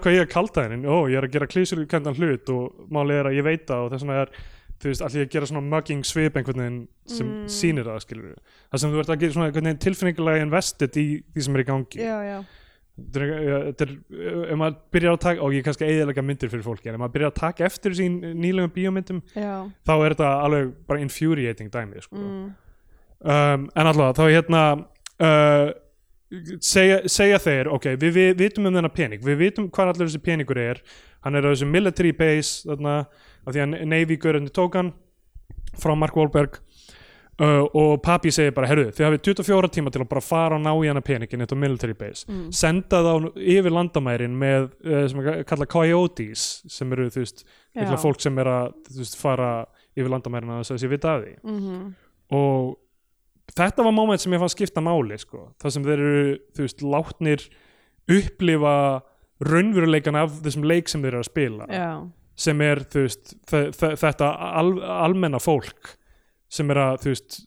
hvað 0.00 0.14
ég 0.16 0.22
er 0.24 0.30
kaldaðinn, 0.32 0.86
ó, 0.88 0.96
ég 1.12 1.18
er 1.20 1.26
að 1.28 1.34
gera 1.36 1.46
klísur 1.52 1.82
kendan 1.92 2.16
hlut 2.16 2.48
og 2.56 2.86
málið 2.88 3.20
er 3.20 3.28
að 3.28 3.36
ég 3.36 3.44
veit 3.44 3.66
það 3.68 3.84
og 3.84 3.92
þess 3.92 4.06
vegna 4.08 4.22
er, 4.22 4.32
þú 4.78 4.88
veist, 4.88 5.02
allir 5.04 5.26
að 5.26 5.32
gera 5.34 5.46
svona 5.50 5.64
mugging 5.76 6.04
svip 6.08 6.36
einhvern 6.40 6.62
veginn 6.64 6.80
sem 7.04 7.26
Mm. 7.28 7.44
sýnir 7.52 7.84
það, 7.84 8.00
skilur 8.06 8.34
það 8.72 8.78
sem 8.80 8.92
þú 8.94 9.00
ert 9.02 9.08
að 9.12 9.20
gera 9.20 9.32
svona 9.36 9.46
einhvern 9.50 9.68
veginn 9.68 9.82
tilfinningulega 9.84 10.42
invested 10.46 10.96
í 10.96 11.06
því 11.34 11.42
sem 11.44 11.56
er 11.56 11.60
í 11.60 11.66
gangi 11.68 11.98
Já, 12.00 12.16
já. 12.24 12.38
Þetta 12.98 13.84
er, 13.84 13.90
er, 13.94 14.38
ef 14.52 14.58
maður 14.58 14.78
byrjar 14.94 15.16
að 15.16 15.20
taka 15.24 15.44
og 15.44 15.54
ég 15.54 15.62
er 15.62 15.66
kannski 15.68 15.88
eðalega 15.88 16.24
myndir 16.24 16.50
fyrir 16.52 16.64
fólki 16.66 16.90
en 16.90 16.96
ef 16.96 17.02
maður 17.02 17.14
byrjar 17.16 17.32
að 17.32 17.40
taka 17.40 17.66
eftir 17.68 17.96
sín 17.98 18.20
nýlegum 18.38 18.72
bíómyndum 18.74 19.20
Já. 19.34 19.66
þá 19.86 19.92
er 19.96 20.14
þetta 20.14 20.30
alveg 20.46 20.72
bara 20.88 21.02
infuriating 21.04 21.70
dæmi 21.74 22.02
sko. 22.04 22.18
Mm. 22.18 22.48
um, 23.22 23.68
en 23.70 23.90
allavega 23.92 24.18
þá 24.18 24.24
hérna 24.34 24.62
uh, 24.74 25.68
segja, 26.60 27.00
segja 27.08 27.40
þeir 27.42 27.72
ok, 27.74 27.92
við, 28.00 28.14
við 28.18 28.32
vitum 28.42 28.68
um 28.68 28.78
þennan 28.80 28.96
pening 28.96 29.24
við 29.24 29.42
vitum 29.46 29.70
hvað 29.72 29.94
allir 29.94 30.10
þessi 30.10 30.24
peningur 30.24 30.62
er 30.62 30.82
hann 31.24 31.38
er 31.38 31.46
á 31.46 31.52
þessu 31.52 31.68
military 31.70 32.12
base 32.16 32.66
þarna, 32.68 33.00
af 33.46 33.54
því 33.54 33.64
að 33.64 33.76
Navy-görðinni 33.94 34.54
tók 34.54 34.78
hann 34.78 34.92
frá 35.78 35.94
Mark 35.94 36.16
Wahlberg 36.18 36.58
uh, 37.40 37.64
og 37.74 38.02
papi 38.02 38.30
segir 38.34 38.52
bara 38.56 38.66
herru, 38.70 38.88
þið 38.90 39.04
hafið 39.06 39.22
24 39.28 39.68
tíma 39.76 39.90
til 39.94 40.02
að 40.02 40.08
bara 40.08 40.20
fara 40.24 40.56
og 40.58 40.62
ná 40.64 40.72
í 40.84 40.88
hana 40.88 41.00
peningin 41.04 41.40
þetta 41.44 41.56
military 41.58 41.94
base 41.94 42.24
Mm. 42.28 42.50
senda 42.52 43.02
þá 43.02 43.32
yfir 43.36 43.70
landamærin 43.74 44.34
með 44.38 44.70
uh, 44.84 45.06
sem 45.08 45.20
að 45.20 45.44
kalla 45.46 45.66
coyotes 45.66 46.62
sem 46.68 46.92
eru 46.92 47.08
þú 47.10 47.22
veist, 47.24 47.44
mikla 47.76 47.96
fólk 48.02 48.20
sem 48.20 48.38
er 48.38 48.46
að 48.46 48.74
þú 48.90 48.98
veist, 49.04 49.16
fara 49.20 49.52
yfir 49.96 50.10
landamærin 50.10 50.50
að 50.50 50.60
þess 50.62 50.70
að 50.70 50.78
þessi 50.78 50.90
vita 50.96 51.14
af 51.14 51.22
því 51.24 51.34
Mhm. 51.44 51.94
og 52.30 52.76
þetta 53.56 53.84
var 53.84 53.92
moment 53.92 54.20
sem 54.20 54.32
ég 54.32 54.38
fann 54.42 54.48
skipta 54.52 54.80
máli 54.84 55.16
sko. 55.18 55.52
það 55.62 55.70
sem 55.72 55.84
þeir 55.84 55.98
eru 55.98 56.38
þú 56.54 56.66
veist, 56.66 56.82
látnir 56.82 57.48
upplifa 58.08 59.02
raunveruleikan 59.44 60.16
af 60.18 60.32
þessum 60.42 60.64
leik 60.66 60.88
sem 60.90 61.02
þeir 61.02 61.12
eru 61.14 61.22
að 61.22 61.28
spila 61.30 61.66
Já. 61.70 61.90
sem 62.38 62.60
er 62.60 62.80
þú 62.90 63.04
veist, 63.06 63.34
þe- 63.46 63.70
þe- 63.76 63.96
þetta 64.02 64.30
al, 64.58 64.72
almenna 64.82 65.38
fólk 65.38 65.94
sem 66.48 66.70
er 66.74 66.80
að 66.86 66.98
þú 67.04 67.12
veist 67.14 67.38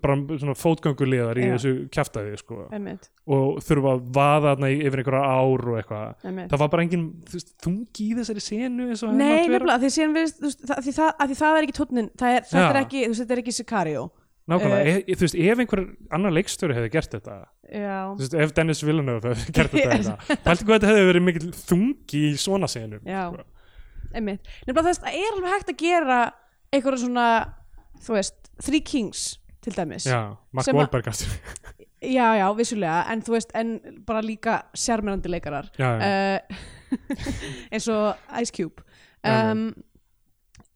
bara 0.00 0.14
svona 0.40 0.54
fótgönguliðar 0.56 1.36
í 1.36 1.46
þessu 1.52 1.70
kjaftaði 1.92 2.36
sko. 2.40 2.62
Einmitt. 2.72 3.10
og 3.28 3.58
þurfa 3.60 3.90
að 3.92 4.04
vaða 4.16 4.52
þarna 4.54 4.70
yfir 4.72 5.02
einhverja 5.02 5.32
ár 5.36 5.64
og 5.68 5.74
eitthvað 5.76 6.46
það 6.48 6.62
var 6.62 6.70
bara 6.72 6.84
engin 6.86 7.02
veist, 7.28 7.50
þungi 7.60 8.06
í 8.06 8.14
þessari 8.16 8.44
senu 8.46 8.86
Nei, 8.86 9.42
nefnilega, 9.50 9.76
því 9.82 10.06
virðist, 10.14 10.38
þú 10.40 10.46
veist, 10.48 10.62
það, 10.70 10.80
því, 10.86 10.94
það, 10.96 11.10
að 11.20 11.28
því 11.34 11.36
það 11.42 11.58
er 11.58 11.66
ekki 11.66 11.76
tónnin, 11.76 12.08
það 12.22 12.36
er, 12.38 12.46
er 12.62 12.78
ekki, 12.80 13.02
veist, 13.10 13.20
þetta 13.20 13.36
er 13.36 13.42
ekki 13.42 13.54
Sicario. 13.58 14.06
nákvæmlega, 14.46 14.80
Eh, 14.86 14.96
e, 14.96 15.18
þú 15.18 15.26
veist, 15.26 15.38
ef 15.44 15.62
einhver 15.66 15.84
annar 16.16 16.34
leikstjóri 16.38 16.78
hefði 16.78 16.90
gert 16.96 17.12
þetta 17.18 17.36
Já. 17.68 17.98
þú 18.16 18.24
veist, 18.24 18.38
ef 18.46 18.56
Dennis 18.56 18.82
Villeneuve 18.86 19.34
hefði 19.34 19.52
gert 19.60 19.76
þetta 19.76 20.00
Yes. 20.00 20.08
yes. 20.08 20.40
pælti 20.46 20.64
hvað 20.70 20.78
þetta 20.80 20.92
hefði 20.94 21.06
verið 21.12 21.26
mikil 21.28 21.52
þungi 21.52 22.24
í 22.30 22.32
svona 22.40 22.72
senum 22.72 23.04
sko. 23.04 23.44
Nefnilega, 24.16 24.88
það 24.88 25.12
er 25.12 25.30
alveg 25.34 25.52
hægt 25.52 25.72
að 25.74 25.80
gera 25.84 26.18
einhverja 26.72 27.02
svona, 27.04 27.26
þú 28.06 28.16
veist, 28.16 28.45
Three 28.62 28.80
Kings, 28.80 29.38
til 29.62 29.72
dæmis. 29.76 30.06
já, 30.06 30.36
Mark 30.52 30.66
að- 30.68 30.74
Wahlberg 30.78 31.08
aftur. 31.08 31.28
Já, 32.02 32.26
já, 32.38 32.46
vissulega, 32.56 33.04
en 33.12 33.22
þú 33.22 33.32
veist, 33.34 33.50
en 33.54 33.80
bara 34.06 34.20
líka 34.22 34.62
sjarmirandi 34.74 35.28
leikarar. 35.32 35.70
já, 35.78 35.88
já, 35.98 36.06
uh, 36.06 36.56
eins 37.72 37.88
og 37.88 38.16
Ice 38.40 38.52
Cube. 38.54 38.82
Um, 39.26 39.72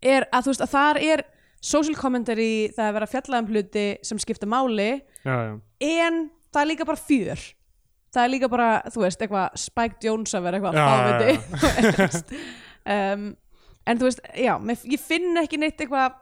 er 0.02 0.24
að 0.32 0.42
þú 0.48 0.50
veist 0.54 0.64
að 0.64 0.72
þar 0.74 0.98
er 1.04 1.22
social 1.60 1.94
commentary 1.94 2.70
það 2.74 2.86
er 2.88 2.94
verið 2.96 3.06
að 3.06 3.12
fjalla 3.14 3.38
um 3.38 3.46
hluti 3.52 3.84
sem 4.02 4.18
skipta 4.18 4.46
máli 4.48 5.02
já, 5.24 5.60
en 5.80 6.30
það 6.50 6.62
er 6.62 6.70
líka 6.72 6.86
bara 6.88 6.96
fjör. 6.98 7.38
Það 8.10 8.24
er 8.24 8.30
líka 8.32 8.48
bara, 8.50 8.70
þú 8.90 9.04
veist, 9.04 9.20
eitthvað 9.22 9.54
Spike 9.60 10.00
Jones 10.02 10.32
að 10.34 10.42
vera 10.48 10.58
eitthvað 10.58 10.74
Já, 10.74 10.86
fáviti. 10.90 12.40
um, 12.90 13.28
en 13.86 14.00
þú 14.00 14.08
veist, 14.08 14.20
já, 14.34 14.56
ég 14.90 15.04
finn 15.04 15.38
ekki 15.44 15.60
neitt 15.62 15.78
eitthvað 15.84 16.16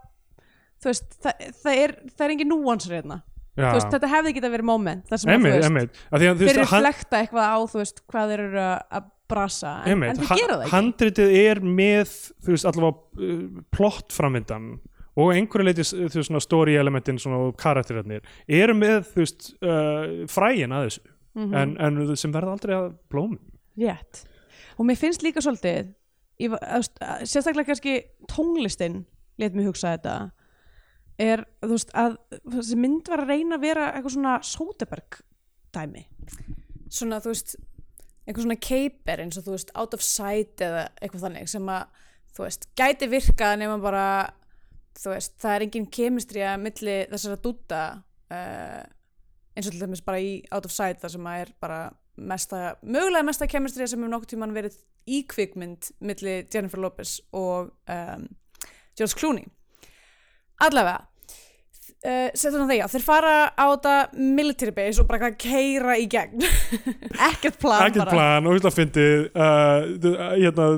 þú 0.82 0.90
veist, 0.92 1.18
það, 1.24 1.44
það 1.62 1.80
er 1.84 1.94
það 2.14 2.24
er 2.28 2.34
engin 2.36 2.52
núansur 2.54 2.94
hérna. 2.98 3.22
Veist, 3.58 3.88
þetta 3.90 4.08
hefði 4.12 4.30
ekki 4.30 4.42
verið 4.54 4.66
moment 4.68 5.08
þar 5.10 5.18
sem 5.18 5.30
að, 5.30 5.34
Einmitt, 5.34 5.54
þú 5.54 5.72
veist, 5.74 5.96
að, 6.12 6.24
þú 6.38 6.46
þeir 6.46 6.58
hann- 6.62 6.84
reflekta 6.84 7.22
eitthvað 7.24 7.48
á 7.50 7.56
þú 7.72 7.80
veist, 7.80 8.02
hvað 8.06 8.28
þeir 8.30 8.42
eru 8.44 8.60
að- 8.62 8.84
að 8.98 9.08
brasa 9.28 9.72
en, 9.82 9.88
einmitt, 9.90 10.10
en 10.10 10.16
þeir 10.22 10.38
gera 10.38 10.54
það 10.54 10.62
ekki. 10.62 10.70
Handritið 10.76 11.32
er 11.42 11.60
með 11.60 12.12
þú 12.46 12.54
veist, 12.54 12.68
allavega 12.70 12.94
uh, 13.18 13.62
plott 13.74 14.14
framvindan 14.14 14.68
og 15.18 15.32
einhverju 15.34 15.66
leiti 15.66 15.82
þú 15.82 16.06
veist, 16.06 16.28
svona 16.30 16.40
story 16.40 16.76
elementin 16.78 17.18
og 17.34 17.56
karakterarnir 17.58 18.22
eru 18.46 18.74
með, 18.78 19.10
þú 19.10 19.24
veist, 19.24 19.48
uh, 19.58 20.26
frægin 20.30 20.70
að 20.78 20.86
þessu 20.90 21.06
Mhm. 21.38 21.54
en, 21.54 21.76
en 21.78 22.16
sem 22.16 22.32
verða 22.32 22.50
aldrei 22.54 22.74
að 22.74 22.86
blómum. 23.12 23.38
Rétt. 23.78 24.24
Og 24.78 24.86
mér 24.86 24.96
finnst 24.98 25.22
líka 25.22 25.38
svolítið, 25.42 25.92
ég, 26.40 26.50
að- 26.50 27.26
sérstaklega 27.26 27.66
kannski 27.68 27.92
tónlistin, 28.32 29.04
let 29.38 29.54
mig 29.54 29.66
hugsa 29.66 29.92
þetta, 29.98 30.30
er, 31.18 31.44
veist, 31.66 31.90
að 31.98 32.18
þessi 32.46 32.78
mynd 32.78 33.08
var 33.10 33.24
að 33.24 33.32
reyna 33.34 33.58
að 33.58 33.64
vera 33.66 33.88
eitthvað 33.92 34.14
svona 34.14 34.34
Soderbergh 34.46 35.22
dæmi. 35.74 36.04
svona 36.88 37.20
þú 37.20 37.32
veist 37.34 37.56
einhver 38.28 38.44
svona 38.44 38.60
caper 38.60 39.22
eins 39.22 39.38
og 39.40 39.46
þú 39.46 39.54
veist 39.56 39.72
out 39.74 39.96
of 39.96 40.04
sight 40.04 40.60
eða 40.64 40.88
eitthvað 41.00 41.24
þannig 41.26 41.50
sem 41.50 41.70
að 41.72 42.04
þú 42.36 42.44
veist 42.44 42.68
gæti 42.78 43.08
virkað 43.10 43.56
nema 43.62 43.78
bara 43.82 44.04
þú 44.98 45.14
veist 45.14 45.38
það 45.40 45.54
er 45.54 45.64
engin 45.66 45.88
kemistrija 45.98 46.52
milli 46.60 46.98
þessara 47.12 47.40
dúta 47.42 47.82
uh, 48.32 48.82
eins 49.56 49.68
og 49.68 49.74
til 49.74 49.82
dæmis 49.82 50.04
bara 50.04 50.20
í 50.22 50.38
out 50.52 50.68
of 50.68 50.74
sight 50.74 51.00
þar 51.02 51.14
sem 51.16 51.28
að 51.30 51.44
er 51.44 51.54
bara 51.62 51.80
mesta, 52.18 52.62
mögulega 52.82 53.26
mesta 53.26 53.48
kemistrija 53.50 53.88
sem 53.90 54.00
hefur 54.02 54.12
nokkuð 54.12 54.32
tímann 54.34 54.56
verið 54.56 54.78
í 55.08 55.22
kvikmynd 55.28 55.92
milli 56.04 56.40
Jennifer 56.52 56.82
Lopez 56.82 57.18
og 57.36 57.72
um, 57.88 58.26
George 58.98 59.16
Clooney 59.16 59.48
allavega. 60.66 61.04
Uh, 61.98 62.28
setjum 62.38 62.60
það 62.62 62.68
því 62.70 62.76
að 62.84 62.92
þeir 62.92 63.02
fara 63.02 63.30
á 63.58 63.64
þetta 63.72 63.92
military 64.38 64.70
base 64.76 65.00
og 65.02 65.08
bara 65.08 65.32
keira 65.34 65.96
í 65.98 66.04
gegn. 66.06 66.44
Ekkert 67.28 67.56
plan 67.58 67.88
ekkert 67.88 68.12
plan 68.12 68.46
og 68.46 68.54
illa 68.54 68.70
fyndið 68.70 69.24
uh, 69.34 69.88
hérna, 70.36 70.68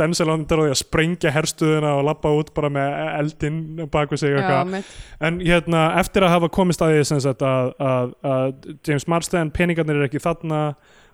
Denzel 0.00 0.30
hann 0.32 0.46
er 0.48 0.56
á 0.56 0.64
því 0.64 0.72
að 0.72 0.80
sprengja 0.80 1.34
herstuðina 1.36 1.92
og 1.98 2.06
lappa 2.08 2.32
út 2.32 2.54
bara 2.56 2.72
með 2.72 2.96
eldinn 3.10 3.60
bak 3.92 4.16
við 4.16 4.22
sig 4.22 4.38
eitthvað. 4.40 4.88
en 5.28 5.44
hérna 5.44 5.84
eftir 6.00 6.24
að 6.24 6.34
hafa 6.38 6.52
komist 6.56 6.80
að 6.80 6.96
því 6.96 7.04
sem 7.12 7.22
sagt 7.28 7.44
að, 7.44 7.74
að, 7.76 8.16
að 8.32 8.72
James 8.88 9.08
Marsden 9.12 9.52
peningarnir 9.52 10.00
er 10.00 10.08
ekki 10.08 10.24
þarna 10.24 10.64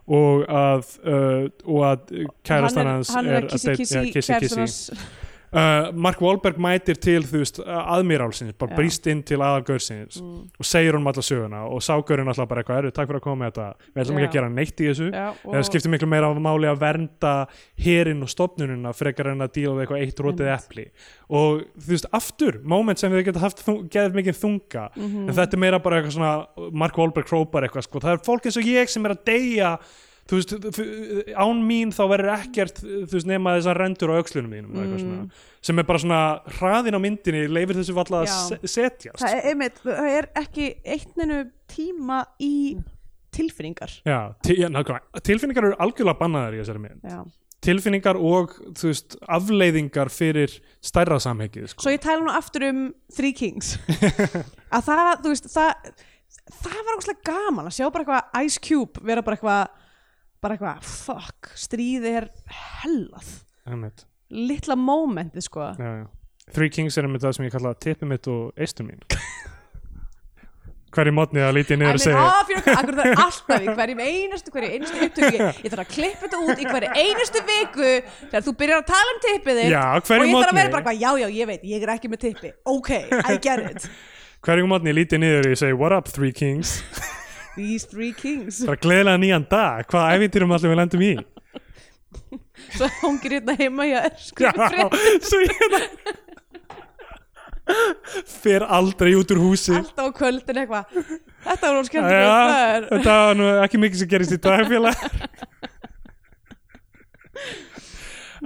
og 0.07 0.47
að, 0.47 0.97
uh, 1.03 1.51
og 1.67 1.87
að 1.91 2.19
kærastan 2.47 2.87
hann 2.87 3.01
hans 3.01 3.11
er, 3.11 3.19
hann 3.19 3.35
er, 3.35 3.51
að 3.51 3.57
kissi 3.57 3.81
kissi, 3.83 4.11
kissi, 4.15 4.43
kissi. 4.47 5.07
Uh, 5.53 5.93
Mark 5.95 6.19
Wahlberg 6.21 6.57
mætir 6.59 6.99
til 7.01 7.23
þú 7.23 7.39
veist 7.39 7.61
aðmírálsins, 7.63 8.53
bara 8.59 8.73
Já. 8.73 8.77
brýst 8.81 9.07
inn 9.11 9.23
til 9.23 9.39
aðalgaursins 9.39 10.17
Mm. 10.21 10.49
og 10.59 10.65
segir 10.67 10.93
honum 10.97 11.07
alla 11.07 11.23
söguna 11.23 11.61
og 11.71 11.81
ságurinn 11.81 12.27
alltaf 12.29 12.49
bara 12.49 12.63
eitthvað, 12.63 12.79
eru, 12.79 12.91
takk 12.91 13.09
fyrir 13.09 13.21
að 13.21 13.23
koma 13.23 13.45
með 13.45 13.53
þetta 13.53 13.67
við 13.95 14.03
ætlum 14.03 14.17
ekki 14.19 14.27
Já. 14.27 14.29
að 14.29 14.33
gera 14.37 14.49
neitt 14.51 14.81
í 14.83 14.89
þessu 14.91 15.09
Já, 15.13 15.29
eða 15.47 15.63
skiptir 15.69 15.91
miklu 15.95 16.09
meira 16.09 16.31
máli 16.35 16.67
að 16.67 16.81
vernda 16.83 17.47
hérinn 17.79 18.23
og 18.27 18.29
stopnununa 18.29 18.93
frekar 18.93 19.31
en 19.33 19.39
að 19.47 19.53
díla 19.55 19.75
við 19.77 19.87
eitthvað 19.87 20.03
eitt 20.03 20.23
rótið 20.27 20.51
epli 20.57 20.87
og 21.31 21.63
þú 21.79 21.89
veist, 21.95 22.07
aftur, 22.13 22.61
moment 22.65 22.99
sem 22.99 23.13
við 23.13 23.25
geta 23.31 23.39
haft 23.47 23.63
geðið 23.65 24.19
mikið 24.19 24.41
þunga 24.43 24.89
Mhm. 24.97 25.29
en 25.29 25.35
þetta 25.35 25.55
er 25.55 25.59
meira 25.59 25.79
bara 25.83 26.03
eitthvað 26.03 26.17
svona 26.19 26.73
Mark 26.73 26.97
Wahlberg 26.99 27.27
hrópar 27.31 27.63
eitthvað, 27.69 27.85
sko, 27.87 28.01
það 28.01 28.13
er 28.19 28.25
fólk 28.27 28.43
eins 28.47 28.57
og 28.59 28.65
ég 28.65 28.89
sem 28.89 29.05
er 29.07 29.15
að 29.15 29.25
deyja 29.25 29.79
þú 30.27 30.39
veist, 30.41 30.55
án 31.39 31.61
mín 31.67 31.93
þá 31.95 32.03
verður 32.11 32.33
ekkert 32.35 32.81
þú 32.83 33.13
veist, 33.13 33.29
nema 33.31 33.55
þessar 33.59 33.81
rendur 33.83 34.11
á 34.11 34.21
öxlunum 34.23 34.51
mínum 34.51 34.75
mm. 34.75 34.99
Svona, 34.99 35.23
sem 35.69 35.79
er 35.83 35.87
bara 35.87 36.03
svona 36.03 36.21
hraðin 36.59 36.99
á 36.99 37.01
myndinni 37.03 37.45
leifir 37.51 37.79
þessu 37.79 37.95
valla 37.97 38.25
að 38.25 38.29
Já. 38.31 38.37
se- 38.51 38.73
setjast 38.75 39.23
það 39.23 39.37
er, 39.39 39.49
einmitt, 39.53 39.81
það 39.87 40.11
er 40.19 40.29
ekki 40.43 40.69
eitt 40.97 41.17
neinu 41.21 41.41
tíma 41.71 42.21
í 42.43 42.53
tilfinningar 43.37 43.99
Já, 44.07 44.21
ja, 44.57 44.71
nákvæmlega. 44.73 45.23
tilfinningar 45.27 45.71
eru 45.71 45.79
algjörlega 45.87 46.21
bannaðar 46.23 46.57
í 46.57 46.63
þessari 46.63 46.83
mynd 46.87 47.07
Já. 47.07 47.21
tilfinningar 47.67 48.19
og 48.19 48.57
þú 48.79 48.91
veist, 48.91 49.17
afleiðingar 49.39 50.11
fyrir 50.13 50.59
stærra 50.85 51.21
samhengið 51.23 51.71
sko. 51.73 51.87
svo 51.87 51.95
ég 51.95 52.03
tala 52.03 52.25
nú 52.25 52.35
aftur 52.35 52.67
um 52.71 52.85
Three 53.15 53.35
Kings 53.37 53.77
að 54.75 54.91
það, 54.91 55.15
þú 55.23 55.35
veist, 55.35 55.51
það 55.55 55.73
það 56.63 56.79
var 56.87 56.99
óslega 57.01 57.27
gaman 57.27 57.69
að 57.71 57.75
sjá 57.79 57.87
bara 57.91 58.05
eitthvað 58.05 58.47
Ice 58.47 58.63
Cube 58.63 59.03
vera 59.07 59.23
bara 59.27 59.39
eitthvað 59.39 59.83
bara 60.43 60.57
eitthvað, 60.57 60.87
fuck, 60.87 61.51
stríði 61.59 62.15
er 62.21 62.29
hellað, 62.83 63.33
litla 64.31 64.77
momentið 64.79 65.47
sko. 65.47 65.73
Já, 65.79 65.91
já. 66.03 66.07
Three 66.55 66.71
Kings 66.71 66.95
er 66.99 67.09
með 67.11 67.27
það 67.27 67.37
sem 67.37 67.49
ég 67.49 67.55
kalla 67.57 67.75
tippi 67.83 68.07
mitt 68.07 68.27
og 68.31 68.59
eistur 68.63 68.87
mín. 68.87 69.03
Hverju 70.97 71.13
mótni 71.13 71.43
að 71.45 71.59
lítið 71.59 71.81
niður 71.81 71.97
mean, 71.99 72.01
segja 72.01 72.21
það 72.63 72.91
er 73.03 73.19
alltaf 73.21 73.65
í 73.67 73.73
hverjum 73.77 73.99
einustu, 74.01 74.53
hverju 74.55 74.69
einustu 74.77 75.01
upptöku. 75.05 75.49
Ég 75.67 75.73
þarf 75.75 75.83
að 75.83 75.91
klippa 75.93 76.23
þetta 76.23 76.39
út 76.41 76.63
í 76.63 76.69
hverju 76.71 76.93
einustu 77.03 77.43
viku 77.51 77.91
þegar 78.31 78.47
þú 78.47 78.55
byrjar 78.63 78.81
að 78.81 78.87
tala 78.93 79.13
um 79.13 79.21
tippið 79.27 79.61
þitt 79.61 79.75
Já, 79.75 79.83
og 79.99 80.25
ég 80.31 80.39
þarf 80.39 80.55
að 80.55 80.61
vera 80.61 80.73
bara, 80.73 80.81
eitthvað, 80.81 81.03
já, 81.03 81.11
já, 81.21 81.27
ég 81.37 81.51
veit, 81.51 81.67
ég 81.75 81.85
er 81.85 81.93
ekki 81.97 82.13
með 82.13 82.23
tippi. 82.23 82.53
Ok, 82.73 82.93
I 82.97 83.37
get 83.43 83.67
it. 83.67 83.91
Hverju 84.47 84.71
mótni 84.71 84.97
lítið 84.97 85.25
niður 85.25 85.51
og 85.51 85.57
ég 85.57 85.61
segi 85.67 85.77
what 85.77 85.93
up 85.93 86.09
three 86.09 86.33
kings 86.33 86.79
these 87.57 87.89
three 87.89 88.13
kings. 88.17 88.63
Bara 88.69 88.81
gleðilega 88.81 89.23
nýjan 89.23 89.49
dag, 89.51 89.89
hvaða 89.91 90.17
æfintýrum 90.17 90.55
allir 90.57 90.73
við 90.73 90.81
lendum 90.83 91.07
í? 91.07 91.15
Svo 92.77 92.89
hongir 93.03 93.37
hérna 93.37 93.57
heima 93.59 93.85
hjá 93.89 93.99
Já, 93.99 94.13
skrifa 94.29 94.71
frétt 94.73 95.27
svo 95.29 95.43
ég 95.43 95.59
hérna 95.61 95.83
fer 98.31 98.63
aldrei 98.63 99.17
út 99.19 99.33
úr 99.35 99.41
húsi. 99.43 99.75
Alltaf 99.75 100.07
á 100.07 100.11
kvöldin 100.15 100.61
eitthvað. 100.63 100.85
Þetta 101.47 101.73
var 101.75 101.89
það 101.91 102.53
er 102.57 102.87
þetta 102.93 103.17
var 103.23 103.39
nú 103.41 103.49
ekki 103.65 103.81
mikið 103.83 104.03
sem 104.03 104.11
gerist 104.13 104.37
í 104.37 104.41
dag 104.43 104.67
félag. 104.71 105.03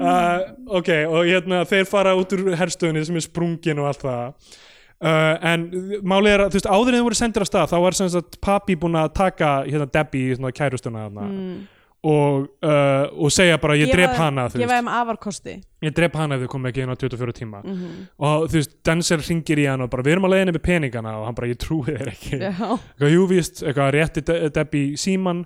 Uh, 0.00 0.46
ok, 0.78 0.88
og 1.10 1.26
hérna 1.26 1.64
þeir 1.68 1.82
fara 1.90 2.12
út 2.16 2.30
úr 2.32 2.54
herstöðinni 2.56 3.02
sem 3.04 3.16
er 3.18 3.24
sprungin 3.24 3.80
og 3.82 3.88
allt 3.90 4.04
það 4.06 4.54
uh, 5.02 5.34
en 5.52 5.66
málið 6.04 6.34
er 6.34 6.40
að, 6.44 6.50
þú 6.52 6.58
veist, 6.60 6.70
áður 6.70 6.88
en 6.88 6.98
þeir 7.00 7.06
voru 7.08 7.18
sendir 7.20 7.44
á 7.44 7.48
stað 7.48 7.68
þá 7.72 7.76
var 7.86 7.92
sem 7.98 8.08
sagt 8.12 8.40
papi 8.44 8.76
búin 8.76 8.96
að 9.00 9.12
taka 9.14 9.50
hérna 9.66 9.86
Debbie, 9.92 10.34
svona 10.36 10.52
kærustuna 10.52 11.08
Mm. 11.10 11.66
og, 12.02 12.46
uh, 12.64 13.06
og 13.20 13.28
segja 13.32 13.58
bara 13.60 13.74
ég 13.76 13.86
Gefa 13.90 13.96
drep 13.98 14.10
þeim- 14.14 14.20
hana, 14.24 14.44
þú 14.48 14.56
veist. 14.62 14.70
þeim 14.72 14.86
afarkosti. 14.88 15.54
Ég 15.84 15.92
drep 15.94 16.14
hana 16.16 16.34
ef 16.36 16.40
þau 16.46 16.48
komið 16.54 16.70
ekki 16.70 16.82
inn 16.82 16.92
á 16.92 16.96
24 16.96 17.32
tíma. 17.36 17.60
Mhm. 17.64 18.06
og 18.18 18.48
þú 18.48 18.56
veist, 18.56 18.70
Denzel 18.84 19.18
ringir 19.20 19.58
í 19.58 19.66
hann 19.68 19.80
og 19.82 19.90
bara 19.90 20.02
við 20.02 20.12
erum 20.16 20.24
að 20.24 20.32
leiðinni 20.34 20.54
með 20.56 20.62
peningana. 20.64 21.12
Og 21.20 21.26
hann 21.26 21.34
bara 21.34 21.48
ég 21.48 21.58
trúi 21.60 21.84
þér 21.92 22.08
ekki. 22.08 22.38
Já, 22.40 22.52
eitthvað 22.56 23.12
júvist, 23.12 23.62
eitthvað 23.62 23.92
rétti 23.92 24.24
De 24.24 24.48
Debbie 24.48 24.96
síman 24.96 25.44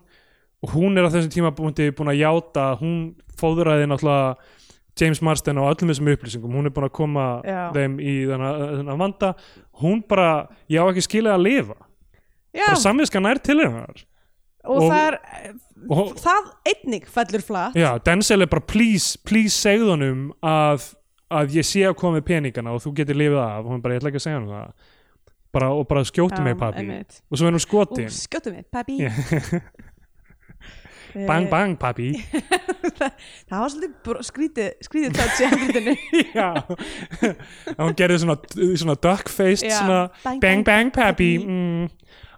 og 0.62 0.70
hún 0.70 0.96
er 0.96 1.04
á 1.06 1.10
þessum 1.10 1.32
tíma 1.34 1.50
búin, 1.54 1.74
að 1.74 2.22
játa, 2.22 2.78
hún 2.78 3.14
fóðraði 3.36 3.88
náttúrulega 3.90 4.36
James 5.00 5.20
Marsden 5.22 5.58
á 5.58 5.64
öllum 5.66 5.90
þessum 5.90 6.10
upplýsingum, 6.12 6.52
hún 6.54 6.66
er 6.66 6.70
búin 6.74 6.86
að 6.86 6.92
koma 6.94 7.24
Já. 7.44 7.72
þeim 7.74 7.96
í 7.98 8.14
þennan, 8.30 8.92
vanda. 9.00 9.32
Hún 9.82 10.02
bara, 10.08 10.46
ég 10.70 10.78
á 10.78 10.86
ekki 10.92 11.02
skilið 11.08 11.32
að 11.34 11.42
lifa. 11.48 11.76
Já. 12.54 12.66
bara 12.68 12.78
samviska 12.84 13.20
nær 13.22 13.40
til 13.42 13.58
hennar. 13.58 14.04
Og, 14.64 14.76
og- 14.78 14.92
það 14.92 15.06
er 15.08 15.54
og 15.90 16.12
það 16.16 16.46
einnig 16.70 17.08
fellur 17.10 17.42
flatt. 17.44 17.74
Já, 17.76 17.98
Denzel 18.06 18.42
er 18.42 18.46
bara 18.46 18.62
please, 18.64 19.18
please 19.26 19.52
segð 19.58 19.90
honum 19.90 20.28
að, 20.42 20.94
að 21.30 21.56
ég 21.58 21.66
sé 21.66 21.82
að 21.84 21.96
koma 22.00 22.20
með 22.20 22.28
peningana 22.30 22.72
og 22.72 22.80
þú 22.86 22.94
getur 23.00 23.18
lifið 23.18 23.40
af. 23.42 23.64
Og 23.66 23.72
hún 23.74 23.82
bara, 23.82 23.94
ég 23.94 24.00
ætla 24.00 24.12
ekki 24.14 24.22
að 24.22 24.26
segja 24.28 24.38
hann 24.38 24.48
það. 24.48 24.70
Bara, 25.54 25.68
og 25.74 25.84
bara 25.90 26.00
skjóti 26.06 26.40
mig 26.42 26.56
einmitt. 26.58 27.20
og 27.30 27.38
svo 27.38 27.46
er 27.46 27.52
hún 27.52 27.60
Ú, 27.60 27.66
skotin. 27.66 28.08
skjóttu 28.10 28.50
mig. 28.54 28.64
Eh, 29.04 29.60
bang 31.14 31.46
bang 31.50 31.76
papi 31.78 32.08
það 33.48 33.58
var 33.62 33.72
svolítið 33.72 34.22
skrítið 34.28 34.70
skrítið 34.84 35.18
touch 35.18 35.40
í 35.40 35.50
handritinu 35.52 35.94
já 36.38 36.48
hún 37.78 37.94
gerði 37.98 38.18
svona, 38.24 38.36
svona 38.74 38.96
duck-faced 38.98 39.68
Já. 39.68 39.78
svona 39.78 40.00
Bang, 40.24 40.40
bang 40.42 40.64
bang 40.66 40.92
papi. 40.94 41.30
mm. 41.38 41.86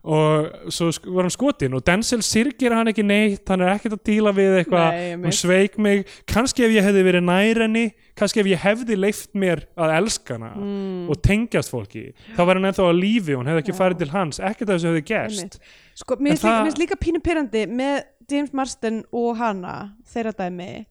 Og 0.06 0.70
svo 0.70 0.86
var 1.10 1.26
hann 1.26 1.32
skotin 1.34 1.74
og 1.74 1.82
Denzel 1.86 2.20
sirgir 2.22 2.70
hann 2.76 2.86
ekki 2.92 3.02
neitt 3.02 3.48
hann 3.50 3.64
er 3.64 3.72
ekkert 3.74 3.96
að 3.96 4.02
díla 4.06 4.32
við 4.36 4.52
eitthvað. 4.60 4.98
Hún 5.24 5.34
sveik 5.34 5.78
mig, 5.82 6.04
kannski 6.30 6.62
ef 6.66 6.74
ég 6.76 6.86
hefði 6.86 7.02
verið 7.08 7.24
nær 7.26 7.60
henni, 7.64 7.82
kannski 8.16 8.40
ef 8.44 8.46
ég 8.52 8.62
hefði 8.62 8.96
leift 9.02 9.34
mér 9.34 9.64
að 9.76 9.94
elska 9.98 10.36
hana 10.38 10.52
Mm. 10.56 11.10
og 11.10 11.18
tengjast 11.26 11.70
fólki, 11.74 12.12
þá 12.36 12.42
var 12.46 12.54
hann 12.60 12.68
ennþá 12.70 12.86
að 12.86 13.00
lífi 13.02 13.34
og 13.34 13.42
hún 13.42 13.50
hefði 13.50 13.64
ekki 13.64 13.74
Já. 13.74 13.80
farið 13.82 13.98
til 14.04 14.10
hans, 14.14 14.38
ekkert 14.38 14.70
af 14.70 14.76
þessu 14.78 14.92
hefði 14.92 15.04
gerst. 15.10 15.58
Sko, 15.94 16.16
mér 16.16 16.36
finnst 16.36 16.42
líka, 16.44 16.54
það- 16.54 16.64
finnst 16.70 16.82
líka 16.84 17.00
pínu 17.02 17.20
pyrrandi 17.26 17.66
með 17.66 18.04
James 18.30 18.52
Marsden 18.52 19.04
og 19.12 19.36
hana 19.36 19.92
þeirra 20.06 20.32
dæmi 20.38 20.86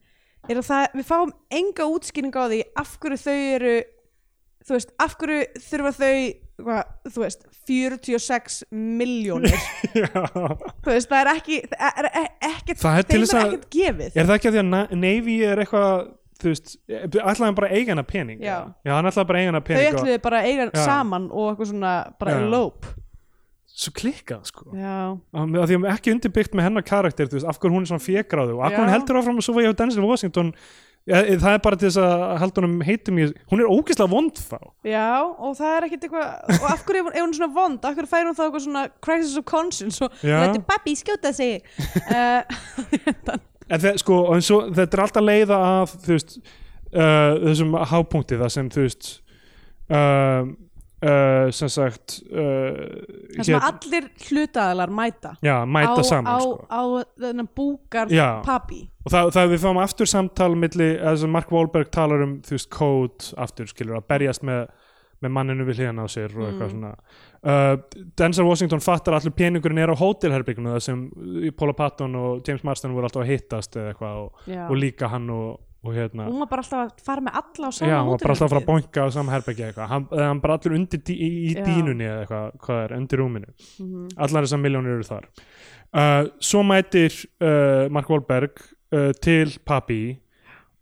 að 0.50 0.62
það, 0.62 0.88
við 0.94 1.06
fáum 1.10 1.32
enga 1.52 1.88
útskýring 1.90 2.36
á 2.36 2.44
því 2.52 2.62
af 2.78 2.98
hverju 3.00 3.18
þau 3.18 3.56
eru 3.56 3.84
þú 4.66 4.74
veist, 4.78 4.92
af 5.06 5.16
hverju 5.22 5.40
þurfa 5.70 5.92
þau 6.00 6.18
hva, 6.66 6.78
þú 7.12 7.22
veist, 7.26 7.42
46 7.68 8.60
miljónir 8.72 9.56
Já. 10.02 10.10
þú 10.16 10.92
veist, 10.94 11.10
það 11.12 11.18
er 11.22 11.32
ekki 11.36 11.58
það 11.72 12.00
er 12.04 12.08
e- 12.12 12.36
ekkert, 12.52 12.80
Það 12.84 13.00
er 13.02 13.08
þeim 13.10 13.24
er 13.26 13.32
að- 13.40 13.48
ekkert 13.50 13.66
gefið 13.76 14.20
Er 14.22 14.30
það 14.30 14.38
ekki 14.40 14.50
að 14.52 14.56
því 14.58 14.62
að 14.64 14.70
Na- 14.72 15.02
Navy 15.06 15.38
er 15.50 15.64
eitthvað 15.66 16.06
þú 16.36 16.52
veist, 16.52 16.76
ætlaði 16.92 17.46
hann 17.48 17.58
bara 17.58 17.70
að 17.72 17.76
eiga 17.80 17.94
hana 17.96 18.04
pening 18.08 18.42
Já. 18.44 18.58
hann 18.88 19.10
ætlaði 19.12 19.28
bara 19.32 19.40
að 19.40 19.44
eiga 19.46 19.52
hana 19.54 19.62
þau 19.64 19.68
pening 19.72 19.88
og 19.88 20.00
ætluðu 20.02 20.22
bara 20.28 20.40
að 20.44 20.50
eiga 20.52 20.68
Já. 20.72 20.86
saman 20.86 21.28
og 21.32 21.50
eitthvað 21.52 21.72
svona, 21.74 21.94
bara 22.20 22.36
Já. 22.36 22.40
elope 22.46 22.94
svo 23.76 23.92
klikkað 23.92 24.44
sko 24.48 24.70
já, 24.72 24.92
að 25.36 25.56
að 25.60 25.66
því 25.68 25.78
að 25.82 25.86
ekki 25.92 26.12
undirbyggt 26.16 26.54
með 26.56 26.64
hennar 26.70 26.84
karakter 26.88 27.28
þú 27.28 27.36
veist, 27.36 27.48
af 27.52 27.58
hverju 27.60 27.76
hún 27.76 27.84
er 27.84 27.90
svona 27.90 28.06
fégráðu 28.06 28.54
og 28.56 28.62
af 28.64 28.72
hverju 28.72 28.86
hún 28.86 28.92
Já. 28.92 28.96
heldur 28.96 29.18
áfram 29.20 29.40
að 29.42 29.48
svo 29.50 29.56
var 29.58 29.66
ég 29.66 29.74
á 29.76 29.80
Denzel 29.82 30.06
Washington 30.08 30.52
ja, 31.06 31.22
það 31.42 31.52
er 31.54 31.62
bara 31.66 31.78
til 31.80 31.88
þess 31.90 32.00
að 32.02 32.24
halda 32.42 32.62
honum 32.62 32.82
heitum 32.88 33.20
í 33.22 33.28
hún 33.52 33.62
er 33.64 33.70
ógeðslega 33.72 34.10
vond 34.12 34.40
þá. 34.42 34.58
Já, 34.90 35.08
og 35.22 35.56
það 35.60 35.74
er 35.78 35.88
ekkit 35.90 36.08
eitthvað 36.08 36.60
og 36.60 36.68
af 36.72 36.86
hverju 36.88 37.02
er 37.02 37.06
hún- 37.08 37.16
er 37.22 37.34
svona 37.40 37.52
vond, 37.56 37.86
af 37.86 37.96
hverju 37.98 38.12
fær 38.14 38.26
hún 38.30 38.38
þá 38.38 38.44
eitthvað 38.48 38.66
svona 38.66 38.86
crisis 39.06 39.38
of 39.38 39.46
conscience 39.46 40.02
og 40.06 40.12
Já. 40.26 40.40
lætur 40.42 40.66
babbi 40.70 40.96
skjóta 40.98 41.34
sig? 41.34 41.62
Uh, 42.10 42.42
en 43.72 43.80
það, 43.82 43.98
sko, 44.02 44.20
svo, 44.42 44.62
þetta 44.74 44.98
er 44.98 45.06
alltaf 45.06 45.26
leiða 45.26 45.60
af 45.82 45.96
veist 46.08 46.38
uh, 46.40 47.34
þessum 47.48 47.78
hápunkti 47.92 48.38
það 48.42 48.54
sem 48.58 48.70
þú 48.74 48.86
veist 48.86 49.10
uh, 49.90 50.46
uh, 51.06 51.52
sem 51.56 51.70
sagt 51.72 52.18
uh, 52.32 53.44
sem 53.46 53.60
allir 53.60 54.08
hlutaðalar 54.28 54.94
mæta. 54.96 55.36
Já, 55.46 55.60
mæta 55.70 56.02
á, 56.02 56.04
saman 56.08 56.32
á, 56.34 56.38
sko. 56.42 56.66
á 56.66 56.82
þennan 57.28 57.52
búkar 57.56 58.12
pappi 58.46 58.82
og 59.06 59.14
það, 59.14 59.30
það 59.38 59.54
við 59.54 59.64
fáum 59.68 59.82
aftur 59.84 60.10
samtal 60.10 60.56
milli, 60.58 60.90
Mark 61.30 61.54
Wahlberg 61.54 61.92
talar 61.94 62.26
um 62.26 62.40
þú 62.46 62.58
veist, 62.58 62.72
kód 62.74 63.30
aftur, 63.38 63.70
skilur, 63.70 64.00
að 64.02 64.10
berjast 64.10 64.46
með 64.48 64.66
með 65.24 65.32
manninu 65.32 65.66
við 65.66 65.78
hliðan 65.80 66.02
á 66.04 66.06
sér 66.12 66.34
og 66.36 66.44
eitthvað 66.50 66.68
Mm. 66.68 66.74
svona. 66.76 66.90
Uh, 67.46 67.78
Denzel 68.20 68.46
Washington 68.46 68.82
fattar 68.84 69.14
allur 69.16 69.32
peningurinn 69.38 69.78
er 69.80 69.94
á 69.94 69.96
hótelherbygginu 69.96 70.74
það 70.76 70.82
sem 70.84 71.04
Paula 71.56 71.74
Patton 71.78 72.16
og 72.20 72.42
James 72.48 72.64
Marsden 72.68 72.94
voru 72.94 73.08
alltaf 73.08 73.24
að 73.24 73.32
hittast 73.32 73.78
eða 73.78 73.94
eitthvað 73.94 74.18
og, 74.26 74.42
og 74.70 74.76
líka 74.82 75.10
hann 75.10 75.30
og 75.30 75.60
hérna 75.94 76.26
hún 76.30 76.42
var 76.42 76.50
bara 76.52 76.64
alltaf 76.64 76.82
að 76.82 77.06
fara 77.06 77.24
með 77.26 77.38
alla 77.42 77.70
á 77.70 77.72
sama 77.76 77.90
Já, 77.90 77.96
hann 77.98 78.10
var 78.10 78.22
bara 78.24 78.36
alltaf 78.36 78.46
að 78.48 78.54
fara 78.54 78.62
að 78.64 78.70
boinka 78.72 79.06
á 79.06 79.08
sama 79.14 79.34
herbyggja 79.36 79.70
eitthvað. 79.70 79.90
Hann, 79.92 80.08
hann 80.22 80.42
bara 80.44 80.58
allur 80.58 80.78
undir 80.78 81.02
dí, 81.06 81.16
í, 81.16 81.30
í 81.52 81.56
dínunni 81.60 82.08
eða 82.08 82.22
eitthvað, 82.24 82.60
hvað 82.66 82.84
er, 82.84 82.94
undir 83.00 83.22
rúminu. 83.22 83.52
Mhm. 83.80 84.06
allar 84.26 84.48
þessar 84.48 84.64
miljónir 84.64 84.96
eru 84.96 85.08
þar. 85.08 85.28
Uh, 85.96 86.22
svo 86.44 86.64
mætir 86.68 87.20
uh, 87.40 87.86
Mark 87.94 88.10
Wahlberg 88.10 88.64
uh, 88.92 89.12
til 89.22 89.54
Papi. 89.66 90.04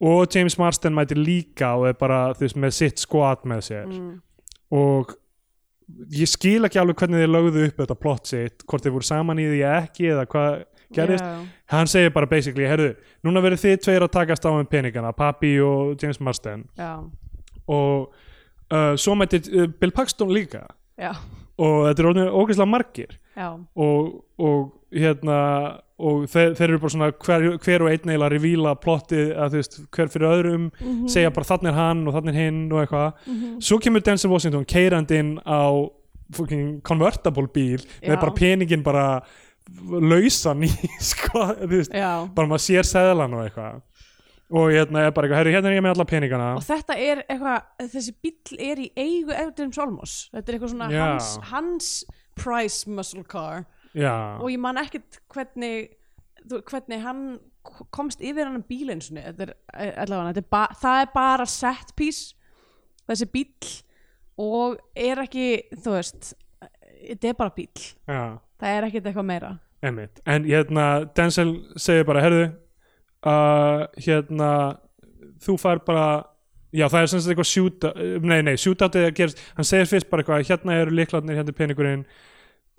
Og 0.04 0.28
James 0.36 0.58
Marsden 0.60 0.96
mætir 0.96 1.20
líka 1.20 1.76
og 1.80 1.88
er 1.88 2.00
bara 2.00 2.34
veist, 2.40 2.58
með 2.60 2.74
sitt 2.76 3.00
squad 3.00 3.46
með 3.48 3.68
sér. 3.70 3.92
Mm. 3.92 4.16
og 4.74 5.14
ég 6.14 6.30
skil 6.30 6.66
ekki 6.66 6.80
alveg 6.82 6.98
hvernig 6.98 7.22
þeir 7.22 7.32
lögðu 7.32 7.66
upp 7.68 7.82
þetta 7.84 7.98
plott 8.00 8.30
sitt, 8.32 8.64
hvort 8.68 8.86
þeir 8.86 8.96
voru 8.96 9.08
saman 9.08 9.42
í 9.42 9.48
því 9.52 9.60
ekki 9.70 10.08
eða 10.14 10.26
hvað 10.32 10.56
gerðist 10.96 11.24
Já. 11.24 11.46
hann 11.74 11.88
segir 11.88 12.14
bara 12.14 12.26
basically, 12.30 12.66
herðu, 12.70 12.96
núna 13.24 13.42
verður 13.44 13.62
þið 13.66 13.78
tveir 13.86 14.06
að 14.08 14.12
takast 14.20 14.46
á 14.46 14.52
með 14.54 14.70
peningana, 14.72 15.12
Papi 15.14 15.56
og 15.64 15.96
James 16.02 16.20
Marsden 16.20 16.66
Já. 16.78 16.92
og 17.68 18.14
uh, 18.72 18.94
svo 19.00 19.16
mætir 19.20 19.48
uh, 19.54 19.68
Bill 19.80 19.92
Paxton 19.96 20.32
líka 20.34 20.66
Já. 21.00 21.14
og 21.58 21.88
þetta 21.90 22.04
er 22.04 22.10
orðinu 22.12 22.32
ógeðslega 22.44 22.70
margir 22.70 23.18
og, 23.76 24.22
og 24.38 24.74
hérna 24.94 25.38
og 26.04 26.26
þeir, 26.30 26.52
þeir 26.58 26.68
eru 26.74 26.80
bara 26.84 26.92
svona 26.94 27.08
hver, 27.24 27.44
hver 27.64 27.84
og 27.86 27.90
einn 27.94 28.12
að 28.18 28.34
revíla 28.34 28.74
plottið 28.82 29.32
að 29.40 29.54
þú 29.54 29.60
veist 29.62 29.78
hver 29.96 30.10
fyrir 30.12 30.28
öðrum, 30.30 30.66
Mhm. 30.82 31.08
segja 31.10 31.32
bara 31.34 31.46
þannig 31.48 31.70
er 31.72 31.78
hann 31.78 32.02
og 32.08 32.14
þannig 32.18 32.34
er 32.36 32.40
hinn 32.42 32.62
og 32.74 32.82
eitthvað 32.82 33.14
Mhm. 33.26 33.62
svo 33.62 33.78
kemur 33.80 34.04
Denzel 34.04 34.30
Washington 34.34 34.66
keirandi 34.66 35.18
inn 35.20 35.40
á 35.46 35.90
fucking 36.34 36.82
convertible 36.82 37.48
bíl 37.48 37.82
með 38.02 38.16
Já. 38.18 38.20
bara 38.20 38.32
peningin 38.34 38.84
bara 38.84 39.22
lausan 40.12 40.66
í 40.68 40.70
sko, 41.12 41.48
veist, 41.70 41.94
bara 41.94 42.50
maður 42.50 42.66
sér 42.66 42.90
seðlan 42.90 43.38
og 43.38 43.46
eitthvað. 43.48 43.82
Og 44.54 44.70
hérna 44.70 45.08
er 45.08 45.14
bara 45.16 45.26
eitthvað, 45.26 45.40
herru 45.40 45.54
hérna 45.56 45.70
er 45.72 45.78
ég 45.80 45.86
með 45.86 45.96
alla 45.96 46.06
peningana. 46.10 46.50
Og 46.60 46.66
þetta 46.66 46.98
er 47.02 47.24
eitthvað 47.24 47.88
þessi 47.96 48.14
bíll 48.22 48.60
er 48.62 48.82
í 48.84 48.90
eigu 49.00 49.34
Evdens 49.34 49.80
Olmos. 49.82 50.18
Þetta 50.34 50.44
er 50.52 50.58
eitthvað 50.58 50.74
svona 50.76 50.90
hans, 50.94 51.32
hans 51.50 51.90
price 52.38 52.90
muscle 52.92 53.24
car. 53.26 53.64
Já, 53.94 54.14
og 54.42 54.50
ég 54.50 54.62
man 54.62 54.78
ekkert 54.82 55.20
hvernig 55.34 55.92
þú, 56.50 56.62
hvernig 56.70 57.04
hann 57.04 57.26
komst 57.94 58.22
yfir 58.24 58.50
hann 58.50 58.64
bíl 58.68 58.92
eins 58.92 59.10
og 59.14 60.40
ba 60.52 60.64
það 60.76 61.02
er 61.04 61.12
bara 61.14 61.46
set 61.48 61.94
piece 61.96 62.34
þessi 63.08 63.28
bíl 63.32 63.70
og 64.42 64.80
er 64.98 65.22
ekki, 65.24 65.46
þú 65.78 65.94
veist 65.96 66.34
þetta 66.60 67.30
er 67.30 67.38
bara 67.40 67.54
bíl, 67.56 67.86
já 68.10 68.24
það 68.64 68.78
er 68.78 68.90
ekkert 68.90 69.12
eitthvað 69.12 69.30
meira. 69.30 69.54
Einmitt. 69.84 70.22
En 70.26 70.46
hérna 70.48 70.88
Denzel 71.18 71.50
segir 71.76 72.08
bara, 72.08 72.24
herðu 72.24 72.46
uh, 73.28 73.84
hérna 74.00 74.52
þú 75.44 75.58
fær 75.60 75.82
bara 75.86 76.08
já 76.74 76.88
það 76.90 77.00
er 77.00 77.12
sem 77.12 77.24
sagt 77.24 77.34
eitthvað 77.34 77.50
shoot 77.50 77.88
nei 78.24 78.40
nei, 78.46 78.56
shootoutið 78.60 79.08
að 79.08 79.16
gerast 79.20 79.42
hann 79.58 79.68
segir 79.68 79.90
fyrst 79.92 80.10
bara 80.12 80.24
eitthvað, 80.24 80.46
hérna 80.50 80.78
eru 80.82 80.96
líklarnir 80.98 81.40
hérna 81.40 81.54
er 81.54 81.60
peningurinn 81.60 82.06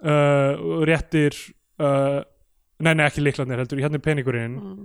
uh, 0.04 0.84
réttir 0.88 1.36
uh, 1.78 2.20
nei, 2.82 2.92
nei, 2.94 3.06
ekki 3.06 3.24
líklarnir 3.24 3.62
heldur, 3.62 3.82
hérna 3.84 4.00
er 4.00 4.04
peningurinn 4.04 4.58
mm, 4.58 4.84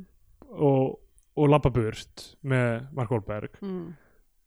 og, 0.60 1.00
og 1.40 1.52
labba 1.52 1.72
burt 1.74 2.30
með 2.44 2.86
Mark 2.96 3.12
Wahlberg. 3.14 3.60
Mm. 3.64 3.86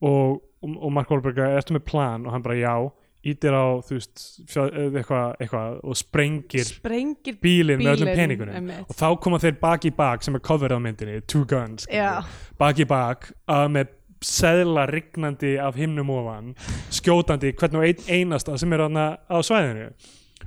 og, 0.09 0.43
og, 0.69 0.91
Mark 0.95 1.11
Wahlberg 1.11 1.41
er 1.43 1.59
ertu 1.59 1.77
með 1.77 1.87
plan? 1.89 2.27
Og 2.27 2.35
hann 2.35 2.45
bara 2.45 2.59
já 2.59 2.75
ítir 3.23 3.55
á 3.55 3.79
þú 3.87 3.97
veist 3.97 4.23
eitthvað 4.51 5.37
eitthva, 5.39 5.63
og 5.87 5.99
sprengir 5.99 6.67
sprengir 6.67 7.37
bílinn 7.43 7.83
með 7.83 7.93
öllum 7.97 8.17
peningunum 8.19 8.57
einmitt. 8.59 8.87
og 8.89 8.99
þá 8.99 9.09
koma 9.23 9.39
þeir 9.43 9.59
bak 9.63 9.87
í 9.87 9.93
bak 9.95 10.27
sem 10.27 10.39
er 10.39 10.43
coverið 10.43 10.79
á 10.79 10.85
myndinni 10.87 11.21
Two 11.31 11.45
Guns 11.49 11.87
skilurðu. 11.87 12.33
bak 12.59 12.83
í 12.83 12.89
bak 12.91 13.29
að 13.47 13.69
með 13.77 13.93
seðla 14.23 14.87
rignandi 14.91 15.57
af 15.59 15.79
himnum 15.79 16.11
ofan 16.15 16.53
skjótandi 16.95 17.55
hvern 17.59 17.81
og 17.81 17.87
einn 17.87 18.03
einasta 18.09 18.59
sem 18.59 18.75
er 18.75 18.85
þarna 18.85 19.07
á 19.27 19.39
svæðinu 19.43 19.89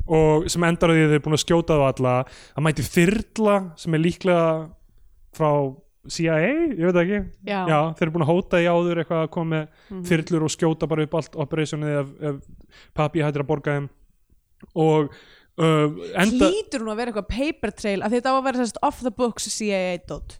og 0.05 0.49
sem 0.51 0.63
endar 0.67 0.91
á 0.91 0.93
því 0.95 1.01
að 1.01 1.09
þeir 1.09 1.17
eru 1.17 1.25
búin 1.25 1.37
að 1.37 1.43
skjóta 1.43 1.79
á 1.79 1.83
alla 1.87 2.15
að 2.25 2.65
mæti 2.67 2.85
þyrla 2.87 3.57
sem 3.79 3.95
er 3.95 4.03
líklega 4.03 4.47
frá 5.35 5.51
CIA, 6.07 6.35
ég 6.75 6.81
veit 6.85 6.99
ekki. 7.01 7.19
Já. 7.47 7.61
þeir 7.97 8.05
eru 8.07 8.11
búin 8.15 8.25
að 8.25 8.31
hóta 8.33 8.59
í 8.61 8.67
áður 8.69 9.01
eitthvað 9.03 9.23
að 9.25 9.29
koma 9.33 9.49
með 9.55 9.67
Mhm. 9.89 10.03
þyrlur 10.09 10.43
og 10.45 10.53
skjóta 10.53 10.87
bara 10.87 11.03
upp 11.07 11.13
allt 11.19 11.35
operationið 11.35 11.99
ef, 12.01 12.09
ef 12.21 12.35
papi 12.93 13.23
hættir 13.25 13.41
að 13.43 13.49
borga 13.49 13.75
þeim. 13.79 13.89
Og 14.75 15.09
uh, 15.57 15.87
enda 16.21 16.49
hlýtur 16.49 16.83
hún 16.83 16.91
að 16.93 16.97
vera 17.01 17.11
eitthvað 17.11 17.29
paper 17.31 17.71
trail 17.71 18.01
af 18.03 18.11
því 18.11 18.19
þetta 18.21 18.33
á 18.33 18.37
að 18.39 18.43
vera 18.49 18.57
sérst 18.63 18.81
off 18.83 18.99
the 19.01 19.11
books 19.11 19.47
CIA 19.49 19.97
dot. 20.07 20.39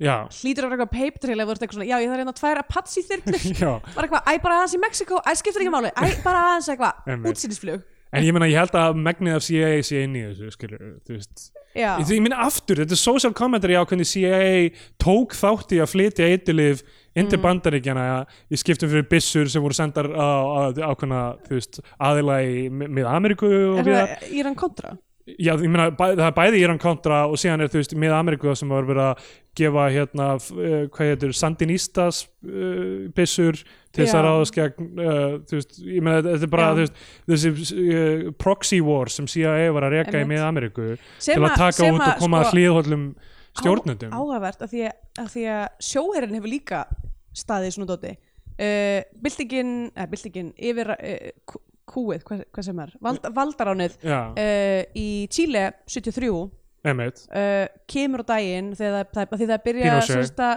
Já, 0.00 0.24
hlýtur 0.32 0.64
að 0.64 0.70
vera 0.72 0.76
eitthvað 0.80 0.94
paper 0.96 1.20
trail 1.26 1.40
ef 1.40 1.46
þú 1.48 1.52
ert 1.52 1.62
eitthvað 1.64 1.76
svona, 1.76 1.88
já 1.90 1.96
ég 2.00 2.08
þarf 2.08 2.20
hérna 2.22 2.36
tvær 2.40 2.60
Apache 2.62 3.02
þyrlur. 3.04 3.42
Já. 3.60 3.72
Bara 3.94 4.06
eitthvað, 4.06 4.22
æ 4.24 4.32
bara 4.42 4.54
aðeins 4.60 4.76
í 4.76 4.80
Mexiko, 4.80 5.18
æ 5.20 5.32
skiptir 5.36 5.60
ekki 5.66 5.74
máli 5.74 5.90
æ 5.92 6.04
bara 6.24 6.44
aðeins 6.54 6.70
eitthvað, 6.72 7.10
útsýnisflug 7.30 7.82
En 8.12 8.24
ég 8.26 8.34
meina, 8.34 8.48
ég 8.50 8.58
held 8.58 8.74
að 8.74 8.96
megnið 8.98 9.36
af 9.38 9.44
CIA 9.46 9.82
sé 9.86 10.00
inn 10.02 10.16
í 10.18 10.22
þessu, 10.26 10.48
skilur, 10.56 10.80
þú 11.06 11.14
veist. 11.14 11.44
Ég, 11.78 12.00
ég 12.10 12.22
meina 12.24 12.40
aftur, 12.42 12.80
þetta 12.82 12.96
er 12.96 12.98
social 12.98 13.32
commentary 13.38 13.76
á 13.78 13.86
hvernig 13.86 14.08
CIA 14.10 14.72
tók 14.98 15.36
þátt 15.38 15.76
í 15.76 15.78
að 15.78 15.92
flytja 15.92 16.26
eitilif 16.26 16.82
inn 17.14 17.28
til 17.30 17.38
Mm. 17.38 17.44
bandaríkjana 17.44 18.06
í 18.50 18.58
skiptum 18.58 18.90
fyrir 18.90 19.06
byssur 19.10 19.46
sem 19.50 19.62
voru 19.62 19.74
sendar 19.78 20.10
á, 20.10 20.26
á, 20.26 20.60
ákveðna, 20.90 21.20
þú 21.46 21.54
veist, 21.54 21.80
aðila 22.02 22.40
í 22.42 22.66
mið 22.70 23.06
Ameríku 23.06 23.46
og 23.78 23.78
er 23.86 23.92
það 23.94 24.34
Íran 24.40 24.58
kontra? 24.58 24.96
Já, 25.38 25.52
ég 25.54 25.68
meina, 25.68 25.90
bæ, 25.94 26.14
það 26.18 26.24
er 26.26 26.34
bæði 26.36 26.60
Íran 26.62 26.80
kontra 26.80 27.20
og 27.28 27.38
síðan 27.40 27.64
er, 27.64 27.70
þú 27.72 27.80
veist, 27.80 27.94
mið 27.98 28.14
Ameríku 28.16 28.54
sem 28.58 28.70
var 28.72 28.86
verið 28.88 29.02
að 29.04 29.28
gefa, 29.60 29.84
hérna, 29.94 30.26
uh, 30.38 30.76
hvað 30.94 31.10
heitir, 31.10 31.34
Sandinistas 31.36 32.22
uh, 32.46 33.10
byssur 33.16 33.58
til 33.60 34.04
þess 34.04 34.16
að 34.16 34.24
ráðast 34.26 34.56
gegn, 34.56 34.88
uh, 34.94 35.36
þú 35.50 35.58
veist, 35.58 35.76
ég 35.84 36.06
meina, 36.06 36.22
þetta 36.26 36.48
er 36.48 36.52
bara, 36.54 36.70
veist, 36.78 37.02
þessi 37.30 38.32
proxy 38.40 38.80
war 38.86 39.12
sem 39.12 39.28
CIA 39.30 39.70
var 39.76 39.88
að 39.88 39.98
reka 39.98 40.22
í 40.22 40.28
mið 40.30 40.46
Ameríku 40.46 40.88
til 40.96 41.38
að 41.40 41.58
taka 41.58 41.90
út 41.90 42.06
og 42.06 42.24
koma 42.24 42.42
að 42.42 42.48
sko, 42.48 42.56
hlýðhóllum 42.56 43.06
stjórnendum. 43.60 44.14
áhugavert 44.14 44.66
af 44.66 44.72
því 44.72 44.86
að, 44.90 45.24
að 45.24 45.88
sjóherrin 45.90 46.36
hefur 46.38 46.54
líka 46.54 46.84
staðið 47.36 47.76
svona 47.76 47.90
dóti. 47.92 48.16
Byltingin, 48.60 49.74
eða 49.94 50.10
byltingin 50.12 50.48
yfir 50.60 50.90
kúið, 51.90 52.22
hvað, 52.28 52.44
hvað 52.54 52.68
sem 52.70 52.80
er 52.86 52.94
Vald, 53.08 53.28
valdaránið 53.40 53.98
uh, 54.06 54.80
í 54.96 55.08
Chile 55.32 55.66
73 55.90 56.30
uh, 56.30 56.46
einmitt. 56.90 57.26
kemur 57.90 58.24
á 58.24 58.30
daginn 58.36 58.72
þegar 58.78 59.10
það, 59.12 59.28
það, 59.34 59.44
það 59.50 59.66
byrja 59.68 59.90
Pinochet. 59.90 60.16
sérst 60.16 60.40
að, 60.46 60.56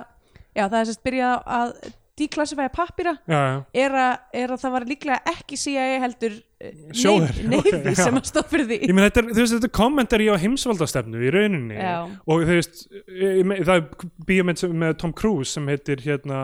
já, 0.53 0.63
það 0.69 0.79
er 0.83 0.89
sérst 0.93 1.03
byrja 1.09 1.33
að 1.57 1.75
deklassifæja 2.13 2.69
pappira 2.69 3.11
Já, 3.25 3.37
já. 3.41 3.53
er 3.83 3.93
að, 3.97 4.17
er 4.37 4.51
að 4.53 4.59
það 4.61 4.73
var 4.75 4.83
líklega 4.85 5.15
ekki 5.31 5.57
CIA 5.57 5.85
heldur 6.03 6.35
uh, 6.37 6.83
Sjóherinn, 6.93 7.47
Navy 7.49 7.71
ok, 7.73 7.87
já. 7.89 7.95
sem 8.03 8.19
að 8.19 8.27
stóð 8.29 8.51
fyrir 8.51 8.67
því 8.69 8.77
Ég 8.85 8.93
meina, 8.93 9.07
þetta 9.09 9.23
er, 9.23 9.47
þetta 9.55 9.67
er 9.69 9.73
kommentari 9.79 10.27
á 10.29 10.35
heimsvaldastefnu 10.43 11.23
í 11.25 11.31
rauninni 11.33 11.79
Já. 11.81 11.95
og 12.29 12.45
þú 12.45 12.59
veist, 12.59 12.83
ég 13.17 13.49
það 13.65 13.73
er 13.79 14.61
sem- 14.61 14.77
með 14.85 14.93
Tom 15.01 15.15
Cruise 15.17 15.55
sem 15.57 15.71
heitir 15.73 16.05
hérna, 16.05 16.43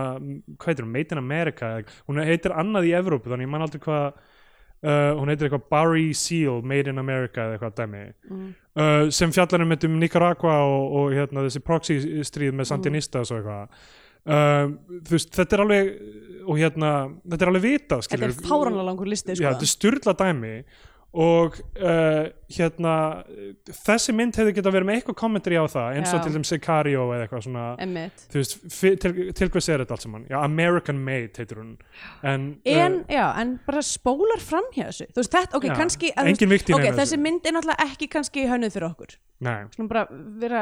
hvað 0.57 0.71
heitir 0.73 0.87
hún, 0.87 0.91
Made 0.97 1.13
in 1.15 1.21
America 1.21 1.71
hún 2.09 2.23
heitir 2.25 2.57
annað 2.57 2.89
í 2.89 2.95
Evrópu 3.03 3.29
þannig 3.29 3.45
ég 3.47 3.53
man 3.53 3.67
aldrei 3.67 3.85
hvað 3.85 4.09
uh, 4.83 5.13
hún 5.19 5.31
heitir 5.31 5.49
eitthvað 5.49 5.69
Barry 5.71 6.09
Seal 6.17 6.61
Made 6.63 6.91
in 6.91 7.01
America 7.01 7.45
eða 7.45 7.57
eitthvað 7.57 7.77
dæmi. 7.81 8.03
Mm. 8.29 8.49
uh, 8.79 9.05
sem 9.15 9.33
fjallar 9.35 9.65
um 9.65 9.75
þetta 9.75 9.89
um 9.89 9.99
Nicaragua 10.01 10.59
og, 10.65 10.97
og 10.99 11.17
hérna, 11.17 11.45
þessi 11.47 11.63
proxy 11.65 11.99
stríð 12.27 12.57
með 12.59 12.71
Sandinistas 12.73 13.33
og 13.33 13.41
eitthvað. 13.41 13.81
Þú 14.29 15.13
veist, 15.15 15.29
þetta 15.33 15.55
er 15.55 15.61
alveg 15.63 15.85
og 16.49 16.57
hérna, 16.59 16.91
þetta 17.29 17.45
er 17.45 17.51
alveg 17.51 17.65
vitað 17.65 18.05
þetta 18.07 18.27
er 18.27 18.35
fáranlega 18.37 18.85
langur 18.87 19.09
listi 19.09 19.35
sko. 19.35 19.45
þetta 19.45 19.65
er 19.65 19.71
styrla 19.71 20.13
dæmi 20.17 20.53
og 21.09 21.55
uh, 21.81 22.27
hérna 22.53 22.91
þessi 23.65 24.13
mynd 24.13 24.35
hefði 24.37 24.51
getað 24.59 24.75
verið 24.75 24.87
með 24.89 24.97
eitthvað 24.99 25.15
kommentari 25.17 25.57
á 25.57 25.65
það 25.65 25.95
eins 25.97 26.11
og 26.13 26.19
Já. 26.19 26.23
til 26.27 26.33
þeim 26.35 26.43
Sicario 26.45 27.05
eða 27.15 27.23
eitthvað 27.25 27.41
svona 27.47 27.63
Einmitt. 27.81 28.25
þú 28.29 28.37
veist, 28.43 28.53
fi- 28.75 28.91
til, 29.01 29.13
til 29.33 29.49
hvers 29.49 29.69
er 29.73 29.81
þetta 29.81 29.95
allt 29.97 30.05
saman 30.05 30.27
já, 30.29 30.37
American 30.45 30.99
Made 31.07 31.33
heitir 31.41 31.57
hún 31.63 31.71
en, 32.21 32.45
en, 32.61 32.99
uh, 33.01 33.09
já, 33.09 33.23
en 33.41 33.55
bara 33.65 33.81
spólar 33.81 34.37
fram 34.43 34.69
hjá 34.75 34.83
þessu 34.91 35.07
þú 35.09 35.23
veist, 35.23 35.33
þetta, 35.39 35.57
ok, 35.57 35.65
Já, 35.71 35.73
kannski 35.81 36.11
að, 36.13 36.29
þú 36.29 36.33
engin 36.35 36.53
vikt 36.53 36.69
í 36.69 36.77
ok, 36.77 36.83
neinu 36.85 36.99
þessi 37.01 37.15
þessu. 37.15 37.21
mynd 37.25 37.49
er 37.49 37.57
náttúrulega 37.57 37.89
ekki 37.89 38.09
kannski 38.17 38.45
hönnuð 38.53 38.77
fyrir 38.77 38.87
okkur 38.91 39.17
nei, 39.49 39.57
svona 39.73 39.89
bara 39.95 40.05
vera 40.45 40.61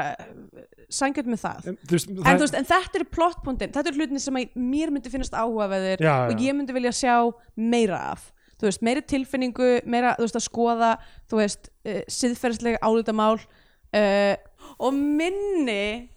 sangjart 1.02 1.28
með 1.34 1.44
það 1.44 1.70
en, 1.74 1.78
þú 1.84 1.98
veist, 1.98 2.10
en, 2.16 2.24
þú 2.24 2.46
veist, 2.48 2.58
en 2.62 2.72
þetta 2.72 3.00
eru 3.02 3.10
plottpuntin, 3.20 3.76
þetta 3.76 3.92
eru 3.92 4.00
hlutin 4.00 4.24
sem 4.30 4.40
að 4.40 4.58
mér 4.72 4.96
myndi 4.96 5.12
finnast 5.12 5.36
áhugaveðir 5.36 6.08
Já, 6.08 6.14
og 6.32 6.36
já. 6.40 6.44
ég 6.48 6.56
myndi 6.62 6.76
vilja 6.80 6.96
sjá 6.96 7.16
meira 7.60 8.00
af 8.14 8.30
þú 8.58 8.68
veist, 8.70 8.82
meiri 8.86 9.02
tilfinningu, 9.06 9.68
meira 9.86 10.16
þú 10.18 10.26
veist, 10.28 10.40
að 10.40 10.46
skoða, 10.48 10.92
þú 11.30 11.40
veist 11.42 11.70
uh, 11.86 12.02
siðferðslega 12.10 12.82
álitamál 12.82 13.36
uh, 13.38 14.36
og 14.80 14.94
minni 14.98 16.10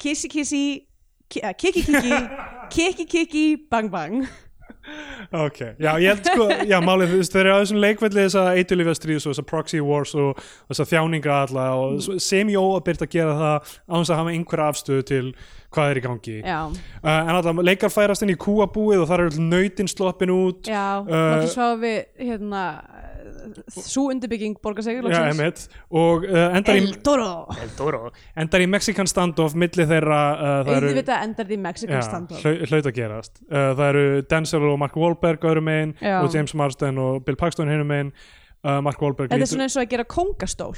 kissi 0.00 0.28
kissi 0.32 0.62
ki- 1.28 1.42
eh, 1.44 1.54
kiki 1.56 1.82
kiki 1.86 2.16
kiki 2.76 3.06
kiki 3.12 3.44
bang 3.70 3.90
bang 3.92 4.26
ok, 5.46 5.60
já, 5.82 5.90
ég 6.02 6.08
held 6.12 6.28
sko 6.30 6.46
já, 6.70 6.76
málið, 6.84 7.12
þú 7.12 7.20
veist, 7.20 7.34
þeir 7.34 7.42
eru 7.44 7.54
á 7.56 7.60
þessum 7.62 7.80
leikvelli 7.82 8.24
þess 8.26 8.38
að 8.40 8.60
eitulífa 8.60 8.94
stríðs 8.98 9.26
og 9.26 9.32
þess 9.34 9.42
að 9.42 9.48
proxy 9.50 9.82
wars 9.82 10.14
og 10.14 10.40
þess 10.70 10.84
að 10.84 10.90
þjáninga 10.92 11.36
alla 11.42 11.66
og 11.80 12.20
sem 12.22 12.52
ég 12.54 12.62
óabyrt 12.62 13.06
að 13.06 13.12
gera 13.16 13.36
það 13.40 13.56
á 13.66 13.94
þess 13.96 14.12
að 14.12 14.20
hafa 14.22 14.34
einhverja 14.36 14.68
afstöðu 14.72 15.06
til 15.10 15.24
hvað 15.76 15.90
er 15.90 15.98
í 15.98 16.04
gangi. 16.06 16.36
Uh, 16.46 16.76
en 17.04 17.34
alltaf 17.34 17.58
leikar 17.66 17.92
færast 17.92 18.24
inn 18.24 18.32
í 18.32 18.38
kúabúið 18.40 19.02
og 19.02 19.10
þar 19.10 19.26
eru 19.26 19.42
nautin 19.50 19.90
sloppin 19.90 20.32
út. 20.32 20.62
Já, 20.70 20.84
Uh, 20.96 21.12
náttúrulega 21.12 21.52
svo 21.52 21.66
við 21.82 21.98
hérna 22.22 22.62
svo 23.76 24.06
undirbygging 24.12 24.56
borgar 24.62 24.82
sig 24.86 24.96
Já, 24.98 25.02
loksins. 25.04 25.28
einmitt. 25.40 25.62
og 25.90 26.24
uh, 26.26 26.56
endar, 26.56 26.76
El 26.76 26.88
í, 26.88 26.94
Toro 27.06 27.28
Eldoro. 27.62 28.00
endar 28.36 28.64
í 28.64 28.68
Mexican 28.70 29.06
standoff 29.10 29.54
milli 29.58 29.86
þeirra 29.90 30.20
uh, 30.34 30.54
það 30.66 30.76
eru 30.80 30.92
endar 31.16 31.46
því 31.50 31.58
Mexican 31.66 31.96
já, 32.00 32.02
standoff 32.08 32.42
hlau- 32.44 32.66
hlaut 32.70 32.90
að 32.90 32.96
gerast 33.00 33.40
uh, 33.46 33.70
það 33.78 33.86
eru 33.92 34.04
Denzel 34.30 34.62
og 34.70 34.78
Mark 34.82 34.96
Wahlberg 34.96 35.46
öðrum 35.50 35.68
megin 35.70 35.94
Já. 36.00 36.20
og 36.22 36.34
James 36.34 36.54
Marsden 36.54 36.98
og 36.98 37.24
Bill 37.26 37.36
Paxton 37.40 37.68
hinum 37.72 37.86
megin 37.90 38.12
uh, 38.64 38.80
Mark 38.84 39.00
Wahlberg 39.02 39.30
þetta 39.32 39.42
er 39.46 39.52
svona 39.52 39.68
eins 39.68 39.76
og 39.78 39.84
að 39.86 39.92
gera 39.96 40.04
kongastól 40.04 40.74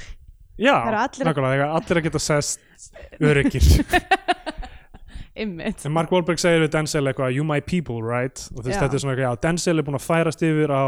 já, 0.59 0.73
það 0.75 0.91
eru 0.91 1.03
allir- 1.03 1.65
allir 1.69 2.01
að 2.01 2.07
geta 2.09 2.19
sest 2.19 2.59
öryggir 3.29 3.69
ymmit 5.43 5.85
En 5.85 5.93
Mark 5.95 6.11
Wahlberg 6.11 6.39
segir 6.41 6.61
við 6.65 6.71
Denzel 6.75 7.05
eitthvað 7.09 7.33
You 7.35 7.43
my 7.47 7.59
people, 7.61 8.01
right? 8.03 8.41
Og 8.55 8.63
þess 8.65 8.79
þetta 8.81 8.93
er 8.99 9.03
svona 9.03 9.15
eitthvað, 9.15 9.27
já, 9.29 9.41
Denzel 9.47 9.77
er 9.79 9.87
búin 9.87 9.99
að 9.99 10.05
færast 10.09 10.43
yfir 10.45 10.71
á 10.75 10.83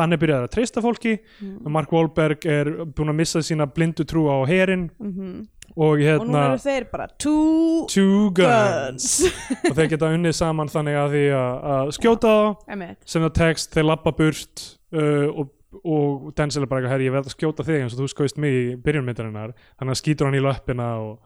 hann 0.00 0.12
er 0.12 0.18
byrjað 0.22 0.44
að 0.48 0.52
treysta 0.56 0.82
fólki 0.84 1.18
Mm. 1.40 1.70
Mark 1.70 1.90
Wahlberg 1.92 2.46
er 2.46 2.70
búin 2.94 3.10
að 3.12 3.18
missa 3.22 3.38
sína 3.42 3.66
blindu 3.66 4.04
trú 4.04 4.26
á 4.30 4.42
herin 4.48 4.90
Mhm. 5.00 5.46
og 5.76 5.94
og 5.94 5.98
nú 5.98 6.04
hérna 6.04 6.42
eru 6.52 6.58
þeir 6.62 6.84
bara 6.92 7.06
two 7.18 7.86
Two 7.88 8.30
Guns. 8.30 9.22
guns. 9.24 9.34
Og 9.70 9.74
þeir 9.76 9.88
geta 9.90 10.06
unnið 10.14 10.34
saman 10.38 10.68
þannig 10.68 10.94
að 11.00 11.10
því 11.14 11.24
að, 11.34 11.90
skjóta 11.98 12.32
þá 12.68 12.96
sem 13.04 13.22
það 13.22 13.34
tekst, 13.34 13.72
þeir 13.74 13.84
lappa 13.88 14.12
burt 14.12 14.64
uh, 14.94 15.28
og, 15.34 15.50
og 15.84 16.32
Denzel 16.38 16.62
er 16.62 16.66
bara 16.70 16.80
eitthvað, 16.82 16.92
herri, 16.94 17.08
ég 17.08 17.12
verð 17.16 17.26
að 17.32 17.34
skjóta 17.34 17.64
þig 17.66 17.80
eins 17.82 17.94
og 17.96 18.04
þú 18.04 18.08
skóist 18.14 18.38
mig 18.38 18.52
í 18.54 18.76
byrjunmyndarinnar. 18.84 19.54
Þannig 19.80 19.96
að 19.96 20.00
skýtur 20.02 20.28
hann 20.30 20.38
í 20.38 20.44
löppina 20.44 20.88
og 21.02 21.18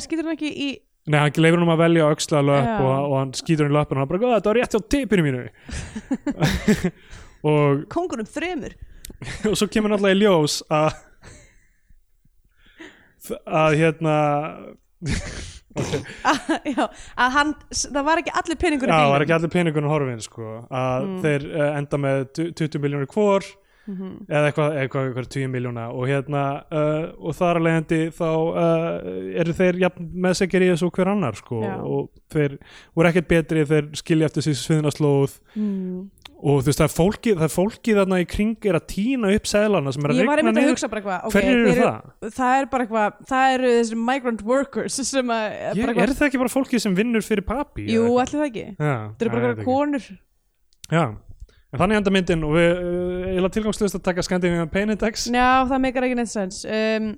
skýtur 0.00 0.24
hann 0.24 0.36
ekki 0.38 0.50
í 0.56 0.68
Nei, 1.06 1.18
hann 1.20 1.36
leifur 1.36 1.58
hann 1.60 1.66
um 1.68 1.72
að 1.74 1.82
velja 1.84 2.06
öxla 2.14 2.40
löpp 2.40 2.68
Já. 2.70 2.76
og, 2.80 2.92
og 3.10 3.16
hann 3.18 3.32
skýtur 3.36 3.66
hann 3.66 3.74
í 3.74 3.76
löppina 3.76 4.00
og 4.00 4.04
hann 4.04 4.08
bara, 4.12 4.20
"Góða, 4.22 4.36
þetta 4.38 4.50
var 4.50 4.58
rétt 4.60 4.76
á 4.76 4.80
tipinu 4.88 5.22
mínu. 5.26 5.42
Og, 7.44 7.82
kongunum 7.92 8.24
þremur. 8.24 8.72
Og 9.50 9.56
svo 9.60 9.66
kemur 9.68 9.92
náttúrulega 9.92 10.16
í 10.16 10.22
ljós 10.22 10.62
að 10.72 10.94
að 13.48 13.76
hérna 13.80 14.14
já, 16.68 16.84
að 17.16 17.30
hann, 17.36 17.52
það 17.72 18.04
var 18.06 18.20
ekki 18.20 18.32
allir 18.40 18.58
peningur 18.60 18.88
í 18.88 18.92
já, 18.92 18.96
bílum 18.98 19.12
var 19.14 19.24
ekki 19.24 19.36
allir 19.38 19.52
peningunum 19.54 19.92
horfin 19.92 20.20
sko, 20.24 20.48
að 20.68 21.06
Mm. 21.08 21.14
þeir 21.24 21.46
uh, 21.52 21.70
enda 21.80 22.00
með 22.04 22.24
tu- 22.36 22.50
20 22.64 22.82
miljónir 22.84 23.08
hvor 23.84 23.94
Mhm. 23.94 24.26
eða 24.28 24.48
eitthvað, 24.48 24.76
eitthvað, 24.80 25.06
eitthvað 25.10 25.28
20 25.28 25.50
miljóna 25.52 25.84
og 25.92 26.08
hérna 26.08 26.42
uh, 26.72 27.12
og 27.20 27.36
þar 27.36 27.58
að 27.60 27.66
leiðandi 27.66 28.00
þá 28.16 28.28
uh, 28.32 29.40
eru 29.42 29.54
þeir 29.58 29.78
jafn 29.82 30.10
meðsekir 30.24 30.64
í 30.64 30.70
þessu 30.72 30.90
hver 30.94 31.10
annar 31.12 31.36
sko 31.36 31.60
Já. 31.60 31.74
og 31.84 32.08
þeir 32.32 32.58
voru 32.96 33.10
ekkert 33.10 33.28
betri 33.28 33.64
þeir 33.68 33.90
skilja 34.00 34.30
eftir 34.30 34.46
þessi 34.46 34.62
sviðna 34.62 34.92
slóð 34.94 35.36
mm. 35.52 36.00
og 36.40 36.62
þú 36.62 36.70
veist 36.70 36.80
það 36.80 36.88
er 36.88 36.94
fólki, 36.94 37.34
það 37.34 37.46
er 37.46 37.54
fólki 37.58 37.96
þarna 38.00 38.22
í 38.22 38.26
kring 38.32 38.68
er 38.70 38.80
að 38.80 38.88
tína 38.94 39.34
upp 39.36 39.52
seðlana 39.52 39.92
sem 39.92 40.08
er 40.08 40.14
að 40.14 40.24
regna 40.24 40.56
niður 40.56 40.72
hugsa 40.72 40.92
bara 40.94 41.02
eitthvað 41.02 41.28
ok, 41.28 41.36
hverju 41.36 41.60
eru 41.60 41.78
það? 41.82 42.10
Það 42.40 42.56
er 42.56 42.70
bara 42.72 42.88
eitthvað, 42.88 43.22
það 43.34 43.56
eru 43.58 43.74
þessi 43.76 44.02
migrant 44.08 44.44
workers 44.48 45.00
sem 45.12 45.34
að 45.36 45.46
Ég, 45.76 45.92
er 45.92 46.16
það 46.16 46.28
ekki 46.30 46.40
bara 46.46 46.56
fólki 46.56 46.80
sem 46.80 46.96
vinnur 46.96 47.26
fyrir 47.26 47.44
papi? 47.44 47.84
Jú, 47.92 48.14
allir 48.16 48.40
það 48.40 48.48
ekki 48.48 48.68
Það 48.80 49.26
eru 49.26 49.36
bara 49.36 49.52
eitthvað 49.52 49.68
konur 49.68 50.12
Já, 50.92 51.04
en 51.74 51.82
þannig 51.82 52.00
enda 52.00 52.14
myndin 52.14 52.46
og 52.46 52.54
við 52.54 52.70
uh, 52.70 53.28
eiginlega 53.32 53.54
tilgangslust 53.58 53.98
að 53.98 54.04
taka 54.06 54.24
Scandinavian 54.26 54.70
Pain 54.72 54.94
Index. 54.94 55.28
Já, 55.28 55.66
það 55.68 55.84
meikar 55.84 56.06
ekki 56.08 56.18
neitt 56.20 56.32
sens. 56.32 56.62
Um, 56.64 57.14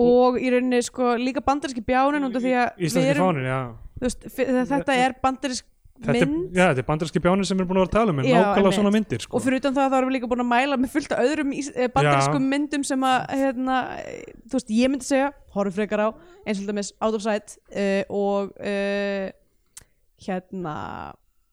Og 0.00 0.38
í 0.40 0.48
rauninni 0.48 0.78
sko 0.84 1.14
líka 1.20 1.42
bandaríski 1.44 1.82
bjánin 1.84 2.24
út 2.24 2.38
af 2.38 2.44
því 2.44 2.54
að 2.56 2.96
erum- 3.02 3.26
fánin, 3.26 3.44
já. 3.44 3.58
veist, 4.00 4.24
þetta 4.32 4.96
er 4.96 5.16
bandarísk 5.20 5.66
Þetta 6.00 6.22
er, 6.24 6.30
já, 6.56 6.62
þetta 6.70 6.80
er 6.80 6.86
bandarski 6.88 7.20
bjánir 7.20 7.44
sem 7.44 7.58
við 7.58 7.60
erum 7.60 7.68
búin 7.68 7.76
að 7.76 7.82
vera 7.82 7.90
að 7.90 7.96
tala 7.98 8.12
um 8.14 8.20
en 8.22 8.24
nákvæmlega 8.30 8.76
svona 8.78 8.92
myndir 8.94 9.20
sko. 9.20 9.36
og 9.36 9.42
fyrir 9.44 9.60
utan 9.60 9.74
það 9.76 9.90
þá 9.90 9.96
erum 9.98 10.08
við 10.08 10.14
líka 10.16 10.28
búin 10.30 10.40
að 10.40 10.48
mæla 10.48 10.78
með 10.80 10.92
fullt 10.94 11.12
af 11.12 11.20
öðrum 11.26 11.50
eh, 11.52 11.88
bandarískum 11.92 12.46
myndum 12.48 12.86
sem 12.88 13.04
að 13.04 13.18
hérna, 13.36 13.76
eh, 14.00 14.22
þú 14.48 14.56
veist, 14.56 14.72
ég 14.78 14.92
myndi 14.94 15.04
segja 15.10 15.26
horfum 15.52 15.76
frekar 15.76 16.00
á, 16.00 16.08
eins 16.46 16.62
og 16.62 16.70
dæmis 16.70 16.92
Out 17.04 17.18
of 17.18 17.26
Sight 17.26 17.58
uh, 17.76 18.02
og 18.08 18.56
uh, 18.64 19.28
hérna 20.24 20.76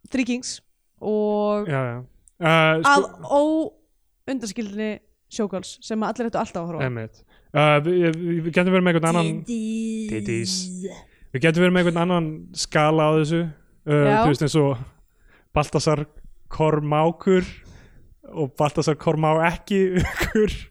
Three 0.07 0.23
Kings 0.31 0.61
og 1.03 1.67
Já, 1.67 1.81
já 1.91 1.97
uh, 2.41 2.79
að 2.87 3.07
óundarskildinni 3.27 4.91
Showgirls 5.27 5.73
sem 5.83 6.03
að 6.03 6.13
allir 6.13 6.29
ættu 6.29 6.39
alltaf 6.39 6.61
að 6.61 6.67
horfa. 6.71 7.07
Uh, 7.51 7.77
við, 7.83 8.05
við, 8.15 8.51
getum 8.55 8.73
verið 8.75 8.85
með 8.85 8.91
einhvern 8.93 9.09
annan 9.11 9.31
Titties. 9.47 10.53
Við 11.33 11.43
getum 11.43 11.65
verið 11.65 11.75
með 11.75 11.81
einhvern 11.83 12.03
annan 12.05 12.29
skala 12.55 13.01
á 13.07 13.11
þessu 13.19 13.41
uh, 13.43 13.51
Já. 13.87 14.21
Þú 14.21 14.29
veist 14.31 14.45
eins 14.47 14.57
og 14.61 14.71
Baltasar 15.57 16.05
Kormákur 16.53 17.43
og 18.27 18.51
Baltasar 18.59 18.95
Kormá 18.99 19.33
ekki 19.49 19.79
ykkur 20.01 20.51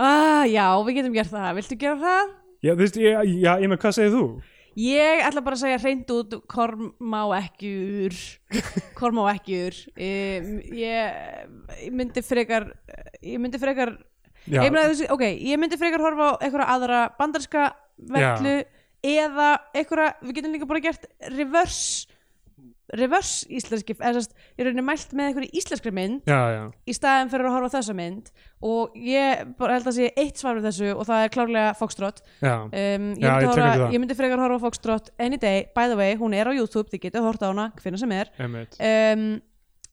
ah, 0.00 0.44
já, 0.48 0.66
við 0.86 0.94
getum 1.00 1.14
gert 1.14 1.32
það 1.32 1.56
viltu 1.58 1.76
gera 1.80 1.98
það? 2.00 2.24
Já, 2.60 2.72
þú 2.72 2.80
veist, 2.82 2.98
ég, 3.00 3.12
já, 3.40 3.52
ég 3.62 3.68
með 3.70 3.80
hvað 3.82 3.96
segir 3.96 4.12
þú? 4.14 4.24
Ég 4.78 5.24
ætla 5.26 5.42
bara 5.42 5.56
að 5.58 5.62
segja 5.64 5.78
hreint 5.82 6.10
út 6.14 6.36
kormá 6.50 7.22
ekkjur 7.40 8.14
kormá 8.98 9.24
ekkjur 9.32 9.74
ég, 9.98 10.46
ég 10.78 11.90
myndi 11.90 12.22
frekar 12.22 12.68
ég 13.18 13.40
myndi 13.42 13.58
frekar 13.58 13.96
ég, 14.46 14.70
myndi, 14.70 15.08
ok, 15.10 15.24
ég 15.26 15.58
myndi 15.58 15.78
frekar 15.80 16.04
horfa 16.04 16.28
á 16.30 16.40
einhverja 16.46 16.68
aðra 16.76 17.00
bandarska 17.18 17.66
vellu 18.14 18.54
eða 19.02 19.50
einhverja, 19.74 20.14
við 20.22 20.38
getum 20.38 20.54
líka 20.54 20.70
bara 20.70 20.84
gert 20.86 21.06
reverse 21.34 22.06
reverse 22.98 23.48
íslenski, 23.52 23.96
eða 23.98 24.22
ég 24.22 24.66
rauninni 24.66 24.84
mælt 24.84 25.12
með 25.16 25.30
einhverju 25.30 25.60
íslenskri 25.60 25.92
mynd 25.94 26.30
já, 26.30 26.38
já, 26.54 26.62
í 26.86 26.94
staðin 26.96 27.30
fyrir 27.32 27.48
að 27.50 27.56
horfa 27.56 27.72
þessa 27.76 27.96
mynd. 27.98 28.30
Og 28.70 28.96
ég 29.00 29.44
bara 29.60 29.78
held 29.78 29.88
að 29.88 29.96
sé 29.96 30.08
eitt 30.20 30.40
svar 30.40 30.58
við 30.58 30.66
þessu 30.68 30.90
og 30.92 31.06
það 31.08 31.22
er 31.24 31.34
klárlega 31.36 31.76
Foxtrot. 31.78 32.18
Um, 32.44 33.12
ég, 33.16 33.28
ég 33.46 33.84
ég 33.94 34.02
myndi 34.02 34.16
frekar 34.18 34.42
horfa 34.42 34.60
Foxtrot 34.66 35.12
any 35.22 35.40
day, 35.40 35.68
by 35.76 35.88
the 35.88 35.96
way, 35.98 36.16
hún 36.20 36.36
er 36.36 36.50
á 36.50 36.52
YouTube 36.52 36.90
þið 36.92 37.06
getið 37.06 37.28
hort 37.28 37.46
á 37.46 37.48
hana, 37.48 37.70
hvernig 37.80 38.02
sem 38.02 38.18
er. 38.18 38.34
Um, 38.40 39.30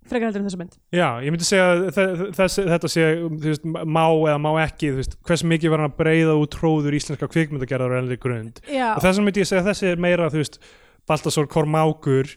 frekar 0.07 0.29
heldur 0.29 0.43
en 0.43 0.49
þessa 0.49 0.59
mynd. 0.59 0.75
Já, 0.95 1.07
ég 1.23 1.33
myndi 1.33 1.47
segja 1.47 1.67
að 1.73 2.59
þetta 2.67 2.91
sé 2.91 3.05
veist, 3.43 3.67
má 3.67 4.05
eða 4.07 4.39
má 4.41 4.49
ekki 4.63 4.91
veist, 4.97 5.17
hvers 5.27 5.43
mikið 5.47 5.73
var 5.73 5.83
hann 5.83 5.91
að 5.91 5.97
breyða 5.99 6.35
út 6.39 6.53
tróður 6.55 6.97
íslenska 6.97 7.29
kvikmyndagerðar 7.31 7.95
og 7.95 8.01
ennli 8.01 8.19
grund. 8.21 8.61
Já, 8.65 8.89
og 8.95 9.03
þess 9.03 9.13
vegna 9.13 9.27
myndi 9.27 9.43
ég 9.43 9.49
segja 9.51 9.63
að 9.63 9.71
þessi 9.71 9.89
er 9.91 10.03
meira 10.07 10.29
þú 10.33 10.43
veist, 10.43 10.59
Baltasar 11.07 11.47
Kormákur 11.47 12.27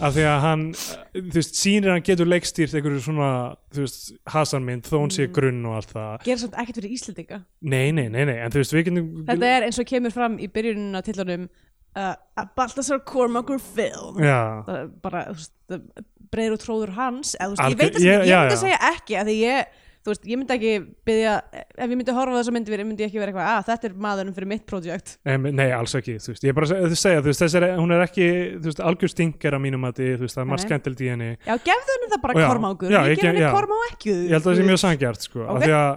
af 0.00 0.12
því 0.16 0.24
að 0.28 0.38
hann 0.44 0.62
þú 0.74 1.32
veist, 1.36 1.56
sýnir 1.56 1.88
að 1.90 1.96
hann 1.98 2.04
getur 2.08 2.28
leikstýrt 2.28 2.74
einhverju 2.76 3.00
svona 3.04 3.30
þú 3.72 3.84
veist, 3.86 4.12
hasanmynd 4.34 4.84
þó 4.88 4.94
hún 5.02 5.12
sé 5.14 5.26
Mm. 5.28 5.32
grunn 5.36 5.64
og 5.70 5.74
allt 5.78 5.92
það 5.94 6.24
gerir 6.28 6.42
samt 6.44 6.54
ekkert 6.60 6.80
fyrir 6.80 6.94
Íslendinga 6.96 7.40
nei, 7.62 7.90
nei, 7.96 8.08
nei, 8.08 8.24
nei, 8.28 8.36
en 8.44 8.50
þú 8.52 8.62
veist, 8.62 8.72
við 8.76 8.84
getum 8.90 9.10
Þetta 9.28 9.50
er 9.56 9.66
eins 9.68 9.80
og 9.82 9.88
kemur 9.92 10.14
fram 10.14 10.38
í 10.40 10.48
byrjunin 10.52 10.96
á 10.96 11.00
tillunum 11.04 11.48
uh, 11.96 12.14
að 12.40 12.52
Baltasar 12.56 13.02
Kormakur 13.08 13.60
film 13.60 14.20
já, 14.24 14.40
Það 14.68 14.90
bara, 15.04 15.24
þú 15.32 15.36
veist, 15.40 15.52
það 15.70 16.08
breiður 16.30 16.52
og 16.54 16.60
tróður 16.62 16.90
hans 16.94 17.32
eða, 17.40 17.46
þú 17.48 17.54
veist, 17.56 17.62
Algjör- 17.64 17.70
ég 17.70 17.78
veit 17.80 17.96
að 17.96 18.04
ég- 18.04 18.20
ég, 18.20 18.28
já, 18.30 18.40
myndi 18.40 18.54
já. 18.54 18.60
segja 18.60 18.78
segja 18.78 18.94
ekki 18.94 19.16
að 19.20 19.30
því 19.32 19.38
ég, 19.42 19.79
þú 20.00 20.12
veist, 20.12 20.26
ég 20.30 20.38
myndi 20.40 20.54
ekki 20.56 20.72
byggja, 21.06 21.32
ef 21.76 21.84
ég 21.84 21.96
myndi 21.98 22.14
horfa 22.16 22.32
á 22.32 22.38
þessa 22.40 22.54
myndi 22.56 22.78
myndi 22.80 23.04
ég 23.04 23.10
ekki 23.10 23.20
vera 23.20 23.32
eitthvað, 23.32 23.48
að 23.52 23.66
þetta 23.68 23.88
er 23.88 23.94
maðurinn 24.06 24.36
fyrir 24.36 24.50
mitt 24.50 24.64
projekt 24.68 25.16
em, 25.28 25.48
nei, 25.52 25.68
alls 25.76 25.94
ekki 25.98 26.16
þú 26.20 26.32
veist, 26.32 26.44
ég 26.46 26.52
er 26.52 26.56
bara 26.56 26.68
að 26.70 26.94
segja, 27.00 27.20
þú 27.20 27.30
veist, 27.30 27.42
þessi 27.44 27.60
er, 27.60 27.66
hún 27.76 27.92
er 27.96 28.04
ekki 28.06 28.28
þú 28.56 28.70
veist, 28.70 28.80
algjör 28.90 29.12
stinker 29.12 29.56
að 29.56 29.64
mínum 29.66 29.84
að 29.88 30.00
þú 30.00 30.22
veist, 30.24 30.36
það 30.36 30.44
er 30.44 30.50
margt 30.52 30.64
Nei. 30.64 30.70
skemmtilegt 30.70 31.02
í 31.04 31.10
henni 31.12 31.30
Já, 31.34 31.54
gefðu 31.68 31.96
henni 31.96 32.08
það 32.14 32.22
bara 32.24 32.34
Já, 32.40 32.46
kormákur 32.46 32.94
já, 32.94 33.00
ég 33.10 33.20
gef 33.20 33.28
henni 33.28 33.44
já. 33.44 33.50
kormá 33.52 33.78
ekki 33.90 34.14
ég 34.14 34.32
held 34.36 34.40
að 34.40 34.48
það 34.48 34.56
sé 34.60 34.68
mjög 34.70 34.80
sangjart 34.84 35.28
sko, 35.28 35.40
Ok. 35.44 35.50
af 35.50 35.60
því 35.66 35.74
að 35.80 35.92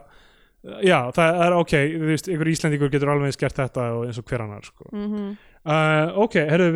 já, 0.88 1.00
það 1.16 1.40
er 1.46 1.56
ok, 1.60 1.74
þú 1.94 2.10
veist, 2.12 2.28
einhver 2.32 2.52
Íslendingur 2.54 2.92
getur 2.92 3.12
alveg 3.14 3.32
eins 3.32 3.40
gert 3.40 3.58
þetta 3.60 3.88
og 3.98 4.06
eins 4.08 4.20
og 4.20 4.28
hver 4.28 4.44
annar 4.46 4.64
sko. 4.68 4.84
mm 4.92 5.08
-hmm. 5.08 5.32
uh, 5.64 6.08
ok, 6.24 6.36
herru, 6.52 6.68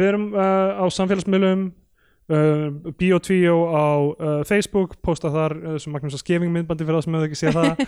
uh, 2.29 2.37
uh, 2.37 2.91
Bio2 2.99 3.47
á 3.47 3.87
uh, 3.97 4.43
Facebook 4.47 4.97
posta 5.03 5.31
þar 5.33 5.55
uh, 5.57 5.77
sem 5.81 5.93
Magnús 5.93 6.17
að 6.17 6.23
skefing 6.23 6.51
myndbandi 6.53 6.87
fyrir 6.87 6.99
það 6.99 7.05
sem 7.05 7.17
hefur 7.17 7.29
ekki 7.29 7.39
séð 7.41 7.59
það. 7.59 7.71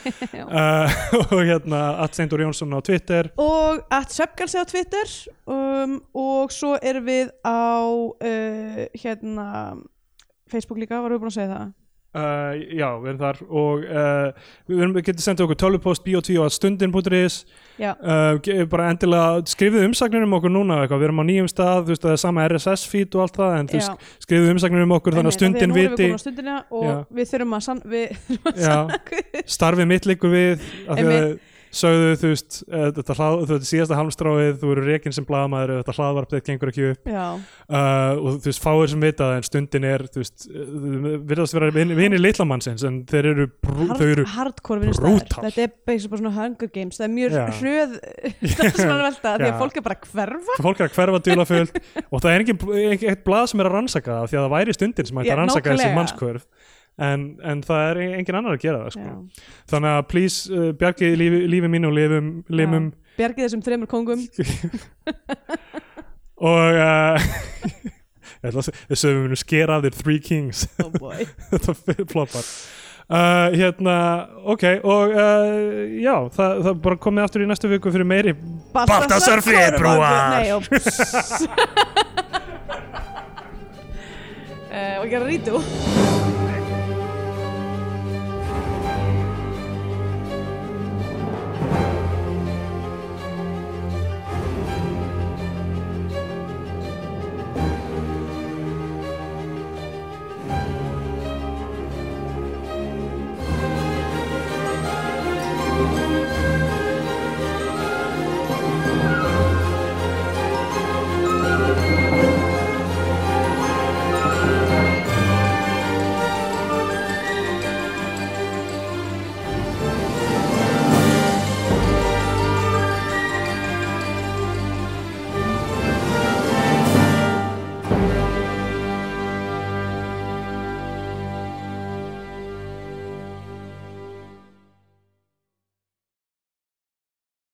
Uh, 0.60 0.90
og 1.36 1.42
hérna 1.46 1.80
at 2.04 2.16
Steindur 2.16 2.42
Jónsson 2.42 2.74
á 2.74 2.80
Twitter. 2.86 3.30
Og 3.40 3.84
at 3.94 4.14
Svepgalsi 4.14 4.58
á 4.58 4.66
Twitter 4.68 5.12
um, 5.46 6.00
og 6.18 6.54
svo 6.54 6.74
erum 6.82 7.06
við 7.06 7.30
á 7.46 7.86
uh, 7.86 8.82
hérna 8.98 9.48
Facebook 10.50 10.82
líka, 10.82 10.98
varum 10.98 11.20
við 11.20 11.24
búin 11.24 11.34
að 11.34 11.38
segja 11.38 11.54
það 11.54 11.68
Uh, 12.10 12.56
já, 12.74 12.88
við 12.98 13.12
erum 13.12 13.18
þar 13.22 13.40
og 13.54 13.84
uh, 13.86 14.46
við 14.66 14.80
erum, 14.82 14.94
getur 14.98 15.22
sendið 15.22 15.44
okkur 15.46 15.58
tölvupost 15.62 16.02
bio2 16.08 16.40
á 16.42 16.50
stundin.is 16.50 17.36
Já, 17.78 17.92
uh, 18.02 18.40
ge- 18.42 18.66
bara 18.72 18.88
endilega 18.90 19.44
skrifið 19.46 19.86
umsagnir 19.86 20.26
um 20.26 20.34
okkur 20.40 20.50
núna 20.50 20.80
eitthvað, 20.82 21.04
við 21.04 21.08
erum 21.12 21.22
á 21.22 21.26
nýjum 21.30 21.50
stað 21.54 21.84
þú 21.84 21.94
veist 21.94 22.08
það 22.08 22.16
er 22.16 22.22
sama 22.24 22.48
RSS 22.50 22.88
feed 22.90 23.14
og 23.14 23.22
allt 23.28 23.38
það 23.38 23.54
en 23.60 23.70
já. 23.78 23.92
skrifið 24.26 24.50
umsagnir 24.56 24.88
um 24.88 24.96
okkur 24.98 25.20
þannig 25.20 25.30
að 25.36 25.38
stundin 25.38 25.70
nú 25.70 25.78
erum 25.78 25.94
viti 25.94 26.02
við 26.02 26.10
komin 26.10 26.18
á 26.18 26.24
stundina 26.26 26.58
og 26.74 26.90
Já. 26.90 26.98
við 27.20 27.30
þurfum 27.36 27.54
að, 27.60 27.64
sann, 27.68 27.84
við 27.94 28.18
þurfum 28.26 28.50
að 28.50 28.60
sanna 28.66 29.46
starfið 29.60 29.92
mitt 29.94 30.10
líkur 30.10 30.34
við 30.34 30.52
af 30.90 30.98
því 30.98 31.06
að 31.06 31.14
Einmitt. 31.20 31.48
Sögðu 31.76 32.14
þú 32.22 32.32
veist 32.34 32.60
uh, 32.66 32.88
þetta, 32.98 33.16
hlað, 33.20 33.36
þetta 33.52 33.68
síðasta 33.70 33.98
halmstráið 34.00 34.56
þú 34.62 34.72
eru 34.74 34.86
rekin 34.88 35.16
sem 35.16 35.26
blaðamaður 35.28 35.74
þetta 35.80 35.96
hlaðvarp 35.98 36.34
þetta 36.34 36.50
gengur 36.50 36.72
ekki 36.72 36.88
upp. 36.94 37.10
Uh, 37.10 37.76
og 38.18 38.40
þú 38.40 38.50
veist 38.50 38.64
fáir 38.64 38.92
sem 38.94 39.06
vita 39.06 39.30
en 39.38 39.46
stundin 39.46 39.88
er 39.90 40.06
þú 40.10 40.24
veist 40.24 40.48
uh, 40.50 41.10
virðast 41.30 41.58
vera 41.58 41.70
vin- 41.76 41.96
vinir 41.98 42.22
litlamannsins 42.24 42.86
en 42.90 43.02
þeir 43.10 43.30
eru, 43.34 43.48
brú, 43.62 43.90
Hard, 43.92 44.02
þau 44.02 44.08
eru 44.10 44.26
brutal. 44.98 45.46
Þetta 45.46 45.66
er 45.68 45.74
bara 45.86 46.22
svona 46.24 46.34
Hunger 46.40 46.74
Games. 46.74 47.00
Það 47.00 47.08
er 47.08 47.14
mjög 47.18 47.38
Já. 47.38 47.46
hröð 47.60 47.96
starfsmannavelta 48.56 49.36
því 49.38 49.52
að 49.52 49.62
fólk 49.64 49.80
er 49.80 49.86
bara 49.86 50.00
að 50.00 50.10
hverfa. 50.16 50.58
Fólk 50.66 50.82
er 50.82 50.90
að 50.90 50.98
hverfa 50.98 51.24
djúlafullt 51.28 51.80
og 52.14 52.26
það 52.26 52.32
er 52.34 52.46
engin 52.46 53.08
eitt 53.14 53.24
blað 53.28 53.48
sem 53.54 53.62
er 53.62 53.70
að 53.70 53.78
rannsaka 53.78 54.20
það 54.20 54.34
því 54.34 54.40
að 54.40 54.46
það 54.48 54.54
væri 54.58 54.78
stundin 54.78 55.10
sem 55.10 55.24
ætti 55.24 55.34
að 55.36 55.42
rannsaka 55.44 55.74
þessi 55.76 55.90
nákvæmlega. 55.90 56.46
En, 57.00 57.20
en 57.48 57.62
það 57.66 57.82
er 57.90 57.96
engin 58.20 58.38
annar 58.40 58.54
að 58.58 58.64
gera 58.66 58.80
það 58.86 58.94
sko. 58.98 59.12
Þannig 59.72 59.92
að 59.98 60.02
please 60.12 60.38
uh, 60.54 60.58
bjargið 60.80 61.12
lífi, 61.22 61.38
lífi 61.56 61.70
mínu 61.76 61.88
og 61.92 61.96
lifum, 61.98 62.28
limum. 62.62 62.86
Bjargið 63.20 63.44
þessum 63.48 63.64
þremur 63.66 63.90
kongum 63.92 64.22
og 66.50 66.68
uh, 66.80 67.16
ég 68.40 68.46
ætla 68.50 68.60
að 68.62 68.66
segja- 68.70 68.84
þess 68.92 69.04
að 69.06 69.12
við 69.16 69.22
munum 69.26 69.42
skera 69.44 69.72
af 69.80 69.84
þér 69.88 69.96
Three 70.04 70.22
Kings. 70.24 70.60
Oh 70.84 70.92
boy. 70.96 71.20
Þetta 71.52 71.72
floppar. 72.12 72.46
Uh, 73.10 73.48
hérna, 73.58 73.94
ok 74.54 74.64
og 74.86 75.10
uh, 75.18 75.50
já, 75.98 76.14
það, 76.30 76.60
það 76.68 76.76
bara 76.86 76.98
komið 77.02 77.24
aftur 77.26 77.42
í 77.42 77.48
næstu 77.50 77.66
viku 77.72 77.90
fyrir 77.90 78.06
meiri 78.06 78.36
Baltasar 78.76 79.42
febrúar. 79.42 80.36
Nei, 80.36 80.54
óps 80.54 80.70
uh, 84.70 85.02
Og 85.02 85.10
gera 85.10 85.26
rítú 85.26 85.58